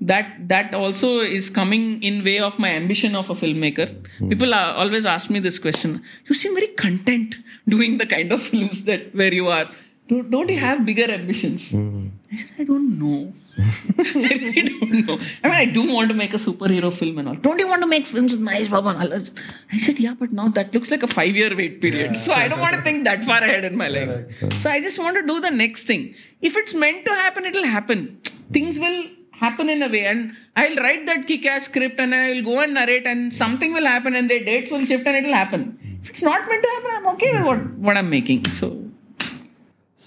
that 0.00 0.48
that 0.48 0.74
also 0.74 1.18
is 1.20 1.50
coming 1.50 2.02
in 2.02 2.24
way 2.24 2.38
of 2.38 2.58
my 2.58 2.70
ambition 2.70 3.14
of 3.14 3.28
a 3.30 3.34
filmmaker. 3.34 3.88
Hmm. 4.18 4.28
People 4.30 4.54
are, 4.54 4.74
always 4.74 5.06
ask 5.06 5.30
me 5.30 5.40
this 5.40 5.58
question. 5.58 6.02
You 6.26 6.34
seem 6.34 6.54
very 6.54 6.68
content 6.68 7.36
doing 7.68 7.98
the 7.98 8.06
kind 8.06 8.32
of 8.32 8.42
films 8.42 8.84
that 8.86 9.14
where 9.14 9.32
you 9.32 9.48
are. 9.48 9.66
Don't, 10.08 10.30
don't 10.30 10.48
you 10.48 10.58
have 10.58 10.84
bigger 10.84 11.10
ambitions? 11.10 11.70
Hmm. 11.70 12.08
I 12.32 12.36
said, 12.36 12.50
I 12.60 12.64
don't 12.64 12.98
know. 12.98 13.32
I 13.98 14.38
really 14.40 14.62
don't 14.62 15.06
know. 15.06 15.18
I 15.44 15.48
mean, 15.48 15.56
I 15.56 15.64
do 15.66 15.92
want 15.92 16.08
to 16.10 16.14
make 16.14 16.32
a 16.32 16.38
superhero 16.38 16.92
film 16.92 17.18
and 17.18 17.28
all. 17.28 17.34
Don't 17.34 17.58
you 17.58 17.68
want 17.68 17.82
to 17.82 17.88
make 17.88 18.06
films 18.06 18.36
with 18.36 18.46
Mahesh 18.46 18.70
Babu 18.70 18.88
and? 18.88 19.30
I 19.72 19.76
said, 19.76 19.98
yeah, 19.98 20.14
but 20.18 20.32
now 20.32 20.48
that 20.48 20.72
looks 20.72 20.90
like 20.90 21.02
a 21.02 21.08
five-year 21.08 21.54
wait 21.56 21.80
period. 21.80 22.16
So 22.16 22.32
I 22.32 22.48
don't 22.48 22.60
want 22.60 22.74
to 22.76 22.82
think 22.82 23.04
that 23.04 23.22
far 23.24 23.38
ahead 23.38 23.64
in 23.64 23.76
my 23.76 23.88
life. 23.88 24.60
So 24.60 24.70
I 24.70 24.80
just 24.80 24.98
want 24.98 25.16
to 25.16 25.26
do 25.26 25.40
the 25.40 25.50
next 25.50 25.84
thing. 25.84 26.14
If 26.40 26.56
it's 26.56 26.72
meant 26.72 27.04
to 27.04 27.12
happen, 27.12 27.44
it'll 27.44 27.64
happen. 27.64 28.20
Things 28.52 28.78
will 28.78 29.08
happen 29.44 29.68
in 29.74 29.82
a 29.82 29.88
way, 29.88 30.04
and 30.12 30.32
I'll 30.56 30.76
write 30.84 31.04
that 31.10 31.26
kick-ass 31.26 31.64
script 31.70 31.98
and 32.04 32.14
I 32.14 32.30
will 32.30 32.44
go 32.50 32.60
and 32.60 32.74
narrate, 32.74 33.06
and 33.06 33.34
something 33.42 33.72
will 33.72 33.86
happen, 33.94 34.14
and 34.14 34.28
their 34.30 34.44
dates 34.50 34.70
will 34.70 34.86
shift, 34.92 35.06
and 35.06 35.16
it'll 35.16 35.38
happen. 35.42 35.62
If 36.02 36.10
it's 36.10 36.22
not 36.22 36.48
meant 36.48 36.64
to 36.68 36.70
happen, 36.76 36.90
I'm 36.96 37.06
okay 37.14 37.32
with 37.34 37.44
what, 37.50 37.60
what 37.88 37.96
I'm 37.96 38.10
making. 38.18 38.44
So 38.60 38.68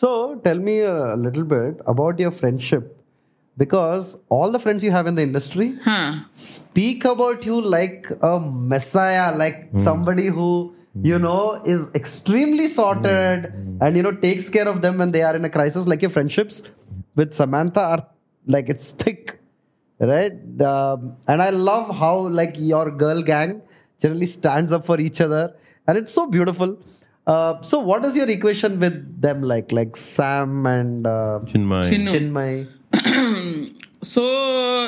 So 0.04 0.36
tell 0.44 0.60
me 0.60 0.80
a 0.82 1.16
little 1.16 1.44
bit 1.44 1.82
about 1.86 2.20
your 2.20 2.32
friendship. 2.32 3.00
Because 3.62 4.18
all 4.30 4.52
the 4.52 4.60
friends 4.60 4.84
you 4.84 4.90
have 4.90 5.06
in 5.06 5.14
the 5.14 5.22
industry 5.22 5.78
huh. 5.84 6.24
speak 6.32 7.06
about 7.06 7.46
you 7.46 7.62
like 7.62 8.08
a 8.22 8.40
messiah, 8.40 9.36
like 9.38 9.70
hmm. 9.70 9.78
somebody 9.78 10.26
who, 10.26 10.74
you 11.10 11.18
hmm. 11.18 11.24
know, 11.24 11.62
is 11.64 11.94
extremely 11.94 12.68
sorted 12.68 13.46
hmm. 13.46 13.78
and, 13.82 13.96
you 13.96 14.02
know, 14.02 14.12
takes 14.12 14.50
care 14.50 14.68
of 14.68 14.82
them 14.82 14.98
when 14.98 15.12
they 15.12 15.22
are 15.22 15.36
in 15.36 15.46
a 15.46 15.52
crisis. 15.52 15.86
Like 15.86 16.02
your 16.02 16.10
friendships 16.10 16.64
with 17.16 17.36
Samantha 17.36 17.82
are 17.82 18.08
like 18.46 18.70
it's 18.70 18.92
thick. 18.92 19.40
right? 20.00 20.34
Um, 20.62 21.16
and 21.28 21.42
I 21.42 21.50
love 21.50 21.96
how 21.96 22.28
like 22.28 22.56
your 22.58 22.92
girl 22.92 23.22
gang 23.22 23.62
generally 24.02 24.26
stands 24.26 24.72
up 24.72 24.86
for 24.86 25.00
each 25.00 25.22
other, 25.22 25.56
and 25.88 25.98
it's 25.98 26.12
so 26.12 26.28
beautiful. 26.28 26.78
Uh, 27.26 27.62
so, 27.62 27.80
what 27.80 28.04
is 28.04 28.18
your 28.18 28.30
equation 28.30 28.80
with 28.80 29.22
them 29.22 29.42
like? 29.42 29.72
Like 29.72 29.96
Sam 29.96 30.66
and 30.66 31.08
uh, 31.08 31.40
Chinmay. 31.46 31.90
Chinnu. 31.92 32.68
Chinmay. 32.94 33.74
So 34.04 34.22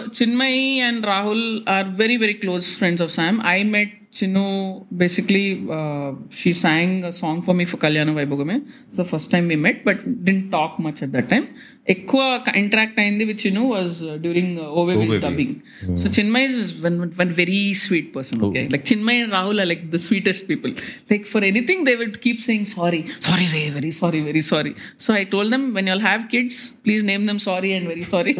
Chinmay 0.09 0.79
and 0.79 1.01
Rahul 1.01 1.63
are 1.67 1.85
very 1.85 2.17
very 2.17 2.33
close 2.33 2.75
friends 2.75 2.99
of 2.99 3.09
Sam. 3.11 3.39
I 3.41 3.63
met 3.63 3.87
Chinnu 4.11 4.85
basically. 4.95 5.65
Uh, 5.71 6.15
she 6.29 6.51
sang 6.51 7.05
a 7.05 7.13
song 7.13 7.41
for 7.41 7.53
me 7.53 7.63
for 7.63 7.77
Kalyana 7.77 8.13
Vaibhogame. 8.13 8.67
It's 8.89 8.97
the 8.97 9.05
first 9.05 9.31
time 9.31 9.47
we 9.47 9.55
met, 9.55 9.85
but 9.85 10.03
didn't 10.25 10.51
talk 10.51 10.79
much 10.79 11.01
at 11.01 11.13
that 11.13 11.29
time. 11.29 11.55
ఎక్కువ 11.94 12.22
interact 12.60 12.98
అయింది 13.02 13.24
with 13.28 13.40
Chinnu 13.44 13.62
was 13.72 13.94
during 14.24 14.56
ఓవేబీ 14.80 15.16
dubbing 15.24 15.54
so 16.02 16.08
Chinmayi 16.16 16.44
is 16.48 16.72
one 16.84 16.96
one 17.20 17.30
very 17.40 17.62
sweet 17.82 18.10
person 18.16 18.40
okay 18.48 18.62
like 18.74 18.84
Chinmayi 18.90 19.18
and 19.22 19.32
Rahul 19.36 19.60
are 19.62 19.68
like 19.72 19.84
the 19.94 20.00
sweetest 20.06 20.44
people 20.50 20.74
like 21.12 21.24
for 21.32 21.46
anything 21.50 21.82
they 21.88 21.94
will 22.00 22.12
keep 22.26 22.42
saying 22.48 22.68
sorry 22.74 23.00
sorry 23.28 23.46
ray 23.54 23.62
very 23.78 23.92
sorry 24.00 24.20
very 24.28 24.42
sorry 24.52 24.72
so 25.06 25.16
I 25.20 25.24
told 25.34 25.50
them 25.56 25.66
when 25.78 25.88
you'll 25.92 26.04
have 26.08 26.24
kids 26.34 26.60
please 26.86 27.04
name 27.12 27.24
them 27.30 27.40
sorry 27.48 27.72
and 27.78 27.88
very 27.88 28.06
sorry 28.12 28.34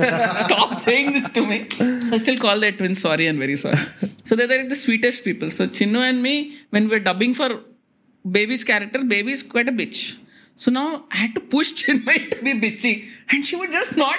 stop 0.44 0.77
saying 0.86 1.11
this 1.19 1.32
to 1.39 1.44
me 1.52 1.61
I 2.15 2.20
still 2.24 2.40
call 2.47 2.62
that 2.66 2.78
twin 2.82 3.01
sorry 3.07 3.27
and 3.32 3.43
very 3.47 3.59
sorry 3.65 3.82
so 4.31 4.36
they 4.36 4.47
are 4.59 4.69
the 4.74 4.78
sweetest 4.86 5.24
people 5.28 5.51
so 5.59 5.65
Chinnu 5.81 6.02
and 6.11 6.23
me 6.28 6.36
when 6.77 6.89
Veer 6.94 7.05
dubbing 7.11 7.36
for 7.43 7.57
baby's 8.24 8.65
character, 8.65 9.02
baby 9.05 9.32
is 9.32 9.43
quite 9.43 9.69
a 9.69 9.73
bitch. 9.73 10.16
so 10.56 10.72
now 10.72 11.06
I 11.11 11.18
had 11.18 11.36
to 11.36 11.41
push 11.41 11.73
Chinmay 11.73 12.32
to 12.32 12.44
be 12.44 12.53
bitchy, 12.60 13.07
and 13.30 13.45
she 13.45 13.56
would 13.56 13.72
just 13.72 13.98
not 13.98 14.18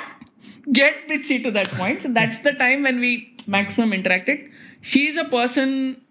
get 0.73 1.09
bitchy 1.09 1.43
to 1.43 1.51
that 1.53 1.69
point. 1.69 2.03
So 2.03 2.13
that's 2.13 2.41
the 2.41 2.53
time 2.53 2.83
when 2.83 3.01
we 3.01 3.35
maximum 3.47 3.93
interacted. 3.93 4.51
She's 4.81 5.17
a 5.17 5.25
person 5.25 6.03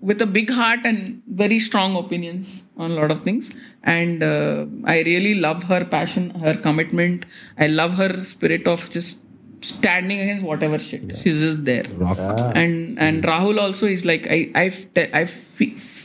with 0.00 0.20
a 0.20 0.26
big 0.26 0.50
heart 0.50 0.80
and 0.84 1.22
very 1.26 1.58
strong 1.58 1.96
opinions 1.96 2.64
on 2.76 2.90
a 2.90 2.94
lot 2.94 3.10
of 3.10 3.20
things, 3.20 3.54
and 3.82 4.22
uh, 4.22 4.66
I 4.84 5.00
really 5.02 5.34
love 5.34 5.64
her 5.64 5.84
passion, 5.84 6.30
her 6.30 6.54
commitment. 6.54 7.26
I 7.58 7.66
love 7.66 7.94
her 7.94 8.24
spirit 8.24 8.66
of 8.68 8.90
just 8.90 9.18
standing 9.64 10.20
against 10.20 10.44
whatever 10.44 10.78
shit. 10.78 11.16
She's 11.16 11.40
just 11.40 11.64
there 11.64 11.84
Rock. 11.94 12.18
and 12.54 12.98
and 12.98 13.22
Rahul 13.22 13.60
also 13.60 13.86
is 13.86 14.04
like 14.04 14.26
I 14.28 14.50
I 14.54 14.70
I 15.12 15.24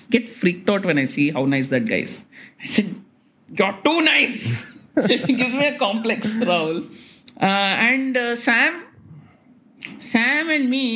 get 0.10 0.30
freaked 0.30 0.70
out 0.70 0.86
when 0.86 0.98
I 0.98 1.04
see 1.04 1.32
how 1.32 1.46
nice 1.46 1.68
that 1.70 1.86
guy 1.86 2.02
is. 2.08 2.26
I 2.62 2.66
said, 2.66 2.96
"You're 3.49 3.79
too 3.87 3.99
nice." 4.05 4.43
he 5.27 5.33
gives 5.33 5.55
me 5.55 5.67
a 5.67 5.77
complex, 5.79 6.35
Rahul. 6.51 6.79
Uh, 7.41 7.91
and 7.91 8.17
uh, 8.17 8.35
Sam, 8.37 8.73
Sam 10.01 10.49
and 10.51 10.69
me. 10.69 10.87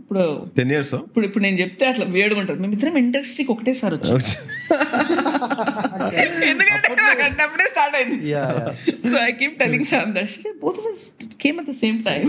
ఇప్పుడు 0.00 0.24
ten 0.56 0.68
years 0.72 0.92
ఇప్పుడు 1.06 1.24
ఇప్పుడు 1.28 1.42
నేను 1.44 1.56
చెప్తే 1.60 1.84
అట్లా 1.90 2.04
వేడిగా 2.16 2.40
ఉంటుంది 2.42 2.60
మేము 2.64 2.74
ఇద్దరం 2.76 2.96
ఇండస్ట్రీకి 3.00 3.50
ఒకటేసారి 3.54 3.94
వచ్చాం 3.96 4.20
ఎందుకంటే 6.52 6.88
నాకు 7.00 7.22
అన్నప్పుడే 7.28 7.66
స్టార్ట్ 7.72 7.96
అయింది 7.98 8.16
Yeah, 8.34 8.50
yeah. 8.58 9.08
so 9.10 9.14
I 9.26 9.32
keep 9.40 9.52
telling 9.62 9.82
Sam 9.90 10.06
that 10.16 10.28
"Shit, 10.34 10.54
both 10.64 10.78
of 10.82 10.86
us 10.90 11.00
came 11.42 11.56
at 11.62 11.66
the 11.72 11.76
same 11.82 11.98
time. 12.08 12.28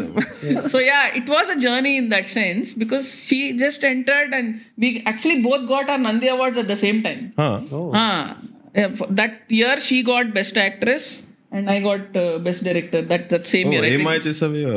So 0.72 0.80
yeah, 0.90 1.20
it 1.20 1.28
was 1.36 1.48
a 1.56 1.60
journey 1.66 1.94
in 2.02 2.08
that 2.16 2.26
sense 2.40 2.68
because 2.84 3.06
she 3.28 3.40
just 3.64 3.84
entered 3.94 4.32
and 4.40 4.48
we 4.84 4.90
actually 5.12 5.38
both 5.50 5.66
got 5.74 5.88
our 5.94 6.02
Nandi 6.08 6.30
awards 6.36 6.60
at 6.64 6.68
the 6.74 6.80
same 6.86 7.02
time. 7.08 7.24
Ah, 7.46 7.58
yeah, 7.86 8.26
for 8.61 8.61
uh, 8.77 8.89
that 9.11 9.43
year 9.49 9.79
she 9.81 10.03
got 10.03 10.33
best 10.35 10.57
actress 10.57 11.27
and 11.51 11.69
I 11.69 11.81
got 11.81 12.17
uh, 12.17 12.39
best 12.39 12.65
director 12.65 13.03
that 13.03 13.29
that 13.29 13.47
same 13.47 13.69
oh, 13.69 13.73
year. 13.73 13.99
MI 13.99 14.19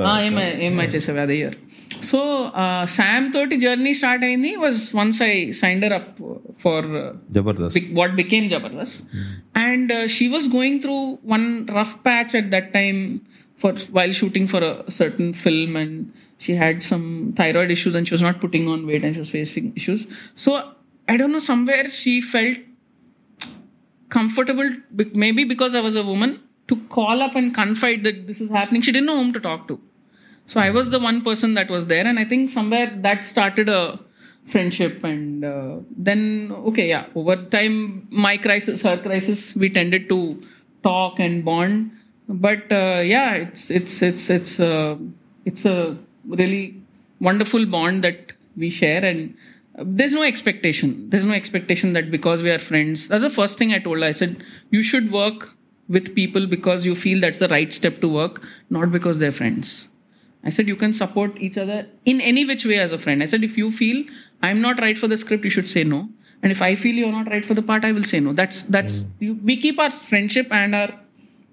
Ah, 0.03 0.19
MI 0.29 0.87
Chesavi 0.87 1.27
that 1.27 1.33
year. 1.33 1.53
So 2.01 2.45
uh, 2.47 2.85
Sam 2.85 3.31
thirty 3.31 3.57
journey 3.57 3.93
started 3.93 4.27
in 4.27 4.41
me 4.41 4.57
was 4.57 4.93
once 4.93 5.21
I 5.21 5.51
signed 5.51 5.83
her 5.83 5.93
up 5.93 6.19
for 6.57 6.79
uh, 7.03 7.13
what 7.93 8.15
became 8.15 8.49
Jabardasth, 8.49 9.07
and 9.53 9.91
uh, 9.91 10.07
she 10.07 10.27
was 10.27 10.47
going 10.47 10.81
through 10.81 11.15
one 11.23 11.65
rough 11.67 12.03
patch 12.03 12.35
at 12.35 12.51
that 12.51 12.73
time 12.73 13.25
for 13.55 13.73
while 13.97 14.11
shooting 14.11 14.45
for 14.45 14.61
a 14.61 14.91
certain 14.91 15.33
film 15.33 15.75
and 15.77 16.13
she 16.37 16.55
had 16.55 16.83
some 16.83 17.33
thyroid 17.37 17.71
issues 17.71 17.95
and 17.95 18.07
she 18.07 18.13
was 18.13 18.21
not 18.21 18.41
putting 18.41 18.67
on 18.67 18.85
weight 18.85 19.03
and 19.03 19.13
she 19.13 19.19
was 19.19 19.29
facing 19.29 19.73
issues. 19.75 20.07
So 20.35 20.73
I 21.07 21.15
don't 21.15 21.31
know 21.31 21.39
somewhere 21.39 21.87
she 21.87 22.19
felt 22.19 22.57
comfortable, 24.17 24.69
maybe 25.25 25.43
because 25.53 25.73
I 25.79 25.81
was 25.87 25.95
a 26.03 26.05
woman, 26.11 26.31
to 26.69 26.75
call 26.97 27.21
up 27.25 27.35
and 27.39 27.53
confide 27.53 28.03
that 28.07 28.17
this 28.29 28.39
is 28.45 28.49
happening. 28.57 28.81
She 28.87 28.91
didn't 28.95 29.07
know 29.11 29.17
whom 29.21 29.33
to 29.37 29.41
talk 29.49 29.67
to. 29.71 29.79
So 30.47 30.59
I 30.59 30.69
was 30.77 30.89
the 30.95 30.99
one 30.99 31.19
person 31.27 31.53
that 31.57 31.69
was 31.75 31.87
there, 31.93 32.05
and 32.11 32.19
I 32.23 32.25
think 32.31 32.49
somewhere 32.49 32.87
that 33.07 33.25
started 33.33 33.69
a 33.69 33.99
friendship. 34.53 35.03
And 35.03 35.43
uh, 35.43 35.77
then, 36.07 36.21
okay, 36.69 36.87
yeah, 36.89 37.05
over 37.15 37.35
time, 37.57 37.75
my 38.25 38.37
crisis, 38.37 38.83
her 38.87 38.97
crisis, 38.97 39.55
we 39.55 39.69
tended 39.79 40.07
to 40.09 40.19
talk 40.83 41.19
and 41.19 41.43
bond. 41.49 41.91
But 42.27 42.71
uh, 42.71 43.01
yeah, 43.13 43.33
it's 43.33 43.63
it's 43.79 44.01
it's 44.01 44.29
it's 44.37 44.59
uh, 44.59 44.95
it's 45.45 45.65
a 45.65 45.97
really 46.27 46.63
wonderful 47.19 47.65
bond 47.65 48.03
that 48.03 48.33
we 48.57 48.69
share, 48.81 49.03
and 49.11 49.35
there's 49.77 50.13
no 50.13 50.23
expectation. 50.23 51.09
There's 51.09 51.25
no 51.25 51.33
expectation 51.33 51.93
that 51.93 52.11
because 52.11 52.41
we 52.41 52.51
are 52.51 52.59
friends. 52.59 53.07
That's 53.07 53.23
the 53.23 53.29
first 53.29 53.57
thing 53.57 53.73
I 53.73 53.79
told 53.79 53.99
her. 53.99 54.05
I 54.05 54.11
said 54.11 54.43
you 54.69 54.81
should 54.81 55.11
work 55.11 55.55
with 55.87 56.15
people 56.15 56.47
because 56.47 56.85
you 56.85 56.95
feel 56.95 57.19
that's 57.19 57.39
the 57.39 57.47
right 57.49 57.71
step 57.71 57.99
to 58.01 58.07
work, 58.07 58.43
not 58.69 58.91
because 58.91 59.19
they're 59.19 59.31
friends. 59.31 59.89
I 60.43 60.49
said 60.49 60.67
you 60.67 60.75
can 60.75 60.93
support 60.93 61.37
each 61.39 61.57
other 61.57 61.87
in 62.05 62.21
any 62.21 62.45
which 62.45 62.65
way 62.65 62.77
as 62.77 62.91
a 62.91 62.97
friend. 62.97 63.21
I 63.21 63.25
said 63.25 63.43
if 63.43 63.57
you 63.57 63.71
feel 63.71 64.05
I'm 64.41 64.61
not 64.61 64.79
right 64.79 64.97
for 64.97 65.07
the 65.07 65.17
script, 65.17 65.43
you 65.43 65.49
should 65.49 65.67
say 65.67 65.83
no. 65.83 66.09
And 66.43 66.51
if 66.51 66.61
I 66.61 66.75
feel 66.75 66.95
you're 66.95 67.11
not 67.11 67.27
right 67.27 67.43
for 67.43 67.55
the 67.55 67.63
part, 67.63 67.83
I 67.83 67.91
will 67.91 68.03
say 68.03 68.19
no. 68.19 68.33
That's 68.33 68.61
that's 68.63 69.03
mm. 69.03 69.09
you, 69.19 69.33
we 69.43 69.57
keep 69.57 69.79
our 69.79 69.91
friendship 69.91 70.51
and 70.51 70.75
our 70.75 70.99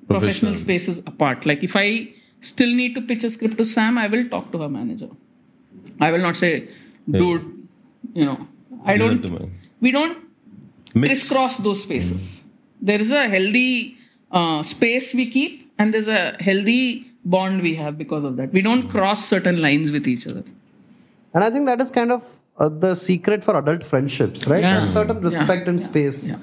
professional 0.09 0.55
spaces 0.55 0.99
apart. 0.99 1.47
Like 1.47 1.65
if 1.65 1.75
I 1.75 2.13
still 2.41 2.69
need 2.69 2.95
to 2.95 3.01
pitch 3.01 3.25
a 3.25 3.31
script 3.31 3.57
to 3.59 3.65
Sam, 3.65 3.99
I 3.99 4.07
will 4.07 4.29
talk 4.29 4.53
to 4.53 4.59
her 4.59 4.69
manager. 4.69 5.09
I 6.01 6.13
will 6.13 6.21
not 6.21 6.37
say, 6.37 6.69
dude, 7.11 7.62
you 8.15 8.25
know, 8.25 8.47
I 8.85 8.97
don't. 8.97 9.51
We 9.81 9.91
don't 9.91 10.19
Mix. 10.95 11.09
crisscross 11.09 11.57
those 11.59 11.83
spaces. 11.83 12.45
There 12.81 13.01
is 13.01 13.11
a 13.11 13.29
healthy 13.29 13.97
uh, 14.31 14.63
space 14.63 15.15
we 15.15 15.31
keep, 15.31 15.73
and 15.79 15.93
there's 15.95 16.09
a 16.09 16.37
healthy 16.41 17.07
bond 17.25 17.63
we 17.63 17.75
have 17.77 17.97
because 17.99 18.25
of 18.25 18.37
that. 18.37 18.53
We 18.53 18.63
don't 18.63 18.89
cross 18.89 19.25
certain 19.25 19.61
lines 19.63 19.93
with 19.93 20.07
each 20.09 20.27
other. 20.27 20.45
And 21.35 21.43
I 21.45 21.51
think 21.51 21.67
that 21.67 21.81
is 21.81 21.91
kind 21.91 22.13
of 22.13 22.25
uh, 22.59 22.69
the 22.69 22.95
secret 22.95 23.43
for 23.45 23.57
adult 23.59 23.85
friendships, 23.85 24.47
right? 24.47 24.61
Yeah. 24.63 24.85
A 24.85 24.87
certain 24.87 25.21
respect 25.21 25.69
and 25.69 25.81
space. 25.81 26.29
Yeah. 26.29 26.39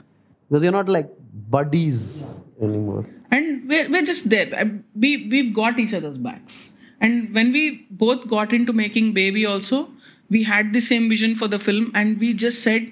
Because 0.48 0.64
you're 0.64 0.72
not 0.72 0.90
like 0.90 1.10
buddies 1.50 2.44
anymore. 2.62 3.06
and 3.32 3.68
we're, 3.70 3.88
we're 3.90 4.04
just 4.04 4.30
there 4.30 4.82
we 4.96 5.28
we've 5.32 5.54
got 5.54 5.80
each 5.80 5.94
other's 5.94 6.18
backs 6.18 6.72
and 7.00 7.34
when 7.36 7.52
we 7.52 7.86
both 7.92 8.28
got 8.28 8.52
into 8.58 8.74
making 8.74 9.14
baby 9.14 9.46
also 9.46 9.90
we 10.30 10.44
had 10.44 10.74
the 10.74 10.80
same 10.80 11.10
vision 11.10 11.36
for 11.36 11.48
the 11.48 11.60
film 11.60 11.92
and 11.96 12.20
we 12.20 12.34
just 12.34 12.64
said 12.64 12.92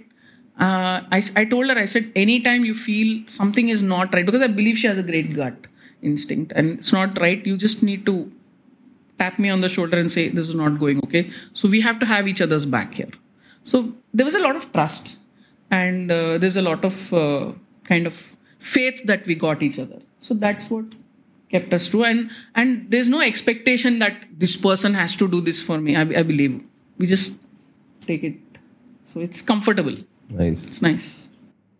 uh, 0.59 1.01
I, 1.11 1.21
I 1.35 1.45
told 1.45 1.69
her 1.69 1.77
i 1.77 1.85
said 1.85 2.11
anytime 2.15 2.65
you 2.65 2.73
feel 2.73 3.23
something 3.27 3.69
is 3.69 3.81
not 3.81 4.13
right 4.13 4.25
because 4.25 4.41
i 4.41 4.47
believe 4.47 4.77
she 4.77 4.87
has 4.87 4.97
a 4.97 5.03
great 5.03 5.33
gut 5.33 5.67
instinct 6.01 6.51
and 6.55 6.79
it's 6.79 6.91
not 6.91 7.19
right 7.21 7.45
you 7.45 7.57
just 7.57 7.83
need 7.83 8.05
to 8.05 8.31
tap 9.19 9.39
me 9.39 9.49
on 9.49 9.61
the 9.61 9.69
shoulder 9.69 9.97
and 9.97 10.11
say 10.11 10.29
this 10.29 10.49
is 10.49 10.55
not 10.55 10.79
going 10.79 10.99
okay. 11.03 11.29
So 11.53 11.67
we 11.67 11.81
have 11.81 11.99
to 11.99 12.05
have 12.05 12.27
each 12.27 12.41
other's 12.41 12.65
back 12.65 12.93
here. 12.93 13.09
So 13.63 13.93
there 14.13 14.25
was 14.25 14.35
a 14.35 14.39
lot 14.39 14.55
of 14.55 14.71
trust 14.71 15.17
and 15.71 16.11
uh, 16.11 16.37
there's 16.37 16.57
a 16.57 16.61
lot 16.61 16.85
of 16.85 17.13
uh, 17.13 17.51
kind 17.83 18.07
of 18.07 18.37
faith 18.59 19.03
that 19.05 19.25
we 19.27 19.35
got 19.35 19.63
each 19.63 19.79
other. 19.79 19.99
So 20.19 20.33
that's 20.33 20.69
what 20.69 20.85
kept 21.49 21.73
us 21.73 21.87
true 21.87 22.03
and 22.03 22.29
and 22.55 22.91
there's 22.91 23.07
no 23.07 23.21
expectation 23.21 23.99
that 23.99 24.25
this 24.37 24.57
person 24.57 24.93
has 24.93 25.15
to 25.15 25.27
do 25.29 25.41
this 25.41 25.61
for 25.61 25.79
me. 25.79 25.95
I, 25.95 26.01
I 26.01 26.23
believe 26.23 26.61
we 26.99 27.05
just 27.07 27.27
take 28.01 28.23
it. 28.23 28.37
So 29.15 29.21
it's 29.21 29.41
comfortable. 29.51 29.97
Nice 30.39 30.63
it's 30.69 30.81
nice. 30.81 31.07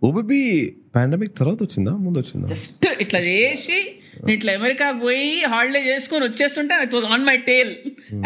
OTT 0.02 0.40
pandemic 0.96 1.32
తర్వాత 1.40 1.60
వచ్చిందా? 1.66 1.94
ముందు 2.04 2.18
వచ్చిందా? 2.22 2.48
Just 2.52 2.86
ఇట్లా 3.04 3.20
చేసి 3.28 3.78
నేను 4.18 4.34
ఇట్లా 4.36 4.52
America 4.60 4.86
పోయి 5.02 5.26
holiday 5.54 5.82
చేసుకొని 5.88 6.24
వచ్చేస్తుంటే 6.28 6.76
it 6.86 6.94
was 6.98 7.08
on 7.16 7.24
my 7.30 7.36
tail 7.50 7.72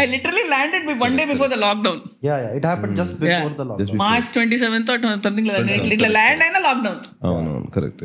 I 0.02 0.06
literally 0.14 0.44
landed 0.54 0.86
be 0.90 0.96
one 1.04 1.16
day 1.20 1.26
before 1.32 1.50
the 1.54 1.60
lockdown 1.66 2.02
Yeah, 2.28 2.38
yeah. 2.44 2.58
It 2.60 2.66
happened 2.72 2.96
just 3.02 3.14
before 3.22 3.54
the 3.60 3.66
lockdown. 3.70 3.98
March 4.04 4.30
twenty 4.36 4.58
ఇట్లా 4.58 5.56
ఇట్లా 5.96 6.10
ల్యాండ్ 6.18 6.44
అయినా 6.48 6.62
లాక్డౌన్ 6.68 7.00
అవునవును 7.30 7.70
correct 7.78 8.04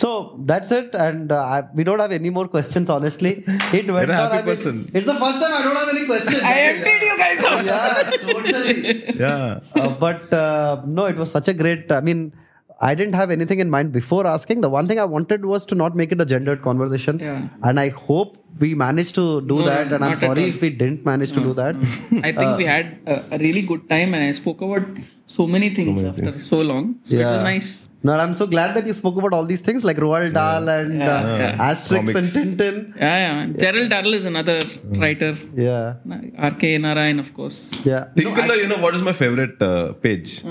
So 0.00 0.08
that's 0.50 0.70
it, 0.70 0.94
and 0.94 1.32
uh, 1.32 1.62
we 1.74 1.82
don't 1.82 1.98
have 1.98 2.12
any 2.12 2.30
more 2.30 2.46
questions. 2.46 2.88
Honestly, 2.96 3.32
it 3.78 3.86
went 3.90 4.10
on. 4.12 4.32
I 4.32 4.42
mean, 4.42 4.90
it's 4.94 5.06
the 5.12 5.18
first 5.22 5.38
time 5.42 5.54
I 5.58 5.62
don't 5.66 5.78
have 5.82 5.88
any 5.94 6.04
questions. 6.06 6.40
I 6.50 6.54
emptied 6.72 7.02
you 7.08 7.16
guys 7.22 7.40
out. 7.44 7.64
yeah, 7.70 8.10
totally. 8.26 9.18
Yeah, 9.18 9.60
uh, 9.74 9.88
but 10.04 10.32
uh, 10.32 10.82
no, 10.86 11.06
it 11.06 11.16
was 11.16 11.32
such 11.32 11.48
a 11.48 11.54
great. 11.62 11.90
I 11.90 12.00
mean 12.00 12.32
I 12.80 12.94
didn't 12.94 13.14
have 13.14 13.30
anything 13.30 13.58
in 13.58 13.70
mind 13.70 13.90
before 13.92 14.24
asking. 14.26 14.60
The 14.60 14.68
one 14.70 14.86
thing 14.86 14.98
I 15.00 15.04
wanted 15.04 15.44
was 15.44 15.66
to 15.66 15.74
not 15.74 15.96
make 15.96 16.12
it 16.12 16.20
a 16.20 16.24
gendered 16.24 16.62
conversation. 16.62 17.18
Yeah. 17.18 17.48
And 17.62 17.80
I 17.80 17.88
hope 17.88 18.36
we 18.60 18.74
managed 18.74 19.14
to 19.16 19.40
do 19.40 19.56
No, 19.56 19.62
that. 19.64 19.88
no, 19.88 19.96
and 19.96 20.04
I'm 20.04 20.14
sorry 20.16 20.44
if 20.44 20.60
we 20.60 20.70
didn't 20.70 21.04
manage 21.04 21.32
to 21.32 21.40
do 21.40 21.54
that. 21.54 21.74
I 22.22 22.30
think 22.32 22.56
we 22.56 22.64
had 22.66 22.98
a, 23.06 23.34
a 23.34 23.38
really 23.38 23.62
good 23.62 23.88
time, 23.88 24.14
and 24.14 24.22
I 24.22 24.30
spoke 24.30 24.60
about 24.60 24.86
so 25.26 25.46
many 25.46 25.70
things 25.74 26.04
after 26.04 26.38
so 26.38 26.58
long. 26.58 27.00
So 27.04 27.16
it 27.16 27.24
was 27.24 27.42
nice. 27.42 27.88
No, 28.00 28.12
I'm 28.12 28.32
so 28.32 28.46
glad 28.46 28.76
that 28.76 28.86
you 28.86 28.92
spoke 28.92 29.16
about 29.16 29.32
all 29.32 29.44
these 29.44 29.60
things 29.60 29.82
like 29.82 29.96
Roald 29.96 30.32
Dahl 30.34 30.68
and 30.68 31.00
Yeah, 31.00 31.14
uh, 31.16 31.38
yeah. 31.38 31.68
Asterix 31.70 32.14
and 32.14 32.28
Tintin. 32.58 32.96
Yeah, 32.96 33.18
yeah. 33.22 33.34
man. 33.34 33.56
Gerald 33.58 33.90
Durrell 33.90 34.14
is 34.14 34.24
another 34.24 34.60
writer. 34.84 35.34
Yeah. 35.56 35.94
R.K. 36.38 36.78
Narayan, 36.78 37.18
of 37.18 37.34
course. 37.34 37.72
Yeah. 37.84 38.04
Tinkle, 38.16 38.54
you 38.56 38.68
know 38.68 38.78
what 38.78 38.94
is 38.94 39.02
my 39.02 39.12
favorite 39.12 39.60
uh, 39.60 39.94
page? 39.94 40.44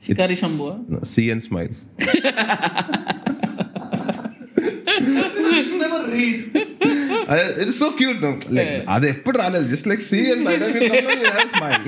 Shikari 0.00 0.34
Shambhu. 0.34 0.88
No, 0.88 1.00
See 1.02 1.30
and 1.30 1.42
smile. 1.42 1.68
just 5.58 5.74
never 5.84 6.00
read. 6.10 6.50
It's 7.62 7.78
so 7.78 7.88
cute. 7.98 8.20
No? 8.24 8.30
Like, 8.56 8.72
அது 8.94 9.08
on 9.30 9.36
ராலஸ் 9.42 9.68
just 9.72 9.86
like 9.90 10.02
see 10.10 10.22
and 10.32 10.48
I 10.52 10.56
don't 10.62 10.76
even 10.78 11.22
know 11.24 11.46
smile. 11.56 11.84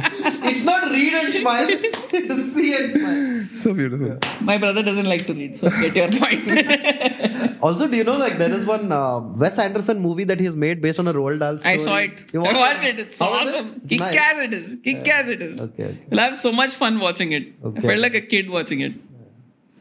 It's 0.51 0.65
not 0.71 0.83
read 0.97 1.15
and 1.21 1.31
smile. 1.41 1.71
It 2.19 2.27
is 2.35 2.43
see 2.55 2.71
and 2.79 2.91
smile. 2.97 3.23
So 3.63 3.71
beautiful. 3.79 4.13
My 4.51 4.57
brother 4.63 4.83
doesn't 4.89 5.09
like 5.13 5.25
to 5.29 5.35
read, 5.41 5.53
so 5.61 5.71
get 5.85 5.97
your 6.01 6.11
point. 6.23 6.43
also, 7.67 7.87
do 7.93 7.97
you 8.01 8.07
know 8.11 8.19
like 8.25 8.37
there 8.43 8.53
is 8.59 8.65
one 8.75 8.87
uh, 9.01 9.19
Wes 9.43 9.57
Anderson 9.67 10.01
movie 10.07 10.27
that 10.33 10.41
he 10.43 10.47
has 10.51 10.57
made 10.67 10.81
based 10.87 11.01
on 11.05 11.09
a 11.13 11.15
Roald 11.19 11.41
Dahl 11.45 11.59
story? 11.59 11.75
I 11.75 11.79
saw 11.87 11.97
it. 12.07 12.19
You 12.35 12.43
watched 12.43 12.57
I 12.57 12.65
watched 12.67 12.85
it. 12.91 12.99
It's 13.05 13.19
How 13.25 13.31
awesome. 13.39 13.71
He 13.83 13.89
Kick 13.93 14.01
nice. 14.01 14.17
ass 14.27 14.39
it 14.47 14.55
is. 14.61 14.69
Kick 14.89 15.07
yeah. 15.07 15.15
ass 15.17 15.29
it 15.37 15.43
is. 15.49 15.57
Okay, 15.69 15.85
okay. 15.85 16.05
We 16.11 16.19
have 16.19 16.37
so 16.47 16.53
much 16.61 16.75
fun 16.83 17.01
watching 17.07 17.33
it. 17.41 17.49
I 17.65 17.81
felt 17.89 18.01
like 18.07 18.19
a 18.23 18.27
kid 18.35 18.49
watching 18.59 18.81
it. 18.89 18.95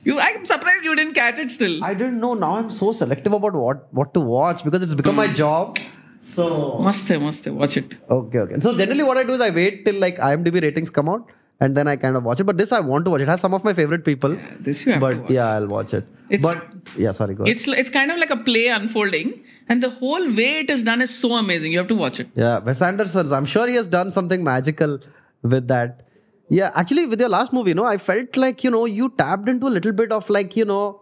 You, 0.03 0.19
I'm 0.19 0.45
surprised 0.45 0.84
you 0.84 0.95
didn't 0.95 1.14
catch 1.14 1.40
it 1.40 1.52
still. 1.52 1.84
I 1.84 1.94
didn't 1.94 2.19
know. 2.19 2.34
Now 2.34 2.56
I'm 2.56 2.72
so 2.72 2.91
selective 2.91 3.34
about 3.34 3.53
what 3.53 3.94
what 3.94 4.14
to 4.15 4.19
watch 4.19 4.64
because 4.64 4.84
it's 4.84 4.95
become 4.95 5.15
my 5.15 5.28
hmm. 5.28 5.36
job. 5.41 5.78
So 6.22 6.80
Must 6.80 7.07
hai, 7.10 7.18
must 7.18 7.45
hai. 7.45 7.52
Watch 7.52 7.78
it. 7.78 7.99
okay, 8.10 8.40
okay. 8.40 8.60
So 8.60 8.76
generally, 8.78 9.03
what 9.03 9.18
I 9.18 9.23
do 9.23 9.34
is 9.34 9.41
I 9.41 9.49
wait 9.49 9.86
till 9.86 9.99
like 9.99 10.18
IMDb 10.18 10.61
ratings 10.61 10.90
come 10.90 11.10
out 11.10 11.30
and 11.60 11.78
then 11.78 11.88
I 11.88 11.95
kind 11.95 12.18
of 12.18 12.23
watch 12.23 12.40
it. 12.40 12.45
But 12.45 12.57
this 12.57 12.72
I 12.72 12.80
want 12.80 13.06
to 13.06 13.11
watch. 13.11 13.22
It 13.22 13.28
has 13.28 13.41
some 13.41 13.53
of 13.53 13.64
my 13.64 13.73
favorite 13.73 14.03
people. 14.03 14.38
This 14.60 14.86
you 14.86 14.94
have 14.94 15.02
but 15.02 15.14
to 15.14 15.22
watch. 15.22 15.32
yeah, 15.32 15.48
I'll 15.56 15.68
watch 15.68 15.94
it. 15.94 16.06
It's- 16.30 16.41
but 16.41 16.99
yeah, 17.06 17.11
sorry, 17.11 17.36
go 17.36 17.44
ahead. 17.44 17.56
It's 17.56 17.68
it's 17.68 17.90
kind 17.90 18.11
of 18.11 18.18
like 18.18 18.32
a 18.32 18.38
play 18.38 18.68
unfolding, 18.68 19.34
and 19.69 19.84
the 19.84 19.91
whole 20.02 20.30
way 20.41 20.52
it 20.61 20.69
is 20.76 20.84
done 20.91 21.02
is 21.02 21.15
so 21.23 21.34
amazing. 21.41 21.73
You 21.73 21.80
have 21.84 21.91
to 21.95 21.99
watch 22.03 22.19
it. 22.19 22.30
Yeah, 22.45 22.60
Wes 22.69 22.82
Anderson. 22.82 23.34
I'm 23.41 23.45
sure 23.45 23.68
he 23.68 23.76
has 23.76 23.88
done 23.88 24.10
something 24.19 24.44
magical 24.44 24.99
with 25.44 25.68
that. 25.68 26.07
Yeah, 26.57 26.72
actually, 26.82 27.06
with 27.11 27.19
your 27.23 27.30
last 27.34 27.53
movie, 27.57 27.72
you 27.72 27.76
know, 27.80 27.86
I 27.91 27.98
felt 28.06 28.38
like 28.44 28.64
you 28.65 28.72
know 28.76 28.86
you 28.99 29.06
tapped 29.22 29.48
into 29.52 29.68
a 29.72 29.73
little 29.78 29.94
bit 29.99 30.11
of 30.18 30.30
like 30.38 30.56
you 30.61 30.65
know 30.72 31.02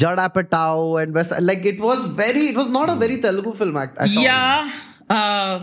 Judd 0.00 0.18
Apatow 0.24 1.02
and 1.02 1.14
Wes. 1.18 1.32
Like 1.50 1.64
it 1.72 1.80
was 1.86 2.04
very, 2.20 2.44
it 2.52 2.56
was 2.62 2.68
not 2.76 2.88
a 2.92 2.94
very 3.04 3.16
Telugu 3.24 3.52
film 3.60 3.76
act. 3.84 3.98
At 3.98 4.16
all. 4.16 4.22
Yeah. 4.28 4.70
Uh, 5.16 5.56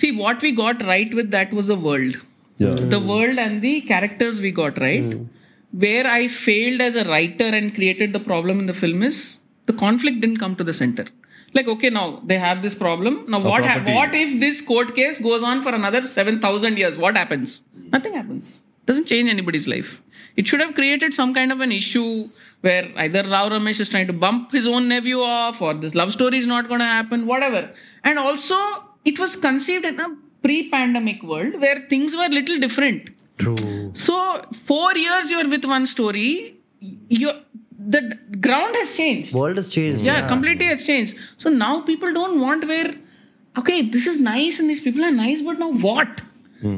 see, 0.00 0.12
what 0.24 0.40
we 0.48 0.52
got 0.62 0.86
right 0.92 1.12
with 1.20 1.30
that 1.36 1.52
was 1.60 1.66
the 1.74 1.78
world. 1.88 2.16
yeah. 2.64 2.74
The 2.94 3.00
world 3.12 3.38
and 3.46 3.60
the 3.62 3.74
characters 3.92 4.40
we 4.44 4.52
got 4.60 4.78
right. 4.86 5.16
Where 5.84 6.06
I 6.06 6.28
failed 6.28 6.80
as 6.80 6.94
a 6.96 7.04
writer 7.08 7.48
and 7.58 7.74
created 7.78 8.12
the 8.12 8.20
problem 8.28 8.60
in 8.60 8.66
the 8.66 8.76
film 8.82 9.02
is 9.08 9.16
the 9.66 9.72
conflict 9.84 10.20
didn't 10.20 10.38
come 10.44 10.54
to 10.60 10.64
the 10.68 10.72
center. 10.82 11.04
Like, 11.56 11.68
okay, 11.74 11.90
now 11.90 12.04
they 12.30 12.38
have 12.38 12.62
this 12.62 12.74
problem. 12.84 13.18
Now, 13.34 13.40
what 13.40 13.66
ha- 13.66 13.82
what 13.96 14.14
if 14.14 14.30
this 14.44 14.60
court 14.70 14.94
case 15.00 15.18
goes 15.26 15.42
on 15.42 15.60
for 15.66 15.74
another 15.80 16.02
7,000 16.02 16.78
years? 16.78 16.96
What 17.04 17.16
happens? 17.16 17.62
Nothing 17.96 18.14
happens. 18.14 18.60
Doesn't 18.86 19.06
change 19.06 19.28
anybody's 19.28 19.68
life. 19.68 20.02
It 20.36 20.46
should 20.46 20.60
have 20.60 20.74
created 20.74 21.14
some 21.14 21.32
kind 21.32 21.50
of 21.50 21.60
an 21.60 21.72
issue 21.72 22.28
where 22.60 22.90
either 22.96 23.22
Rao 23.22 23.48
Ramesh 23.48 23.80
is 23.80 23.88
trying 23.88 24.06
to 24.06 24.12
bump 24.12 24.52
his 24.52 24.66
own 24.66 24.88
nephew 24.88 25.20
off 25.20 25.62
or 25.62 25.72
this 25.74 25.94
love 25.94 26.12
story 26.12 26.38
is 26.38 26.46
not 26.46 26.68
going 26.68 26.80
to 26.80 26.86
happen, 26.86 27.26
whatever. 27.26 27.70
And 28.04 28.18
also, 28.18 28.56
it 29.04 29.18
was 29.18 29.36
conceived 29.36 29.84
in 29.84 29.98
a 29.98 30.14
pre 30.42 30.68
pandemic 30.68 31.22
world 31.22 31.60
where 31.60 31.80
things 31.88 32.14
were 32.14 32.28
little 32.28 32.58
different. 32.58 33.10
True. 33.38 33.92
So, 33.94 34.42
four 34.52 34.94
years 34.96 35.30
you're 35.30 35.48
with 35.48 35.64
one 35.64 35.86
story, 35.86 36.56
you 36.80 37.32
the 37.78 38.18
ground 38.40 38.74
has 38.76 38.96
changed. 38.96 39.34
World 39.34 39.56
has 39.56 39.68
changed. 39.68 40.02
Yeah, 40.02 40.26
completely 40.26 40.66
has 40.66 40.84
changed. 40.84 41.16
So 41.36 41.50
now 41.50 41.82
people 41.82 42.12
don't 42.12 42.40
want 42.40 42.66
where, 42.66 42.92
okay, 43.58 43.82
this 43.82 44.06
is 44.06 44.20
nice 44.20 44.58
and 44.58 44.68
these 44.68 44.82
people 44.82 45.04
are 45.04 45.10
nice, 45.10 45.42
but 45.42 45.58
now 45.58 45.70
what? 45.70 46.22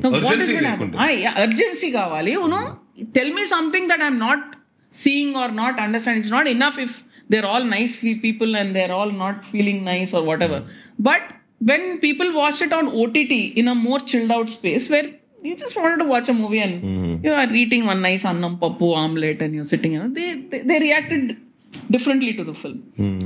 Now 0.03 0.09
what 0.11 0.13
is 0.15 0.23
Urgency 0.31 0.53
going 0.55 0.65
to 0.65 0.71
happen? 0.73 0.89
లేకుండా. 0.91 0.99
Ah, 1.05 1.09
yeah, 1.23 1.41
urgency 1.45 1.89
kavali. 1.95 2.34
You 2.39 2.47
know, 2.53 2.65
tell 3.17 3.30
me 3.38 3.43
something 3.55 3.85
that 3.91 4.01
I'm 4.07 4.19
not 4.27 4.41
seeing 5.03 5.31
or 5.43 5.49
not 5.61 5.75
understanding. 5.85 6.21
It's 6.23 6.34
not 6.39 6.47
enough 6.55 6.77
if 6.85 6.91
they're 7.31 7.47
all 7.53 7.63
nice 7.77 7.93
fe- 8.01 8.19
people 8.27 8.51
and 8.59 8.69
they're 8.77 8.93
all 8.99 9.11
not 9.23 9.38
feeling 9.53 9.80
nice 9.93 10.11
or 10.17 10.23
whatever. 10.30 10.59
But 11.09 11.23
when 11.71 11.84
people 12.05 12.30
watch 12.41 12.59
it 12.65 12.73
on 12.80 12.88
OTT 13.01 13.34
in 13.61 13.67
a 13.73 13.75
more 13.88 13.99
chilled 14.11 14.31
out 14.38 14.49
space 14.57 14.85
where 14.93 15.07
you 15.47 15.53
just 15.63 15.75
wanted 15.81 15.99
to 16.03 16.07
watch 16.13 16.27
a 16.34 16.38
movie 16.41 16.61
and 16.65 16.75
you 17.25 17.31
are 17.41 17.49
eating 17.61 17.84
one 17.91 18.01
nice 18.09 18.23
annam 18.31 18.53
pappu 18.63 18.89
omelette 19.03 19.41
and 19.45 19.53
you're 19.55 19.69
sitting, 19.73 19.93
you 19.95 20.01
know, 20.03 20.11
they, 20.19 20.30
they, 20.51 20.59
they 20.69 20.77
reacted 20.88 21.23
differently 21.95 22.34
to 22.39 22.43
the 22.49 22.53
film. 22.61 22.77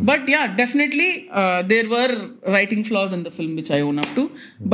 But 0.09 0.27
yeah, 0.35 0.45
definitely 0.61 1.09
uh, 1.41 1.61
there 1.73 1.87
were 1.95 2.13
writing 2.55 2.83
flaws 2.89 3.13
in 3.17 3.23
the 3.27 3.33
film 3.39 3.55
which 3.59 3.71
I 3.77 3.81
own 3.89 3.99
up 4.03 4.09
to. 4.19 4.23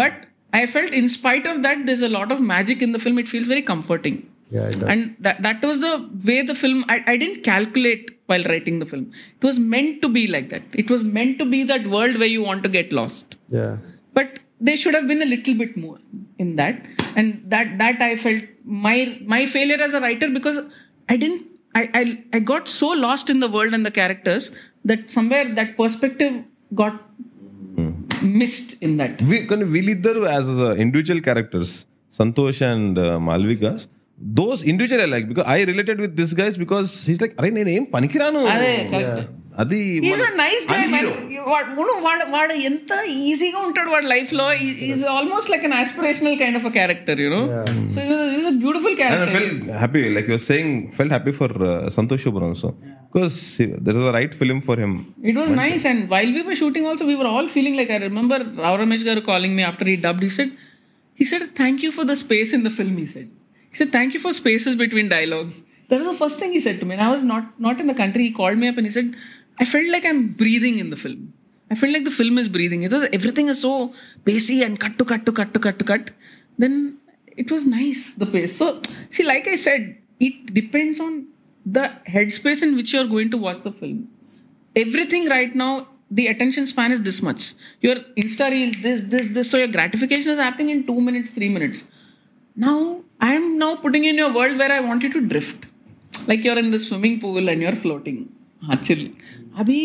But 0.01 0.13
I 0.52 0.66
felt 0.66 0.92
in 0.92 1.08
spite 1.08 1.46
of 1.46 1.62
that, 1.62 1.86
there's 1.86 2.02
a 2.02 2.08
lot 2.08 2.32
of 2.32 2.40
magic 2.40 2.82
in 2.82 2.92
the 2.92 2.98
film. 2.98 3.18
It 3.18 3.28
feels 3.28 3.46
very 3.46 3.62
comforting. 3.62 4.30
Yeah. 4.50 4.70
And 4.86 5.14
that, 5.20 5.42
that 5.42 5.62
was 5.62 5.80
the 5.80 6.08
way 6.24 6.42
the 6.42 6.54
film, 6.54 6.84
I, 6.88 7.04
I 7.06 7.16
didn't 7.16 7.42
calculate 7.42 8.18
while 8.26 8.42
writing 8.44 8.78
the 8.78 8.86
film. 8.86 9.12
It 9.40 9.44
was 9.44 9.58
meant 9.58 10.00
to 10.02 10.08
be 10.08 10.26
like 10.26 10.48
that. 10.48 10.62
It 10.72 10.90
was 10.90 11.04
meant 11.04 11.38
to 11.38 11.44
be 11.44 11.64
that 11.64 11.86
world 11.86 12.18
where 12.18 12.28
you 12.28 12.42
want 12.42 12.62
to 12.62 12.68
get 12.68 12.92
lost. 12.92 13.36
Yeah. 13.50 13.76
But 14.14 14.40
there 14.60 14.76
should 14.76 14.94
have 14.94 15.06
been 15.06 15.22
a 15.22 15.26
little 15.26 15.54
bit 15.54 15.76
more 15.76 15.98
in 16.38 16.56
that. 16.56 16.86
And 17.16 17.42
that 17.46 17.78
that 17.78 18.00
I 18.00 18.16
felt 18.16 18.42
my 18.64 19.20
my 19.24 19.46
failure 19.46 19.80
as 19.80 19.94
a 19.94 20.00
writer 20.00 20.30
because 20.30 20.60
I 21.08 21.16
didn't 21.16 21.46
I, 21.74 21.90
I 21.94 22.24
I 22.34 22.38
got 22.40 22.68
so 22.68 22.88
lost 22.88 23.30
in 23.30 23.40
the 23.40 23.48
world 23.48 23.74
and 23.74 23.84
the 23.84 23.90
characters 23.90 24.56
that 24.84 25.10
somewhere 25.10 25.48
that 25.54 25.76
perspective 25.76 26.44
got 26.74 27.07
missed 28.41 28.71
in 28.85 28.93
that. 29.01 29.15
కానీ 29.51 29.65
వీళ్ళిద్దరు 29.75 30.23
as 30.35 30.51
individual 30.85 31.23
characters 31.27 31.73
Santosh 32.19 32.63
and 32.71 32.99
Malvika 33.27 33.65
those 34.39 34.61
individual 34.71 35.03
I 35.05 35.11
like 35.13 35.25
because 35.31 35.47
I 35.53 35.59
related 35.71 36.01
with 36.03 36.15
this 36.19 36.34
guys 36.41 36.57
because 36.65 36.89
he's 37.09 37.21
like 37.23 37.34
అరే 37.39 37.49
నేను 37.59 37.71
ఏం 37.77 37.85
పనికిరాను 37.95 38.41
అదే, 38.55 38.73
correct. 38.91 39.23
అది 39.63 39.80
is 40.09 40.21
a 40.27 40.31
nice 40.43 40.63
guy 40.69 40.77
hero. 40.93 41.09
వాడు 41.51 41.84
వాడు 42.05 42.25
వాడు 42.35 42.53
ఎంత 42.69 42.91
ఈజీగా 43.31 43.59
ఉంటాడు 43.67 43.89
వాడు 43.95 44.07
లైఫ్ 44.13 44.31
లో 44.39 44.45
is 44.89 45.03
almost 45.15 45.49
like 45.53 45.65
an 45.69 45.75
aspirational 45.81 46.38
kind 46.41 46.57
of 46.59 46.67
a 46.69 46.75
character 46.77 47.19
you 47.25 47.30
know 47.35 47.41
so 47.95 47.99
is 48.38 48.47
a 48.51 48.55
beautiful 48.63 48.95
And 48.95 48.99
I 48.99 49.03
character 49.03 49.34
felt 49.38 49.53
happy, 49.84 50.03
like 50.15 50.27
you 50.27 50.38
were 50.38 50.45
saying, 50.51 50.69
felt 50.97 51.11
happy 51.17 51.34
for 51.41 51.49
uh, 51.63 51.73
Santosh 51.95 52.23
Shubram 52.25 52.49
also. 52.53 52.71
because 53.12 53.36
he- 53.59 53.66
there 53.86 53.97
is 54.01 54.05
a 54.10 54.12
right 54.12 54.32
film 54.40 54.60
for 54.60 54.76
him. 54.82 54.93
It 55.22 55.36
was 55.43 55.51
nice, 55.51 55.85
and 55.90 56.10
while 56.14 56.30
we 56.39 56.43
were 56.48 56.55
shooting, 56.55 56.85
also 56.86 57.06
we 57.06 57.16
were 57.20 57.26
all 57.35 57.47
feeling 57.56 57.76
like 57.80 57.90
I 57.90 57.97
remember 58.09 58.39
Rao 58.64 58.76
Ramesh 58.80 59.05
garu 59.09 59.24
calling 59.30 59.55
me 59.59 59.62
after 59.62 59.85
he 59.90 59.97
dubbed. 59.97 60.22
He 60.22 60.28
said, 60.39 60.51
he 61.14 61.24
said, 61.30 61.44
"Thank 61.62 61.82
you 61.86 61.90
for 61.98 62.05
the 62.10 62.16
space 62.24 62.52
in 62.59 62.62
the 62.68 62.74
film." 62.78 62.97
He 63.05 63.06
said, 63.14 63.28
he 63.70 63.76
said, 63.80 63.90
"Thank 63.97 64.14
you 64.18 64.20
for 64.26 64.32
spaces 64.43 64.76
between 64.85 65.09
dialogues." 65.16 65.56
That 65.89 66.01
was 66.02 66.09
the 66.12 66.18
first 66.22 66.39
thing 66.40 66.52
he 66.59 66.60
said 66.66 66.78
to 66.80 66.86
me. 66.89 66.94
And 66.97 67.02
I 67.06 67.10
was 67.16 67.24
not 67.32 67.59
not 67.66 67.80
in 67.85 67.86
the 67.93 67.97
country. 68.02 68.24
He 68.28 68.35
called 68.43 68.59
me 68.64 68.68
up 68.72 68.76
and 68.82 68.86
he 68.90 68.94
said, 68.98 69.16
"I 69.59 69.64
felt 69.74 69.89
like 69.97 70.05
I'm 70.10 70.22
breathing 70.43 70.76
in 70.85 70.90
the 70.94 71.01
film. 71.06 71.22
I 71.70 71.78
felt 71.82 71.93
like 71.97 72.05
the 72.10 72.16
film 72.18 72.36
is 72.43 72.48
breathing. 72.59 72.82
It 72.89 72.93
was, 72.97 73.09
everything 73.20 73.48
is 73.55 73.62
so 73.66 73.72
pacey 74.28 74.59
and 74.66 74.78
cut 74.85 74.98
to 75.01 75.06
cut 75.14 75.24
to 75.30 75.32
cut 75.40 75.55
to 75.56 75.60
cut 75.68 75.78
to 75.82 75.89
cut." 75.94 76.12
Then 76.64 76.76
it 77.44 77.51
was 77.56 77.64
nice 77.72 78.05
the 78.22 78.28
pace. 78.36 78.55
So 78.60 78.68
see, 79.16 79.26
like 79.32 79.48
I 79.55 79.56
said, 79.64 79.89
it 80.28 80.55
depends 80.60 81.01
on 81.09 81.18
the 81.77 81.85
headspace 82.13 82.61
in 82.67 82.75
which 82.75 82.93
you're 82.93 83.07
going 83.15 83.30
to 83.35 83.38
watch 83.38 83.59
the 83.67 83.71
film 83.71 83.99
everything 84.75 85.27
right 85.35 85.55
now 85.63 85.71
the 86.19 86.27
attention 86.27 86.65
span 86.71 86.91
is 86.95 87.01
this 87.09 87.19
much 87.27 87.43
your 87.85 87.95
insta 88.21 88.49
reels 88.55 88.80
this 88.85 89.01
this 89.13 89.30
this 89.38 89.49
so 89.51 89.57
your 89.63 89.71
gratification 89.77 90.31
is 90.35 90.41
happening 90.45 90.71
in 90.75 90.81
two 90.89 90.99
minutes 91.09 91.31
three 91.38 91.49
minutes 91.57 91.85
now 92.67 92.77
i'm 93.30 93.45
now 93.63 93.75
putting 93.85 94.03
in 94.11 94.17
your 94.23 94.31
world 94.38 94.57
where 94.63 94.73
i 94.77 94.81
want 94.88 95.03
you 95.07 95.11
to 95.17 95.21
drift 95.34 95.65
like 96.27 96.43
you're 96.43 96.59
in 96.63 96.69
the 96.75 96.81
swimming 96.88 97.19
pool 97.23 97.49
and 97.53 97.61
you're 97.65 97.80
floating 97.85 98.19
हाँ 98.67 98.75
chill 98.88 99.03
अभी 99.61 99.80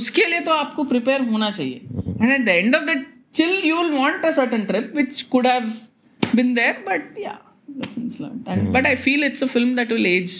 उसके 0.00 0.24
लिए 0.30 0.40
तो 0.40 0.50
आपको 0.50 0.84
prepare 0.90 1.20
होना 1.30 1.50
चाहिए 1.50 1.80
and 2.20 2.32
at 2.36 2.44
the 2.48 2.54
end 2.64 2.76
of 2.78 2.84
that 2.90 3.00
chill 3.38 3.54
you 3.68 3.78
will 3.80 3.94
want 4.00 4.24
a 4.24 4.32
certain 4.32 4.66
trip 4.66 4.94
which 4.98 5.24
could 5.30 5.46
have 5.46 5.70
been 6.38 6.52
there 6.58 6.76
but 6.86 7.18
yeah 7.24 7.38
lessons 7.80 8.20
learned 8.24 8.52
and 8.54 8.72
but 8.76 8.86
i 8.92 8.94
feel 9.06 9.26
it's 9.28 9.42
a 9.46 9.50
film 9.56 9.74
that 9.80 9.96
will 9.96 10.06
age 10.12 10.36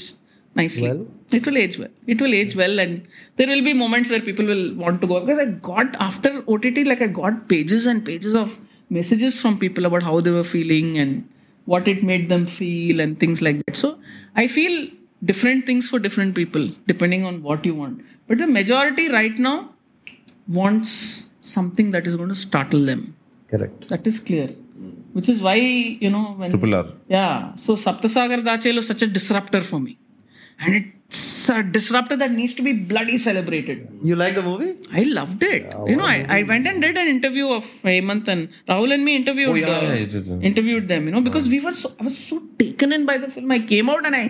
nicely 0.62 0.90
Well. 0.90 1.02
it 1.40 1.46
will 1.48 1.58
age 1.64 1.76
well 1.82 1.92
it 2.14 2.22
will 2.24 2.36
age 2.42 2.56
well 2.62 2.80
and 2.84 2.94
there 3.38 3.50
will 3.52 3.64
be 3.70 3.74
moments 3.84 4.12
where 4.14 4.24
people 4.30 4.46
will 4.52 4.66
want 4.84 5.02
to 5.02 5.08
go 5.12 5.20
because 5.26 5.42
i 5.46 5.50
got 5.72 6.00
after 6.10 6.32
ott 6.54 6.70
like 6.92 7.04
i 7.08 7.12
got 7.22 7.42
pages 7.54 7.86
and 7.92 8.06
pages 8.12 8.36
of 8.44 8.56
messages 9.00 9.42
from 9.42 9.60
people 9.66 9.86
about 9.90 10.04
how 10.12 10.16
they 10.28 10.34
were 10.40 10.48
feeling 10.56 10.88
and 11.04 11.28
what 11.74 11.88
it 11.94 12.00
made 12.12 12.30
them 12.34 12.46
feel 12.60 13.04
and 13.04 13.20
things 13.24 13.44
like 13.48 13.60
that 13.66 13.76
so 13.84 13.90
i 14.44 14.48
feel 14.58 14.78
different 15.24 15.66
things 15.66 15.88
for 15.88 16.00
different 16.00 16.36
people 16.36 16.70
depending 16.88 17.26
on 17.26 17.42
what 17.44 17.66
you 17.66 17.76
want. 17.76 18.02
But 18.28 18.38
the 18.38 18.48
majority 18.48 19.10
right 19.10 19.38
now 19.38 19.74
wants 20.48 21.28
something 21.42 21.92
that 21.92 22.08
is 22.08 22.16
going 22.16 22.30
to 22.30 22.36
startle 22.36 22.86
them. 22.86 23.16
Correct. 23.50 23.88
That 23.90 24.06
is 24.06 24.20
clear. 24.20 24.50
Which 25.14 25.28
is 25.28 25.42
why, 25.42 25.56
you 25.56 26.10
know, 26.10 26.34
when. 26.38 26.52
Triple 26.52 26.76
R. 26.76 26.86
Yeah. 27.08 27.56
So 27.56 27.74
Sapta 27.74 28.08
Sagaradaache 28.08 28.68
Ello 28.68 28.78
was 28.78 28.88
such 28.88 29.02
a 29.02 29.08
disruptor 29.08 29.62
for 29.62 29.80
me 29.80 29.98
And 30.63 30.73
it's 30.81 31.23
a 31.55 31.63
disruptor 31.77 32.17
that 32.21 32.31
needs 32.39 32.53
to 32.59 32.63
be 32.69 32.73
bloody 32.93 33.17
celebrated. 33.27 33.79
You 34.09 34.15
like 34.23 34.35
the 34.39 34.45
movie? 34.49 34.71
I 35.01 35.05
loved 35.19 35.43
it. 35.53 35.63
you 35.91 35.97
know, 36.01 36.07
I, 36.15 36.19
I 36.37 36.43
went 36.51 36.67
and 36.71 36.79
did 36.85 36.97
an 37.03 37.09
interview 37.15 37.47
of 37.59 37.65
Hemant 37.89 38.29
and 38.35 38.43
Rahul 38.71 38.93
and 38.97 39.05
me 39.09 39.15
interviewed 39.21 39.51
Oh, 39.55 39.59
yeah, 39.63 39.69
uh, 39.69 39.83
yeah, 39.89 39.95
you 40.03 40.09
did, 40.15 40.27
yeah. 40.33 40.49
interviewed 40.51 40.87
them, 40.93 41.03
you 41.09 41.13
know, 41.17 41.23
because 41.29 41.47
we 41.55 41.61
were 41.67 41.75
so 41.83 41.91
I 42.01 42.05
was 42.09 42.17
so 42.31 42.39
taken 42.63 42.93
in 42.99 43.05
by 43.13 43.17
the 43.25 43.31
film. 43.35 43.51
I 43.59 43.63
came 43.75 43.91
out 43.95 44.05
and 44.11 44.17
I 44.23 44.25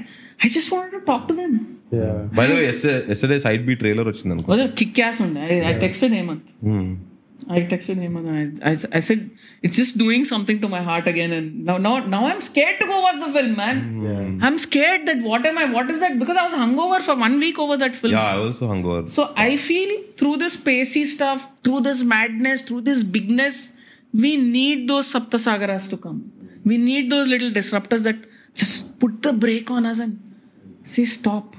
I 0.45 0.49
just 0.59 0.71
wanted 0.75 0.93
to 0.99 1.03
talk 1.13 1.25
to 1.33 1.37
them. 1.43 1.55
Yeah. 2.01 2.15
By 2.39 2.45
the 2.51 2.55
way 2.61 2.63
yesterday 3.15 3.37
side 3.47 3.65
B 3.71 3.75
trailer 3.83 4.09
వచ్చింది 4.13 4.33
అనుకో 4.37 4.51
Was 4.55 4.63
a 4.69 4.71
kick 4.81 4.99
ass 5.09 5.19
one. 5.27 5.35
I, 5.49 5.57
I 5.71 5.75
texted 5.85 6.13
Hemant. 6.19 6.45
I 7.48 7.62
texted 7.62 7.98
him 7.98 8.18
and 8.18 8.62
I, 8.64 8.72
I, 8.72 8.72
I, 8.98 9.00
said, 9.00 9.30
it's 9.62 9.78
just 9.78 9.98
doing 9.98 10.26
something 10.26 10.60
to 10.62 10.68
my 10.68 10.82
heart 10.82 11.08
again. 11.08 11.32
And 11.32 11.66
now, 11.66 11.78
now, 11.78 12.00
now 12.00 12.26
I'm 12.28 12.42
scared 12.42 12.80
to 12.80 12.86
go 12.86 13.02
watch 13.02 13.20
the 13.20 13.32
film, 13.32 13.56
man. 13.56 14.02
Yeah. 14.04 14.46
I'm 14.46 14.58
scared 14.58 15.06
that 15.06 15.22
what 15.22 15.46
am 15.46 15.58
I, 15.58 15.66
what 15.66 15.90
is 15.90 16.00
that? 16.00 16.20
Because 16.20 16.38
I 16.38 16.44
was 16.44 16.54
hungover 16.54 17.02
for 17.02 17.16
one 17.16 17.40
week 17.40 17.58
over 17.58 17.78
that 17.78 17.96
film. 17.96 18.14
Yeah, 18.14 18.34
I 18.34 18.38
was 18.38 18.62
also 18.62 18.74
hungover. 18.74 19.10
So 19.10 19.24
yeah. 19.24 19.34
I 19.38 19.58
feel 19.58 20.04
through 20.18 20.38
this 20.38 20.58
pacey 20.58 21.06
stuff, 21.06 21.50
through 21.64 21.82
this 21.82 22.04
madness, 22.04 22.62
through 22.62 22.82
this 22.82 23.04
bigness, 23.04 23.74
we 24.14 24.36
need 24.38 24.88
those 24.88 25.12
Saptasagaras 25.12 25.90
to 25.92 25.98
come. 25.98 26.32
We 26.66 26.78
need 26.78 27.10
those 27.10 27.28
little 27.28 27.52
disruptors 27.52 28.04
that 28.04 28.18
just 28.54 29.00
put 29.00 29.22
the 29.22 29.34
brake 29.34 29.72
on 29.72 29.86
us 29.86 30.00
and 30.00 30.20
say, 30.84 31.06
stop. 31.06 31.56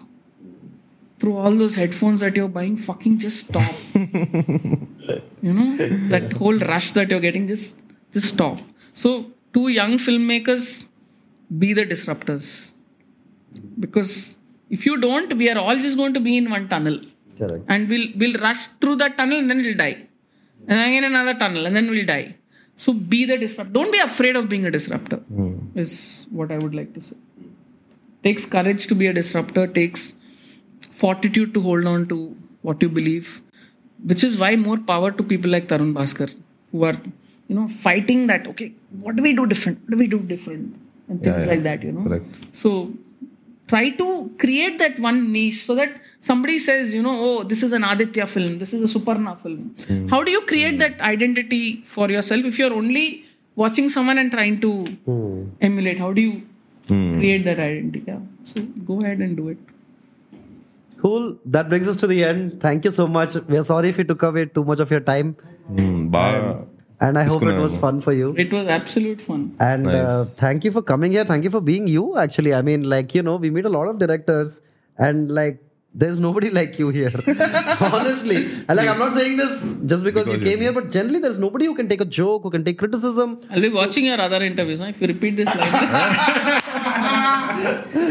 Through 1.20 1.36
all 1.36 1.54
those 1.54 1.74
headphones 1.74 2.20
that 2.20 2.34
you're 2.34 2.48
buying, 2.48 2.76
fucking 2.76 3.18
just 3.18 3.46
stop. 3.46 3.74
you 3.94 5.52
know, 5.52 5.76
that 6.08 6.32
whole 6.32 6.58
rush 6.58 6.92
that 6.92 7.10
you're 7.10 7.20
getting, 7.20 7.46
just 7.46 7.82
just 8.10 8.34
stop. 8.34 8.58
So 8.94 9.26
two 9.52 9.68
young 9.68 9.92
filmmakers, 10.06 10.86
be 11.58 11.72
the 11.74 11.84
disruptors. 11.84 12.70
Because 13.78 14.38
if 14.70 14.86
you 14.86 14.98
don't, 14.98 15.34
we 15.34 15.50
are 15.50 15.58
all 15.58 15.76
just 15.76 15.96
going 15.96 16.14
to 16.14 16.20
be 16.20 16.36
in 16.38 16.50
one 16.50 16.68
tunnel 16.68 17.00
Correct. 17.40 17.64
and 17.72 17.88
we'll 17.88 18.08
we'll 18.20 18.38
rush 18.46 18.62
through 18.80 18.96
that 19.02 19.16
tunnel 19.16 19.38
and 19.38 19.48
then 19.50 19.60
we'll 19.64 19.80
die 19.82 19.96
and 20.68 20.76
then 20.78 20.88
again 20.88 21.04
another 21.04 21.34
tunnel 21.42 21.66
and 21.66 21.74
then 21.78 21.88
we'll 21.92 22.08
die 22.14 22.34
so 22.84 22.92
be 23.12 23.20
the 23.30 23.38
disruptor 23.44 23.72
don't 23.78 23.92
be 23.96 24.02
afraid 24.10 24.36
of 24.40 24.48
being 24.52 24.66
a 24.70 24.72
disruptor 24.78 25.18
hmm. 25.38 25.54
is 25.84 25.92
what 26.38 26.52
i 26.56 26.58
would 26.64 26.74
like 26.80 26.92
to 26.96 27.02
say 27.08 27.16
takes 28.26 28.44
courage 28.56 28.86
to 28.90 28.96
be 29.02 29.06
a 29.12 29.14
disruptor 29.20 29.66
takes 29.80 30.02
fortitude 31.02 31.54
to 31.54 31.62
hold 31.68 31.86
on 31.94 32.06
to 32.12 32.18
what 32.68 32.82
you 32.82 32.90
believe 32.98 33.40
which 34.12 34.24
is 34.28 34.38
why 34.42 34.52
more 34.66 34.78
power 34.92 35.10
to 35.18 35.22
people 35.32 35.50
like 35.56 35.66
Tharun 35.72 35.92
Bhascker 35.98 36.30
who 36.72 36.84
are 36.90 36.96
you 37.48 37.56
know 37.58 37.66
fighting 37.68 38.26
that 38.32 38.46
okay 38.52 38.72
what 39.04 39.16
do 39.16 39.22
we 39.28 39.32
do 39.40 39.46
different 39.52 39.80
what 39.84 39.92
do 39.96 39.98
we 40.04 40.08
do 40.16 40.20
different 40.34 40.74
and 41.08 41.22
things 41.22 41.44
yeah. 41.44 41.52
like 41.52 41.62
that 41.68 41.82
you 41.88 41.92
know 41.92 42.04
Correct. 42.08 42.26
so 42.62 42.72
try 43.72 43.88
to 44.02 44.06
create 44.42 44.78
that 44.82 44.98
one 45.08 45.18
niche 45.32 45.64
so 45.64 45.74
that 45.80 46.00
somebody 46.28 46.58
says, 46.58 46.94
you 46.94 47.02
know, 47.02 47.16
oh, 47.26 47.42
this 47.44 47.62
is 47.62 47.72
an 47.72 47.84
Aditya 47.84 48.26
film, 48.26 48.58
this 48.58 48.72
is 48.74 48.82
a 48.88 48.98
Suparna 48.98 49.38
film. 49.38 49.74
Hmm. 49.88 50.06
How 50.08 50.22
do 50.22 50.30
you 50.36 50.42
create 50.52 50.72
hmm. 50.72 50.84
that 50.84 51.00
identity 51.00 51.82
for 51.96 52.10
yourself 52.10 52.44
if 52.44 52.58
you're 52.58 52.76
only 52.82 53.24
watching 53.56 53.88
someone 53.88 54.18
and 54.18 54.30
trying 54.30 54.60
to 54.60 54.72
hmm. 55.08 55.44
emulate? 55.60 55.98
How 55.98 56.12
do 56.12 56.20
you 56.20 56.42
create 56.86 57.44
that 57.44 57.58
identity? 57.58 58.04
Yeah. 58.06 58.20
So 58.44 58.62
go 58.90 59.00
ahead 59.02 59.18
and 59.18 59.36
do 59.36 59.48
it. 59.48 59.58
Cool. 61.02 61.38
That 61.46 61.68
brings 61.68 61.88
us 61.88 61.96
to 62.02 62.06
the 62.06 62.24
end. 62.24 62.60
Thank 62.60 62.84
you 62.84 62.90
so 62.90 63.06
much. 63.06 63.36
We 63.48 63.56
are 63.56 63.62
sorry 63.62 63.88
if 63.88 63.98
we 63.98 64.04
took 64.04 64.22
away 64.22 64.46
too 64.46 64.64
much 64.72 64.80
of 64.86 64.90
your 64.96 65.04
time. 65.12 65.30
బాగా 66.18 66.42
And 67.06 67.18
I 67.20 67.24
hope 67.28 67.42
it 67.50 67.58
was 67.66 67.74
fun 67.82 67.98
for 68.06 68.12
you. 68.20 68.26
It 68.42 68.50
was 68.56 68.66
absolute 68.78 69.20
fun. 69.26 69.42
And 69.66 69.86
uh, 70.00 70.24
thank 70.42 70.66
you 70.66 70.72
for 70.74 70.82
coming 70.90 71.12
here. 71.16 71.24
Thank 71.30 71.44
you 71.46 71.52
for 71.54 71.62
being 71.68 71.86
you, 71.96 72.04
actually. 72.24 72.52
I 72.58 72.60
mean, 72.68 72.82
like, 72.94 73.14
you 73.16 73.22
know, 73.28 73.36
we 73.44 73.50
meet 73.56 73.68
a 73.70 73.74
lot 73.76 73.86
of 73.92 73.96
directors 74.02 74.50
and 75.06 75.30
like, 75.38 75.56
there's 75.94 76.20
nobody 76.20 76.50
like 76.58 76.78
you 76.78 76.88
here. 76.90 77.12
Honestly. 77.92 78.44
And 78.68 78.74
like, 78.80 78.88
I'm 78.88 78.98
not 78.98 79.14
saying 79.14 79.36
this 79.36 79.54
just 79.86 80.04
because, 80.04 80.30
you 80.30 80.38
came 80.38 80.60
here, 80.60 80.72
but 80.72 80.90
generally, 80.90 81.20
there's 81.20 81.38
nobody 81.38 81.66
who 81.66 81.74
can 81.74 81.88
take 81.88 82.00
a 82.00 82.04
joke, 82.04 82.42
who 82.42 82.50
can 82.50 82.64
take 82.64 82.78
criticism. 82.78 83.40
I'll 83.50 83.60
be 83.60 83.70
watching 83.70 84.04
your 84.04 84.20
other 84.20 84.42
interviews. 84.42 84.80
Huh? 84.80 84.86
If 84.86 85.00
you 85.00 85.08
repeat 85.08 85.36
this 85.36 85.48
line, 85.54 85.72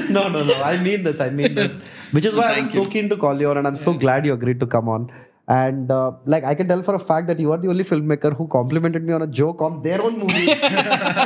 no, 0.09 0.27
no, 0.29 0.43
no. 0.43 0.61
I 0.61 0.77
mean 0.83 1.03
this. 1.03 1.19
I 1.19 1.29
mean 1.29 1.55
this. 1.55 1.83
Which 2.11 2.25
is 2.25 2.35
why 2.35 2.53
I 2.53 2.57
was 2.57 2.71
so 2.73 2.85
keen 2.85 3.09
to 3.09 3.17
call 3.17 3.39
you 3.39 3.49
on, 3.49 3.57
and 3.57 3.67
I'm 3.67 3.75
so 3.75 3.93
glad 3.93 4.25
you 4.25 4.33
agreed 4.33 4.59
to 4.61 4.67
come 4.67 4.89
on. 4.89 5.11
And 5.47 5.91
uh, 5.91 6.11
like 6.25 6.43
I 6.43 6.53
can 6.53 6.67
tell 6.67 6.83
for 6.83 6.95
a 6.95 6.99
fact 6.99 7.27
that 7.27 7.39
you 7.39 7.51
are 7.51 7.57
the 7.57 7.69
only 7.69 7.83
filmmaker 7.83 8.35
who 8.35 8.47
complimented 8.47 9.03
me 9.03 9.13
on 9.13 9.23
a 9.23 9.27
joke 9.27 9.61
on 9.61 9.81
their 9.81 10.01
own 10.01 10.19
movie, 10.19 10.45
So, 11.19 11.25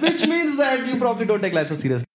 which 0.00 0.26
means 0.28 0.56
that 0.58 0.86
you 0.86 0.96
probably 0.96 1.26
don't 1.26 1.42
take 1.42 1.52
life 1.52 1.68
so 1.68 1.74
seriously. 1.74 2.06